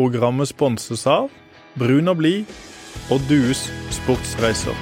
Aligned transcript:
Programmet 0.00 0.48
sponses 0.48 1.02
av 1.04 1.26
Brun 1.76 2.08
og 2.08 2.22
blid 2.22 2.48
og 3.12 3.20
Dues 3.28 3.66
sportsreiser. 3.92 4.76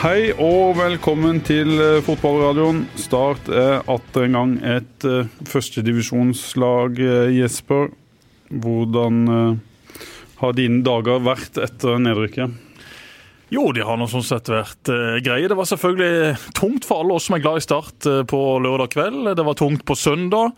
Hei 0.00 0.30
og 0.40 0.78
velkommen 0.78 1.42
til 1.44 1.74
eh, 1.76 1.98
fotballradioen. 2.06 2.86
Start 2.96 3.50
er 3.52 3.82
atter 3.92 4.24
en 4.24 4.38
gang 4.38 4.54
et 4.64 5.04
uh, 5.04 5.28
førstedivisjonslag, 5.50 6.96
uh, 6.96 7.28
Jesper. 7.28 7.90
Hvordan 8.48 9.18
uh, 9.28 9.98
har 10.40 10.56
dine 10.56 10.80
dager 10.86 11.20
vært 11.26 11.60
etter 11.60 12.00
nedrykket? 12.00 12.54
Jo, 13.52 13.66
de 13.76 13.84
har 13.84 14.00
nå 14.00 14.06
sånn 14.08 14.24
sett 14.24 14.48
vært 14.48 14.88
uh, 14.88 15.18
greie. 15.20 15.50
Det 15.50 15.60
var 15.60 15.68
selvfølgelig 15.68 16.54
tungt 16.56 16.88
for 16.88 17.04
alle 17.04 17.20
oss 17.20 17.28
som 17.28 17.36
er 17.36 17.44
glad 17.44 17.60
i 17.60 17.66
Start 17.66 18.08
uh, 18.08 18.22
på 18.24 18.40
lørdag 18.64 18.94
kveld. 18.96 19.34
Det 19.36 19.44
var 19.44 19.60
tungt 19.60 19.84
på 19.84 19.98
søndag. 19.98 20.56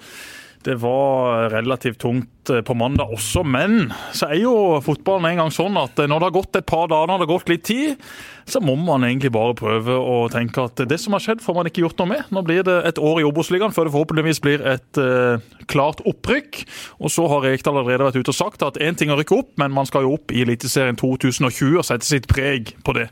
Det 0.63 0.75
var 0.75 1.51
relativt 1.51 1.99
tungt 1.99 2.42
på 2.51 2.75
mandag 2.75 3.13
også, 3.15 3.45
men 3.47 3.93
så 4.11 4.33
er 4.33 4.43
jo 4.43 4.55
fotballen 4.83 5.29
en 5.31 5.45
gang 5.45 5.53
sånn 5.55 5.77
at 5.79 6.01
når 6.01 6.19
det 6.19 6.29
har 6.29 6.37
gått 6.39 6.59
et 6.59 6.69
par 6.69 6.89
dager, 6.91 7.11
når 7.11 7.23
det 7.23 7.27
har 7.29 7.35
gått 7.37 7.53
litt 7.53 7.67
tid, 7.69 8.03
så 8.49 8.61
må 8.61 8.75
man 8.77 9.05
egentlig 9.07 9.31
bare 9.35 9.55
prøve 9.59 9.95
å 9.95 10.27
tenke 10.33 10.65
at 10.67 10.83
det 10.89 10.99
som 11.01 11.15
har 11.15 11.23
skjedd, 11.23 11.43
får 11.45 11.57
man 11.57 11.69
ikke 11.69 11.85
gjort 11.85 12.01
noe 12.03 12.11
med. 12.11 12.33
Nå 12.35 12.43
blir 12.47 12.65
det 12.67 12.75
et 12.89 12.99
år 12.99 13.21
i 13.23 13.27
Obos-ligaen 13.27 13.75
før 13.75 13.87
det 13.87 13.95
forhåpentligvis 13.95 14.43
blir 14.43 14.65
et 14.67 15.01
uh, 15.01 15.39
klart 15.71 16.03
opprykk. 16.09 16.63
Og 17.03 17.13
så 17.15 17.27
har 17.31 17.47
Rekdal 17.47 17.79
allerede 17.79 18.09
vært 18.09 18.19
ute 18.19 18.35
og 18.35 18.39
sagt 18.39 18.67
at 18.67 18.81
én 18.83 18.99
ting 18.99 19.13
er 19.13 19.17
å 19.17 19.23
rykke 19.23 19.39
opp, 19.39 19.55
men 19.63 19.75
man 19.75 19.89
skal 19.89 20.07
jo 20.07 20.17
opp 20.17 20.35
i 20.35 20.43
Eliteserien 20.45 20.99
2020 20.99 21.79
og 21.79 21.87
sette 21.87 22.09
sitt 22.09 22.29
preg 22.31 22.75
på 22.87 22.97
det. 22.99 23.09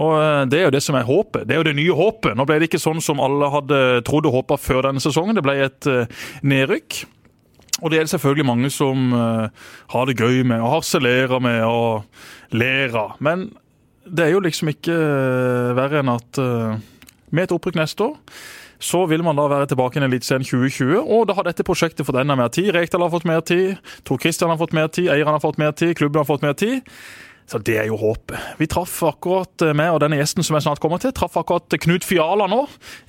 Og 0.00 0.16
uh, 0.16 0.42
Det 0.50 0.62
er 0.62 0.68
jo 0.68 0.74
det 0.78 0.84
som 0.86 0.98
er 0.98 1.08
håpet. 1.08 1.46
Det 1.48 1.56
er 1.56 1.62
jo 1.62 1.68
det 1.70 1.76
nye 1.78 2.00
håpet. 2.00 2.36
Nå 2.38 2.48
ble 2.48 2.60
det 2.60 2.70
ikke 2.70 2.82
sånn 2.82 3.04
som 3.04 3.22
alle 3.22 3.52
hadde 3.52 3.80
trodd 4.08 4.28
og 4.30 4.40
håpa 4.40 4.60
før 4.60 4.88
denne 4.88 5.04
sesongen. 5.04 5.36
Det 5.36 5.44
ble 5.44 5.58
et 5.68 5.90
uh, 5.90 6.28
nedrykk. 6.40 7.04
Og 7.80 7.90
det 7.90 7.98
er 7.98 8.06
det 8.06 8.12
selvfølgelig 8.12 8.46
mange 8.46 8.70
som 8.70 9.10
har 9.12 10.06
det 10.06 10.18
gøy 10.20 10.42
med 10.44 10.60
og 10.60 10.76
harselerer 10.76 11.40
med 11.42 11.64
og 11.64 12.04
ler 12.52 12.96
av. 12.96 13.16
Men 13.24 13.48
det 14.06 14.26
er 14.26 14.32
jo 14.34 14.42
liksom 14.44 14.70
ikke 14.72 14.94
uh, 14.94 15.76
verre 15.78 16.00
enn 16.02 16.12
at 16.12 16.40
uh, 16.40 16.74
med 17.30 17.46
et 17.46 17.54
opprykk 17.54 17.78
neste 17.78 18.08
år, 18.08 18.16
så 18.80 19.04
vil 19.10 19.22
man 19.22 19.36
da 19.36 19.44
være 19.50 19.68
tilbake 19.70 20.00
i 20.00 20.04
Eliteserien 20.06 20.46
2020. 20.46 21.02
Og 21.04 21.26
da 21.28 21.36
har 21.36 21.46
dette 21.46 21.66
prosjektet 21.66 22.06
fått 22.08 22.16
enda 22.22 22.34
mer 22.38 22.48
tid. 22.48 22.70
Rekdal 22.74 23.04
har 23.04 23.12
fått 23.12 23.28
mer 23.28 23.42
tid, 23.44 23.76
Tor 24.08 24.18
Christian 24.22 24.50
har 24.50 24.58
fått 24.60 24.72
mer 24.76 24.88
tid, 24.88 25.10
eierne 25.12 25.36
har 25.36 25.42
fått 25.44 25.60
mer 25.60 25.74
tid, 25.76 25.92
klubben 25.98 26.22
har 26.22 26.28
fått 26.28 26.46
mer 26.46 26.56
tid. 26.56 26.80
Så 27.50 27.58
det 27.66 27.76
er 27.82 27.88
jo 27.90 27.98
håpet. 27.98 28.38
Vi 28.60 28.68
traff 28.70 28.94
akkurat 29.08 29.64
eh, 29.66 29.74
med, 29.76 29.90
og 29.90 30.00
denne 30.04 30.20
gjesten 30.20 30.46
som 30.46 30.56
jeg 30.56 30.66
snart 30.66 30.82
kommer 30.82 31.02
til, 31.02 31.12
traff 31.16 31.34
akkurat 31.40 31.78
Knut 31.82 32.06
Fiala 32.06 32.46
nå. 32.50 32.60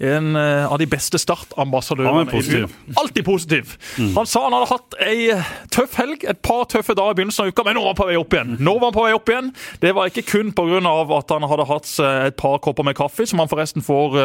En 0.02 0.34
av 0.36 0.78
de 0.82 0.88
beste 0.90 1.20
startambassadørene. 1.22 2.24
Han 2.24 2.28
er 2.28 2.32
positiv. 2.32 2.76
Alltid 2.98 3.28
positiv. 3.28 3.76
Mm. 4.02 4.14
Han 4.18 4.30
sa 4.30 4.46
han 4.48 4.56
hadde 4.58 4.72
hatt 4.72 4.98
ei 5.06 5.28
tøff 5.74 5.98
helg, 6.00 6.26
et 6.28 6.42
par 6.46 6.66
tøffe 6.72 6.96
dager 6.98 7.14
i 7.14 7.20
begynnelsen 7.20 7.46
av 7.46 7.54
uka, 7.54 7.66
men 7.68 7.78
nå 7.78 7.84
var 7.84 7.94
han 7.94 8.00
på 8.02 8.08
vei 8.10 8.18
opp 8.20 8.38
igjen. 8.38 8.56
Nå 8.60 8.78
var 8.78 8.90
han 8.90 8.98
på 8.98 9.06
vei 9.06 9.16
opp 9.18 9.34
igjen. 9.34 9.52
Det 9.84 9.94
var 9.98 10.12
ikke 10.12 10.26
kun 10.32 10.54
pga. 10.58 10.80
at 11.18 11.36
han 11.36 11.50
hadde 11.52 11.68
hatt 11.70 11.92
et 12.08 12.40
par 12.40 12.58
kopper 12.64 12.88
med 12.88 12.98
kaffe, 12.98 13.28
som 13.30 13.44
han 13.44 13.52
forresten 13.52 13.86
får 13.86 14.18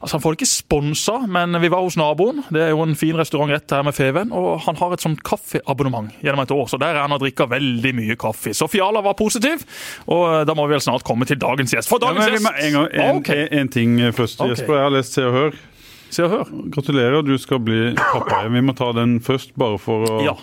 Altså, 0.00 0.16
Han 0.16 0.22
får 0.22 0.32
det 0.32 0.38
ikke 0.40 0.48
sponsa, 0.48 1.14
men 1.28 1.56
vi 1.60 1.68
var 1.68 1.84
hos 1.84 1.96
naboen. 2.00 2.40
Det 2.48 2.62
er 2.64 2.70
jo 2.72 2.80
en 2.86 2.96
fin 2.96 3.16
restaurant 3.20 3.52
rett 3.52 3.70
her 3.70 3.84
med 3.84 3.94
Feven. 3.96 4.32
Og 4.32 4.62
han 4.64 4.78
har 4.80 4.94
et 4.96 5.04
sånt 5.04 5.20
kaffeabonnement 5.26 6.08
gjennom 6.24 6.40
et 6.40 6.54
år, 6.56 6.68
så 6.72 6.80
der 6.80 6.96
er 6.96 7.04
han 7.04 7.12
og 7.12 7.20
drikker 7.20 7.50
veldig 7.50 7.92
mye 7.98 8.16
kaffe. 8.20 8.54
Så 8.56 8.68
Fiala 8.72 9.02
var 9.04 9.18
positiv, 9.18 9.66
og 10.08 10.22
eh, 10.30 10.44
da 10.48 10.56
må 10.56 10.64
vi 10.66 10.78
vel 10.78 10.84
snart 10.84 11.04
komme 11.04 11.28
til 11.28 11.40
dagens 11.40 11.76
gjest. 11.76 11.90
For 11.90 12.00
dagens 12.00 12.24
ja, 12.24 12.32
gjest 12.32 12.48
En, 12.48 12.78
gang, 12.78 12.86
en, 12.92 13.20
okay. 13.20 13.48
en, 13.52 13.68
ting 13.68 13.98
først, 14.16 14.40
okay. 14.40 14.54
Jesper. 14.54 14.78
Jeg 14.78 14.88
har 14.88 14.94
lest 14.94 15.18
Se 15.18 15.26
og 15.26 15.36
Hør. 15.36 15.60
Se 16.10 16.24
og 16.24 16.32
Hør. 16.32 16.54
Gratulerer, 16.72 17.20
du 17.26 17.36
skal 17.38 17.60
bli 17.60 17.92
pappa. 18.00 18.46
Vi 18.48 18.64
må 18.64 18.72
ta 18.78 18.88
den 18.96 19.18
først, 19.20 19.52
bare 19.60 19.76
for 19.82 20.08
å 20.08 20.24
ja. 20.24 20.38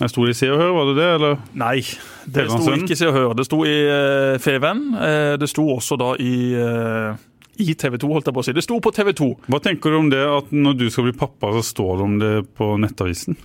Jeg 0.00 0.12
sto 0.14 0.22
i 0.24 0.32
Se 0.36 0.46
og 0.48 0.56
Hør, 0.56 0.70
var 0.76 0.86
det 0.88 0.94
det? 0.96 1.08
eller? 1.18 1.40
Nei, 1.60 1.80
det 2.24 2.46
sto 2.48 2.72
ikke 2.72 2.94
i 2.94 3.00
Se 3.00 3.08
og 3.08 3.16
Hør. 3.16 3.32
Det 3.36 3.44
sto 3.48 3.64
i 3.68 3.74
uh, 3.84 4.36
Feven. 4.40 4.86
Uh, 4.96 5.34
det 5.40 5.48
sto 5.52 5.66
også 5.74 5.98
da 6.00 6.14
i 6.20 6.36
uh, 6.56 7.18
i 7.62 7.76
TV 7.78 7.98
2, 8.00 8.10
holdt 8.16 8.30
jeg 8.30 8.36
på 8.36 8.42
å 8.42 8.48
si. 8.48 8.56
Det 8.56 8.64
sto 8.66 8.80
på 8.82 8.92
TV 8.96 9.12
2. 9.16 9.30
Hva 9.52 9.62
tenker 9.62 9.92
du 9.92 10.00
om 10.00 10.10
det 10.12 10.22
at 10.24 10.52
når 10.54 10.76
du 10.80 10.86
skal 10.90 11.08
bli 11.08 11.16
pappa, 11.16 11.52
så 11.58 11.64
står 11.66 11.96
det 11.96 12.06
om 12.06 12.20
det 12.20 12.34
på 12.58 12.74
Nettavisen? 12.82 13.38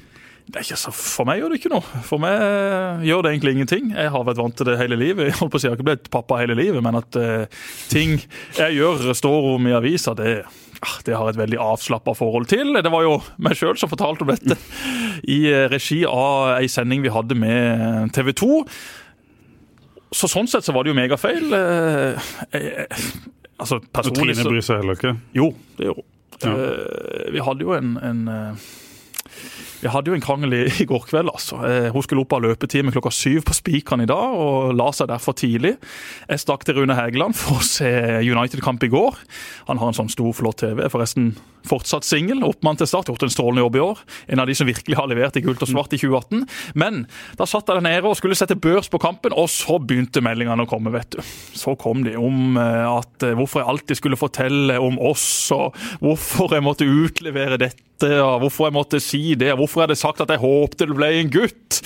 Det 0.45 0.59
er 0.59 0.65
ikke 0.67 0.77
så, 0.77 0.91
For 0.93 1.25
meg 1.25 1.39
gjør 1.39 1.53
det 1.53 1.57
ikke 1.57 1.71
noe. 1.73 2.01
For 2.05 2.21
meg 2.21 3.05
gjør 3.07 3.23
det 3.25 3.31
egentlig 3.31 3.53
ingenting. 3.55 3.87
Jeg 3.95 4.11
har 4.13 4.25
vært 4.27 4.41
vant 4.43 4.53
til 4.57 4.67
det 4.69 4.75
hele 4.77 4.97
livet. 4.99 5.31
Jeg 5.31 5.37
holdt 5.39 5.53
på 5.55 5.57
å 5.57 5.61
si, 5.61 5.65
jeg 5.65 5.73
har 5.73 5.79
ikke 5.79 5.87
blitt 5.87 6.11
pappa 6.13 6.37
hele 6.37 6.57
livet, 6.59 6.83
men 6.85 6.99
at 6.99 7.17
uh, 7.17 7.63
ting 7.89 8.19
jeg 8.59 8.77
gjør, 8.77 9.07
står 9.17 9.49
om 9.55 9.65
i 9.71 9.73
avisa, 9.73 10.13
det, 10.19 10.35
ah, 10.85 10.99
det 11.07 11.17
har 11.17 11.31
et 11.31 11.39
veldig 11.41 11.61
avslappa 11.65 12.13
forhold 12.17 12.45
til. 12.51 12.75
Det 12.77 12.93
var 12.93 13.07
jo 13.07 13.17
meg 13.41 13.57
sjøl 13.57 13.73
som 13.81 13.89
fortalte 13.89 14.27
om 14.27 14.35
dette 14.35 14.59
i 15.33 15.41
regi 15.71 16.03
av 16.05 16.59
ei 16.59 16.69
sending 16.69 17.01
vi 17.01 17.13
hadde 17.15 17.37
med 17.41 18.13
TV 18.13 18.35
2. 18.37 18.61
Så 20.15 20.29
Sånn 20.29 20.47
sett 20.47 20.67
så 20.67 20.75
var 20.75 20.85
det 20.85 20.93
jo 20.93 20.99
megafeil. 20.99 21.49
Jeg, 22.53 22.85
Altså, 23.55 23.79
personlig, 23.93 24.35
Trine 24.35 24.49
bryr 24.51 24.65
seg 24.65 24.81
heller 24.81 24.97
ikke? 24.99 25.13
Jo, 25.37 25.51
det 25.77 25.89
gjør 25.89 26.01
hun. 26.01 26.09
Ja. 26.43 26.51
Uh, 26.51 27.27
vi 27.31 27.43
hadde 27.45 27.63
jo 27.63 27.71
en, 27.77 27.93
en 28.03 28.25
uh, 28.27 28.65
vi 29.81 29.91
hadde 29.91 30.09
jo 30.09 30.15
en 30.17 30.23
krangel 30.23 30.55
i, 30.55 30.63
i 30.81 30.87
går 30.89 31.03
kveld. 31.09 31.29
altså. 31.29 31.59
Eh, 31.67 31.87
hun 31.93 32.03
skulle 32.03 32.23
opp 32.23 32.33
av 32.33 32.41
løpetime 32.45 32.93
klokka 32.95 33.11
syv 33.13 33.43
på 33.45 33.53
Spikeren 33.53 34.01
i 34.05 34.09
dag, 34.09 34.33
og 34.33 34.73
la 34.77 34.87
seg 34.95 35.11
derfor 35.11 35.35
tidlig. 35.37 35.75
Jeg 36.29 36.41
stakk 36.41 36.65
til 36.65 36.79
Rune 36.79 36.95
Hægeland 36.97 37.37
for 37.37 37.59
å 37.59 37.65
se 37.65 37.91
United-kamp 38.23 38.85
i 38.87 38.91
går. 38.93 39.19
Han 39.69 39.81
har 39.81 39.91
en 39.91 39.99
sånn 39.99 40.09
stor, 40.13 40.31
flott 40.37 40.63
TV. 40.63 40.87
Forresten 40.89 41.35
fortsatt 41.67 42.07
singel. 42.07 42.43
Oppmann 42.45 42.79
til 42.79 42.89
Start, 42.89 43.09
gjort 43.11 43.25
en 43.25 43.33
strålende 43.33 43.63
jobb 43.65 43.79
i 43.79 43.83
år. 43.83 44.03
En 44.33 44.43
av 44.43 44.49
de 44.49 44.55
som 44.57 44.69
virkelig 44.69 44.97
har 44.99 45.09
levert 45.11 45.37
i 45.39 45.43
gult 45.45 45.63
og 45.65 45.71
svart 45.71 45.95
i 45.95 45.99
2018. 46.01 46.45
Men 46.77 47.05
da 47.39 47.47
satt 47.49 47.69
jeg 47.69 47.79
der 47.79 47.87
nede 47.87 48.09
og 48.09 48.17
skulle 48.19 48.37
sette 48.37 48.57
børs 48.59 48.89
på 48.91 49.01
kampen, 49.01 49.35
og 49.35 49.49
så 49.51 49.79
begynte 49.81 50.23
meldingene 50.25 50.65
å 50.65 50.69
komme, 50.69 50.93
vet 50.95 51.17
du. 51.17 51.21
Så 51.55 51.75
kom 51.81 52.05
de 52.05 52.15
om 52.19 52.59
eh, 52.61 52.85
at 52.89 53.25
eh, 53.25 53.35
hvorfor 53.37 53.61
jeg 53.61 53.71
alltid 53.73 54.01
skulle 54.01 54.19
fortelle 54.19 54.79
om 54.81 54.99
oss, 55.01 55.27
og 55.55 55.75
hvorfor 56.03 56.55
jeg 56.55 56.65
måtte 56.65 56.87
utlevere 56.87 57.59
dette 57.61 57.83
og 57.95 58.41
hvorfor 58.43 58.67
jeg 58.67 58.75
måtte 58.75 58.99
si 58.99 59.21
det, 59.39 59.53
og 59.53 59.61
hvorfor 59.61 59.81
jeg 59.81 59.87
hadde 59.87 60.01
sagt 60.01 60.23
at 60.25 60.33
jeg 60.33 60.41
håpte 60.41 60.87
det 60.89 60.97
ble 60.97 61.13
en 61.15 61.29
gutt. 61.31 61.79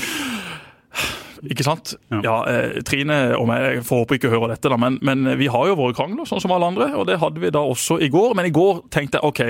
Ikke 1.48 1.64
sant? 1.64 1.94
Ja. 2.12 2.20
ja 2.26 2.36
eh, 2.52 2.80
Trine 2.88 3.20
og 3.38 3.48
meg 3.50 3.84
får 3.88 4.04
håpe 4.04 4.18
ikke 4.20 4.32
hører 4.34 4.56
dette, 4.56 4.72
da, 4.72 4.80
men, 4.80 4.98
men, 5.06 5.24
vi 5.40 5.48
har 5.52 5.70
jo 5.70 5.78
våre 5.80 5.96
krangler, 5.96 6.28
sånn 6.28 6.42
som 6.44 6.52
alle 6.56 6.68
andre. 6.74 6.92
Og 7.00 7.08
det 7.08 7.20
hadde 7.22 7.42
vi 7.44 7.54
da 7.54 7.64
også 7.64 8.00
i 8.04 8.10
går. 8.12 8.36
Men 8.38 8.50
i 8.50 8.54
går 8.56 8.84
tenkte 8.92 9.20
jeg 9.20 9.30
OK, 9.30 9.42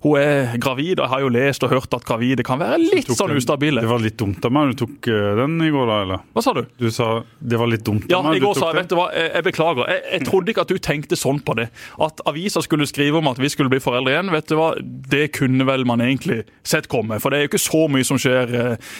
hun 0.00 0.16
er 0.16 0.54
gravid, 0.60 0.98
og 0.98 1.04
jeg 1.04 1.12
har 1.12 1.22
jo 1.22 1.30
lest 1.34 1.64
og 1.66 1.72
hørt 1.74 1.94
at 1.96 2.06
gravide 2.08 2.44
kan 2.46 2.60
være 2.60 2.78
litt 2.80 3.10
sånn 3.12 3.34
ustabile. 3.36 3.82
Det 3.84 3.90
var 3.90 4.00
litt 4.02 4.16
dumt 4.20 4.46
av 4.48 4.54
meg. 4.56 4.72
Du 4.72 4.86
tok 4.86 5.10
eh, 5.12 5.30
den 5.42 5.58
i 5.66 5.70
går, 5.74 5.86
da? 5.90 5.98
eller? 6.06 6.24
Hva 6.32 6.44
sa 6.44 6.54
du? 6.56 6.62
Du 6.80 6.88
sa 6.94 7.10
det 7.38 7.60
var 7.60 7.70
litt 7.70 7.84
dumt 7.86 8.06
av 8.08 8.14
ja, 8.14 8.22
meg. 8.24 8.38
Ja, 8.38 8.40
i 8.40 8.44
går 8.46 8.56
sa 8.56 8.72
jeg 8.72 8.80
vet 8.80 8.92
du 8.92 8.96
hva, 8.98 9.08
jeg, 9.14 9.30
jeg 9.36 9.46
beklager. 9.50 9.92
Jeg, 9.92 10.04
jeg, 10.14 10.26
trodde 10.30 10.54
ikke 10.54 10.64
at 10.64 10.72
du 10.72 10.82
tenkte 10.90 11.20
sånn 11.20 11.42
på 11.44 11.56
det. 11.60 11.68
At 12.00 12.24
avisa 12.30 12.64
skulle 12.64 12.88
skrive 12.88 13.20
om 13.20 13.28
at 13.30 13.40
vi 13.42 13.52
skulle 13.52 13.72
bli 13.72 13.82
foreldre 13.84 14.16
igjen, 14.16 14.32
vet 14.32 14.48
du 14.48 14.56
hva, 14.58 14.72
det 14.80 15.26
kunne 15.36 15.68
vel 15.68 15.84
man 15.88 16.02
egentlig 16.04 16.42
sett 16.64 16.88
komme. 16.90 17.20
For 17.20 17.30
det 17.30 17.40
er 17.40 17.46
jo 17.46 17.52
ikke 17.52 17.66
så 17.68 17.84
mye 17.92 18.08
som 18.08 18.20
skjer. 18.20 18.56
Eh, 18.56 18.94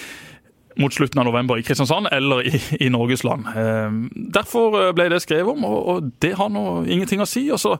mot 0.80 0.94
slutten 0.94 1.20
av 1.20 1.28
november 1.28 1.60
i 1.60 1.64
Kristiansand 1.66 2.08
eller 2.12 2.46
i, 2.46 2.60
i 2.80 2.88
Norges 2.92 3.24
land. 3.26 3.46
Eh, 3.52 3.90
derfor 4.36 4.78
eh, 4.80 4.92
ble 4.96 5.10
det 5.12 5.22
skrevet 5.24 5.52
om, 5.52 5.66
og, 5.68 5.80
og 5.92 6.10
det 6.24 6.34
har 6.38 6.50
nå 6.52 6.64
ingenting 6.86 7.22
å 7.22 7.28
si. 7.28 7.46
Også. 7.52 7.76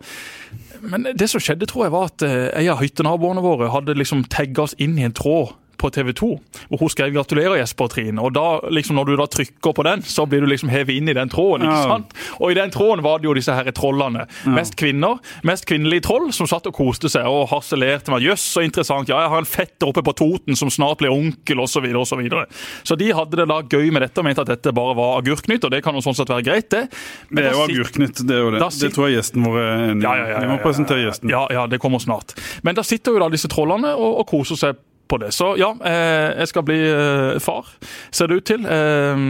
Men 0.85 1.09
det 1.15 1.31
som 1.33 1.43
skjedde, 1.43 1.69
tror 1.71 1.87
jeg, 1.87 1.95
var 1.95 2.13
at 2.13 2.27
eh, 2.27 2.51
en 2.63 2.73
av 2.75 2.85
hyttenaboene 2.85 3.45
våre 3.45 3.73
hadde 3.73 3.99
liksom 3.99 4.27
tagga 4.33 4.69
oss 4.69 4.77
inn 4.79 4.99
i 5.01 5.07
en 5.09 5.17
tråd 5.17 5.57
på 5.81 5.91
TV 5.95 6.13
2, 6.17 6.29
hvor 6.69 6.83
hun 6.83 6.93
skrev 6.93 7.13
'gratulerer, 7.15 7.57
Jesper 7.61 7.89
og 7.89 7.95
Trine'. 7.95 8.21
Og 8.21 8.35
da, 8.35 8.61
liksom, 8.69 8.95
Når 9.01 9.05
du 9.07 9.17
da 9.17 9.27
trykker 9.27 9.73
på 9.73 9.83
den, 9.87 10.03
så 10.03 10.27
blir 10.29 10.41
du 10.41 10.47
liksom 10.47 10.69
hevet 10.69 10.97
inn 10.97 11.09
i 11.09 11.15
den 11.17 11.31
tråden. 11.31 11.65
ikke 11.65 11.89
sant? 11.89 12.13
Og 12.41 12.51
i 12.51 12.55
den 12.55 12.71
tråden 12.71 13.03
var 13.03 13.19
det 13.19 13.25
jo 13.25 13.35
disse 13.35 13.55
her 13.55 13.71
trollene. 13.71 14.27
Ja. 14.45 14.51
Mest 14.51 14.77
kvinner, 14.77 15.21
mest 15.43 15.65
kvinnelige 15.67 16.05
troll, 16.05 16.33
som 16.33 16.47
satt 16.47 16.67
og 16.67 16.75
koste 16.75 17.09
seg 17.09 17.25
og 17.27 17.49
harselerte 17.49 18.11
med 18.11 18.23
'jøss, 18.23 18.45
så 18.57 18.61
interessant', 18.61 19.09
ja, 19.09 19.21
jeg 19.21 19.31
har 19.31 19.39
en 19.39 19.47
fetter 19.47 19.89
oppe 19.89 20.03
på 20.03 20.13
Toten 20.13 20.57
som 20.57 20.69
snart 20.71 20.99
blir 20.99 21.11
onkel, 21.11 21.61
osv. 21.61 21.81
Så, 21.81 22.05
så, 22.11 22.17
videre. 22.17 22.47
så 22.85 22.97
de 22.97 23.13
hadde 23.13 23.37
det 23.37 23.49
da 23.49 23.63
gøy 23.63 23.91
med 23.93 24.03
dette 24.03 24.19
og 24.19 24.25
mente 24.25 24.41
at 24.41 24.49
dette 24.49 24.73
bare 24.73 24.95
var 24.97 25.19
agurknytt, 25.23 25.65
og 25.65 25.71
det 25.71 25.83
kan 25.83 25.95
jo 25.95 26.01
sånn 26.01 26.15
sett 26.15 26.29
være 26.29 26.45
greit, 26.45 26.71
det. 26.71 26.89
Men 27.31 27.45
det 27.45 27.51
er 27.51 27.57
jo 27.57 27.65
agurknytt, 27.65 28.27
det 28.27 28.37
er 28.37 28.45
jo 28.45 28.51
det. 28.51 28.61
Det 28.81 28.93
tror 28.95 29.09
jeg 29.09 29.21
gjesten 29.21 29.47
vår 29.47 29.59
er 29.61 29.73
enig 29.91 30.03
i. 30.03 30.05
Ja, 30.05 30.15
ja, 30.17 30.27
ja, 30.35 30.41
Vi 30.41 30.53
må 30.53 30.59
presentere 30.63 31.05
gjesten. 31.05 31.33
Ja, 31.33 31.47
ja, 31.51 31.67
det 31.71 31.81
kommer 31.81 32.03
snart. 32.03 32.35
Men 32.63 32.75
da 32.79 32.85
sitter 32.87 33.17
jo 33.17 33.23
da 33.23 33.31
disse 33.33 33.49
trollene 33.49 33.95
og, 33.97 34.21
og 34.23 34.27
koser 34.31 34.59
seg 34.61 34.81
på 35.11 35.19
det. 35.23 35.33
Så 35.35 35.53
ja, 35.61 35.73
eh, 35.87 36.41
jeg 36.41 36.51
skal 36.53 36.67
bli 36.67 36.79
eh, 36.87 37.39
far, 37.43 37.69
ser 38.15 38.31
det 38.31 38.41
ut 38.41 38.49
til. 38.51 38.67
Eh, 38.67 39.25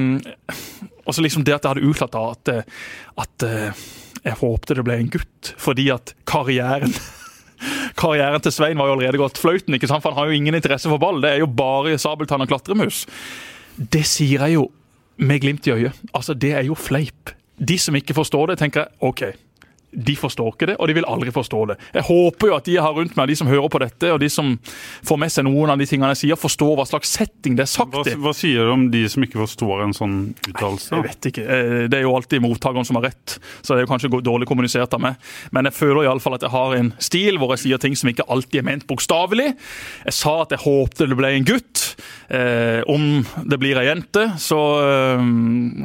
og 1.06 1.16
så 1.16 1.24
liksom 1.24 1.46
det 1.46 1.56
at 1.56 1.64
jeg 1.64 1.74
hadde 1.74 1.88
uttalt 1.90 2.18
at, 2.20 2.52
at 3.18 3.46
jeg 4.20 4.36
håpte 4.42 4.76
det 4.76 4.84
ble 4.86 4.98
en 5.00 5.10
gutt, 5.10 5.54
fordi 5.58 5.88
at 5.94 6.14
karrieren 6.28 6.92
Karrieren 8.00 8.40
til 8.40 8.54
Svein 8.54 8.78
var 8.80 8.88
jo 8.88 8.94
allerede 8.94 9.18
gått 9.20 9.36
fløyten, 9.40 9.74
ikke 9.76 9.88
sant? 9.90 10.00
for 10.00 10.14
han 10.14 10.22
har 10.22 10.30
jo 10.30 10.38
ingen 10.38 10.56
interesse 10.56 10.88
for 10.88 11.02
ball. 11.02 11.18
Det 11.20 11.34
er 11.34 11.42
jo 11.42 11.48
bare 11.52 11.98
sabeltann 12.00 12.40
og 12.40 12.48
klatremus. 12.48 13.02
Det 13.76 14.00
sier 14.08 14.46
jeg 14.46 14.56
jo 14.56 14.62
med 15.20 15.42
glimt 15.42 15.68
i 15.68 15.74
øyet. 15.74 15.98
Altså, 16.16 16.32
Det 16.32 16.54
er 16.56 16.64
jo 16.64 16.78
fleip. 16.78 17.34
De 17.60 17.76
som 17.78 17.96
ikke 17.96 18.16
forstår 18.16 18.52
det, 18.52 18.58
tenker 18.62 18.86
jeg 18.86 19.04
OK, 19.04 19.22
de 19.92 20.14
forstår 20.16 20.52
ikke 20.54 20.66
det, 20.70 20.76
og 20.78 20.86
de 20.88 20.94
vil 20.94 21.06
aldri 21.10 21.32
forstå 21.34 21.60
det. 21.72 21.76
Jeg 21.96 22.04
håper 22.06 22.50
jo 22.50 22.54
at 22.56 22.64
de 22.68 22.76
jeg 22.76 22.82
har 22.84 22.94
rundt 22.94 23.16
meg, 23.18 23.28
de 23.28 23.36
som 23.36 23.48
hører 23.50 23.68
på 23.72 23.80
dette, 23.82 24.12
og 24.14 24.20
de 24.22 24.28
som 24.30 24.52
får 25.06 25.18
med 25.18 25.32
seg 25.34 25.44
noen 25.48 25.72
av 25.74 25.80
de 25.80 25.86
tingene 25.90 26.12
jeg 26.14 26.20
sier, 26.22 26.38
forstår 26.38 26.76
hva 26.78 26.86
slags 26.86 27.10
setting 27.18 27.56
det 27.58 27.64
er 27.66 27.70
sagt 27.72 28.06
i. 28.06 28.14
hva 28.14 28.32
sier 28.36 28.68
du 28.68 28.72
om 28.74 28.84
de 28.92 29.02
som 29.10 29.24
ikke 29.26 29.40
forstår 29.42 29.82
en 29.88 29.96
sånn 29.96 30.14
uttalelse? 30.46 30.94
Jeg 30.94 31.06
vet 31.08 31.30
ikke. 31.32 31.42
Eh, 31.46 31.88
Det 31.90 31.98
er 31.98 32.06
jo 32.06 32.14
alltid 32.14 32.42
mottakeren 32.44 32.86
som 32.86 33.00
har 33.00 33.08
rett, 33.10 33.38
så 33.62 33.74
det 33.74 33.82
er 33.82 33.86
jo 33.88 33.90
kanskje 33.90 34.22
dårlig 34.22 34.46
kommunisert 34.46 34.94
av 34.94 35.02
meg. 35.02 35.16
Men 35.50 35.66
jeg 35.66 35.74
føler 35.74 36.06
iallfall 36.06 36.38
at 36.38 36.46
jeg 36.46 36.54
har 36.54 36.76
en 36.78 36.92
stil 37.02 37.38
hvor 37.42 37.50
jeg 37.56 37.64
sier 37.66 37.78
ting 37.82 37.96
som 37.98 38.08
ikke 38.12 38.28
alltid 38.30 38.60
er 38.62 38.68
ment 38.70 38.86
bokstavelig. 38.86 39.50
Jeg 40.06 40.14
sa 40.14 40.42
at 40.44 40.54
jeg 40.54 40.62
håpte 40.64 41.08
det 41.10 41.18
ble 41.18 41.34
en 41.34 41.44
gutt. 41.48 41.96
Eh, 42.30 42.80
om 42.86 43.24
det 43.44 43.58
blir 43.58 43.76
ei 43.80 43.88
jente, 43.90 44.28
så 44.38 44.58
eh, 44.86 45.26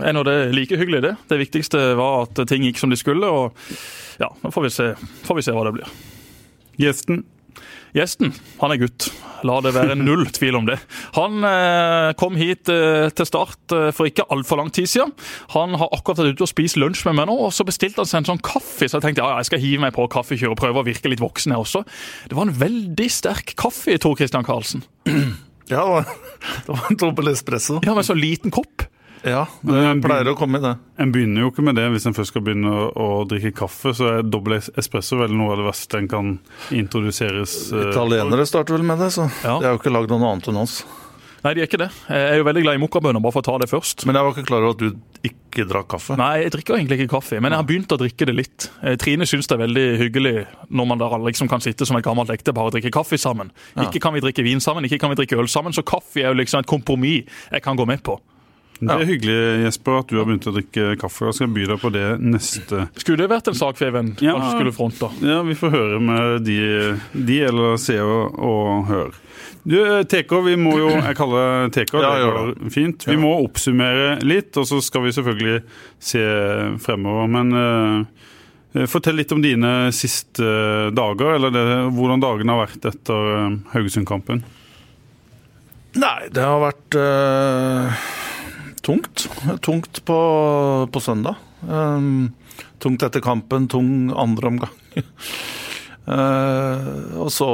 er 0.06 0.14
nå 0.14 0.24
det 0.28 0.38
like 0.54 0.78
hyggelig, 0.78 1.02
det. 1.10 1.16
Det 1.32 1.42
viktigste 1.42 1.96
var 1.98 2.28
at 2.28 2.46
ting 2.48 2.64
gikk 2.70 2.78
som 2.78 2.94
de 2.94 3.00
skulle. 3.02 3.26
og 3.26 3.58
ja, 4.22 4.32
nå 4.44 4.52
får 4.54 4.68
vi 4.68 4.74
se, 4.74 4.92
får 5.28 5.40
vi 5.40 5.46
se 5.48 5.56
hva 5.56 5.64
det 5.68 5.76
blir. 5.78 5.96
Gjesten? 6.82 7.24
Gjesten, 7.96 8.34
han 8.60 8.74
er 8.74 8.80
gutt. 8.82 9.06
La 9.48 9.54
det 9.64 9.72
være 9.76 9.96
null 10.00 10.26
tvil 10.36 10.58
om 10.60 10.66
det. 10.68 10.76
Han 11.16 11.46
eh, 11.48 12.10
kom 12.20 12.36
hit 12.36 12.68
eh, 12.72 13.08
til 13.16 13.28
start 13.30 13.72
eh, 13.76 13.88
for 13.96 14.10
ikke 14.10 14.26
altfor 14.36 14.60
lang 14.60 14.72
tid 14.76 14.90
siden. 14.92 15.14
Han 15.54 15.78
har 15.80 15.94
akkurat 15.96 16.20
vært 16.20 16.36
ute 16.36 16.44
og 16.48 16.52
spist 16.52 16.76
lunsj 16.82 17.06
med 17.08 17.16
meg 17.22 17.30
nå, 17.30 17.38
og 17.48 17.54
så 17.56 17.64
bestilte 17.68 18.04
han 18.04 18.10
seg 18.10 18.24
en 18.24 18.30
sånn 18.34 18.44
kaffe. 18.44 18.90
Så 18.90 18.98
jeg 18.98 19.06
tenkte 19.06 19.24
ja, 19.24 19.30
ja, 19.32 19.40
jeg 19.40 19.48
skal 19.52 19.64
hive 19.64 19.86
meg 19.86 19.96
på 19.96 20.10
kaffekjøret 20.12 20.58
og 20.58 20.60
prøve 20.60 20.84
å 20.84 20.88
virke 20.90 21.12
litt 21.14 21.24
voksen 21.24 21.56
her 21.56 21.64
også. 21.64 21.86
Det 22.28 22.36
var 22.36 22.50
en 22.50 22.58
veldig 22.66 23.08
sterk 23.16 23.56
kaffe, 23.64 23.96
Tor 24.04 24.18
Christian 24.20 24.48
Karlsen. 24.48 24.84
Ja, 25.72 25.86
det 26.04 26.68
var- 26.68 26.90
en 26.92 27.00
dobbel 27.00 27.32
espresso. 27.32 27.80
Ja, 27.88 27.96
med 27.96 28.06
så 28.06 28.18
liten 28.18 28.52
kopp. 28.54 28.84
Ja, 29.26 29.46
det 29.66 29.84
pleier 30.06 30.28
å 30.30 30.36
komme 30.38 30.60
i 30.60 30.64
det. 30.64 30.76
En 31.02 31.12
begynner 31.14 31.42
jo 31.46 31.52
ikke 31.52 31.64
med 31.66 31.76
det 31.80 31.88
hvis 31.96 32.06
en 32.06 32.14
først 32.14 32.30
skal 32.34 32.44
begynne 32.46 32.70
å, 32.70 32.84
å 32.94 33.08
drikke 33.30 33.52
kaffe. 33.58 33.96
Så 33.98 34.12
er 34.20 34.28
dobbel 34.28 34.60
espresso 34.62 35.18
vel 35.18 35.34
noe 35.34 35.56
av 35.56 35.64
det 35.64 35.66
verste 35.72 35.98
en 35.98 36.10
kan 36.12 36.36
introduseres 36.76 37.56
eh, 37.74 37.90
Italienere 37.90 38.46
starter 38.46 38.78
vel 38.78 38.86
med 38.86 39.02
det, 39.02 39.10
så 39.16 39.26
Ja. 39.44 39.58
de 39.60 39.66
har 39.66 39.74
jo 39.74 39.82
ikke 39.82 39.94
lagd 39.96 40.14
noe 40.14 40.30
annet 40.30 40.52
enn 40.54 40.62
oss. 40.62 40.84
Nei, 41.46 41.52
de 41.54 41.62
er 41.62 41.68
ikke 41.70 41.78
det. 41.78 41.92
Jeg 42.10 42.30
er 42.32 42.40
jo 42.40 42.46
veldig 42.48 42.62
glad 42.66 42.78
i 42.78 42.82
mokkabønner, 42.82 43.22
bare 43.22 43.34
for 43.36 43.44
å 43.44 43.46
ta 43.46 43.58
det 43.62 43.68
først. 43.70 44.06
Men 44.10 44.18
jeg 44.18 44.26
var 44.26 44.32
ikke 44.34 44.46
klar 44.48 44.64
over 44.66 44.74
at 44.74 44.80
du 44.82 45.28
ikke 45.30 45.66
drakk 45.70 45.88
kaffe. 45.94 46.16
Nei, 46.18 46.32
jeg 46.42 46.54
drikker 46.56 46.78
egentlig 46.80 46.98
ikke 47.04 47.12
kaffe, 47.12 47.38
men 47.38 47.54
jeg 47.54 47.62
har 47.62 47.68
begynt 47.70 47.94
å 47.94 48.00
drikke 48.02 48.26
det 48.26 48.34
litt. 48.34 48.66
Eh, 48.82 48.96
Trine 49.02 49.28
syns 49.30 49.46
det 49.52 49.54
er 49.54 49.62
veldig 49.62 49.86
hyggelig 50.02 50.34
når 50.74 50.90
man 50.90 51.02
da 51.04 51.10
liksom 51.22 51.50
kan 51.52 51.62
sitte 51.62 51.86
som 51.86 51.98
et 52.00 52.06
gammelt 52.08 52.34
ektepar 52.34 52.72
og 52.72 52.74
drikke 52.74 52.90
kaffe 52.98 53.20
sammen. 53.22 53.54
Ikke 53.78 54.02
kan 54.02 54.18
vi 54.18 54.24
drikke 54.26 54.46
vin 54.46 54.62
sammen, 54.64 54.86
ikke 54.90 54.98
kan 55.04 55.14
vi 55.14 55.20
drikke 55.22 55.38
øl 55.38 55.50
sammen, 55.52 55.74
så 55.74 55.86
kaffe 55.86 56.24
er 56.26 56.32
jo 56.34 56.40
liksom 56.42 56.66
et 56.66 56.70
kompromiss 56.72 57.30
jeg 57.52 57.62
kan 57.62 57.78
gå 57.78 57.86
med 57.94 58.02
på. 58.06 58.18
Det 58.80 58.92
er 58.92 59.08
hyggelig 59.08 59.66
Jesper, 59.66 60.00
at 60.02 60.10
du 60.12 60.18
har 60.20 60.26
begynt 60.28 60.48
å 60.50 60.54
drikke 60.56 60.96
kaffe. 61.00 61.30
Jeg 61.30 61.38
skal 61.38 61.52
by 61.56 61.68
deg 61.70 61.80
på 61.80 61.92
det 61.96 62.06
neste 62.20 62.88
Skulle 63.00 63.24
det 63.24 63.30
vært 63.32 63.48
en 63.52 63.58
sak 63.58 63.80
Feven 63.80 64.16
Ja. 64.24 64.36
Ja, 65.24 65.40
vi 65.48 65.56
får 65.58 65.72
høre 65.76 66.02
med 66.04 66.44
de, 66.48 66.60
de 67.16 67.38
eller 67.48 67.80
se 67.82 67.96
og, 68.04 68.36
og 68.36 68.90
høre. 68.90 69.14
Du, 69.66 69.80
TK, 70.06 70.34
vi 70.46 70.58
må 70.62 70.76
jo 70.78 70.92
Jeg 70.94 71.16
kaller 71.18 71.72
TK. 71.74 71.96
Ja, 71.98 72.12
det 72.20 72.28
går 72.28 72.74
fint. 72.74 73.08
Vi 73.10 73.16
må 73.18 73.32
oppsummere 73.48 74.20
litt, 74.22 74.52
og 74.62 74.68
så 74.70 74.78
skal 74.84 75.08
vi 75.08 75.14
selvfølgelig 75.16 75.56
se 76.12 76.22
fremover. 76.86 77.32
Men 77.34 77.56
uh, 77.58 78.86
fortell 78.92 79.18
litt 79.18 79.34
om 79.34 79.42
dine 79.42 79.74
siste 79.96 80.92
dager, 80.94 81.40
eller 81.40 81.56
det, 81.56 81.66
hvordan 81.96 82.22
dagene 82.22 82.54
har 82.54 82.68
vært 82.68 82.86
etter 82.92 83.32
eh, 83.32 83.58
Haugesund-kampen. 83.74 84.44
Nei, 85.96 86.28
det 86.36 86.44
har 86.44 86.60
vært 86.60 86.98
eh, 87.00 88.06
tungt. 88.86 89.28
Tungt 89.66 90.06
på, 90.06 90.18
på 90.92 91.00
søndag. 91.02 91.36
Um, 91.66 92.34
tungt 92.80 93.04
etter 93.04 93.24
kampen, 93.26 93.68
tung 93.68 94.14
andre 94.16 94.48
omgang. 94.48 94.76
uh, 96.06 97.18
og 97.24 97.32
så 97.34 97.48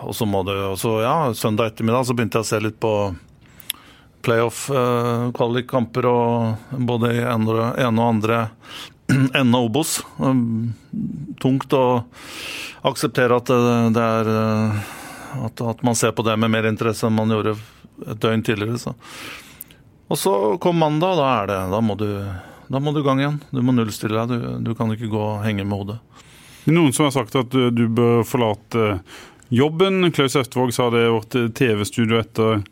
Og 0.00 0.14
så 0.16 0.26
må 0.26 0.40
det 0.48 0.56
jo 0.56 0.94
Ja, 1.04 1.34
søndag 1.36 1.74
ettermiddag 1.74 2.08
så 2.08 2.16
begynte 2.16 2.40
jeg 2.40 2.46
å 2.46 2.50
se 2.50 2.60
litt 2.64 2.80
på 2.80 2.94
playoff-kvalikkamper 4.24 6.06
og 6.08 6.80
både 6.88 7.12
i 7.16 7.20
ene 7.24 7.70
og 7.76 8.00
andre 8.04 8.40
enden 9.10 9.54
av 9.56 9.68
Obos. 9.68 10.00
Um, 10.18 10.74
tungt 11.40 11.72
å 11.76 12.04
akseptere 12.86 13.36
at 13.36 13.48
det, 13.50 13.78
det 13.96 14.04
er 14.04 14.30
eh, 14.32 14.82
at, 15.46 15.62
at 15.72 15.82
man 15.86 15.96
ser 15.98 16.12
på 16.16 16.24
det 16.26 16.36
med 16.40 16.52
mer 16.52 16.68
interesse 16.68 17.06
enn 17.08 17.16
man 17.16 17.32
gjorde 17.32 17.56
et 18.06 18.20
døgn 18.22 18.44
tidligere. 18.46 18.80
Så. 18.80 18.94
Og 20.10 20.18
så 20.18 20.34
kom 20.62 20.80
mandag, 20.82 21.16
da 21.20 21.26
er 21.38 21.50
det 21.50 21.58
Da 21.70 21.80
må 21.84 21.94
du, 21.98 22.08
da 22.70 22.82
må 22.82 22.92
du 22.94 23.02
gang 23.06 23.22
igjen. 23.22 23.40
Du 23.54 23.62
må 23.62 23.74
nullstille 23.76 24.24
deg. 24.26 24.34
Du, 24.34 24.70
du 24.70 24.76
kan 24.78 24.90
ikke 24.94 25.10
gå 25.10 25.20
og 25.22 25.44
henge 25.46 25.64
med 25.64 25.84
hodet. 25.84 26.00
Noen 26.70 26.92
som 26.92 27.06
har 27.06 27.14
sagt 27.14 27.36
at 27.38 27.50
du, 27.54 27.70
du 27.72 27.86
bør 27.88 28.24
forlate 28.26 29.00
jobben. 29.50 30.12
Klaus 30.14 30.36
Østvåg 30.36 30.74
sa 30.74 30.90
det 30.90 31.06
i 31.06 31.10
vårt 31.10 31.34
TV-studio 31.58 32.20
etter, 32.20 32.62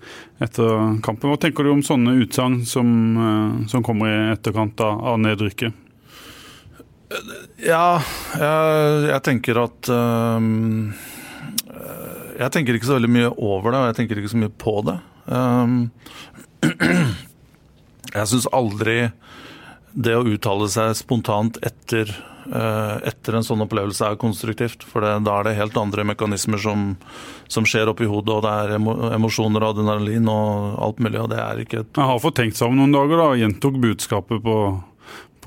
etter 0.42 0.98
kampen. 1.02 1.30
Hva 1.30 1.38
tenker 1.40 1.66
du 1.66 1.72
om 1.72 1.82
sånne 1.86 2.18
utsagn 2.22 2.60
som, 2.66 2.88
eh, 3.18 3.68
som 3.70 3.86
kommer 3.86 4.10
i 4.10 4.32
etterkant 4.34 4.80
av 4.84 5.18
nedrykket? 5.22 5.86
Ja, 7.64 7.98
jeg, 8.36 9.04
jeg 9.08 9.20
tenker 9.24 9.62
at 9.62 9.88
um, 9.88 10.90
Jeg 12.36 12.52
tenker 12.52 12.76
ikke 12.76 12.90
så 12.90 12.98
veldig 12.98 13.10
mye 13.14 13.30
over 13.32 13.72
det, 13.72 13.80
og 13.80 13.88
jeg 13.88 13.96
tenker 14.02 14.20
ikke 14.20 14.32
så 14.34 14.42
mye 14.42 14.52
på 14.60 14.74
det. 14.86 14.98
Um, 15.26 15.78
jeg 18.14 18.30
syns 18.30 18.48
aldri 18.56 18.98
det 19.92 20.14
å 20.16 20.26
uttale 20.28 20.68
seg 20.70 20.92
spontant 20.98 21.58
etter, 21.64 22.10
øh, 22.46 22.96
etter 23.08 23.38
en 23.38 23.46
sånn 23.46 23.64
opplevelse 23.64 24.04
er 24.06 24.20
konstruktivt. 24.20 24.84
For 24.86 25.04
det, 25.04 25.14
da 25.26 25.38
er 25.38 25.48
det 25.48 25.56
helt 25.58 25.78
andre 25.80 26.04
mekanismer 26.12 26.60
som, 26.62 26.92
som 27.50 27.66
skjer 27.68 27.90
oppi 27.92 28.08
hodet, 28.08 28.36
og 28.36 28.44
det 28.46 28.52
er 28.52 29.14
emosjoner 29.16 29.64
og 29.64 29.74
adrenalin 29.74 30.28
og 30.32 30.78
alt 30.86 31.02
mulig, 31.04 31.22
og 31.24 31.32
det 31.32 31.40
er 31.42 31.64
ikke 31.64 31.82
et 31.82 32.02
Jeg 32.02 32.12
har 32.12 32.22
fått 32.22 32.38
tenkt 32.40 32.60
seg 32.60 32.70
om 32.70 32.78
noen 32.78 32.94
dager 32.94 33.24
da, 33.24 33.32
gjentok 33.42 33.80
budskapet 33.82 34.44
på, 34.44 34.58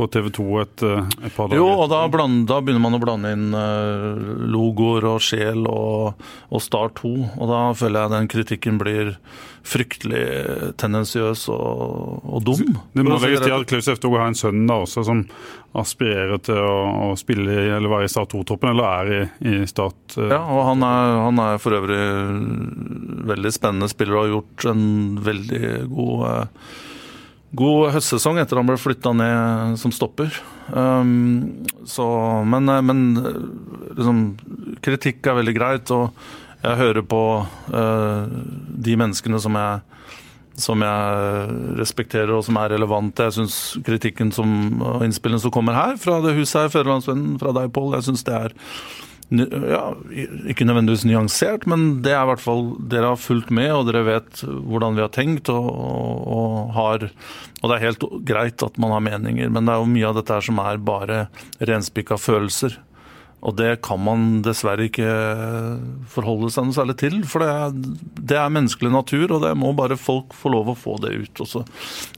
på 0.01 0.09
TV 0.11 0.31
2 0.33 0.47
et, 0.63 0.83
eh, 0.87 1.13
et 1.29 1.35
par 1.37 1.47
dager. 1.51 1.61
Jo, 1.61 1.69
og 1.83 1.87
da, 1.93 2.01
bland, 2.11 2.43
da 2.49 2.57
begynner 2.65 2.83
man 2.87 2.97
å 2.97 3.03
blande 3.03 3.31
inn 3.37 3.47
eh, 3.53 4.33
logoer 4.51 5.05
og 5.13 5.21
sjel 5.23 5.63
og, 5.69 6.25
og 6.49 6.65
Star 6.65 6.91
2. 6.97 7.13
Og 7.37 7.49
da 7.53 7.61
føler 7.77 8.01
jeg 8.05 8.15
den 8.17 8.29
kritikken 8.35 8.81
blir 8.81 9.15
fryktelig 9.61 10.73
tendensiøs 10.81 11.43
og, 11.53 12.21
og 12.25 12.41
dum. 12.47 12.63
Det 12.97 13.03
må 13.05 13.19
legges 13.21 13.43
til 13.45 13.53
at 13.53 13.67
Klaus 13.69 13.89
Eftog 13.93 14.15
har 14.17 14.31
en 14.31 14.37
sønn 14.37 14.63
da 14.65 14.79
også 14.81 15.03
som 15.05 15.21
aspirerer 15.77 16.41
til 16.43 16.57
å, 16.57 17.11
å 17.11 17.17
spille 17.19 17.53
i, 17.53 17.67
eller 17.77 17.91
være 17.93 18.07
i 18.09 18.11
Start 18.11 18.33
2-troppen, 18.33 18.73
eller 18.73 18.87
er 18.89 19.11
i, 19.13 19.21
i 19.53 19.67
Start. 19.69 20.17
eh. 20.17 20.31
Ja, 20.33 20.41
og 20.41 20.65
han 20.71 20.81
er, 20.83 21.13
han 21.27 21.43
er 21.45 21.61
for 21.63 21.77
øvrig 21.77 22.01
veldig 23.31 23.53
spennende 23.55 23.91
spiller 23.91 24.17
og 24.17 24.25
har 24.25 24.33
gjort 24.33 24.67
en 24.73 24.83
veldig 25.29 25.63
god, 25.93 26.25
eh, 26.31 26.71
god 27.57 27.91
høstsesong 27.95 28.39
etter 28.41 28.59
han 28.59 28.69
ble 28.69 28.77
flytta 28.79 29.13
ned 29.15 29.79
som 29.81 29.93
stopper. 29.95 30.31
Um, 30.71 31.65
så, 31.87 32.05
men 32.47 32.69
eh, 32.71 32.83
men 32.85 33.01
eh, 33.19 33.39
liksom, 33.97 34.21
kritikk 34.83 35.27
er 35.27 35.39
veldig 35.41 35.55
greit, 35.57 35.91
og 35.91 36.11
jeg 36.61 36.77
hører 36.77 37.03
på 37.03 37.23
uh, 37.73 38.27
de 38.87 38.99
menneskene 38.99 39.39
som 39.41 39.57
jeg 39.57 39.87
som 40.61 40.83
jeg 40.83 41.53
respekterer 41.79 42.33
og 42.35 42.43
som 42.45 42.57
er 42.59 42.73
relevante. 42.75 43.23
Jeg 43.29 43.37
syns 43.39 43.55
kritikken 43.87 44.33
og 44.35 45.05
innspillene 45.05 45.41
som 45.41 45.53
kommer 45.53 45.77
her, 45.77 45.95
fra 45.97 46.19
det 46.21 46.35
huset 46.37 46.59
her, 46.59 46.73
Fødelandsvennen, 46.73 47.39
fra 47.41 47.53
deg, 47.55 47.71
Pål, 47.73 47.95
jeg 47.95 48.09
syns 48.09 48.25
det 48.27 48.35
er 48.35 48.55
ja, 49.31 49.81
ikke 50.51 50.65
nødvendigvis 50.67 51.05
nyansert, 51.07 51.63
men 51.69 52.01
det 52.03 52.11
er 52.11 52.25
i 52.25 52.29
hvert 52.33 52.43
fall 52.43 52.65
Dere 52.91 53.13
har 53.13 53.21
fulgt 53.21 53.51
med, 53.55 53.69
og 53.71 53.87
dere 53.87 54.03
vet 54.03 54.43
hvordan 54.43 54.97
vi 54.97 55.05
har 55.05 55.13
tenkt, 55.15 55.51
og, 55.53 55.69
og, 55.71 56.73
har 56.75 57.07
Og 57.61 57.69
det 57.69 57.75
er 57.77 57.85
helt 57.85 58.03
greit 58.27 58.63
at 58.65 58.77
man 58.81 58.91
har 58.91 59.03
meninger, 59.05 59.49
men 59.49 59.65
det 59.65 59.73
er 59.73 59.83
jo 59.83 59.91
mye 59.93 60.09
av 60.09 60.19
dette 60.19 60.35
her 60.35 60.47
som 60.49 60.59
er 60.59 60.81
bare 60.83 61.25
renspikka 61.63 62.19
følelser. 62.19 62.75
Og 63.41 63.55
det 63.57 63.79
kan 63.85 63.97
man 64.01 64.25
dessverre 64.45 64.85
ikke 64.85 65.07
forholde 66.11 66.51
seg 66.53 66.67
noe 66.67 66.75
særlig 66.75 66.95
til, 67.01 67.15
for 67.25 67.41
det 67.41 67.49
er, 67.49 67.73
det 68.31 68.37
er 68.37 68.53
menneskelig 68.53 68.91
natur, 68.93 69.33
og 69.33 69.41
det 69.45 69.55
må 69.57 69.71
bare 69.77 69.97
folk 69.97 70.35
få 70.37 70.51
lov 70.53 70.69
å 70.69 70.77
få 70.77 70.99
det 71.01 71.15
ut. 71.15 71.41
Også. 71.41 71.63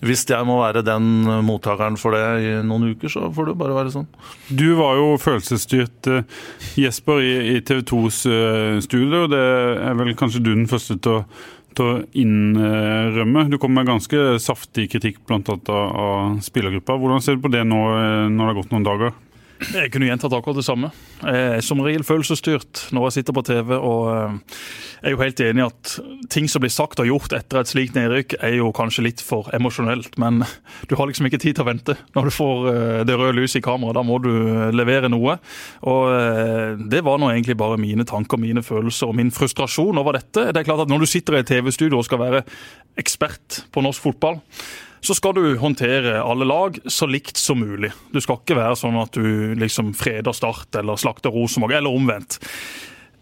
Hvis 0.03 0.25
jeg 0.27 0.49
må 0.49 0.59
være 0.59 0.83
den 0.83 1.23
mottakeren 1.47 1.95
for 1.99 2.17
det 2.17 2.43
i 2.43 2.53
noen 2.67 2.91
uker, 2.91 3.11
så 3.11 3.31
får 3.31 3.51
det 3.51 3.57
bare 3.61 3.79
være 3.79 3.95
sånn. 3.95 4.09
Du 4.51 4.67
var 4.79 4.99
jo 4.99 5.15
følelsesstyrt 5.21 6.11
eh, 6.11 6.45
Jesper 6.83 7.23
i, 7.23 7.59
TV 7.63 7.83
2s 7.87 8.21
eh, 8.27 8.77
studio. 8.83 9.25
Det 9.31 9.43
er 9.79 9.99
vel 9.99 10.15
kanskje 10.19 10.43
du 10.43 10.51
den 10.51 10.67
første 10.71 10.99
til 10.99 11.21
å, 11.21 11.25
å 11.83 11.91
innrømme. 12.19 13.47
Du 13.47 13.61
kom 13.61 13.71
med 13.75 13.87
ganske 13.87 14.33
saftig 14.43 14.89
kritikk 14.91 15.23
blant 15.29 15.47
annet 15.53 15.71
av 15.71 16.41
spillergruppa. 16.43 16.99
Hvordan 16.99 17.23
ser 17.23 17.39
du 17.39 17.45
på 17.47 17.53
det 17.53 17.63
nå 17.63 17.85
eh, 17.95 18.25
når 18.27 18.41
det 18.43 18.51
har 18.51 18.59
gått 18.59 18.75
noen 18.75 18.91
dager? 18.91 19.15
Jeg 19.71 19.91
kunne 19.93 20.07
gjentatt 20.09 20.33
akkurat 20.35 20.57
det 20.59 20.65
samme. 20.65 20.89
Er 21.23 21.61
som 21.63 21.81
regel 21.83 22.03
følelsesstyrt 22.05 22.87
når 22.95 23.07
jeg 23.07 23.15
sitter 23.17 23.35
på 23.37 23.43
TV. 23.47 23.71
og 23.77 24.09
eh, 24.11 24.57
Jeg 25.01 25.09
er 25.09 25.15
jo 25.15 25.21
helt 25.21 25.43
enig 25.45 25.63
i 25.63 25.67
at 25.67 25.93
ting 26.33 26.49
som 26.51 26.63
blir 26.63 26.73
sagt 26.73 26.99
og 26.99 27.07
gjort 27.07 27.35
etter 27.37 27.61
et 27.61 27.71
slikt 27.71 27.97
nedrykk, 27.97 28.37
er 28.43 28.57
jo 28.57 28.71
kanskje 28.75 29.05
litt 29.07 29.23
for 29.23 29.49
emosjonelt. 29.55 30.17
Men 30.21 30.43
du 30.89 30.95
har 30.99 31.09
liksom 31.09 31.29
ikke 31.29 31.41
tid 31.41 31.57
til 31.57 31.65
å 31.65 31.69
vente 31.71 31.97
når 32.17 32.29
du 32.29 32.35
får 32.35 32.69
eh, 32.73 33.01
det 33.07 33.17
røde 33.19 33.37
lyset 33.39 33.61
i 33.61 33.65
kameraet. 33.65 33.99
Da 33.99 34.05
må 34.07 34.19
du 34.23 34.31
levere 34.75 35.11
noe. 35.11 35.37
Og 35.89 36.79
det 36.89 37.03
var 37.05 37.19
nå 37.19 37.29
egentlig 37.31 37.57
bare 37.59 37.79
mine 37.81 38.05
tanker, 38.07 38.39
mine 38.41 38.63
følelser 38.65 39.09
og 39.09 39.17
min 39.17 39.31
frustrasjon 39.33 39.99
over 40.01 40.17
dette. 40.17 40.49
Det 40.51 40.63
er 40.63 40.67
klart 40.67 40.85
at 40.85 40.91
Når 40.91 41.03
du 41.03 41.09
sitter 41.09 41.37
i 41.37 41.43
et 41.43 41.49
TV-studio 41.49 41.99
og 41.99 42.07
skal 42.07 42.21
være 42.21 42.43
ekspert 42.99 43.63
på 43.73 43.83
norsk 43.83 44.03
fotball, 44.03 44.41
så 45.03 45.15
skal 45.17 45.35
du 45.35 45.57
håndtere 45.59 46.21
alle 46.23 46.47
lag 46.47 46.79
så 46.85 47.07
likt 47.09 47.37
som 47.37 47.59
mulig. 47.59 47.91
Du 48.13 48.21
skal 48.23 48.39
ikke 48.39 48.55
være 48.55 48.79
sånn 48.79 48.95
at 49.01 49.17
du 49.17 49.51
liksom 49.59 49.91
freder 49.97 50.35
Start 50.35 50.79
eller 50.79 50.99
slakter 50.99 51.33
Rosenborg, 51.33 51.75
eller 51.75 51.91
omvendt. 51.91 52.39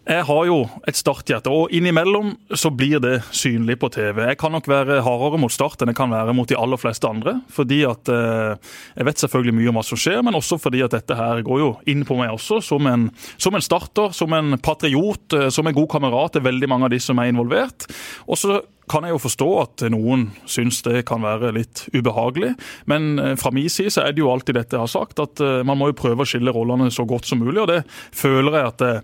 Jeg 0.02 0.24
har 0.26 0.46
jo 0.48 0.56
et 0.90 0.98
starthjerte, 0.98 1.50
og 1.50 1.70
innimellom 1.70 2.32
så 2.58 2.72
blir 2.74 2.98
det 3.02 3.20
synlig 3.30 3.76
på 3.78 3.86
TV. 3.94 4.18
Jeg 4.32 4.38
kan 4.40 4.50
nok 4.50 4.66
være 4.66 4.98
hardere 5.06 5.38
mot 5.38 5.54
Start 5.54 5.82
enn 5.82 5.92
jeg 5.92 5.98
kan 6.00 6.10
være 6.10 6.34
mot 6.34 6.50
de 6.50 6.58
aller 6.58 6.80
fleste 6.80 7.06
andre. 7.06 7.36
Fordi 7.54 7.84
at 7.86 8.10
eh, 8.10 8.72
Jeg 8.98 9.06
vet 9.06 9.22
selvfølgelig 9.22 9.54
mye 9.60 9.70
om 9.70 9.78
hva 9.78 9.84
som 9.86 10.00
skjer, 10.02 10.18
men 10.26 10.34
også 10.34 10.58
fordi 10.58 10.82
at 10.82 10.96
dette 10.96 11.14
her 11.14 11.44
går 11.46 11.62
jo 11.62 11.70
inn 11.86 12.02
på 12.08 12.18
meg 12.18 12.34
også. 12.34 12.58
Som 12.66 12.90
en, 12.90 13.08
som 13.38 13.54
en 13.54 13.62
starter, 13.62 14.10
som 14.10 14.34
en 14.34 14.58
patriot, 14.58 15.38
eh, 15.38 15.50
som 15.54 15.70
en 15.70 15.78
god 15.78 15.90
kamerat 15.94 16.34
til 16.34 16.46
veldig 16.50 16.70
mange 16.74 16.90
av 16.90 16.94
de 16.94 17.02
som 17.02 17.22
er 17.22 17.30
involvert. 17.30 17.86
Og 18.26 18.42
så 18.42 18.58
kan 18.92 19.06
jeg 19.06 19.14
jo 19.14 19.22
forstå 19.22 19.48
at 19.62 19.84
noen 19.92 20.26
syns 20.44 20.82
det 20.86 21.04
kan 21.08 21.24
være 21.24 21.54
litt 21.56 21.86
ubehagelig. 21.94 22.52
Men 22.90 23.16
eh, 23.18 23.34
fra 23.40 23.52
min 23.54 23.70
side 23.72 23.94
så 23.94 24.04
er 24.04 24.12
det 24.14 24.22
jo 24.24 24.30
alltid 24.32 24.58
dette 24.58 24.76
jeg 24.76 24.84
har 24.84 24.92
sagt, 24.92 25.22
at 25.22 25.42
eh, 25.42 25.62
man 25.66 25.80
må 25.80 25.90
jo 25.90 25.98
prøve 26.02 26.24
å 26.24 26.28
skille 26.28 26.52
rollene 26.54 26.90
så 26.92 27.06
godt 27.08 27.28
som 27.28 27.40
mulig. 27.42 27.62
Og 27.64 27.70
det 27.72 27.80
føler 27.88 28.58
jeg 28.58 28.72
at 28.74 28.86
jeg, 28.86 29.02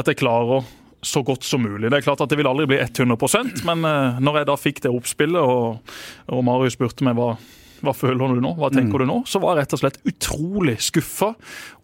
at 0.00 0.10
jeg 0.10 0.20
klarer 0.22 0.64
så 1.04 1.20
godt 1.26 1.44
som 1.44 1.64
mulig. 1.64 1.90
Det 1.90 1.98
er 1.98 2.06
klart 2.06 2.22
at 2.24 2.30
det 2.32 2.38
vil 2.40 2.48
aldri 2.48 2.68
bli 2.70 2.80
100% 2.80 3.64
men 3.68 3.84
eh, 3.88 4.22
når 4.24 4.40
jeg 4.40 4.50
da 4.50 4.56
fikk 4.60 4.80
det 4.86 4.94
oppspillet, 4.94 5.42
og, 5.42 5.98
og 6.32 6.46
Marius 6.46 6.78
spurte 6.78 7.06
meg 7.06 7.18
hva 7.18 7.34
hva 7.82 7.94
føler 7.96 8.36
du 8.36 8.42
nå? 8.42 8.54
Hva 8.58 8.70
tenker 8.72 8.98
mm. 8.98 9.02
du 9.02 9.10
nå? 9.10 9.16
Så 9.28 9.40
var 9.42 9.54
jeg 9.54 9.64
rett 9.64 9.76
og 9.76 9.80
slett 9.82 9.98
utrolig 10.08 10.76
skuffa 10.84 11.32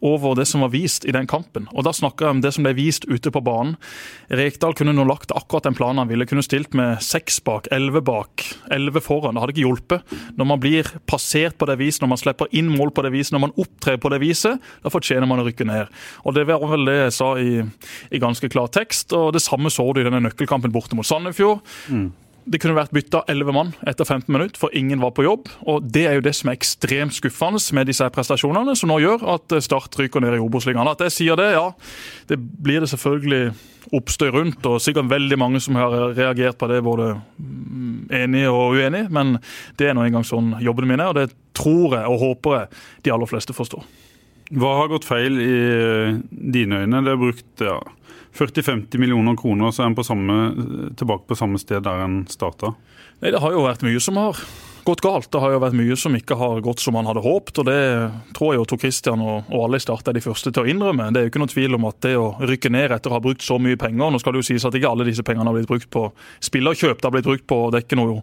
over 0.06 0.36
det 0.38 0.46
som 0.48 0.62
var 0.64 0.72
vist 0.72 1.04
i 1.04 1.14
den 1.14 1.28
kampen. 1.30 1.66
Og 1.74 1.84
Da 1.84 1.92
snakker 1.96 2.26
jeg 2.26 2.36
om 2.36 2.42
det 2.44 2.52
som 2.56 2.64
ble 2.64 2.72
vist 2.78 3.04
ute 3.08 3.32
på 3.32 3.42
banen. 3.44 3.76
Rekdal 4.32 4.76
kunne 4.78 4.94
nå 4.96 5.04
lagt 5.08 5.34
akkurat 5.36 5.68
den 5.68 5.76
planen 5.76 6.02
han 6.02 6.10
ville. 6.10 6.26
Kunne 6.28 6.44
stilt 6.46 6.74
med 6.76 7.02
seks 7.04 7.40
bak, 7.44 7.68
elleve 7.74 8.02
bak, 8.04 8.46
elleve 8.72 9.02
foran. 9.04 9.36
Det 9.36 9.44
hadde 9.44 9.56
ikke 9.56 9.66
hjulpet. 9.66 10.16
Når 10.38 10.50
man 10.52 10.62
blir 10.62 10.88
passert 11.10 11.58
på 11.60 11.68
det 11.68 11.80
viset, 11.82 12.04
når 12.04 12.14
man 12.14 12.22
slipper 12.22 12.50
inn 12.56 12.72
mål 12.72 12.94
på 12.96 13.04
det 13.06 13.12
viset, 13.16 13.34
når 13.36 13.46
man 13.48 13.56
opptrer 13.60 14.00
på 14.00 14.12
det 14.14 14.22
viset, 14.22 14.72
da 14.84 14.92
fortjener 14.92 15.28
man 15.28 15.42
å 15.42 15.48
rykke 15.48 15.68
ned. 15.68 15.92
Og 16.24 16.34
Det 16.38 16.46
var 16.48 16.64
vel 16.70 16.88
det 16.88 16.96
jeg 16.96 17.16
sa 17.18 17.34
i, 17.40 17.60
i 18.10 18.22
ganske 18.22 18.48
klar 18.52 18.72
tekst. 18.72 19.12
og 19.12 19.34
Det 19.36 19.44
samme 19.44 19.72
så 19.72 19.84
du 19.92 20.00
i 20.00 20.08
denne 20.08 20.22
nøkkelkampen 20.24 20.72
borte 20.72 20.96
mot 20.96 21.06
Sandefjord. 21.06 21.60
Mm. 21.92 22.10
Det 22.44 22.60
kunne 22.62 22.76
vært 22.76 22.92
bytta 22.94 23.22
11 23.28 23.54
mann 23.54 23.72
etter 23.88 24.06
15 24.06 24.32
minutter, 24.32 24.58
for 24.60 24.72
ingen 24.76 25.02
var 25.02 25.12
på 25.16 25.24
jobb. 25.26 25.50
og 25.68 25.90
Det 25.92 26.06
er 26.08 26.16
jo 26.16 26.24
det 26.24 26.34
som 26.38 26.50
er 26.50 26.58
ekstremt 26.58 27.16
skuffende 27.16 27.60
med 27.76 27.90
disse 27.90 28.06
prestasjonene, 28.14 28.76
som 28.76 28.90
nå 28.90 29.00
gjør 29.02 29.26
at 29.36 29.56
Start 29.62 29.98
ryker 30.00 30.24
ned 30.24 30.38
i 30.38 30.42
Obos-ligaen. 30.42 30.88
At 30.88 31.04
jeg 31.04 31.16
sier 31.16 31.36
det, 31.36 31.50
ja, 31.52 31.68
det 32.30 32.38
blir 32.40 32.80
det 32.80 32.90
selvfølgelig 32.92 33.52
oppstøy 33.96 34.30
rundt, 34.34 34.66
og 34.68 34.80
sikkert 34.80 35.10
veldig 35.10 35.38
mange 35.40 35.60
som 35.60 35.78
har 35.80 36.14
reagert 36.16 36.58
på 36.60 36.68
det, 36.70 36.82
både 36.84 37.14
enige 38.14 38.50
og 38.52 38.76
uenige, 38.76 39.08
men 39.12 39.38
det 39.80 39.90
er 39.90 39.96
nå 39.96 40.04
engang 40.06 40.26
sånn 40.26 40.54
jobbene 40.62 40.94
mine, 40.94 41.08
og 41.10 41.16
det 41.18 41.30
tror 41.56 41.96
jeg 41.98 42.06
og 42.06 42.22
håper 42.24 42.56
jeg 42.56 42.84
de 43.06 43.14
aller 43.14 43.30
fleste 43.30 43.56
forstår. 43.56 43.84
Hva 44.50 44.70
har 44.80 44.90
gått 44.90 45.06
feil 45.06 45.36
i 45.38 45.56
dine 46.30 46.82
øyne? 46.82 47.02
Det 47.06 47.12
er 47.12 47.20
brukt 47.20 47.62
ja, 47.62 47.76
40-50 48.34 48.98
millioner 48.98 49.36
kroner, 49.38 49.70
så 49.70 49.84
er 49.84 49.92
en 49.92 50.94
tilbake 50.98 51.28
på 51.28 51.38
samme 51.38 51.60
sted 51.62 51.84
der 51.86 52.02
en 52.02 52.24
starta? 52.30 52.74
Nei, 53.20 53.30
Det 53.30 53.42
har 53.42 53.54
jo 53.54 53.62
vært 53.66 53.84
mye 53.86 54.00
som 54.02 54.18
har 54.18 54.38
gått 54.90 55.04
galt. 55.04 55.30
Det 55.32 55.40
har 55.42 55.54
jo 55.54 55.62
vært 55.62 55.78
mye 55.78 55.96
som 55.98 56.16
ikke 56.16 56.38
har 56.40 56.62
gått 56.64 56.82
som 56.82 56.96
man 56.96 57.08
hadde 57.08 57.22
håpet. 57.24 57.62
og 57.62 57.68
Det 57.68 57.80
tror 58.36 58.52
jeg 58.52 58.60
jo 58.60 58.68
Tor 58.72 58.82
Christian 58.82 59.24
og, 59.24 59.48
og 59.48 59.66
alle 59.66 59.80
i 59.80 59.84
Start 59.84 60.10
er 60.10 60.16
de 60.16 60.24
første 60.24 60.52
til 60.52 60.64
å 60.64 60.70
innrømme. 60.70 61.10
Det 61.14 61.20
er 61.20 61.26
jo 61.26 61.32
ikke 61.32 61.44
noe 61.44 61.54
tvil 61.54 61.78
om 61.78 61.88
at 61.88 62.00
det 62.04 62.16
å 62.18 62.32
rykke 62.40 62.72
ned 62.74 62.96
etter 62.96 63.12
å 63.12 63.18
ha 63.18 63.22
brukt 63.24 63.44
så 63.46 63.58
mye 63.62 63.78
penger 63.80 64.10
Nå 64.10 64.20
skal 64.20 64.34
det 64.34 64.42
jo 64.42 64.48
sies 64.50 64.66
at 64.66 64.76
ikke 64.76 64.90
alle 64.90 65.06
disse 65.08 65.24
pengene 65.26 65.48
har 65.48 65.56
blitt 65.56 65.70
brukt 65.70 65.90
på 65.92 66.06
spillerkjøp. 66.44 67.00
Det 67.00 67.08
har 67.08 67.14
blitt 67.16 67.28
brukt 67.28 67.48
på 67.50 67.64
å 67.66 67.72
dekke 67.74 67.98
noe 68.00 68.20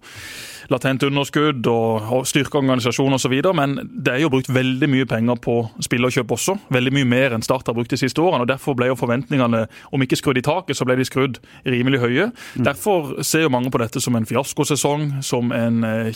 latent 0.71 1.03
underskudd 1.07 1.67
og, 1.71 2.09
og 2.11 2.27
styrke 2.27 2.59
organisasjon 2.59 3.15
osv. 3.17 3.35
Men 3.55 3.77
det 3.87 4.15
er 4.15 4.23
jo 4.25 4.31
brukt 4.33 4.51
veldig 4.51 4.89
mye 4.91 5.07
penger 5.09 5.39
på 5.43 5.57
spillerkjøp 5.87 6.33
også. 6.37 6.57
Veldig 6.73 6.93
mye 6.99 7.07
mer 7.07 7.35
enn 7.37 7.45
Start 7.45 7.69
har 7.69 7.77
brukt 7.77 7.93
de 7.93 7.99
siste 7.99 8.21
årene. 8.23 8.43
og 8.43 8.51
Derfor 8.51 8.75
ble 8.77 8.89
jo 8.91 8.97
forventningene, 8.99 9.65
om 9.95 10.03
ikke 10.03 10.19
skrudd 10.19 10.39
i 10.41 10.45
taket, 10.45 10.75
så 10.77 10.87
ble 10.87 10.97
de 10.99 11.07
skrudd 11.07 11.39
rimelig 11.67 12.01
høye. 12.03 12.29
Mm. 12.57 12.65
Derfor 12.67 13.13
ser 13.27 13.45
jo 13.45 13.53
mange 13.53 13.71
på 13.71 13.79
dette 13.81 14.01
som 14.03 14.17
en 14.17 14.27
fiaskosesong, 14.27 15.21
som 15.25 15.53
en 15.55 15.83
eh, 15.87 16.11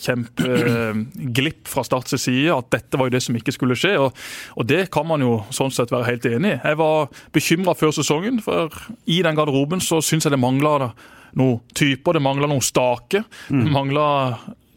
eh, 0.46 1.52
fra 1.68 1.84
Starts 1.88 2.16
side. 2.18 2.54
At 2.56 2.72
dette 2.74 3.00
var 3.00 3.10
jo 3.10 3.16
det 3.16 3.24
som 3.26 3.38
ikke 3.38 3.56
skulle 3.56 3.78
skje. 3.80 3.96
Og, 4.02 4.18
og 4.58 4.68
det 4.68 4.86
kan 4.94 5.08
man 5.08 5.24
jo 5.24 5.42
sånn 5.54 5.74
sett 5.74 5.94
være 5.94 6.10
helt 6.10 6.28
enig 6.30 6.56
i. 6.56 6.60
Jeg 6.62 6.80
var 6.82 7.12
bekymra 7.36 7.76
før 7.78 7.96
sesongen, 7.96 8.42
for 8.44 8.74
i 9.06 9.22
den 9.26 9.38
garderoben 9.38 9.84
så 9.84 10.02
syns 10.06 10.28
jeg 10.28 10.36
det 10.36 10.42
mangla 10.42 10.92
noen 11.40 11.62
typer, 11.78 12.18
det 12.18 12.24
mangla 12.24 12.50
noen 12.52 12.66
stake. 12.66 13.24
Mm. 13.50 13.62
Det 13.64 13.72
mangla 13.72 14.08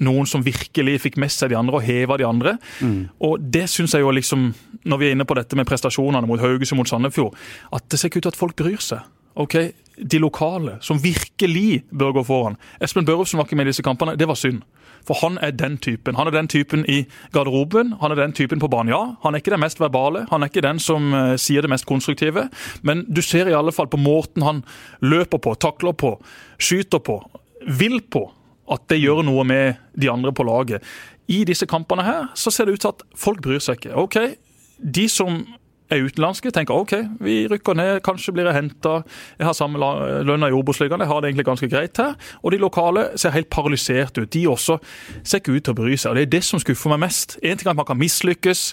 noen 0.05 0.27
som 0.27 0.43
virkelig 0.45 0.99
fikk 1.05 1.19
med 1.23 1.33
seg 1.33 1.53
de 1.53 1.59
andre 1.59 1.79
og 1.79 1.87
heva 1.87 2.19
de 2.21 2.27
andre. 2.27 2.57
Mm. 2.83 3.09
Og 3.27 3.43
det 3.55 3.67
syns 3.73 3.95
jeg 3.95 4.05
jo 4.05 4.13
liksom, 4.15 4.51
når 4.85 5.01
vi 5.01 5.09
er 5.09 5.17
inne 5.17 5.27
på 5.29 5.37
dette 5.39 5.59
med 5.59 5.69
prestasjonene 5.69 6.29
mot 6.29 6.43
Haugesund 6.43 6.81
mot 6.81 6.91
Sandefjord, 6.91 7.37
at 7.75 7.87
det 7.89 8.01
ser 8.01 8.11
ikke 8.11 8.23
ut 8.23 8.29
til 8.29 8.35
at 8.35 8.41
folk 8.41 8.57
bryr 8.59 8.83
seg. 8.83 9.07
Ok, 9.35 9.57
De 9.95 10.19
lokale, 10.19 10.79
som 10.83 10.99
virkelig 10.99 11.85
bør 11.91 12.17
gå 12.17 12.23
foran. 12.27 12.57
Espen 12.83 13.07
Børufsen 13.07 13.39
var 13.39 13.47
ikke 13.47 13.57
med 13.57 13.69
i 13.69 13.71
disse 13.71 13.83
kampene. 13.87 14.17
Det 14.19 14.27
var 14.27 14.35
synd. 14.35 14.65
For 15.05 15.19
han 15.21 15.39
er 15.45 15.53
den 15.53 15.77
typen. 15.79 16.17
Han 16.17 16.29
er 16.31 16.35
den 16.35 16.49
typen 16.49 16.85
i 16.91 17.05
garderoben, 17.35 17.95
han 18.01 18.15
er 18.15 18.21
den 18.23 18.33
typen 18.37 18.63
på 18.63 18.71
banen. 18.73 18.93
Ja, 18.95 19.03
han 19.23 19.35
er 19.35 19.43
ikke 19.43 19.55
den 19.55 19.65
mest 19.65 19.81
verbale, 19.83 20.25
han 20.31 20.43
er 20.43 20.53
ikke 20.53 20.65
den 20.65 20.81
som 20.83 21.13
uh, 21.13 21.35
sier 21.41 21.65
det 21.65 21.73
mest 21.73 21.89
konstruktive, 21.89 22.49
men 22.83 23.05
du 23.09 23.21
ser 23.25 23.51
i 23.51 23.57
alle 23.57 23.75
fall 23.75 23.91
på 23.93 24.01
måten 24.01 24.45
han 24.47 24.63
løper 25.05 25.43
på, 25.43 25.55
takler 25.61 25.97
på, 25.97 26.17
skyter 26.59 27.03
på, 27.05 27.19
vil 27.79 28.01
på, 28.13 28.27
at 28.73 28.87
det 28.89 29.03
gjør 29.03 29.25
noe 29.27 29.45
med 29.45 29.81
de 30.01 30.09
andre 30.13 30.33
på 30.33 30.47
laget. 30.49 30.85
I 31.29 31.45
disse 31.49 31.69
kampene 31.69 32.05
her 32.05 32.31
så 32.37 32.53
ser 32.53 32.69
det 32.69 32.77
ut 32.79 32.85
til 32.85 32.93
at 32.95 33.05
folk 33.17 33.43
bryr 33.45 33.61
seg 33.63 33.81
ikke. 33.81 33.97
Ok, 34.01 34.19
De 34.79 35.05
som 35.09 35.45
er 35.95 36.09
utenlandske, 36.09 36.53
tenker 36.55 36.77
OK, 36.77 36.95
vi 37.25 37.37
rykker 37.51 37.79
ned, 37.79 38.03
kanskje 38.07 38.35
blir 38.35 38.49
jeg 38.51 38.59
henta. 38.59 38.99
Jeg 39.39 39.49
har 39.49 39.57
samme 39.57 39.81
lønna 40.27 40.51
i 40.51 40.57
Obos-ligaen, 40.57 41.03
jeg 41.05 41.11
har 41.11 41.23
det 41.23 41.31
egentlig 41.31 41.49
ganske 41.49 41.71
greit 41.71 42.01
her. 42.01 42.15
Og 42.43 42.55
de 42.55 42.61
lokale 42.63 43.07
ser 43.21 43.35
helt 43.37 43.51
paralysert 43.53 44.19
ut. 44.19 44.31
De 44.35 44.45
også 44.51 44.79
ser 45.23 45.43
ikke 45.43 45.57
ut 45.57 45.65
til 45.65 45.75
å 45.75 45.79
bry 45.79 45.97
seg. 45.97 46.13
og 46.13 46.19
Det 46.19 46.27
er 46.27 46.33
det 46.37 46.45
som 46.47 46.63
skuffer 46.63 46.95
meg 46.95 47.05
mest. 47.07 47.39
En 47.43 47.59
ting 47.59 47.69
er 47.69 47.75
at 47.75 47.81
man 47.81 47.89
kan 47.89 48.01
mislykkes. 48.01 48.65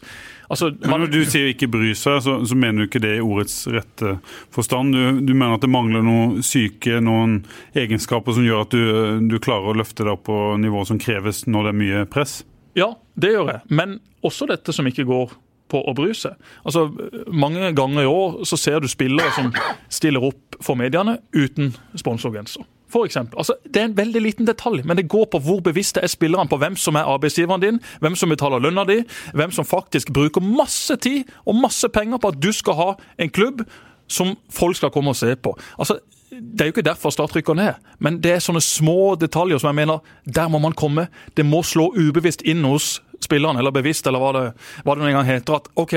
Altså, 0.51 0.71
man... 0.83 1.05
Når 1.05 1.11
du 1.13 1.21
sier 1.31 1.51
ikke 1.53 1.69
bry 1.71 1.93
seg, 1.95 2.19
så, 2.25 2.37
så, 2.43 2.57
mener 2.59 2.83
du 2.83 2.89
ikke 2.89 3.03
det 3.03 3.13
i 3.17 3.23
ordets 3.23 3.63
rette 3.71 4.17
forstand. 4.51 4.95
Du, 4.95 5.21
du, 5.23 5.33
mener 5.33 5.55
at 5.55 5.63
det 5.63 5.71
mangler 5.71 6.03
noen 6.05 6.41
syke, 6.45 6.99
noen 7.03 7.39
egenskaper 7.77 8.35
som 8.35 8.45
gjør 8.47 8.65
at 8.65 8.75
du, 8.75 8.83
du 9.31 9.37
klarer 9.43 9.71
å 9.71 9.77
løfte 9.79 10.03
deg 10.03 10.17
opp 10.17 10.25
på 10.27 10.39
nivået 10.59 10.91
som 10.91 10.99
kreves 11.01 11.45
når 11.47 11.69
det 11.69 11.71
er 11.71 11.79
mye 11.83 12.03
press? 12.11 12.41
Ja, 12.77 12.93
det 13.19 13.31
gjør 13.35 13.53
jeg. 13.53 13.63
Men 13.71 13.99
også 14.25 14.47
dette 14.51 14.75
som 14.75 14.87
ikke 14.87 15.07
går 15.07 15.31
på 15.71 15.81
å 15.87 15.95
bry 15.97 16.11
seg. 16.17 16.35
Altså, 16.65 16.89
Mange 17.31 17.71
ganger 17.77 18.03
i 18.03 18.11
år 18.11 18.43
så 18.47 18.59
ser 18.59 18.79
du 18.83 18.89
spillere 18.91 19.31
som 19.35 19.51
stiller 19.89 20.23
opp 20.31 20.59
for 20.61 20.79
mediene 20.79 21.17
uten 21.33 21.73
sponsorgenser. 21.97 22.67
For 22.91 23.07
eksempel. 23.07 23.37
altså, 23.39 23.53
det 23.73 23.79
er 23.79 23.85
en 23.87 23.97
veldig 23.97 24.21
liten 24.21 24.47
detalj, 24.47 24.81
men 24.83 24.97
det 24.97 25.07
går 25.09 25.29
på 25.31 25.39
hvor 25.39 25.61
bevisste 25.63 26.01
er 26.03 26.11
spillerne 26.11 26.49
på 26.51 26.57
hvem 26.59 26.75
som 26.75 26.97
er 26.99 27.07
arbeidsgiveren 27.07 27.61
din, 27.63 27.79
hvem 28.03 28.17
som 28.19 28.29
betaler 28.29 28.59
lønna 28.59 28.83
di, 28.83 28.97
hvem 29.33 29.51
som 29.55 29.65
faktisk 29.65 30.11
bruker 30.13 30.43
masse 30.43 30.95
tid 30.99 31.23
og 31.45 31.55
masse 31.55 31.87
penger 31.87 32.19
på 32.19 32.33
at 32.33 32.41
du 32.43 32.51
skal 32.51 32.75
ha 32.75 32.89
en 33.17 33.31
klubb 33.31 33.63
som 34.11 34.35
folk 34.51 34.75
skal 34.75 34.91
komme 34.91 35.13
og 35.13 35.15
se 35.15 35.35
på. 35.35 35.55
Altså, 35.79 36.01
det 36.31 36.61
er 36.61 36.69
jo 36.69 36.75
ikke 36.75 36.89
derfor 36.89 37.09
Start 37.09 37.35
rykker 37.35 37.55
ned, 37.55 37.79
men 37.99 38.19
det 38.23 38.31
er 38.35 38.43
sånne 38.43 38.63
små 38.63 39.15
detaljer 39.19 39.59
som 39.59 39.71
jeg 39.71 39.85
mener 39.85 40.03
der 40.25 40.51
må 40.51 40.59
man 40.63 40.75
komme. 40.75 41.07
Det 41.37 41.45
må 41.45 41.63
slå 41.63 41.89
ubevisst 41.95 42.43
inn 42.47 42.63
hos 42.67 42.99
spilleren, 43.23 43.59
eller 43.59 43.73
bevisst, 43.75 44.07
eller 44.07 44.21
hva 44.21 44.33
det, 44.35 44.43
hva 44.85 44.95
det 44.95 45.05
noen 45.05 45.17
gang 45.19 45.29
heter, 45.29 45.61
at 45.61 45.71
OK, 45.79 45.95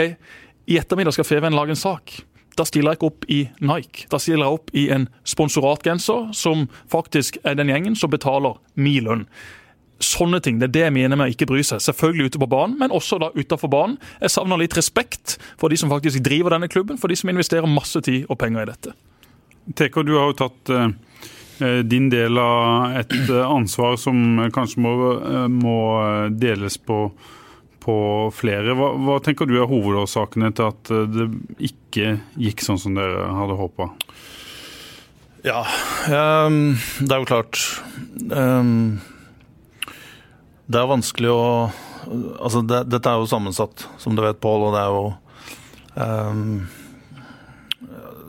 i 0.71 0.79
ettermiddag 0.81 1.17
skal 1.17 1.29
Feven 1.29 1.57
lage 1.57 1.75
en 1.75 1.81
sak. 1.81 2.21
Da 2.55 2.67
stiller 2.69 2.93
jeg 2.93 3.01
ikke 3.01 3.11
opp 3.11 3.27
i 3.33 3.41
Nike. 3.67 4.07
Da 4.13 4.21
stiller 4.23 4.47
jeg 4.47 4.61
opp 4.61 4.73
i 4.77 4.87
en 4.95 5.09
sponsoratgenser, 5.27 6.31
som 6.37 6.69
faktisk 6.93 7.41
er 7.43 7.59
den 7.59 7.73
gjengen 7.73 7.99
som 7.99 8.13
betaler 8.13 8.61
min 8.79 9.05
lønn. 9.09 9.27
Sånne 10.05 10.41
ting. 10.43 10.61
Det 10.61 10.69
er 10.69 10.75
det 10.75 10.85
jeg 10.85 10.95
mener 10.95 11.19
med 11.19 11.31
å 11.31 11.35
ikke 11.35 11.49
bry 11.51 11.65
seg. 11.67 11.83
Selvfølgelig 11.83 12.31
ute 12.31 12.43
på 12.43 12.51
banen, 12.51 12.77
men 12.79 12.95
også 12.95 13.19
da 13.23 13.33
utenfor 13.35 13.71
banen. 13.73 13.99
Jeg 14.23 14.35
savner 14.35 14.61
litt 14.61 14.77
respekt 14.79 15.37
for 15.61 15.73
de 15.73 15.79
som 15.81 15.91
faktisk 15.91 16.23
driver 16.25 16.55
denne 16.55 16.71
klubben, 16.71 16.99
for 17.01 17.11
de 17.11 17.19
som 17.19 17.31
investerer 17.33 17.71
masse 17.71 18.01
tid 18.07 18.29
og 18.29 18.39
penger 18.43 18.65
i 18.67 18.71
dette. 18.71 18.95
Teko, 19.79 20.05
du 20.05 20.15
har 20.19 20.31
jo 20.31 20.39
tatt 20.45 20.75
Eh, 20.75 20.89
din 21.59 22.09
del 22.11 22.39
av 22.39 22.97
et 22.99 23.13
eh, 23.29 23.45
ansvar 23.47 23.97
som 24.01 24.43
kanskje 24.53 24.83
må, 24.83 24.95
eh, 25.15 25.47
må 25.49 25.79
deles 26.35 26.79
på, 26.79 26.99
på 27.85 27.97
flere. 28.35 28.75
Hva, 28.75 28.91
hva 28.99 29.21
tenker 29.23 29.49
du 29.49 29.57
er 29.61 29.71
hovedårsakene 29.71 30.51
til 30.57 30.73
at 30.73 30.93
eh, 30.95 31.07
det 31.15 31.29
ikke 31.71 32.17
gikk 32.41 32.65
sånn 32.65 32.81
som 32.83 32.99
dere 32.99 33.29
hadde 33.39 33.59
håpa? 33.61 33.91
Ja, 35.45 35.61
um, 36.49 36.73
det 37.05 37.13
er 37.13 37.19
jo 37.21 37.27
klart 37.29 37.59
um, 38.33 38.95
Det 40.65 40.79
er 40.81 40.89
vanskelig 40.89 41.29
å 41.29 41.43
Altså, 42.05 42.63
det, 42.65 42.79
dette 42.89 43.11
er 43.11 43.21
jo 43.21 43.29
sammensatt, 43.29 43.85
som 44.01 44.17
du 44.17 44.23
vet, 44.25 44.41
Pål, 44.41 44.65
og 44.71 44.73
det 44.73 44.81
er 44.81 44.95
jo 44.95 45.05
um, 46.01 46.57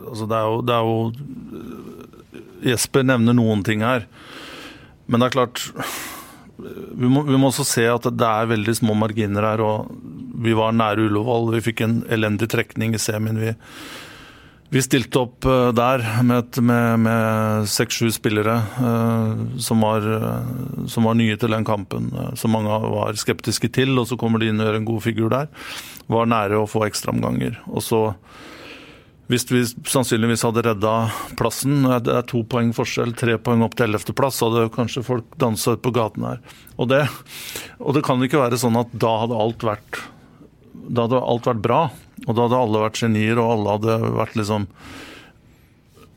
Altså, 0.09 0.27
det 0.27 0.37
er 0.41 0.51
jo, 0.51 0.59
det 0.67 0.75
er 0.75 0.89
jo 0.91 1.84
Jesper 2.63 3.03
nevner 3.03 3.35
noen 3.35 3.63
ting 3.65 3.83
her. 3.85 4.07
Men 5.05 5.21
det 5.21 5.29
er 5.29 5.35
klart 5.35 5.65
vi 6.55 7.09
må, 7.11 7.25
vi 7.27 7.35
må, 7.35 7.49
også 7.49 7.65
se 7.67 7.83
at 7.89 8.07
det 8.15 8.27
er 8.27 8.49
veldig 8.53 8.77
små 8.77 8.95
marginer 8.97 9.43
her. 9.43 9.63
og 9.63 9.91
Vi 10.43 10.55
var 10.55 10.75
nære 10.75 11.09
Ullevål. 11.09 11.51
Vi 11.57 11.63
fikk 11.67 11.83
en 11.83 11.99
elendig 12.11 12.47
trekning 12.53 12.95
i 12.95 13.01
semien. 13.01 13.39
Vi, 13.41 13.51
vi 14.71 14.83
stilte 14.83 15.25
opp 15.25 15.45
uh, 15.47 15.69
der 15.75 16.03
med 16.25 17.09
seks-sju 17.69 18.07
spillere 18.15 18.55
uh, 18.79 19.59
som, 19.61 19.83
var, 19.83 20.07
uh, 20.07 20.87
som, 20.87 21.07
var, 21.07 21.19
nye 21.19 21.35
til 21.39 21.53
den 21.53 21.67
kampen. 21.67 22.09
som 22.39 22.55
mange 22.55 22.79
var 22.95 23.19
skeptiske 23.19 23.69
til, 23.75 23.93
og 23.99 24.07
så 24.09 24.17
kommer 24.19 24.41
de 24.41 24.49
inn 24.51 24.61
og 24.61 24.69
gjør 24.69 24.79
en 24.79 24.89
god 24.89 25.05
figur 25.05 25.31
der. 25.35 25.51
Var 26.07 26.31
nære 26.31 26.61
å 26.61 26.69
få 26.69 26.85
ekstraomganger. 26.87 27.59
Og 27.67 27.83
så 27.83 28.03
hvis 29.31 29.47
vi 29.49 29.63
sannsynligvis 29.89 30.43
hadde 30.45 30.63
redda 30.67 30.95
plassen, 31.39 31.85
det 32.05 32.13
er 32.13 32.27
to 32.29 32.43
poeng 32.49 32.73
forskjell, 32.77 33.15
tre 33.17 33.39
poeng 33.41 33.63
opp 33.65 33.77
til 33.77 33.87
ellevteplass, 33.87 34.43
hadde 34.45 34.67
kanskje 34.75 35.05
folk 35.05 35.37
dansa 35.41 35.73
ut 35.73 35.81
på 35.85 35.93
gaten 35.95 36.27
her. 36.27 36.43
Og 36.77 36.91
det, 36.91 37.05
og 37.79 37.97
det 37.97 38.05
kan 38.05 38.21
ikke 38.21 38.43
være 38.43 38.59
sånn 38.61 38.77
at 38.77 38.93
da 38.93 39.15
hadde 39.23 39.39
alt 39.45 39.65
vært 39.65 40.03
da 40.85 41.05
hadde 41.05 41.21
alt 41.21 41.49
vært 41.49 41.63
bra. 41.63 41.81
Og 42.25 42.35
da 42.35 42.45
hadde 42.45 42.61
alle 42.61 42.85
vært 42.85 43.01
genier, 43.01 43.39
og 43.41 43.51
alle 43.55 43.75
hadde 43.77 44.13
vært 44.15 44.37
liksom 44.39 44.69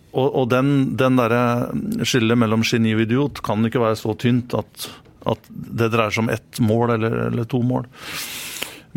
Og, 0.08 0.26
og 0.26 0.46
den, 0.50 0.96
den 0.98 1.18
derre 1.20 2.04
skillet 2.08 2.38
mellom 2.40 2.64
geni 2.66 2.94
og 2.96 3.02
idiot 3.04 3.42
kan 3.44 3.64
ikke 3.66 3.82
være 3.82 3.98
så 4.00 4.14
tynt 4.18 4.54
at, 4.56 4.88
at 5.28 5.50
det 5.52 5.90
dreier 5.92 6.14
seg 6.14 6.24
om 6.24 6.30
ett 6.32 6.60
mål 6.64 6.94
eller, 6.96 7.16
eller 7.28 7.44
to 7.44 7.60
mål. 7.62 7.84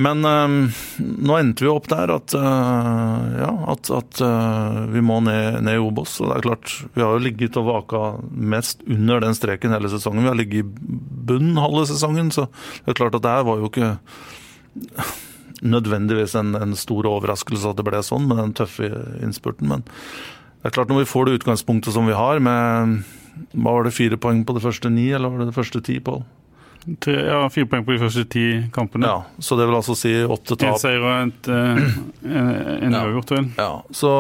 Men 0.01 0.25
uh, 0.25 0.81
nå 0.99 1.37
endte 1.37 1.65
vi 1.65 1.71
opp 1.71 1.87
der 1.91 2.11
at, 2.13 2.33
uh, 2.37 3.23
ja, 3.37 3.51
at, 3.73 3.91
at 3.93 4.21
uh, 4.25 4.83
vi 4.91 5.03
må 5.05 5.19
ned, 5.25 5.61
ned, 5.65 5.77
i 5.77 5.81
Obos. 5.81 6.17
Og 6.21 6.31
det 6.31 6.37
er 6.39 6.47
klart, 6.47 6.75
Vi 6.95 7.03
har 7.03 7.15
jo 7.15 7.25
ligget 7.25 7.59
og 7.61 7.67
vaka 7.69 8.03
mest 8.31 8.85
under 8.87 9.21
den 9.23 9.37
streken 9.37 9.75
hele 9.75 9.91
sesongen. 9.91 10.25
Vi 10.25 10.31
har 10.31 10.39
ligget 10.39 10.63
i 10.63 10.97
bunn 11.31 11.53
halve 11.61 11.85
sesongen, 11.89 12.31
så 12.33 12.47
det 12.81 12.95
er 12.95 13.01
klart 13.01 13.17
at 13.17 13.25
det 13.25 13.35
her 13.35 13.47
var 13.47 13.61
jo 13.61 13.69
ikke 13.69 13.95
nødvendigvis 15.61 16.35
en, 16.39 16.55
en, 16.57 16.75
stor 16.75 17.05
overraskelse 17.05 17.69
at 17.69 17.77
det 17.77 17.85
ble 17.85 18.01
sånn 18.05 18.25
med 18.29 18.39
den 18.41 18.53
tøffe 18.57 18.89
innspurten. 19.21 19.69
Men 19.69 19.85
det 19.85 20.71
er 20.71 20.77
klart 20.77 20.91
når 20.91 21.03
vi 21.03 21.11
får 21.11 21.27
det 21.27 21.39
utgangspunktet 21.41 21.93
som 21.93 22.09
vi 22.09 22.17
har, 22.17 22.41
med 22.41 23.01
hva 23.53 23.77
var 23.77 23.87
det, 23.87 23.95
fire 23.95 24.17
poeng 24.21 24.43
på 24.45 24.55
det 24.57 24.63
første 24.63 24.89
ni, 24.91 25.09
eller 25.13 25.31
var 25.31 25.43
det 25.43 25.51
det 25.51 25.57
første 25.57 25.81
ti, 25.85 25.99
Pål? 26.03 26.23
Ja, 27.05 27.43
fire 27.53 27.69
poeng 27.69 27.85
på 27.85 27.93
de 27.93 28.01
første 28.01 28.25
ti 28.31 28.45
kampene. 28.73 29.09
Ja, 29.09 29.21
Så 29.39 29.57
det 29.59 29.67
vil 29.69 29.77
altså 29.77 29.95
si 29.97 30.15
åtte 30.23 30.57
tap. 30.57 30.73
En 30.73 30.81
seier 30.81 31.05
og 31.05 31.27
et, 31.27 31.51
uh, 31.51 32.81
en 32.81 32.97
uavgjort, 32.97 33.37
vel. 33.37 33.49
Ja, 33.59 33.73
så 33.93 34.15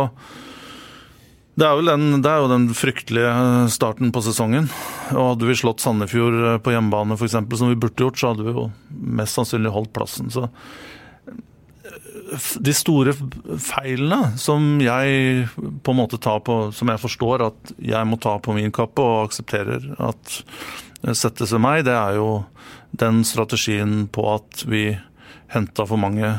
det 1.61 1.67
er, 1.67 1.81
den, 1.83 2.21
det 2.23 2.29
er, 2.31 2.41
jo 2.41 2.49
den 2.49 2.69
fryktelige 2.73 3.31
starten 3.73 4.13
på 4.15 4.21
sesongen. 4.23 4.69
Og 5.11 5.33
Hadde 5.33 5.49
vi 5.49 5.57
slått 5.59 5.83
Sandefjord 5.83 6.37
eh, 6.39 6.55
på 6.63 6.71
hjemmebane, 6.71 7.17
f.eks., 7.19 7.35
som 7.35 7.69
vi 7.69 7.77
burde 7.77 8.05
gjort, 8.05 8.17
så 8.17 8.31
hadde 8.31 8.45
vi 8.47 8.53
jo 8.55 8.69
mest 9.19 9.35
sannsynlig 9.35 9.73
holdt 9.75 9.91
plassen. 9.93 10.31
Så 10.31 10.45
eh, 10.47 12.47
de 12.63 12.73
store 12.73 13.13
feilene 13.59 14.31
som 14.41 14.79
jeg 14.81 15.49
på 15.83 15.93
en 15.93 15.99
måte 15.99 16.21
tar 16.23 16.39
på, 16.47 16.61
som 16.73 16.93
jeg 16.93 17.03
forstår 17.03 17.43
at 17.49 17.75
jeg 17.83 18.07
må 18.07 18.17
ta 18.23 18.37
på 18.39 18.55
min 18.55 18.71
kappe 18.73 19.03
og 19.03 19.27
aksepterer 19.27 19.91
at 19.99 20.39
settes 21.17 21.53
ved 21.55 21.63
meg, 21.63 21.85
det 21.87 21.95
er 21.97 22.17
jo 22.19 22.43
den 22.91 23.23
strategien 23.27 24.05
på 24.11 24.25
at 24.35 24.65
vi 24.69 24.91
henta 25.51 25.85
for 25.87 25.99
mange 25.99 26.35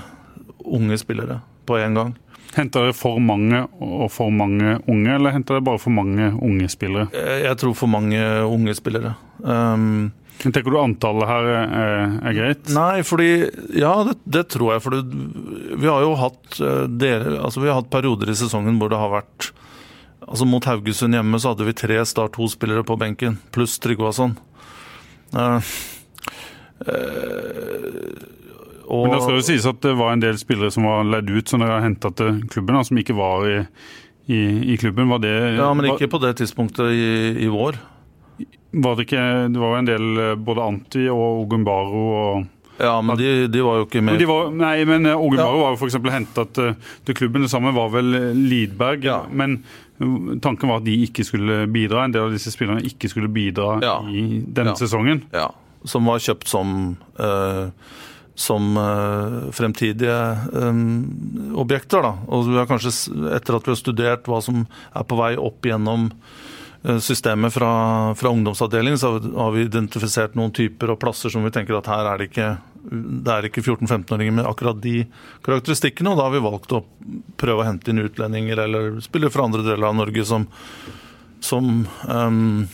unge 0.62 0.98
spillere 1.00 1.40
på 1.66 1.78
én 1.80 1.96
gang. 1.98 2.14
Henter 2.52 2.84
dere 2.84 2.96
for 2.96 3.20
mange 3.22 3.62
og 3.80 4.10
for 4.12 4.32
mange 4.34 4.76
unge, 4.84 5.14
eller 5.14 5.32
henter 5.32 5.56
dere 5.56 5.66
bare 5.70 5.80
for 5.80 5.94
mange 5.94 6.28
unge 6.36 6.68
spillere? 6.68 7.08
Jeg 7.12 7.56
tror 7.60 7.76
for 7.76 7.88
mange 7.88 8.20
unge 8.44 8.74
spillere. 8.76 9.14
Um, 9.40 10.12
Tenker 10.42 10.74
du 10.74 10.78
antallet 10.80 11.28
her 11.28 11.48
er, 11.54 12.14
er 12.26 12.34
greit? 12.34 12.70
Nei, 12.74 13.02
fordi 13.06 13.28
Ja, 13.78 13.92
det, 14.08 14.16
det 14.24 14.48
tror 14.50 14.74
jeg. 14.74 14.82
For 14.82 14.96
vi 14.98 15.86
har 15.86 16.02
jo 16.02 16.16
hatt, 16.18 16.56
eh, 16.58 16.86
dere, 16.88 17.36
altså 17.38 17.62
vi 17.62 17.70
har 17.70 17.78
hatt 17.78 17.92
perioder 17.92 18.32
i 18.32 18.38
sesongen 18.38 18.80
hvor 18.80 18.90
det 18.90 18.98
har 18.98 19.12
vært 19.12 19.52
altså 20.22 20.46
Mot 20.48 20.66
Haugesund 20.66 21.14
hjemme 21.16 21.38
så 21.42 21.52
hadde 21.52 21.66
vi 21.66 21.74
tre 21.76 21.98
Start 22.08 22.36
2-spillere 22.38 22.84
på 22.86 22.96
benken, 22.98 23.38
pluss 23.54 23.78
Tryggvason. 23.82 24.34
Uh, 25.32 25.72
og, 28.92 29.06
Men 29.06 29.14
det 29.14 29.22
skal 29.22 29.38
jo 29.38 29.44
sies 29.46 29.66
at 29.68 29.82
det 29.84 29.92
var 29.96 30.12
en 30.12 30.22
del 30.22 30.38
spillere 30.40 30.72
som 30.74 30.86
var 30.88 31.06
leid 31.08 31.30
ut, 31.30 31.48
som 31.48 31.62
dere 31.62 31.78
har 31.78 31.86
henta 31.86 32.10
til 32.18 32.42
klubben, 32.52 32.80
som 32.84 32.98
ikke 33.00 33.16
var 33.16 33.46
i, 33.48 33.58
i, 34.28 34.40
i 34.74 34.78
klubben. 34.80 35.08
Var 35.12 35.22
det 35.22 35.36
Ja, 35.56 35.70
men 35.72 35.88
ikke 35.88 36.08
var, 36.08 36.14
på 36.16 36.22
det 36.26 36.32
tidspunktet 36.42 36.92
i, 36.92 37.12
i, 37.46 37.48
vår. 37.52 37.78
Var 38.72 38.96
det 38.96 39.06
ikke 39.06 39.22
Det 39.52 39.60
var 39.60 39.72
jo 39.72 39.78
en 39.78 39.88
del 39.88 40.20
eh, 40.24 40.34
både 40.40 40.66
Anti 40.66 41.06
og 41.12 41.44
Ogumbaro 41.44 42.04
og 42.16 42.50
ja, 42.82 42.94
men 43.04 43.18
de, 43.20 43.46
de, 43.52 43.60
var 43.62 43.76
jo 43.78 43.84
ikke 43.84 44.00
med. 44.02 44.22
Var, 44.26 44.48
nei, 44.58 44.76
men 44.88 45.06
Ogumbaro 45.12 45.60
ja. 45.60 45.64
var 45.68 45.74
jo 45.74 45.78
f.eks. 45.78 45.98
henta 46.10 46.44
til, 46.56 46.72
til, 47.06 47.14
klubben. 47.14 47.44
Det 47.44 47.52
samme 47.52 47.70
var 47.76 47.92
vel 47.92 48.08
Lidberg. 48.34 49.04
Ja. 49.06 49.20
Men 49.30 49.60
tanken 50.42 50.70
var 50.70 50.80
at 50.80 50.86
de 50.86 50.94
ikke 51.06 51.24
skulle 51.26 51.66
bidra. 51.72 52.06
En 52.06 52.14
del 52.14 52.28
av 52.28 52.32
disse 52.34 52.52
spillerne 52.54 52.84
ikke 52.86 53.10
skulle 53.12 53.30
bidra 53.32 53.76
ja. 53.84 53.98
i 54.08 54.40
denne 54.46 54.74
sesongen. 54.78 55.24
Ja, 55.34 55.50
som 55.84 56.06
var 56.06 56.22
kjøpt 56.22 56.50
som 56.50 56.94
uh, 57.18 57.68
som 58.38 58.76
uh, 58.78 59.50
fremtidige 59.52 60.16
um, 60.56 61.52
objekter. 61.60 62.04
Da. 62.06 62.14
Og 62.32 62.48
vi 62.48 62.56
har 62.56 62.70
kanskje, 62.70 62.94
etter 63.36 63.58
at 63.58 63.66
vi 63.68 63.74
har 63.74 63.78
studert 63.78 64.30
hva 64.30 64.40
som 64.42 64.64
er 64.64 65.04
på 65.06 65.18
vei 65.18 65.34
opp 65.36 65.68
gjennom 65.68 66.08
uh, 66.08 66.40
systemet 66.82 67.54
fra, 67.54 67.70
fra 68.18 68.30
ungdomsavdelingen, 68.34 68.98
så 68.98 69.12
har 69.18 69.52
vi 69.54 69.68
identifisert 69.68 70.34
noen 70.34 70.50
typer 70.54 70.90
og 70.90 70.98
plasser 71.02 71.30
som 71.30 71.44
vi 71.46 71.52
tenker 71.54 71.76
at 71.78 71.90
her 71.90 72.08
er 72.10 72.18
det 72.18 72.30
ikke 72.32 72.48
det 72.90 73.30
er 73.30 73.46
ikke 73.46 73.62
14-15-åringer 73.62 74.34
med 74.34 74.48
akkurat 74.48 74.80
de 74.82 75.04
karakteristikkene, 75.46 76.12
og 76.12 76.18
da 76.18 76.26
har 76.26 76.34
vi 76.34 76.42
valgt 76.42 76.74
å 76.74 76.82
prøve 77.40 77.62
å 77.62 77.66
hente 77.68 77.92
inn 77.92 78.02
utlendinger 78.02 78.64
eller 78.64 78.96
spillere 79.04 79.32
fra 79.32 79.46
andre 79.46 79.62
deler 79.66 79.86
av 79.86 79.98
Norge 80.00 80.24
som, 80.26 80.48
som 81.42 81.84
um, 82.08 82.64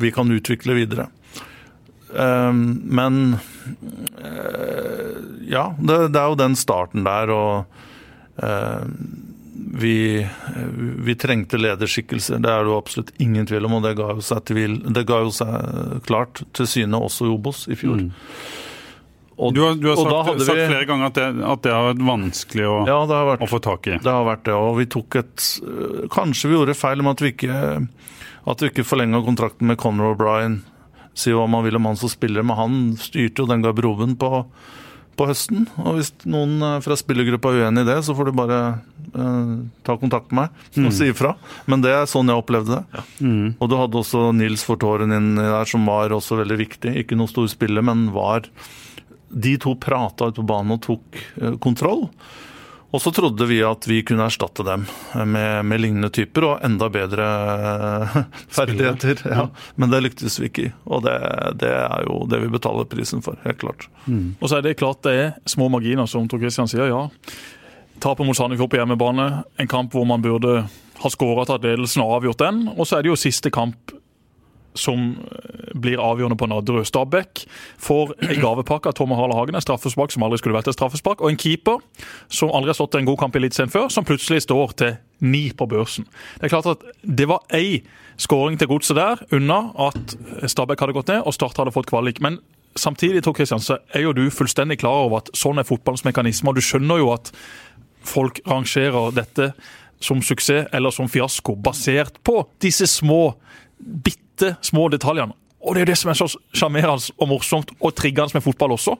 vi 0.00 0.12
kan 0.14 0.32
utvikle 0.32 0.78
videre. 0.78 1.10
Um, 2.14 2.80
men 2.96 3.36
uh, 4.24 5.20
ja, 5.50 5.68
det, 5.78 5.98
det, 6.14 6.20
er 6.20 6.32
jo 6.32 6.40
den 6.40 6.56
starten 6.56 7.04
der, 7.04 7.32
og 7.34 8.40
eh, 8.40 8.84
vi, 9.54 10.26
vi, 11.06 11.14
trengte 11.14 11.58
lederskikkelser. 11.60 12.42
Det 12.42 12.50
er 12.50 12.64
det 12.64 12.72
jo 12.72 12.78
absolutt 12.78 13.12
ingen 13.22 13.46
tvil 13.46 13.68
om, 13.68 13.78
og 13.78 13.86
det 13.86 13.94
ga 13.98 14.10
jo 14.16 14.24
seg, 14.24 14.42
tvil, 14.50 14.76
det 14.96 15.06
ga 15.08 15.20
jo 15.24 15.32
seg 15.34 16.04
klart 16.08 16.42
til 16.56 16.68
syne 16.70 17.00
også 17.00 17.28
i 17.28 17.32
Obos 17.34 17.64
i 17.70 17.78
fjor. 17.78 18.02
Mm. 18.02 18.12
Og, 19.34 19.54
du 19.54 19.64
har, 19.64 19.74
du 19.74 19.88
har 19.90 19.98
sagt, 19.98 20.44
sagt, 20.46 20.60
flere 20.70 20.86
ganger 20.86 21.08
at 21.08 21.16
det, 21.18 21.24
at 21.42 21.62
det, 21.64 21.72
har 21.74 21.88
vært 21.88 22.02
vanskelig 22.06 22.66
å, 22.70 22.74
ja, 22.86 22.98
vært, 23.10 23.42
å, 23.42 23.48
få 23.50 23.58
tak 23.62 23.88
i. 23.90 23.96
Det 24.02 24.12
har 24.14 24.26
vært 24.28 24.44
det, 24.46 24.54
og 24.54 24.76
vi 24.78 24.86
tok 24.94 25.18
et 25.18 25.46
Kanskje 26.14 26.52
vi 26.52 26.54
gjorde 26.54 26.76
feil 26.78 27.02
med 27.02 27.16
at 27.16 27.24
vi 27.24 27.32
ikke, 27.34 27.64
at 28.52 28.62
vi 28.62 28.70
ikke 28.70 28.86
forlenga 28.86 29.24
kontrakten 29.26 29.70
med 29.70 29.80
Conor 29.82 30.14
O'Brien 30.14 30.60
si 31.18 31.34
hva 31.34 31.48
man 31.50 31.62
vil 31.66 31.78
om 31.78 31.90
han 31.90 31.98
som 31.98 32.10
spiller, 32.10 32.46
men 32.46 32.58
han 32.58 32.78
styrte 32.98 33.42
jo 33.42 33.50
den 33.50 33.62
garderoben 33.62 34.16
på, 34.18 34.44
på 35.18 35.28
høsten. 35.28 35.66
Og 35.82 35.98
hvis 35.98 36.12
noen 36.28 36.58
eh, 36.62 36.80
fra 36.84 36.96
spillergruppa 36.98 37.52
er 37.52 37.66
uenig 37.66 37.84
i 37.84 37.88
det, 37.90 37.98
så 38.06 38.16
får 38.16 38.30
du 38.30 38.38
bare 38.38 38.60
eh, 39.10 39.52
ta 39.86 39.96
kontakt 40.00 40.32
med 40.32 40.44
meg 40.44 40.78
og 40.84 40.88
mm. 40.90 40.94
si 40.96 41.10
ifra. 41.12 41.34
Men 41.70 41.84
det 41.84 41.92
er 41.94 42.10
sånn 42.10 42.30
jeg 42.30 42.42
opplevde 42.42 42.78
det. 42.78 42.84
Ja. 42.96 43.04
Mm. 43.24 43.46
Og 43.58 43.70
du 43.70 43.76
hadde 43.80 44.00
også 44.00 44.24
Nils 44.36 44.64
Fortåren 44.66 45.14
inni 45.14 45.44
der, 45.44 45.68
som 45.70 45.86
var 45.88 46.14
også 46.14 46.40
veldig 46.42 46.58
viktig. 46.64 46.96
Ikke 47.02 47.18
noe 47.18 47.30
stor 47.30 47.50
spiller, 47.52 47.84
men 47.84 48.08
var 48.14 48.48
De 49.34 49.56
to 49.58 49.72
prata 49.74 50.28
ute 50.30 50.38
på 50.38 50.46
banen 50.46 50.76
og 50.76 50.82
tok 50.84 51.22
eh, 51.42 51.56
kontroll. 51.62 52.08
Og 52.94 53.02
så 53.02 53.10
trodde 53.10 53.46
vi 53.50 53.56
at 53.66 53.88
vi 53.90 54.02
kunne 54.06 54.28
erstatte 54.28 54.62
dem 54.66 54.84
med, 55.26 55.64
med 55.66 55.82
lignende 55.82 56.12
typer 56.14 56.46
og 56.46 56.66
enda 56.66 56.86
bedre 56.94 57.26
eh, 57.26 58.20
ferdigheter. 58.56 59.24
Ja. 59.26 59.48
Men 59.74 59.90
det 59.90 60.04
lyktes 60.04 60.38
vi 60.38 60.50
ikke 60.50 60.68
i, 60.68 60.70
og 60.86 61.02
det, 61.06 61.16
det, 61.58 61.72
er 61.74 62.06
jo 62.06 62.20
det 62.30 62.38
vi 62.44 62.52
betaler 62.54 62.86
prisen 62.90 63.24
for. 63.24 63.40
Helt 63.42 63.58
klart. 63.64 63.88
Mm. 64.06 64.36
Og 64.38 64.46
så 64.46 64.60
er 64.60 64.68
det 64.68 64.76
klart 64.78 65.02
det 65.06 65.16
er 65.24 65.34
små 65.50 65.66
marginer, 65.74 66.06
som 66.10 66.30
Tor 66.30 66.42
Christian 66.42 66.70
sier. 66.70 66.86
ja. 66.92 67.08
Tapet 68.02 68.26
mot 68.26 68.36
Sandefjord 68.36 68.70
på 68.70 68.78
hjemmebane, 68.78 69.28
en 69.58 69.70
kamp 69.70 69.94
hvor 69.94 70.06
man 70.06 70.22
burde 70.22 70.64
ha 71.02 71.10
skåra, 71.10 71.44
tatt 71.48 71.66
ledelsen 71.66 72.02
og 72.04 72.18
avgjort 72.20 72.42
den. 72.42 72.64
Og 72.76 72.86
så 72.86 72.98
er 72.98 73.04
det 73.04 73.12
jo 73.12 73.18
siste 73.18 73.50
kamp 73.54 73.94
som, 74.74 75.16
blir 75.74 75.98
avgjørende 76.02 76.38
på 76.38 76.46
Nadderud. 76.50 76.86
Stabæk 76.86 77.44
får 77.82 78.14
en 78.22 78.40
gavepakke 78.40 78.90
av 78.90 78.96
Tomme 78.98 79.16
Harle 79.18 79.34
Hagen, 79.34 79.56
en 79.58 79.64
straffespark 79.64 80.14
som 80.14 80.22
aldri 80.26 80.38
skulle 80.38 80.56
vært 80.56 80.70
et 80.70 80.76
straffespark, 80.76 81.22
og 81.22 81.32
en 81.32 81.40
keeper 81.40 81.82
som 82.32 82.52
aldri 82.54 82.72
har 82.72 82.78
stått 82.78 82.98
en 82.98 83.08
god 83.08 83.18
kamp 83.24 83.36
i 83.36 83.42
Eliteserien 83.42 83.72
før, 83.72 83.88
som 83.90 84.06
plutselig 84.06 84.44
står 84.46 84.74
til 84.78 84.96
ni 85.24 85.48
på 85.56 85.66
børsen. 85.70 86.06
Det 86.38 86.48
er 86.48 86.54
klart 86.54 86.70
at 86.74 86.84
det 87.02 87.28
var 87.30 87.44
ei 87.54 87.82
skåring 88.20 88.58
til 88.60 88.70
godset 88.70 88.98
der 88.98 89.22
unna 89.34 89.72
at 89.88 90.16
Stabæk 90.50 90.84
hadde 90.84 90.96
gått 90.96 91.10
ned 91.10 91.24
og 91.24 91.34
Start 91.34 91.58
hadde 91.58 91.74
fått 91.74 91.90
kvalik. 91.90 92.20
Men 92.22 92.38
samtidig 92.78 93.24
Tor 93.24 93.34
Christian, 93.34 93.62
så 93.62 93.78
er 93.94 94.06
jo 94.06 94.14
du 94.14 94.26
fullstendig 94.30 94.78
klar 94.82 95.06
over 95.06 95.22
at 95.22 95.32
sånn 95.36 95.58
er 95.58 95.68
fotballens 95.68 96.04
mekanisme. 96.06 96.50
og 96.50 96.58
Du 96.58 96.64
skjønner 96.64 97.02
jo 97.02 97.12
at 97.14 97.32
folk 98.04 98.40
rangerer 98.46 99.14
dette 99.16 99.52
som 100.04 100.20
suksess 100.22 100.68
eller 100.74 100.92
som 100.92 101.08
fiasko, 101.08 101.56
basert 101.56 102.18
på 102.26 102.42
disse 102.60 102.86
små, 102.90 103.34
bitte 103.78 104.23
små 104.64 104.88
detaljene. 104.92 105.34
Og 105.64 105.74
det 105.74 105.80
er 105.80 105.86
jo 105.86 105.92
det 105.92 105.98
som 106.00 106.12
er 106.12 106.18
så 106.18 106.28
sjarmerende 106.52 107.14
og 107.16 107.30
morsomt 107.30 107.72
og 107.78 107.94
triggende 107.96 108.36
med 108.36 108.44
fotball 108.44 108.76
også. 108.76 108.96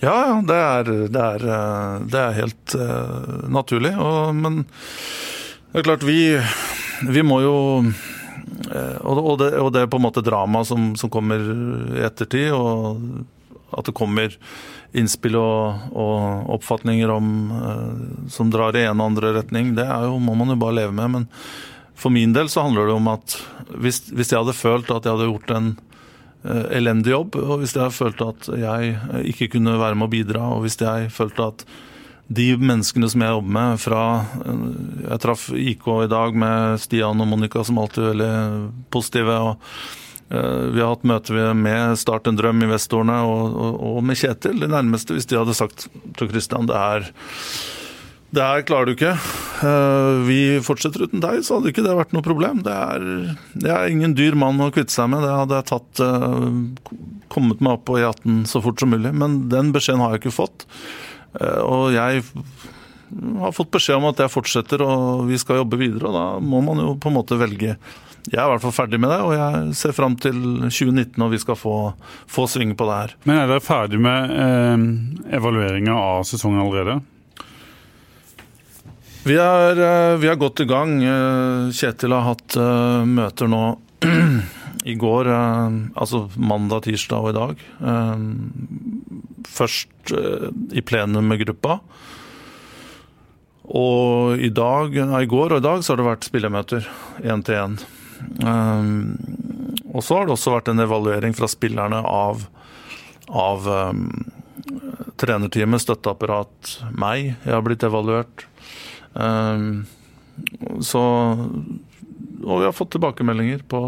Ja, 0.00 0.40
det 0.46 0.56
er, 0.56 0.90
det 1.12 1.20
er, 1.20 1.42
eh, 1.44 1.96
det 2.08 2.20
er 2.20 2.38
helt 2.38 2.74
uh, 2.78 3.48
naturlig. 3.52 3.92
Og, 4.00 4.32
men 4.34 4.62
det 4.64 5.82
er 5.82 5.86
klart, 5.90 6.06
vi, 6.08 6.22
vi 7.04 7.24
må 7.26 7.42
jo 7.44 7.56
uh, 7.84 8.98
og, 9.04 9.34
det, 9.42 9.52
og 9.60 9.70
det 9.74 9.84
er 9.84 9.92
på 9.92 10.00
en 10.00 10.06
måte 10.06 10.24
drama 10.24 10.64
som, 10.64 10.94
som, 10.96 11.12
kommer 11.12 11.44
i 11.92 12.04
ettertid, 12.08 12.48
og 12.56 13.76
at 13.76 13.90
det 13.90 13.96
kommer 13.96 14.34
innspill 14.96 15.36
og, 15.38 15.90
og 15.94 16.48
oppfatninger 16.56 17.12
om, 17.14 17.28
som 18.32 18.48
drar 18.50 18.74
i 18.74 18.88
en 18.88 18.98
og 18.98 19.12
andre 19.12 19.36
retning, 19.36 19.76
det 19.76 19.84
jo, 19.86 20.16
må 20.18 20.34
man 20.34 20.50
jo 20.50 20.58
bare 20.58 20.80
leve 20.80 20.96
med. 20.96 21.12
Men 21.12 21.28
for 22.00 22.12
min 22.14 22.32
del 22.36 22.48
så 22.48 22.64
handler 22.64 22.88
det 22.88 22.96
om 22.96 23.08
at 23.12 23.36
hvis, 23.70 24.02
hvis 24.10 24.32
jeg 24.32 24.40
hadde 24.40 24.56
følt 24.56 24.90
at 24.90 25.06
jeg 25.06 25.14
hadde 25.14 25.30
gjort 25.30 25.54
en 25.54 25.72
Eh, 26.40 26.66
elendig 26.78 27.12
jobb. 27.12 27.36
Og 27.36 27.60
hvis 27.60 27.76
jeg 27.76 27.92
følte 27.92 28.30
at 28.32 28.48
jeg 28.56 28.94
eh, 28.96 29.22
ikke 29.28 29.50
kunne 29.56 29.76
være 29.76 29.96
med 29.98 30.08
å 30.08 30.12
bidra, 30.12 30.44
og 30.54 30.64
hvis 30.64 30.78
jeg 30.80 31.10
følte 31.12 31.50
at 31.52 31.64
de 32.30 32.54
menneskene 32.56 33.10
som 33.10 33.24
jeg 33.24 33.34
jobber 33.34 33.54
med 33.56 33.80
fra 33.82 34.02
eh, 34.46 34.60
Jeg 35.10 35.20
traff 35.20 35.48
IK 35.52 35.88
i 36.06 36.10
dag 36.12 36.38
med 36.38 36.80
Stian 36.80 37.20
og 37.20 37.28
Monica, 37.28 37.64
som 37.66 37.80
alltid 37.82 38.04
er 38.04 38.14
veldig 38.14 38.36
positive. 38.94 39.40
og 39.50 39.56
vi 40.30 40.78
har 40.78 40.92
hatt 40.92 41.02
møter 41.10 41.54
med 41.58 41.98
Start 41.98 42.28
en 42.30 42.36
drøm, 42.38 42.60
investorene 42.62 43.16
og, 43.26 43.50
og, 43.50 43.80
og 43.88 44.04
med 44.06 44.14
Kjetil, 44.14 44.60
det 44.62 44.68
nærmeste. 44.70 45.16
Hvis 45.16 45.26
de 45.26 45.40
hadde 45.40 45.56
sagt 45.58 45.88
til 45.90 46.30
Christian 46.30 46.70
det 46.70 46.76
er 46.78 47.08
det 48.30 48.46
her 48.46 48.64
klarer 48.66 48.86
du 48.90 48.94
ikke. 48.94 49.14
Eh, 49.66 50.20
vi 50.28 50.40
fortsetter 50.64 51.08
uten 51.08 51.22
deg, 51.22 51.40
så 51.44 51.58
hadde 51.58 51.72
ikke 51.72 51.84
det 51.84 51.96
vært 51.98 52.14
noe 52.14 52.24
problem. 52.24 52.62
Det 52.66 52.74
er, 52.74 53.06
det 53.58 53.72
er 53.74 53.90
ingen 53.90 54.14
dyr 54.18 54.36
mann 54.38 54.62
å 54.62 54.70
kvitte 54.74 54.94
seg 54.94 55.10
med. 55.10 55.24
Det 55.26 55.32
hadde 55.34 55.58
jeg 55.58 55.68
tatt, 55.72 56.02
eh, 56.06 57.24
kommet 57.32 57.62
meg 57.62 57.78
opp 57.78 57.88
på 57.90 57.98
E18 57.98 58.44
så 58.50 58.62
fort 58.64 58.82
som 58.82 58.94
mulig. 58.94 59.12
Men 59.16 59.42
den 59.52 59.72
beskjeden 59.74 60.04
har 60.04 60.14
jeg 60.14 60.24
ikke 60.24 60.36
fått. 60.38 60.68
Eh, 61.40 61.60
og 61.64 61.90
jeg 61.96 62.22
har 63.42 63.56
fått 63.56 63.74
beskjed 63.74 63.98
om 63.98 64.08
at 64.12 64.22
jeg 64.22 64.30
fortsetter 64.30 64.86
og 64.86 65.26
vi 65.30 65.40
skal 65.40 65.64
jobbe 65.64 65.82
videre. 65.82 66.10
Og 66.10 66.14
da 66.14 66.26
må 66.38 66.62
man 66.64 66.82
jo 66.82 66.94
på 67.00 67.10
en 67.10 67.18
måte 67.18 67.38
velge. 67.40 67.74
Jeg 68.28 68.36
er 68.36 68.46
i 68.46 68.50
hvert 68.52 68.62
fall 68.62 68.76
ferdig 68.76 68.98
med 69.00 69.10
det, 69.10 69.20
og 69.24 69.32
jeg 69.32 69.76
ser 69.78 69.94
fram 69.96 70.12
til 70.20 70.36
2019 70.68 71.22
og 71.24 71.30
vi 71.32 71.38
skal 71.40 71.56
få, 71.56 71.76
få 72.28 72.44
sving 72.52 72.74
på 72.76 72.86
det 72.86 72.98
her. 72.98 73.14
Men 73.24 73.40
er 73.40 73.48
dere 73.48 73.64
ferdig 73.64 73.98
med 74.02 74.34
eh, 74.36 74.84
evalueringa 75.38 75.96
av 75.96 76.28
sesongen 76.28 76.60
allerede? 76.62 77.00
Vi 79.20 79.34
er, 79.36 79.76
eh, 79.76 80.16
vi 80.16 80.28
er, 80.30 80.38
godt 80.40 80.62
i 80.62 80.64
gang. 80.64 80.94
Eh, 81.04 81.68
Kjetil 81.76 82.14
har 82.16 82.24
hatt 82.24 82.56
uh, 82.56 83.04
møter 83.04 83.50
nå 83.52 83.76
i 84.88 84.94
går, 84.96 85.28
altså 85.28 86.22
mandag, 86.40 86.86
tirsdag 86.86 87.20
og 87.20 87.28
i 87.28 87.36
dag. 87.36 87.64
Først 89.44 90.14
i 90.72 90.80
plenum 90.80 91.28
med 91.28 91.42
gruppa. 91.42 91.76
Og 93.68 94.40
i 94.40 94.48
dag, 94.56 94.96
nei, 95.12 95.20
i 95.26 95.28
går 95.28 95.52
og 95.52 95.60
i 95.60 95.66
dag 95.68 95.84
så 95.84 95.92
har 95.92 96.00
det 96.00 96.08
vært 96.08 96.30
spillemøter 96.30 96.88
én 97.20 97.44
til 97.44 97.60
én. 97.60 97.76
Og 99.92 100.00
så 100.00 100.16
har 100.16 100.24
det 100.24 100.38
også 100.38 100.56
vært 100.56 100.72
en 100.72 100.80
evaluering 100.80 101.36
fra 101.36 101.50
spillerne 101.52 102.00
av, 102.00 102.46
av 103.28 103.68
trenerteamet, 105.20 105.84
støtteapparat, 105.84 106.78
meg. 106.96 107.34
Jeg 107.44 107.52
har 107.52 107.68
blitt 107.68 107.84
evaluert. 107.84 108.48
Ehm, 109.14 109.84
så 110.80 111.00
Og 112.42 112.60
vi 112.60 112.64
har 112.64 112.72
fått 112.72 112.92
tilbakemeldinger 112.94 113.64
på 113.68 113.80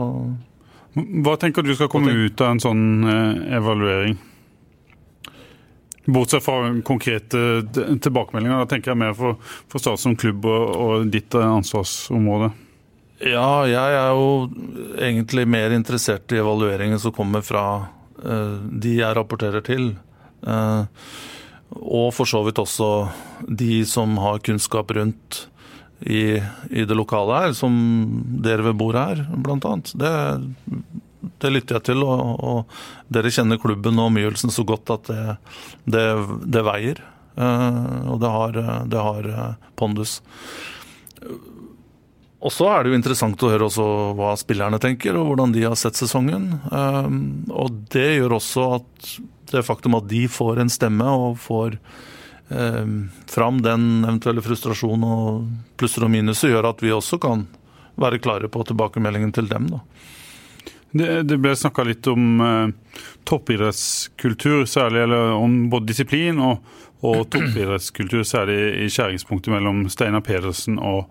Hva 1.25 1.37
tenker 1.41 1.63
du 1.63 1.75
skal 1.77 1.89
komme 1.89 2.13
ut 2.13 2.41
av 2.43 2.53
en 2.53 2.61
sånn 2.61 2.83
eh, 3.09 3.57
evaluering? 3.57 4.19
Bortsett 6.03 6.43
fra 6.43 6.67
konkrete 6.83 7.63
tilbakemeldinger, 8.03 8.59
da 8.59 8.67
tenker 8.67 8.91
jeg 8.91 8.99
mer 8.99 9.15
for, 9.15 9.39
for 9.71 9.79
stat 9.79 10.03
som 10.03 10.17
klubb 10.19 10.45
og, 10.51 10.65
og 10.83 11.13
ditt 11.15 11.37
ansvarsområde. 11.39 12.49
Ja, 13.23 13.63
jeg 13.71 13.99
er 14.01 14.11
jo 14.11 14.33
egentlig 14.99 15.47
mer 15.47 15.71
interessert 15.77 16.35
i 16.35 16.41
evalueringen 16.43 16.99
som 16.99 17.15
kommer 17.15 17.47
fra 17.47 17.63
de 18.19 18.97
jeg 18.99 19.15
rapporterer 19.15 19.63
til. 19.63 19.93
Uh, 20.43 20.91
og 21.81 22.11
for 22.17 22.29
så 22.29 22.43
vidt 22.47 22.61
også 22.61 22.91
de 23.49 23.83
som 23.89 24.17
har 24.21 24.43
kunnskap 24.45 24.91
rundt 24.97 25.47
i, 26.01 26.37
i 26.71 26.85
det 26.85 26.97
lokale 26.99 27.39
her, 27.45 27.55
som 27.57 27.73
dere 28.43 28.67
ved 28.67 28.77
bordet 28.79 29.05
her, 29.07 29.23
annet. 29.33 29.93
Det, 29.95 30.13
det 31.43 31.53
lytter 31.53 31.79
jeg 31.79 31.87
til, 31.93 32.03
og, 32.03 32.43
og, 32.43 32.77
dere 33.13 33.33
kjenner 33.33 33.61
klubben 33.63 34.01
og 34.01 34.11
omgivelsene 34.11 34.55
så 34.55 34.67
godt 34.67 34.91
at 34.95 35.11
det, 35.11 35.25
det, 35.95 36.07
det 36.59 36.67
veier. 36.67 37.03
Uh, 37.33 38.13
og 38.13 38.21
det 38.21 38.29
har, 38.29 38.59
det 38.93 39.03
har 39.07 39.29
uh, 39.33 39.69
pondus. 39.79 40.19
Og 42.43 42.51
så 42.51 42.67
er 42.73 42.83
det 42.83 42.91
jo 42.91 42.99
interessant 42.99 43.45
å 43.47 43.53
høre 43.53 43.69
også 43.69 43.87
hva 44.19 44.33
spillerne 44.37 44.81
tenker, 44.83 45.17
og 45.17 45.31
hvordan 45.31 45.55
de 45.55 45.63
har 45.65 45.79
sett 45.79 45.97
sesongen. 45.97 46.51
Uh, 46.69 47.07
og 47.55 47.85
det 47.95 48.09
gjør 48.19 48.37
også 48.41 48.67
at 48.81 49.15
det 49.53 49.65
faktum 49.67 49.99
at 49.99 50.09
de 50.11 50.25
får 50.31 50.63
en 50.63 50.73
stemme 50.73 51.07
og 51.07 51.39
får 51.43 51.79
eh, 52.51 52.95
fram 53.31 53.63
den 53.65 54.05
eventuelle 54.05 54.45
frustrasjonen 54.45 55.07
og 55.09 55.47
plusser 55.81 56.07
og 56.07 56.13
minuser, 56.15 56.53
gjør 56.53 56.73
at 56.73 56.83
vi 56.85 56.95
også 56.95 57.21
kan 57.23 57.47
være 58.01 58.21
klare 58.25 58.49
på 58.49 58.65
tilbakemeldingen 58.69 59.33
til 59.33 59.49
dem. 59.51 59.69
da. 59.73 59.83
Det, 60.93 61.23
det 61.25 61.39
ble 61.41 61.55
snakka 61.57 61.85
litt 61.89 62.07
om 62.13 62.41
eh, 62.45 62.99
toppidrettskultur, 63.29 64.65
særlig, 64.69 65.07
eller 65.07 65.33
om 65.39 65.55
både 65.73 65.89
disiplin 65.89 66.41
og, 66.43 66.65
og 67.01 67.25
toppidrettskultur, 67.33 68.25
særlig 68.29 68.59
i 68.85 68.89
skjæringspunktet 68.93 69.55
mellom 69.55 69.87
Steinar 69.93 70.25
Pedersen 70.27 70.77
og, 70.77 71.07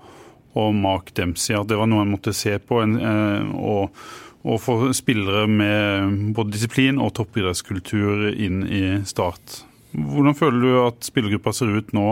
og 0.53 0.75
Mark 0.77 1.13
Dempsey. 1.17 1.57
At 1.57 1.71
det 1.71 1.79
var 1.81 1.89
noe 1.89 2.05
en 2.05 2.13
måtte 2.13 2.33
se 2.37 2.57
på. 2.61 2.83
En, 2.85 2.97
eh, 3.01 3.55
og 3.57 3.97
å 4.41 4.57
få 4.57 4.77
spillere 4.97 5.45
med 5.49 6.33
både 6.35 6.55
disiplin 6.55 6.99
og 7.01 7.13
toppidrettskultur 7.17 8.31
inn 8.33 8.63
i 8.65 8.83
Start. 9.05 9.61
Hvordan 9.91 10.37
føler 10.37 10.63
du 10.63 10.77
at 10.85 11.05
spillergruppa 11.05 11.53
ser 11.53 11.73
ut 11.75 11.91
nå, 11.93 12.07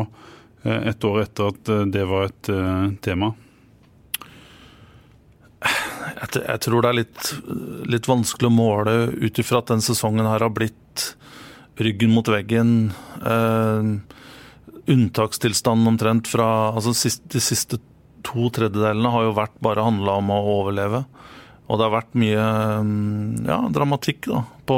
eh, 0.63 0.89
et 0.91 1.05
år 1.07 1.23
etter 1.23 1.53
at 1.53 1.71
eh, 1.71 1.85
det 1.89 2.05
var 2.09 2.27
et 2.29 2.51
eh, 2.53 2.89
tema? 3.05 3.33
Jeg 6.19 6.59
tror 6.63 6.83
det 6.83 6.89
er 6.89 6.97
litt, 7.01 7.31
litt 7.89 8.07
vanskelig 8.07 8.47
å 8.49 8.53
måle 8.53 8.93
ut 9.11 9.39
ifra 9.41 9.59
at 9.61 9.71
den 9.71 9.83
sesongen 9.83 10.27
her 10.27 10.43
har 10.45 10.53
blitt 10.53 11.13
ryggen 11.79 12.13
mot 12.13 12.27
veggen. 12.27 12.91
Eh, 13.23 13.91
unntakstilstanden 14.89 15.91
omtrent 15.91 16.27
fra 16.27 16.73
altså 16.73 16.93
De 17.29 17.41
siste 17.43 17.79
to 18.25 18.49
tredjedelene 18.55 19.11
har 19.13 19.27
jo 19.27 19.35
vært 19.37 19.59
bare 19.63 19.85
handla 19.85 20.17
om 20.19 20.31
å 20.33 20.39
overleve. 20.59 21.03
Og 21.69 21.77
det 21.77 21.85
har 21.85 21.93
vært 21.93 22.15
mye 22.17 22.45
mm, 22.83 23.45
ja, 23.45 23.59
dramatikk, 23.73 24.29
da. 24.31 24.43
På 24.69 24.77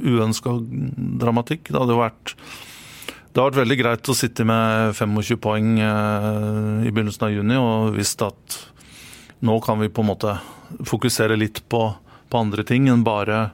uønska 0.00 0.54
dramatikk. 1.20 1.72
Det 1.72 1.80
hadde 1.80 1.98
vært 1.98 2.34
det 3.30 3.38
har 3.38 3.52
vært 3.52 3.60
veldig 3.60 3.76
greit 3.78 4.08
å 4.10 4.14
sitte 4.18 4.42
med 4.42 4.96
25 4.98 5.36
poeng 5.38 5.76
eh, 5.78 6.86
i 6.86 6.90
begynnelsen 6.90 7.28
av 7.28 7.34
juni 7.34 7.58
og 7.62 7.92
visst 7.94 8.24
at 8.26 8.56
nå 9.46 9.54
kan 9.62 9.78
vi 9.78 9.86
på 9.86 10.02
en 10.02 10.08
måte 10.08 10.32
fokusere 10.82 11.36
litt 11.38 11.62
på, 11.70 11.84
på 12.26 12.40
andre 12.42 12.64
ting 12.66 12.88
enn 12.90 13.04
bare, 13.06 13.52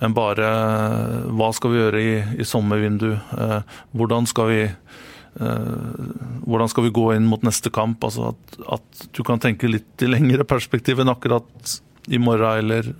enn 0.00 0.16
bare 0.16 0.48
hva 1.28 1.50
skal 1.52 1.74
vi 1.74 1.82
gjøre 1.82 2.00
i, 2.00 2.14
i 2.40 2.48
sommervindu, 2.48 3.12
Eh, 3.12 3.76
hvordan 3.92 4.24
skal 4.30 4.48
vi 4.54 4.62
Eh, 4.64 4.87
hvordan 5.38 6.70
skal 6.70 6.88
vi 6.88 6.94
gå 6.94 7.04
inn 7.14 7.28
mot 7.30 7.42
neste 7.46 7.70
kamp? 7.70 8.02
Altså 8.04 8.32
at, 8.32 8.56
at, 8.78 9.04
du 9.14 9.22
kan 9.26 9.38
tenke 9.42 9.70
litt 9.70 10.02
i 10.02 10.08
lengre 10.10 10.46
perspektiv 10.48 10.98
enn 11.02 11.12
akkurat 11.12 11.78
i 12.08 12.18
morgen 12.18 12.58
eller 12.58 12.90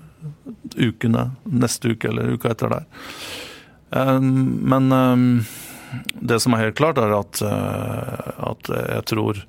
ukene, 0.79 1.31
neste 1.51 1.95
uke 1.95 2.11
eller 2.13 2.35
uka 2.35 2.53
etter 2.53 2.75
der. 2.77 2.87
Eh, 3.97 4.21
men 4.21 4.93
eh, 4.95 5.17
det 6.21 6.39
som 6.45 6.55
er 6.55 6.69
helt 6.69 6.79
klart, 6.79 7.01
er 7.01 7.17
at, 7.17 7.43
at 7.43 8.71
jeg 8.71 9.05
tror 9.09 9.43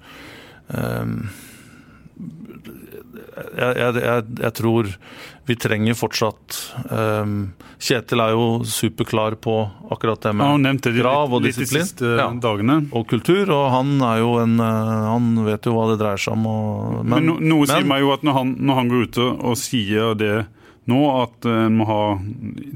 jeg, 3.58 3.72
jeg, 3.78 3.96
jeg, 4.04 4.24
jeg 4.40 4.54
tror 4.60 4.90
vi 5.50 5.56
trenger 5.60 5.98
fortsatt 5.98 6.58
um, 6.94 7.34
Kjetil 7.80 8.22
er 8.22 8.34
jo 8.36 8.46
superklar 8.68 9.38
på 9.42 9.56
akkurat 9.90 10.22
det 10.28 10.34
med 10.36 10.62
nevnt 10.66 10.84
det 10.86 10.94
krav 11.00 11.34
og 11.38 11.42
disiplin. 11.46 11.82
litt 11.82 11.96
de 11.96 12.06
siste 12.06 12.12
Ja. 12.20 12.28
dagene. 12.44 12.78
og 12.94 13.08
kultur, 13.10 13.50
og 13.56 13.72
han 13.74 13.96
er 14.04 14.20
jo 14.22 14.36
en 14.44 14.60
uh, 14.60 15.10
Han 15.14 15.32
vet 15.48 15.66
jo 15.66 15.74
hva 15.78 15.88
det 15.92 16.00
dreier 16.02 16.22
seg 16.22 16.34
om. 16.38 16.46
Og, 16.46 17.06
Men, 17.06 17.26
no, 17.26 17.38
noe 17.40 17.68
sier 17.70 17.88
meg 17.88 18.02
jo 18.06 18.14
at 18.14 18.24
når 18.28 18.34
han, 18.40 18.56
når 18.60 18.76
han 18.82 18.90
går 18.94 19.08
ute 19.10 19.28
og 19.50 19.58
sier 19.58 20.16
det 20.20 20.34
nå, 20.90 21.00
at 21.22 21.46
eh, 21.46 21.66
en 21.68 21.76
må 21.78 21.86
ha 21.86 22.18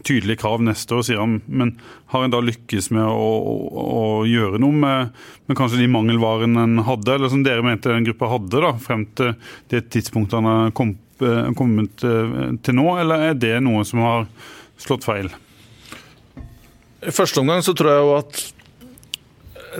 tydelige 0.05 0.38
krav 0.43 0.62
neste 0.62 0.93
år, 0.93 1.01
sier 1.07 1.17
han. 1.17 1.39
Men 1.47 1.71
har 2.13 2.23
en 2.23 2.31
da 2.33 2.41
lykkes 2.45 2.91
med 2.93 3.01
å, 3.09 3.29
å, 3.49 3.55
å 3.93 4.03
gjøre 4.29 4.59
noe 4.62 4.71
med, 4.71 5.09
med 5.49 5.57
kanskje 5.57 5.79
de 5.81 5.88
mangelvarene 5.89 6.62
en 6.62 6.77
hadde, 6.86 7.15
eller 7.15 7.31
som 7.33 7.41
dere 7.45 7.65
mente 7.65 7.89
den 7.89 8.05
gruppa 8.05 8.29
hadde, 8.36 8.62
da, 8.62 8.73
frem 8.77 9.07
til 9.17 9.33
det 9.73 9.88
tidspunktet 9.89 10.38
han 10.45 10.69
kom, 10.77 10.93
eh, 10.93 11.12
kommet 11.57 12.03
eh, 12.07 12.36
til 12.63 12.77
nå, 12.77 12.88
eller 13.01 13.29
er 13.29 13.39
det 13.39 13.55
noe 13.65 13.86
som 13.88 14.03
har 14.03 14.27
slått 14.81 15.07
feil? 15.07 15.31
I 17.03 17.12
første 17.12 17.41
omgang 17.41 17.63
så 17.65 17.75
tror 17.75 17.91
jeg 17.91 18.03
jo 18.03 18.13
at 18.17 18.43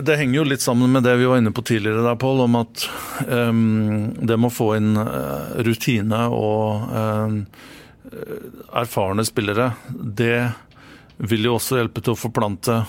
det 0.04 0.16
henger 0.18 0.40
jo 0.40 0.48
litt 0.48 0.64
sammen 0.64 0.90
med 0.90 1.04
det 1.06 1.14
vi 1.20 1.28
var 1.30 1.38
inne 1.38 1.52
på 1.54 1.62
tidligere, 1.62 2.02
der, 2.02 2.18
Pål, 2.18 2.44
om 2.48 2.56
at 2.58 2.84
um, 3.28 4.10
det 4.18 4.36
med 4.36 4.48
å 4.50 4.54
få 4.54 4.72
inn 4.74 4.96
uh, 4.98 5.54
rutine 5.62 6.24
og 6.34 6.90
um, 6.90 7.36
erfarne 8.74 9.24
spillere, 9.26 9.70
det 9.88 10.50
vil 11.22 11.46
jo 11.46 11.54
også 11.60 11.78
hjelpe 11.78 12.02
til 12.02 12.16
å 12.16 12.18
forplante 12.18 12.80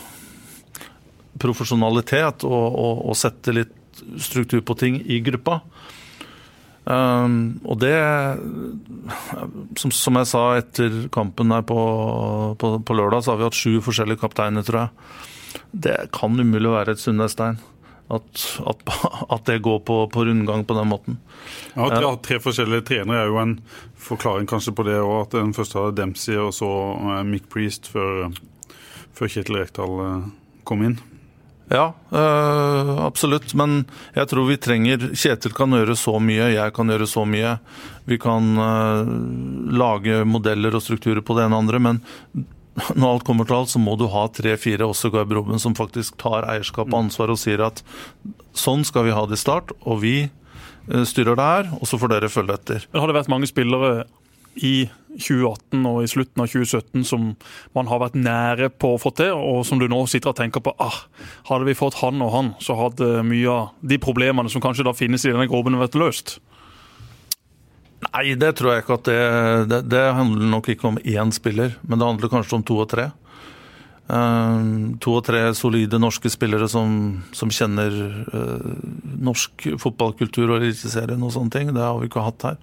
profesjonalitet 1.41 2.45
og, 2.47 2.65
og, 2.73 3.05
og 3.11 3.19
sette 3.19 3.53
litt 3.53 4.01
struktur 4.21 4.63
på 4.65 4.75
ting 4.79 4.99
i 5.05 5.21
gruppa. 5.23 5.61
Um, 6.85 7.59
og 7.65 7.79
det, 7.81 7.95
som, 9.81 9.89
som 9.89 10.19
jeg 10.21 10.29
sa 10.29 10.43
etter 10.59 11.05
kampen 11.13 11.53
her 11.53 11.63
på, 11.65 11.79
på, 12.61 12.75
på 12.85 12.97
lørdag, 12.97 13.25
så 13.25 13.33
har 13.33 13.39
vi 13.41 13.47
hatt 13.47 13.57
sju 13.57 13.79
forskjellige 13.85 14.21
kapteiner, 14.21 14.65
tror 14.65 14.83
jeg. 14.83 15.15
Det 15.71 15.95
kan 16.13 16.37
umulig 16.37 16.69
være 16.69 16.93
et 16.93 17.01
sunnhetstegn. 17.01 17.57
At, 18.05 18.43
at, 18.69 18.83
at 19.33 19.47
det 19.49 19.63
går 19.65 19.79
på, 19.81 19.95
på 20.13 20.25
rundgang 20.27 20.61
på 20.69 20.75
den 20.77 20.91
måten. 20.91 21.15
Ja, 21.73 21.87
tre, 21.89 22.11
tre 22.21 22.37
forskjellige 22.43 22.85
trenere 22.91 23.23
er 23.23 23.31
jo 23.31 23.39
en 23.41 23.55
forklaring 23.97 24.45
kanskje 24.45 24.75
på 24.77 24.85
det 24.85 24.99
òg, 25.01 25.23
at 25.23 25.33
den 25.39 25.55
første 25.57 25.79
hadde 25.79 25.97
Dempsey 25.97 26.37
og 26.37 26.53
så 26.53 26.69
eh, 26.93 27.23
Mick 27.25 27.49
Priest 27.49 27.89
før, 27.89 28.29
før 29.17 29.33
Kjetil 29.33 29.57
Rekdal 29.57 29.97
eh, 30.05 30.27
kom 30.69 30.85
inn. 30.85 30.99
Ja, 31.71 31.93
øh, 32.13 32.89
absolutt. 33.05 33.53
Men 33.57 33.85
jeg 34.13 34.29
tror 34.29 34.49
vi 34.49 34.57
trenger 34.61 35.07
Kjetil 35.17 35.53
kan 35.55 35.73
gjøre 35.73 35.95
så 35.97 36.17
mye, 36.21 36.51
jeg 36.53 36.73
kan 36.75 36.91
gjøre 36.93 37.07
så 37.09 37.25
mye. 37.25 37.55
Vi 38.05 38.19
kan 38.21 38.51
øh, 38.61 39.09
lage 39.73 40.21
modeller 40.29 40.77
og 40.77 40.85
strukturer 40.85 41.25
på 41.25 41.37
det 41.37 41.47
ene 41.47 41.57
og 41.57 41.65
andre, 41.65 41.81
men 41.81 42.01
når 42.99 43.07
alt 43.09 43.25
kommer 43.27 43.47
til 43.47 43.57
alt, 43.57 43.71
så 43.71 43.79
må 43.79 43.95
du 43.97 44.05
ha 44.11 44.25
tre-fire 44.35 44.85
også 44.85 45.09
i 45.09 45.15
garderoben 45.15 45.61
som 45.63 45.77
faktisk 45.77 46.17
tar 46.21 46.45
eierskap 46.51 46.91
og 46.91 47.05
ansvar 47.05 47.31
og 47.31 47.39
sier 47.39 47.63
at 47.65 47.81
sånn 48.55 48.83
skal 48.87 49.07
vi 49.07 49.15
ha 49.15 49.23
det 49.25 49.39
i 49.39 49.43
start, 49.45 49.71
og 49.81 50.03
vi 50.03 50.15
øh, 50.27 51.05
styrer 51.07 51.39
det 51.39 51.49
her, 51.49 51.73
og 51.79 51.89
så 51.89 51.99
får 52.01 52.13
dere 52.13 52.31
følge 52.31 52.59
etter. 52.59 52.85
Men 52.91 53.01
har 53.01 53.09
det 53.09 53.17
vært 53.23 53.31
mange 53.31 53.49
spillere 53.49 54.05
i 54.55 54.87
2018 55.15 55.85
og 55.87 56.01
i 56.03 56.09
slutten 56.11 56.43
av 56.43 56.49
2017 56.51 57.05
som 57.07 57.27
man 57.75 57.89
har 57.91 58.01
vært 58.03 58.17
nære 58.19 58.69
på 58.75 58.95
å 58.95 58.99
få 59.01 59.11
til, 59.15 59.31
og 59.35 59.63
som 59.67 59.79
du 59.79 59.87
nå 59.91 60.01
sitter 60.11 60.33
og 60.33 60.39
tenker 60.39 60.63
på 60.63 60.75
ah, 60.83 61.05
Hadde 61.49 61.67
vi 61.69 61.77
fått 61.77 61.99
han 62.01 62.21
og 62.23 62.33
han, 62.33 62.51
så 62.63 62.77
hadde 62.79 63.23
mye 63.27 63.51
av 63.51 63.71
de 63.79 63.99
problemene 64.01 64.51
som 64.51 64.63
kanskje 64.63 64.87
da 64.87 64.95
finnes 64.95 65.25
i 65.25 65.31
denne 65.31 65.47
groben, 65.51 65.79
vært 65.79 65.97
løst. 65.99 66.37
Nei, 68.09 68.35
det 68.39 68.53
tror 68.57 68.73
jeg 68.73 68.83
ikke 68.83 68.97
at 68.99 69.07
det, 69.07 69.21
det 69.71 69.79
Det 69.93 70.03
handler 70.17 70.51
nok 70.51 70.67
ikke 70.71 70.89
om 70.91 70.99
én 70.99 71.31
spiller, 71.35 71.77
men 71.87 71.99
det 71.99 72.09
handler 72.09 72.33
kanskje 72.33 72.59
om 72.59 72.65
to 72.67 72.81
og 72.83 72.89
tre. 72.91 73.09
Eh, 74.05 74.65
to 75.01 75.15
og 75.17 75.23
tre 75.25 75.39
solide 75.57 75.97
norske 75.97 76.29
spillere 76.29 76.67
som, 76.69 77.23
som 77.33 77.49
kjenner 77.49 77.95
eh, 78.37 78.67
norsk 79.25 79.65
fotballkultur 79.81 80.51
og 80.51 80.59
Eliteserien 80.59 81.23
og 81.25 81.33
sånne 81.33 81.55
ting. 81.55 81.73
Det 81.73 81.81
har 81.81 81.97
vi 82.01 82.09
ikke 82.09 82.25
hatt 82.27 82.45
her. 82.45 82.59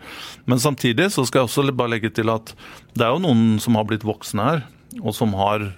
Men 0.47 0.63
samtidig 0.63 1.11
så 1.15 1.27
skal 1.27 1.43
jeg 1.43 1.51
også 1.51 1.67
bare 1.75 1.97
legge 1.97 2.13
til 2.15 2.31
at 2.31 2.55
det 2.95 3.07
er 3.07 3.15
jo 3.17 3.25
noen 3.25 3.59
som 3.63 3.79
har 3.79 3.89
blitt 3.91 4.07
voksne 4.07 4.47
her, 4.47 4.65
og 5.03 5.17
som 5.17 5.35
har 5.39 5.73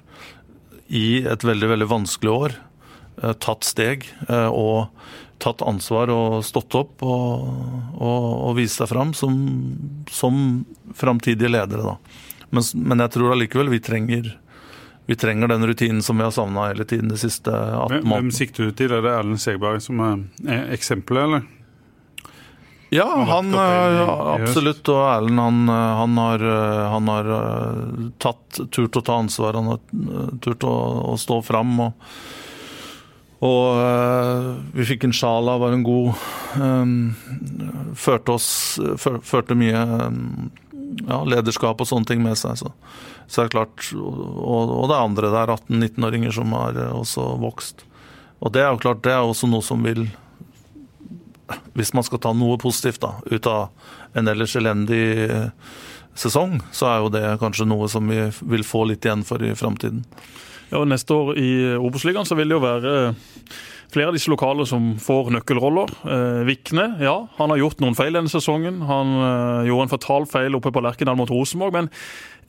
i 0.92 1.24
et 1.24 1.44
veldig, 1.46 1.70
veldig 1.72 1.88
vanskelig 1.88 2.35
år 2.35 2.57
eh, 3.22 3.33
tatt 3.40 3.64
steg 3.64 4.05
eh, 4.29 4.50
og 4.53 4.90
tatt 5.42 5.64
ansvar 5.66 6.12
og 6.12 6.44
stått 6.46 6.77
opp 6.79 7.03
og, 7.05 7.48
og, 7.96 8.29
og 8.50 8.55
vist 8.61 8.79
seg 8.81 8.92
fram 8.92 9.16
som, 9.16 9.35
som 10.12 10.64
framtidige 10.96 11.50
ledere. 11.50 11.94
Da. 11.94 12.22
Men, 12.55 12.68
men 12.85 13.05
jeg 13.05 13.16
tror 13.16 13.35
allikevel 13.35 13.72
vi 13.72 13.83
trenger, 13.83 14.35
vi 15.07 15.17
trenger 15.17 15.49
den 15.49 15.67
rutinen 15.67 16.03
som 16.03 16.19
vi 16.19 16.25
har 16.25 16.31
savna 16.31 16.69
hele 16.69 16.85
tiden 16.85 17.09
de 17.09 17.19
siste 17.19 17.51
18 17.51 17.81
månedene. 17.81 18.14
hvem 18.14 18.31
sikter 18.33 18.64
du 18.64 18.73
til? 18.73 18.93
Er 18.93 19.05
det 19.05 19.12
Erlend 19.12 19.43
Segberg 19.43 19.83
som 19.85 20.01
er, 20.01 20.23
eksempelet, 20.73 21.29
eller? 21.29 21.45
Ja, 22.95 23.09
han 23.29 23.51
eh, 23.55 24.01
absolutt. 24.09 24.88
Og 24.88 25.03
Erlend 25.03 25.40
han, 25.40 25.61
eh, 25.69 25.93
han 26.01 26.17
har, 26.23 26.47
eh, 26.55 26.85
han 26.95 27.11
har 27.11 27.31
tatt, 28.23 28.61
turt 28.71 28.97
å 28.97 29.03
ta 29.05 29.19
ansvar. 29.19 29.59
Han 29.59 29.73
har 29.75 30.40
turt 30.40 30.64
å, 30.64 30.75
å 31.12 31.19
stå 31.21 31.40
fram. 31.45 31.75
Og, 31.85 32.17
og 33.45 34.73
vi 34.79 34.88
fikk 34.88 35.05
en 35.05 35.17
Sjala, 35.17 35.59
var 35.61 35.75
en 35.75 35.85
god 35.85 36.14
um, 36.57 36.95
Førte 37.99 38.38
oss 38.38 38.49
før, 38.97 39.19
Førte 39.27 39.59
mye 39.59 39.83
ja, 41.02 41.22
lederskap 41.28 41.80
og 41.80 41.88
sånne 41.88 42.09
ting 42.11 42.22
med 42.24 42.38
seg. 42.38 42.59
Så, 42.61 42.72
så 43.26 43.42
er 43.42 43.48
det 43.48 43.57
klart, 43.57 43.88
og, 43.96 44.74
og 44.74 44.90
det 44.90 44.96
er 44.96 45.00
andre 45.00 45.33
der, 45.35 45.54
18-19-åringer 45.57 46.37
som 46.37 46.54
har 46.57 46.78
eh, 46.78 46.92
også 46.94 47.35
vokst. 47.42 47.87
Og 48.44 48.52
det 48.54 48.64
er 48.64 48.72
jo 48.72 48.83
klart, 48.83 49.02
det 49.07 49.14
er 49.14 49.24
også 49.24 49.48
noe 49.50 49.64
som 49.64 49.85
vil 49.87 50.07
hvis 51.76 51.92
man 51.92 52.04
skal 52.07 52.22
ta 52.24 52.33
noe 52.33 52.57
positivt 52.61 53.02
da, 53.02 53.18
ut 53.28 53.46
av 53.50 53.68
en 54.16 54.30
ellers 54.30 54.54
elendig 54.57 55.02
eh, 55.26 55.50
sesong, 56.16 56.61
så 56.72 56.88
er 56.88 57.02
jo 57.02 57.12
det 57.12 57.24
kanskje 57.42 57.66
noe 57.68 57.88
som 57.90 58.09
vi 58.09 58.22
vil 58.54 58.64
få 58.66 58.87
litt 58.88 59.04
igjen 59.04 59.24
for 59.26 59.42
i 59.44 59.52
framtiden. 59.59 60.04
Ja, 60.70 60.80
og 60.80 60.88
Neste 60.88 61.14
år 61.14 61.38
i 61.38 61.50
Obos-ligaen 61.76 62.26
så 62.26 62.38
vil 62.38 62.50
det 62.50 62.57
jo 62.57 62.64
være 62.64 62.94
flere 63.92 64.11
av 64.11 64.16
disse 64.16 64.31
lokale 64.33 64.66
som 64.68 64.94
får 65.03 65.33
nøkkelroller. 65.35 65.92
Eh, 66.05 66.42
Vikne, 66.49 66.88
ja, 67.05 67.16
han 67.38 67.53
har 67.53 67.61
gjort 67.61 67.83
noen 67.85 67.97
feil 67.99 68.16
denne 68.16 68.33
sesongen. 68.33 68.83
Han 68.88 69.16
eh, 69.18 69.70
gjorde 69.70 69.88
en 69.88 69.94
fatal 69.94 70.29
feil 70.31 70.59
oppe 70.59 70.73
på 70.75 70.83
Lerkendal 70.85 71.18
mot 71.18 71.33
Rosenborg. 71.33 71.77
Men 71.77 71.90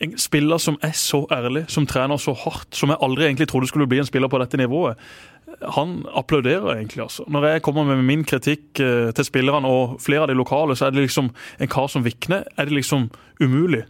en 0.04 0.18
spiller 0.20 0.60
som 0.62 0.78
er 0.84 0.96
så 0.98 1.24
ærlig, 1.32 1.66
som 1.72 1.88
trener 1.88 2.20
så 2.22 2.36
hardt, 2.36 2.74
som 2.76 2.92
jeg 2.92 3.02
aldri 3.06 3.30
egentlig 3.30 3.50
trodde 3.52 3.70
skulle 3.72 3.88
bli 3.90 4.02
en 4.04 4.10
spiller 4.10 4.32
på 4.32 4.42
dette 4.42 4.60
nivået, 4.60 5.00
han 5.62 6.06
applauderer 6.16 6.76
egentlig. 6.76 7.02
altså. 7.04 7.24
Når 7.28 7.46
jeg 7.48 7.62
kommer 7.62 7.84
med 7.84 8.04
min 8.04 8.24
kritikk 8.28 8.80
eh, 8.84 9.12
til 9.16 9.26
spillerne 9.26 9.70
og 9.70 10.00
flere 10.04 10.26
av 10.26 10.32
de 10.32 10.38
lokale, 10.38 10.76
så 10.76 10.88
er 10.88 10.96
det 10.96 11.06
liksom 11.06 11.30
en 11.32 11.72
kar 11.72 11.88
som 11.92 12.04
Vikne 12.06 12.44
er 12.58 12.66
det 12.68 12.76
liksom 12.76 13.10
umulig 13.40 13.86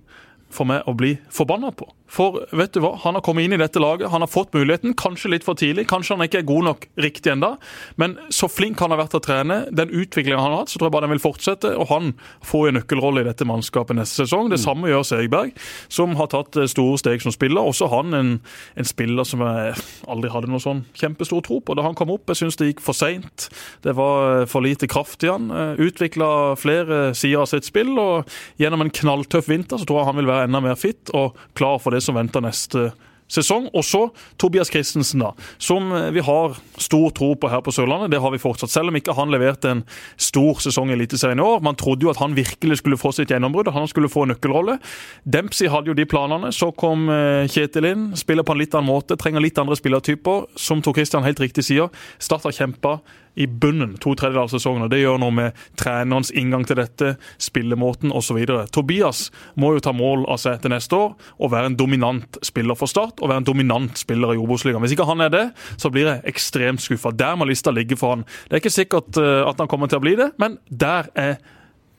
for 0.53 0.67
meg 0.69 0.85
å 0.87 0.93
bli 0.97 1.15
forbanna 1.33 1.71
på. 1.75 1.87
For 2.11 2.43
vet 2.55 2.75
du 2.75 2.81
hva, 2.83 2.93
han 3.01 3.17
har 3.17 3.23
kommet 3.25 3.47
inn 3.47 3.55
i 3.55 3.59
dette 3.59 3.81
laget, 3.81 4.11
han 4.13 4.21
har 4.21 4.29
fått 4.29 4.53
muligheten, 4.53 4.93
kanskje 4.97 5.31
litt 5.33 5.45
for 5.45 5.57
tidlig. 5.57 5.87
Kanskje 5.89 6.15
han 6.15 6.25
ikke 6.27 6.43
er 6.43 6.47
god 6.47 6.67
nok 6.67 6.85
riktig 7.01 7.33
ennå, 7.33 7.55
men 8.01 8.15
så 8.33 8.49
flink 8.51 8.79
han 8.83 8.93
har 8.93 9.01
vært 9.01 9.15
til 9.15 9.21
å 9.21 9.25
trene, 9.25 9.57
den 9.73 9.89
utviklingen 9.89 10.39
han 10.39 10.53
har 10.53 10.63
hatt, 10.63 10.73
så 10.73 10.79
tror 10.79 10.89
jeg 10.89 10.95
bare 10.95 11.07
den 11.07 11.15
vil 11.15 11.23
fortsette. 11.23 11.73
Og 11.81 11.89
han 11.89 12.13
får 12.45 12.69
en 12.69 12.77
nøkkelrolle 12.79 13.23
i 13.23 13.27
dette 13.27 13.47
mannskapet 13.49 13.97
neste 13.97 14.23
sesong. 14.23 14.51
Det 14.53 14.61
samme 14.61 14.91
gjør 14.91 15.07
Segberg, 15.09 15.55
som 15.91 16.15
har 16.19 16.29
tatt 16.33 16.59
eh, 16.61 16.69
store 16.69 16.99
steg 17.01 17.25
som 17.25 17.33
spiller. 17.33 17.65
Også 17.65 17.89
han 17.91 18.13
en, 18.17 18.31
en 18.77 18.89
spiller 18.89 19.27
som 19.27 19.43
jeg 19.45 19.73
aldri 20.11 20.31
hadde 20.33 20.51
noe 20.51 20.63
sånn 20.63 20.85
kjempestor 20.97 21.43
tro 21.45 21.59
på 21.65 21.75
da 21.77 21.87
han 21.87 21.97
kom 21.97 22.13
opp. 22.13 22.29
Jeg 22.31 22.43
syns 22.43 22.59
det 22.61 22.69
gikk 22.69 22.85
for 22.85 22.97
seint. 22.97 23.49
Det 23.85 23.95
var 23.97 24.43
eh, 24.43 24.47
for 24.51 24.65
lite 24.65 24.89
kraft 24.91 25.25
i 25.25 25.31
han. 25.33 25.49
Utvikla 25.81 26.29
flere 26.59 27.01
sider 27.17 27.43
av 27.43 27.49
sitt 27.49 27.67
spill, 27.67 27.95
og 27.99 28.29
gjennom 28.61 28.85
en 28.85 28.93
knalltøff 28.93 29.49
vinter 29.49 29.81
så 29.81 29.87
tror 29.87 30.01
jeg 30.03 30.09
han 30.11 30.21
vil 30.21 30.29
være 30.29 30.47
enda 30.47 30.61
mer 30.63 30.79
fit 30.79 31.11
og 31.15 31.35
klar 31.57 31.79
for 31.81 31.94
det 31.94 31.94
som 32.03 32.17
venter 32.17 32.43
neste 32.43 32.89
sesong. 33.31 33.67
Og 33.73 33.85
så 33.85 34.01
Tobias 34.41 34.69
Christensen, 34.71 35.23
da, 35.23 35.31
som 35.57 35.89
vi 36.13 36.23
har 36.23 36.57
stor 36.81 37.09
tro 37.15 37.31
på 37.39 37.49
her 37.49 37.63
på 37.65 37.73
Sørlandet. 37.73 38.11
Det 38.13 38.21
har 38.21 38.33
vi 38.33 38.41
fortsatt, 38.41 38.71
selv 38.73 38.91
om 38.91 38.99
ikke 38.99 39.15
han 39.17 39.33
leverte 39.33 39.71
en 39.71 39.83
stor 40.21 40.61
sesong 40.63 40.91
i 40.91 40.97
Eliteserien 40.97 41.41
i 41.41 41.45
år. 41.45 41.63
Man 41.65 41.77
trodde 41.79 42.05
jo 42.05 42.13
at 42.13 42.21
han 42.21 42.37
virkelig 42.37 42.79
skulle 42.81 42.99
få 43.01 43.13
sitt 43.15 43.33
gjennombrudd, 43.33 43.73
han 43.73 43.89
skulle 43.91 44.11
få 44.11 44.25
en 44.25 44.35
nøkkelrolle. 44.35 44.77
Dempsey 45.23 45.71
hadde 45.71 45.91
jo 45.91 45.97
de 45.97 46.07
planene. 46.09 46.53
Så 46.55 46.71
kom 46.77 47.09
eh, 47.09 47.49
Kjetil 47.51 47.89
inn, 47.89 48.07
spiller 48.19 48.45
på 48.45 48.55
en 48.55 48.61
litt 48.61 48.75
annen 48.77 48.91
måte, 48.91 49.17
trenger 49.19 49.43
litt 49.43 49.59
andre 49.61 49.77
spillertyper. 49.79 50.49
Som 50.59 50.83
Tor 50.85 50.97
Christian 50.97 51.25
helt 51.25 51.41
riktig 51.41 51.65
sier, 51.67 51.91
Start 52.21 52.45
har 52.45 52.55
kjempa 52.55 52.99
i 53.35 53.47
bunnen 53.47 53.95
to 54.01 54.13
tredjedeler 54.15 54.45
av 54.45 54.53
sesongen. 54.53 54.85
og 54.85 54.91
Det 54.93 55.01
gjør 55.01 55.19
noe 55.21 55.35
med 55.35 55.65
trenerens 55.79 56.31
inngang 56.35 56.65
til 56.67 56.79
dette, 56.79 57.15
spillemåten 57.41 58.13
osv. 58.15 58.39
Tobias 58.73 59.29
må 59.59 59.73
jo 59.75 59.83
ta 59.83 59.93
mål 59.95 60.25
av 60.31 60.39
seg 60.41 60.61
til 60.63 60.73
neste 60.73 60.97
år 60.97 61.15
og 61.15 61.51
være 61.53 61.71
en 61.71 61.79
dominant 61.79 62.39
spiller 62.45 62.79
for 62.79 62.91
Start 62.91 63.19
og 63.21 63.31
være 63.31 63.43
en 63.43 63.49
dominant 63.49 63.99
spiller 63.99 64.35
i 64.35 64.39
Obos-ligaen. 64.41 64.83
Hvis 64.85 64.95
ikke 64.95 65.09
han 65.09 65.25
er 65.25 65.33
det, 65.33 65.45
så 65.81 65.91
blir 65.91 66.09
jeg 66.09 66.23
ekstremt 66.31 66.83
skuffa. 66.83 67.11
Der 67.15 67.35
må 67.35 67.47
lista 67.49 67.73
ligge 67.75 67.97
for 67.99 68.15
han. 68.15 68.25
Det 68.47 68.57
er 68.57 68.63
ikke 68.63 68.77
sikkert 68.77 69.19
eh, 69.21 69.43
at 69.45 69.59
han 69.59 69.71
kommer 69.71 69.91
til 69.91 69.99
å 69.99 70.05
bli 70.05 70.15
det, 70.19 70.31
men 70.41 70.59
der 70.69 71.11
er 71.19 71.37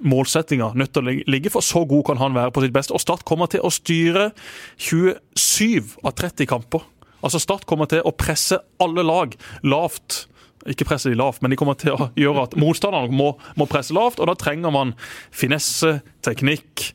målsettinga 0.05 0.72
nødt 0.77 0.92
til 0.92 1.07
å 1.07 1.14
ligge, 1.31 1.53
for 1.53 1.64
så 1.64 1.85
god 1.88 2.05
kan 2.11 2.20
han 2.20 2.37
være 2.37 2.53
på 2.53 2.64
sitt 2.64 2.75
beste. 2.75 2.94
Og 2.96 3.03
Start 3.03 3.25
kommer 3.29 3.49
til 3.51 3.64
å 3.64 3.72
styre 3.72 4.31
27 4.77 5.96
av 6.05 6.12
30 6.16 6.49
kamper. 6.51 6.85
Altså 7.25 7.40
Start 7.42 7.66
kommer 7.68 7.88
til 7.90 8.05
å 8.05 8.14
presse 8.16 8.59
alle 8.83 9.05
lag 9.07 9.35
lavt. 9.64 10.27
Ikke 10.72 10.88
presse 10.88 11.12
de 11.12 11.18
lavt, 11.18 11.42
men 11.42 11.52
de 11.52 11.61
kommer 11.61 11.79
til 11.81 11.96
å 11.96 12.11
gjøre 12.24 12.48
at 12.48 12.59
motstanderne 12.61 13.14
må, 13.14 13.33
må 13.59 13.68
presse 13.70 13.94
lavt. 13.96 14.20
Og 14.20 14.31
da 14.31 14.37
trenger 14.38 14.74
man 14.74 14.94
finesse, 15.35 16.00
teknikk 16.26 16.90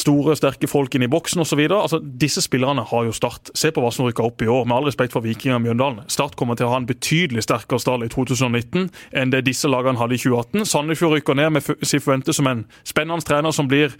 store, 0.00 0.34
sterke 0.38 0.68
folk 0.70 0.94
inn 0.96 1.06
i 1.06 1.10
boksen 1.10 1.42
osv. 1.44 1.60
Altså, 1.66 2.00
disse 2.02 2.42
spillerne 2.44 2.84
har 2.90 3.06
jo 3.06 3.14
Start. 3.14 3.52
Se 3.56 3.70
på 3.72 3.82
hva 3.82 3.92
som 3.94 4.08
rykker 4.08 4.26
opp 4.26 4.42
i 4.42 4.48
år. 4.50 4.64
Med 4.66 4.76
all 4.76 4.88
respekt 4.88 5.14
for 5.14 5.24
vikingene 5.24 5.60
og 5.60 5.64
Mjøndalen. 5.64 6.08
Start 6.12 6.36
kommer 6.38 6.58
til 6.58 6.68
å 6.68 6.72
ha 6.72 6.80
en 6.80 6.88
betydelig 6.88 7.44
sterkere 7.46 7.82
stall 7.82 8.06
i 8.06 8.10
2019 8.12 8.88
enn 9.14 9.32
det 9.32 9.44
disse 9.46 9.70
lagene 9.70 10.00
hadde 10.00 10.16
i 10.16 10.22
2018. 10.22 10.66
Sandefjord 10.68 11.18
rykker 11.18 11.38
ned 11.38 11.54
med 11.54 11.86
Sifuente 11.86 12.34
som 12.34 12.50
en 12.50 12.64
spennende 12.86 13.26
trener 13.26 13.54
som 13.54 13.70
blir 13.70 13.94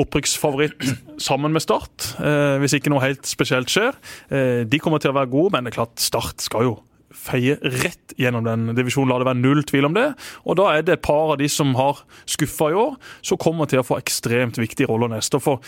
opprykksfavoritt 0.00 0.88
sammen 1.22 1.54
med 1.54 1.64
Start, 1.64 2.14
eh, 2.18 2.56
hvis 2.62 2.78
ikke 2.78 2.92
noe 2.92 3.04
helt 3.04 3.28
spesielt 3.28 3.70
skjer. 3.72 3.94
Eh, 4.30 4.64
de 4.64 4.80
kommer 4.82 5.02
til 5.02 5.12
å 5.12 5.18
være 5.18 5.32
gode, 5.32 5.54
men 5.54 5.68
det 5.68 5.74
er 5.74 5.82
klart 5.82 6.02
Start 6.02 6.44
skal 6.44 6.70
jo 6.70 6.74
feie 7.14 7.56
rett 7.62 8.14
gjennom 8.20 8.46
den 8.46 8.72
divisjonen. 8.76 9.10
La 9.12 9.20
det 9.20 9.28
være 9.28 9.40
null 9.40 9.64
tvil 9.66 9.88
om 9.88 9.96
det. 9.96 10.06
Og 10.44 10.58
da 10.60 10.70
er 10.74 10.86
det 10.86 10.98
et 10.98 11.06
par 11.06 11.34
av 11.34 11.40
de 11.40 11.48
som 11.50 11.74
har 11.78 12.04
skuffa 12.30 12.70
i 12.72 12.78
år, 12.78 12.96
som 13.24 13.40
kommer 13.40 13.70
til 13.70 13.82
å 13.82 13.86
få 13.86 13.98
ekstremt 14.00 14.60
viktige 14.60 14.90
roller 14.90 15.12
neste. 15.14 15.40
For 15.42 15.64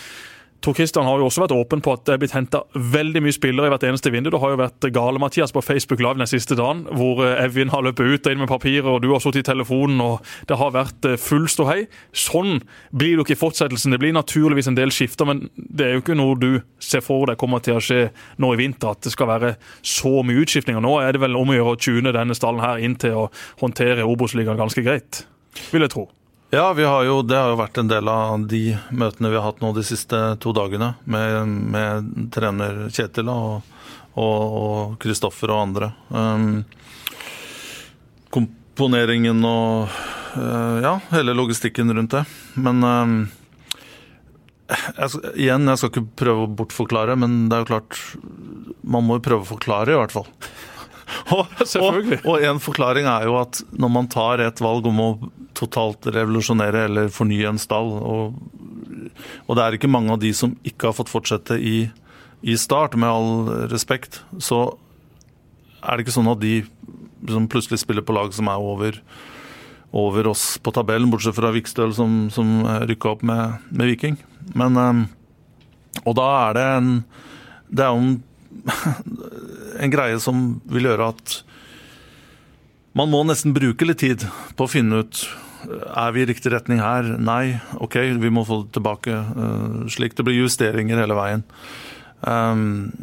Tor 0.61 0.73
Christian 0.73 1.05
har 1.05 1.19
jo 1.19 1.27
også 1.27 1.43
vært 1.43 1.53
åpen 1.53 1.81
på 1.85 1.93
at 1.93 2.03
det 2.07 2.15
er 2.15 2.21
blitt 2.21 2.33
henta 2.33 2.63
veldig 2.73 3.21
mye 3.23 3.35
spillere 3.35 3.69
i 3.69 3.71
hvert 3.71 3.85
eneste 3.85 4.11
vindu. 4.13 4.31
Det 4.33 4.39
har 4.41 4.53
jo 4.53 4.59
vært 4.59 4.87
gale-Mathias 4.93 5.53
på 5.53 5.61
Facebook 5.61 6.01
Live 6.01 6.17
den 6.17 6.29
siste 6.29 6.57
dagen, 6.57 6.85
hvor 6.97 7.21
eh, 7.25 7.37
Evin 7.43 7.71
har 7.73 7.85
løpt 7.85 8.01
ut 8.01 8.25
og 8.27 8.33
inn 8.33 8.41
med 8.41 8.49
papirer, 8.49 8.89
og 8.89 9.03
du 9.03 9.11
har 9.13 9.21
sittet 9.23 9.45
i 9.45 9.47
telefonen, 9.51 10.01
og 10.01 10.25
det 10.49 10.57
har 10.57 10.73
vært 10.73 11.07
eh, 11.07 11.19
full 11.21 11.45
ståhei. 11.51 11.85
Sånn 12.09 12.57
blir 12.89 13.13
det 13.13 13.21
jo 13.21 13.27
ikke 13.27 13.37
i 13.37 13.41
fortsettelsen. 13.43 13.93
Det 13.93 14.01
blir 14.01 14.17
naturligvis 14.17 14.71
en 14.71 14.79
del 14.79 14.93
skifter, 14.95 15.29
men 15.29 15.45
det 15.55 15.87
er 15.87 15.95
jo 15.95 16.03
ikke 16.03 16.17
noe 16.17 16.39
du 16.41 16.49
ser 16.81 17.05
for 17.05 17.29
deg 17.29 17.39
kommer 17.39 17.61
til 17.63 17.77
å 17.77 17.83
skje 17.83 18.07
nå 18.41 18.51
i 18.55 18.61
vinter, 18.63 18.97
at 18.97 19.05
det 19.05 19.13
skal 19.13 19.29
være 19.29 19.55
så 19.85 20.19
mye 20.25 20.41
utskiftninger. 20.41 20.81
Nå 20.83 20.97
er 21.03 21.13
det 21.13 21.23
vel 21.23 21.37
om 21.37 21.53
å 21.53 21.59
gjøre 21.59 21.77
å 21.77 21.81
tune 21.87 22.15
denne 22.15 22.37
stallen 22.37 22.65
her 22.65 22.81
inn 22.81 22.97
til 22.97 23.25
å 23.25 23.29
håndtere 23.61 24.09
Obos-ligaen 24.09 24.59
ganske 24.59 24.85
greit, 24.85 25.27
vil 25.69 25.85
jeg 25.85 25.93
tro. 25.93 26.09
Ja, 26.49 26.73
har 26.73 27.03
jo, 27.03 27.21
det 27.27 27.35
har 27.35 27.49
jo 27.51 27.59
vært 27.59 27.77
en 27.81 27.89
del 27.91 28.07
av 28.07 28.45
de 28.47 28.77
møtene 28.95 29.33
vi 29.33 29.35
har 29.35 29.43
hatt 29.49 29.59
nå 29.59 29.73
de 29.75 29.81
siste 29.83 30.15
to 30.39 30.53
dagene 30.55 30.93
med, 31.03 31.49
med 31.73 32.29
trener 32.31 32.85
Kjetil 32.87 33.27
og 33.27 34.95
Kristoffer 35.03 35.51
og, 35.51 35.57
og, 35.57 35.63
andre. 35.65 35.89
Um, 36.07 36.63
komponeringen 38.31 39.43
og 39.43 39.91
uh, 40.39 40.79
ja, 40.85 40.93
hele 41.11 41.35
logistikken 41.35 41.91
rundt 41.91 42.15
det. 42.15 42.23
Men 42.55 42.79
um, 42.79 43.19
jeg, 44.71 45.19
igjen, 45.35 45.67
jeg 45.67 45.83
skal 45.83 45.91
ikke 45.91 46.07
prøve 46.23 46.47
å 46.47 46.55
bortforklare, 46.63 47.19
men 47.19 47.49
det 47.51 47.57
er 47.57 47.63
jo 47.63 47.71
klart 47.73 47.99
Man 48.87 49.03
må 49.03 49.19
jo 49.19 49.27
prøve 49.27 49.43
å 49.43 49.51
forklare, 49.51 49.91
i 49.91 49.99
hvert 49.99 50.15
fall. 50.15 50.31
og, 51.35 51.51
og, 51.79 52.13
og 52.23 52.43
en 52.43 52.59
forklaring 52.61 53.07
er 53.09 53.27
jo 53.29 53.37
at 53.39 53.61
når 53.71 53.91
man 53.93 54.09
tar 54.11 54.43
et 54.43 54.61
valg 54.63 54.87
om 54.89 55.03
å 55.03 55.11
totalt 55.57 56.07
revolusjonere 56.13 56.85
eller 56.87 57.13
fornye 57.13 57.49
en 57.49 57.61
stall. 57.61 57.93
Og, 57.97 58.35
og, 59.47 59.53
det 59.57 59.63
er 59.63 59.77
ikke 59.77 59.91
mange 59.91 60.13
av 60.13 60.21
de 60.21 60.33
som 60.35 60.55
ikke 60.67 60.89
har 60.89 60.97
fått 60.97 61.11
fortsette 61.11 61.57
i, 61.57 61.77
i 62.41 62.57
start, 62.59 62.97
med 62.99 63.09
all 63.09 63.69
respekt. 63.71 64.21
Så 64.43 64.63
er 65.81 65.95
det 65.95 66.05
ikke 66.05 66.17
sånn 66.19 66.33
at 66.33 66.43
de 66.43 66.59
som 67.27 67.49
plutselig 67.49 67.81
spiller 67.81 68.05
på 68.05 68.15
lag 68.15 68.33
som 68.35 68.49
er 68.51 68.61
over, 68.61 69.01
over 69.95 70.31
oss 70.33 70.45
på 70.61 70.73
tabellen, 70.75 71.09
bortsett 71.11 71.37
fra 71.37 71.51
Vikstøl 71.55 71.95
som, 71.97 72.27
som 72.33 72.61
rykka 72.89 73.15
opp 73.15 73.25
med, 73.25 73.57
med, 73.71 73.93
Viking. 73.93 74.19
Men 74.57 74.77
ehm, 74.79 75.05
Og 76.05 76.13
da 76.15 76.27
er 76.47 76.53
det 76.55 76.63
en 76.77 76.89
Det 77.67 77.83
er 77.83 77.89
jo 77.91 77.99
en, 77.99 78.11
en 79.79 79.93
greie 79.93 80.19
som 80.23 80.47
vil 80.69 80.89
gjøre 80.89 81.11
at 81.13 81.41
man 82.97 83.11
må 83.13 83.21
nesten 83.27 83.53
bruke 83.53 83.85
litt 83.85 84.01
tid 84.01 84.23
på 84.57 84.65
å 84.65 84.71
finne 84.71 85.03
ut 85.03 85.27
er 85.67 86.13
vi 86.13 86.23
i 86.23 86.27
riktig 86.29 86.51
retning 86.53 86.79
her? 86.81 87.07
Nei. 87.19 87.57
OK, 87.81 87.97
vi 88.21 88.31
må 88.33 88.45
få 88.47 88.61
det 88.63 88.75
tilbake. 88.77 89.13
Uh, 89.13 89.87
slik 89.91 90.15
det 90.17 90.25
blir 90.27 90.37
justeringer 90.37 91.01
hele 91.01 91.17
veien. 91.17 91.43
Um, 92.21 92.93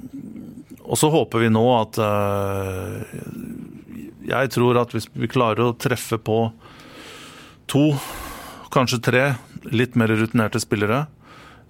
og 0.84 0.98
så 1.00 1.10
håper 1.12 1.44
vi 1.44 1.52
nå 1.54 1.62
at 1.76 1.98
uh, 2.02 2.98
Jeg 4.26 4.50
tror 4.52 4.80
at 4.80 4.94
hvis 4.94 5.06
vi 5.14 5.30
klarer 5.30 5.68
å 5.68 5.76
treffe 5.78 6.18
på 6.18 6.38
to, 7.70 7.84
kanskje 8.74 9.02
tre, 9.04 9.24
litt 9.70 9.94
mer 9.96 10.12
rutinerte 10.12 10.60
spillere, 10.60 11.04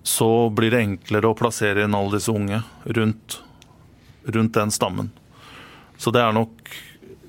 så 0.04 0.50
blir 0.52 0.74
det 0.74 0.82
enklere 0.84 1.30
å 1.30 1.36
plassere 1.38 1.84
inn 1.84 1.96
alle 1.96 2.18
disse 2.18 2.32
unge 2.32 2.60
rundt, 2.96 3.38
rundt 4.26 4.56
den 4.56 4.74
stammen. 4.74 5.12
Så 6.00 6.10
det 6.14 6.22
er 6.24 6.34
nok 6.34 6.74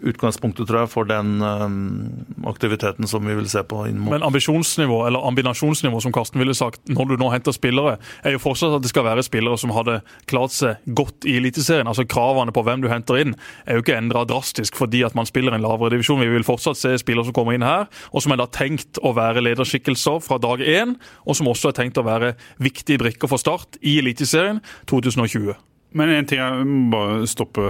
utgangspunktet 0.06 0.68
tror 0.68 0.84
jeg, 0.84 0.92
for 0.92 1.08
den 1.10 1.40
um, 1.42 2.26
aktiviteten 2.50 3.08
som 3.10 3.26
vi 3.26 3.36
vil 3.38 3.48
se 3.50 3.64
på. 3.66 3.86
inn 3.90 4.00
mot. 4.00 4.14
Men 4.14 4.26
ambisjonsnivå, 4.28 5.02
eller 5.08 5.26
ambinasjonsnivå, 5.28 6.02
som 6.04 6.14
Karsten 6.16 6.42
ville 6.42 6.56
sagt, 6.58 6.82
når 6.90 7.14
du 7.14 7.16
nå 7.22 7.30
henter 7.34 7.56
spillere, 7.56 7.98
er 8.24 8.36
jo 8.36 8.42
fortsatt 8.44 8.78
at 8.78 8.86
det 8.86 8.92
skal 8.92 9.08
være 9.08 9.26
spillere 9.26 9.58
som 9.62 9.74
hadde 9.76 10.00
klart 10.30 10.56
seg 10.56 10.84
godt 10.86 11.28
i 11.30 11.38
Eliteserien. 11.40 11.90
Altså 11.90 12.08
Kravene 12.10 12.54
på 12.56 12.64
hvem 12.66 12.84
du 12.84 12.90
henter 12.92 13.22
inn, 13.22 13.36
er 13.66 13.80
jo 13.80 13.86
ikke 13.86 13.98
endra 13.98 14.26
drastisk 14.30 14.78
fordi 14.78 15.04
at 15.08 15.16
man 15.18 15.30
spiller 15.30 15.56
en 15.56 15.66
lavere 15.66 15.96
divisjon. 15.96 16.22
Vi 16.22 16.34
vil 16.34 16.48
fortsatt 16.48 16.80
se 16.80 16.96
spillere 17.02 17.30
som 17.30 17.38
kommer 17.38 17.58
inn 17.58 17.66
her, 17.66 17.88
og 18.12 18.26
som 18.26 18.36
er 18.36 18.42
da 18.42 18.50
tenkt 18.52 19.02
å 19.02 19.16
være 19.18 19.44
lederskikkelser 19.46 20.22
fra 20.26 20.40
dag 20.42 20.62
én, 20.62 20.98
og 21.26 21.40
som 21.40 21.50
også 21.52 21.72
er 21.72 21.80
tenkt 21.82 22.02
å 22.02 22.06
være 22.06 22.36
viktige 22.62 23.02
brikker 23.02 23.32
for 23.32 23.42
Start 23.42 23.80
i 23.82 23.98
Eliteserien 24.04 24.62
2020. 24.92 25.56
Men 25.96 26.14
en 26.14 26.28
ting 26.28 26.42
jeg 26.42 26.68
må 26.68 26.88
bare 26.94 27.28
stoppe. 27.30 27.70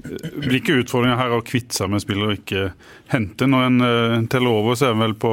Blir 0.00 0.58
ikke 0.60 0.78
utfordringa 0.80 1.18
her 1.18 1.34
å 1.36 1.42
kvitte 1.44 1.76
seg 1.76 1.90
med 1.92 2.02
spillere 2.04 2.32
og 2.32 2.38
ikke 2.38 2.68
hente? 3.12 3.48
Når 3.50 3.66
en 3.66 3.82
uh, 3.84 4.20
teller 4.32 4.60
over, 4.60 4.78
så 4.78 4.88
er 4.88 4.94
en 4.94 5.02
vel 5.04 5.16
på 5.20 5.32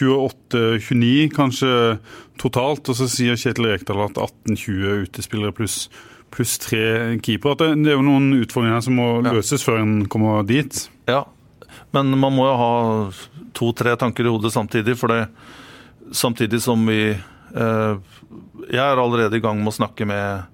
28-29 0.00 1.28
kanskje 1.36 1.74
totalt. 2.40 2.88
Og 2.88 2.98
så 2.98 3.10
sier 3.12 3.38
Kjetil 3.38 3.68
Rekdal 3.70 4.02
at 4.06 4.18
18-20 4.18 5.06
utespillere 5.06 5.54
pluss 5.56 5.84
pluss 6.32 6.56
tre 6.58 7.18
keepere. 7.20 7.58
Det, 7.60 7.66
det 7.84 7.92
er 7.92 7.98
jo 7.98 8.06
noen 8.06 8.30
utfordringer 8.38 8.78
her 8.78 8.84
som 8.86 8.96
må 8.96 9.08
ja. 9.20 9.34
løses 9.36 9.64
før 9.66 9.82
en 9.82 9.96
kommer 10.08 10.46
dit. 10.48 10.78
Ja, 11.10 11.26
men 11.92 12.14
man 12.16 12.32
må 12.32 12.46
jo 12.48 12.54
ha 12.56 12.72
to-tre 13.56 13.92
tanker 14.00 14.24
i 14.24 14.32
hodet 14.32 14.54
samtidig. 14.54 14.96
For 14.96 15.12
det 15.12 15.26
samtidig 16.12 16.62
som 16.62 16.86
vi 16.88 17.12
eh, 17.12 17.94
Jeg 18.70 18.84
er 18.84 19.00
allerede 19.00 19.36
i 19.36 19.44
gang 19.44 19.60
med 19.60 19.72
å 19.72 19.76
snakke 19.76 20.06
med, 20.08 20.48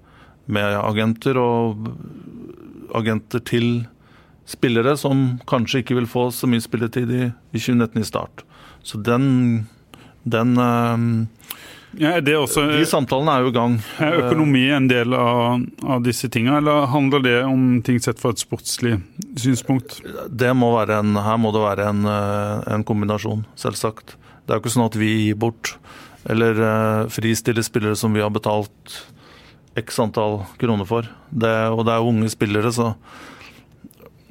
med 0.49 0.75
agenter 0.81 1.37
og 1.39 1.89
agenter 2.97 3.43
til 3.45 3.69
spillere 4.49 4.95
som 4.97 5.39
kanskje 5.49 5.83
ikke 5.83 5.99
vil 5.99 6.09
få 6.09 6.29
så 6.33 6.49
mye 6.49 6.63
spilletid 6.63 7.11
i, 7.13 7.25
i 7.29 7.59
2019 7.59 8.01
i 8.01 8.07
start. 8.07 8.45
Så 8.81 8.97
den, 9.05 9.67
den 10.23 10.55
um, 10.57 11.27
ja, 11.97 12.15
også, 12.37 12.65
De 12.71 12.85
samtalene 12.85 13.35
er 13.35 13.45
jo 13.45 13.51
i 13.51 13.55
gang. 13.55 13.77
Er 14.01 14.19
økonomi 14.23 14.63
en 14.73 14.89
del 14.89 15.13
av, 15.17 15.61
av 15.85 16.03
disse 16.05 16.29
tingene, 16.31 16.59
eller 16.61 16.89
handler 16.89 17.23
det 17.25 17.37
om 17.45 17.79
ting 17.85 17.99
sett 18.01 18.21
fra 18.21 18.33
et 18.33 18.41
sportslig 18.41 18.97
synspunkt? 19.37 19.99
Det 20.29 20.51
må 20.57 20.71
være 20.77 21.01
en, 21.03 21.17
her 21.25 21.39
må 21.41 21.53
det 21.55 21.63
være 21.65 21.89
en, 21.91 22.03
eh, 22.09 22.73
en 22.75 22.85
kombinasjon, 22.85 23.45
selvsagt. 23.59 24.15
Det 24.45 24.53
er 24.53 24.59
jo 24.59 24.65
ikke 24.65 24.75
sånn 24.77 24.89
at 24.89 24.97
vi 24.97 25.13
gir 25.27 25.41
bort 25.41 25.75
eller 26.29 26.57
uh, 26.59 27.09
fristiller 27.09 27.63
spillere 27.63 27.95
som 27.97 28.13
vi 28.13 28.21
har 28.21 28.31
betalt 28.33 28.97
x 29.81 29.99
antall 30.03 30.41
kroner 30.61 30.87
for. 30.89 31.09
Det, 31.29 31.55
og 31.73 31.85
det 31.87 31.95
er 31.95 32.11
unge 32.11 32.29
spillere, 32.31 32.71
så 32.75 32.93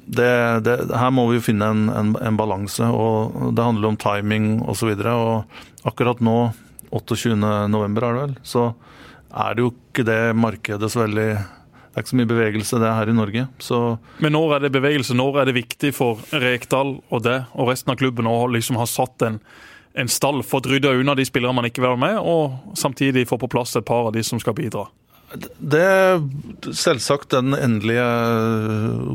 det, 0.09 0.31
det, 0.65 0.75
her 0.97 1.11
må 1.13 1.27
vi 1.29 1.37
jo 1.37 1.45
finne 1.45 1.67
en, 1.69 1.85
en, 1.93 2.15
en 2.17 2.39
balanse. 2.39 2.85
og 2.85 3.53
Det 3.53 3.65
handler 3.65 3.91
om 3.91 3.99
timing 3.99 4.49
osv. 4.69 4.95
Akkurat 5.87 6.23
nå, 6.25 6.37
28.11 6.89 7.85
er 7.85 7.99
det 7.99 8.09
vel, 8.17 8.35
så 8.41 8.71
er 9.29 9.55
det 9.55 9.61
jo 9.61 9.71
ikke 9.75 10.05
det 10.07 10.21
markedet 10.33 10.89
så 10.89 11.03
veldig 11.03 11.29
det 11.89 11.97
er 11.97 12.05
ikke 12.05 12.11
så 12.11 12.17
mye 12.19 12.29
bevegelse 12.29 12.79
det 12.79 12.89
her 12.93 13.09
i 13.09 13.13
Norge. 13.17 13.43
Så 13.59 13.77
Men 14.21 14.35
når 14.37 14.55
er 14.55 14.59
det 14.63 14.69
bevegelse? 14.75 15.15
Når 15.17 15.39
er 15.41 15.49
det 15.49 15.55
viktig 15.57 15.89
for 15.97 16.21
Rekdal 16.31 16.99
og 17.09 17.23
det 17.25 17.39
og 17.57 17.71
resten 17.71 17.91
av 17.91 17.97
klubben 17.97 18.29
å 18.29 18.35
liksom 18.47 18.77
ha 18.77 18.85
satt 18.87 19.25
en, 19.25 19.39
en 19.97 20.11
stall, 20.11 20.43
fått 20.45 20.69
rydda 20.69 20.93
unna 20.95 21.17
de 21.17 21.25
spillerne 21.25 21.57
man 21.57 21.65
ikke 21.65 21.81
vil 21.81 21.95
ha 21.95 21.99
med, 21.99 22.21
og 22.21 22.77
samtidig 22.77 23.25
få 23.27 23.39
på 23.41 23.49
plass 23.49 23.73
et 23.75 23.87
par 23.89 24.07
av 24.07 24.13
de 24.13 24.23
som 24.23 24.39
skal 24.39 24.55
bidra? 24.55 24.85
Det 25.29 26.73
Selvsagt, 26.73 27.29
den 27.35 27.53
endelige 27.53 28.05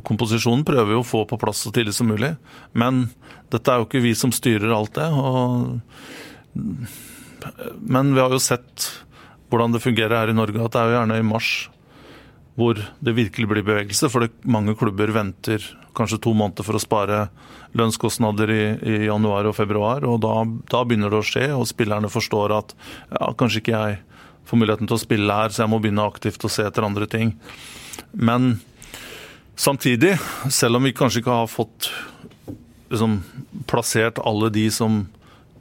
komposisjonen 0.07 0.63
prøver 0.67 0.93
vi 0.93 0.99
å 1.01 1.07
få 1.07 1.25
på 1.27 1.39
plass 1.41 1.65
så 1.65 1.73
tidlig 1.75 1.97
som 1.97 2.11
mulig. 2.11 2.35
Men 2.73 3.09
dette 3.53 3.71
er 3.73 3.83
jo 3.83 3.89
ikke 3.89 4.05
vi 4.05 4.15
som 4.19 4.33
styrer 4.35 4.75
alt 4.75 4.95
det. 4.99 5.09
Og, 5.11 5.81
men 7.83 8.15
vi 8.15 8.23
har 8.23 8.31
jo 8.31 8.43
sett 8.43 8.91
hvordan 9.51 9.75
det 9.75 9.83
fungerer 9.85 10.17
her 10.21 10.33
i 10.33 10.37
Norge, 10.37 10.63
at 10.63 10.75
det 10.75 10.81
er 10.81 10.91
jo 10.91 10.99
gjerne 10.99 11.21
i 11.21 11.27
mars 11.27 11.53
hvor 12.55 12.79
det 12.79 13.17
virkelig 13.17 13.51
blir 13.51 13.67
bevegelse. 13.67 14.11
For 14.11 14.29
mange 14.47 14.77
klubber 14.79 15.11
venter 15.15 15.63
kanskje 15.95 16.21
to 16.23 16.35
måneder 16.35 16.67
for 16.67 16.79
å 16.79 16.83
spare 16.83 17.27
lønnskostnader 17.75 18.51
i, 18.55 18.65
i 18.79 18.97
januar 19.09 19.49
og 19.51 19.57
februar. 19.59 20.07
og 20.07 20.21
da, 20.23 20.35
da, 20.71 20.83
begynner 20.87 21.11
det 21.11 21.23
å 21.23 21.27
skje, 21.27 21.49
og 21.55 21.67
spillerne 21.71 22.11
forstår 22.11 22.55
at 22.55 22.75
ja, 23.11 23.33
kanskje 23.39 23.63
ikke 23.63 23.75
jeg 23.75 24.03
får 24.49 24.61
muligheten 24.61 24.91
til 24.91 24.99
å 24.99 25.03
spille 25.03 25.39
her, 25.41 25.53
så 25.53 25.65
jeg 25.65 25.73
må 25.73 25.81
begynne 25.83 26.07
aktivt 26.07 26.45
å 26.45 26.53
se 26.53 26.67
etter 26.67 26.87
andre 26.87 27.09
ting. 27.11 27.35
Men 28.13 28.59
samtidig, 29.57 30.17
selv 30.53 30.81
om 30.81 30.89
vi 30.89 30.95
kanskje 30.97 31.23
ikke 31.23 31.39
har 31.43 31.53
fått 31.53 31.91
liksom, 32.93 33.21
plassert 33.71 34.21
alle 34.25 34.51
de 34.55 34.67
som 34.75 35.05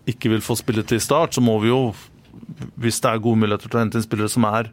ikke 0.09 0.33
vil 0.33 0.43
få 0.43 0.57
spille 0.59 0.83
til 0.87 0.99
start, 1.01 1.35
så 1.35 1.43
må 1.43 1.55
vi 1.63 1.71
jo, 1.71 1.93
hvis 2.81 2.99
det 3.03 3.13
er 3.13 3.23
gode 3.23 3.39
muligheter 3.45 3.71
til 3.71 3.79
å 3.79 3.85
hente 3.85 3.99
inn 3.99 4.05
spillere 4.05 4.31
som 4.31 4.49
er 4.49 4.71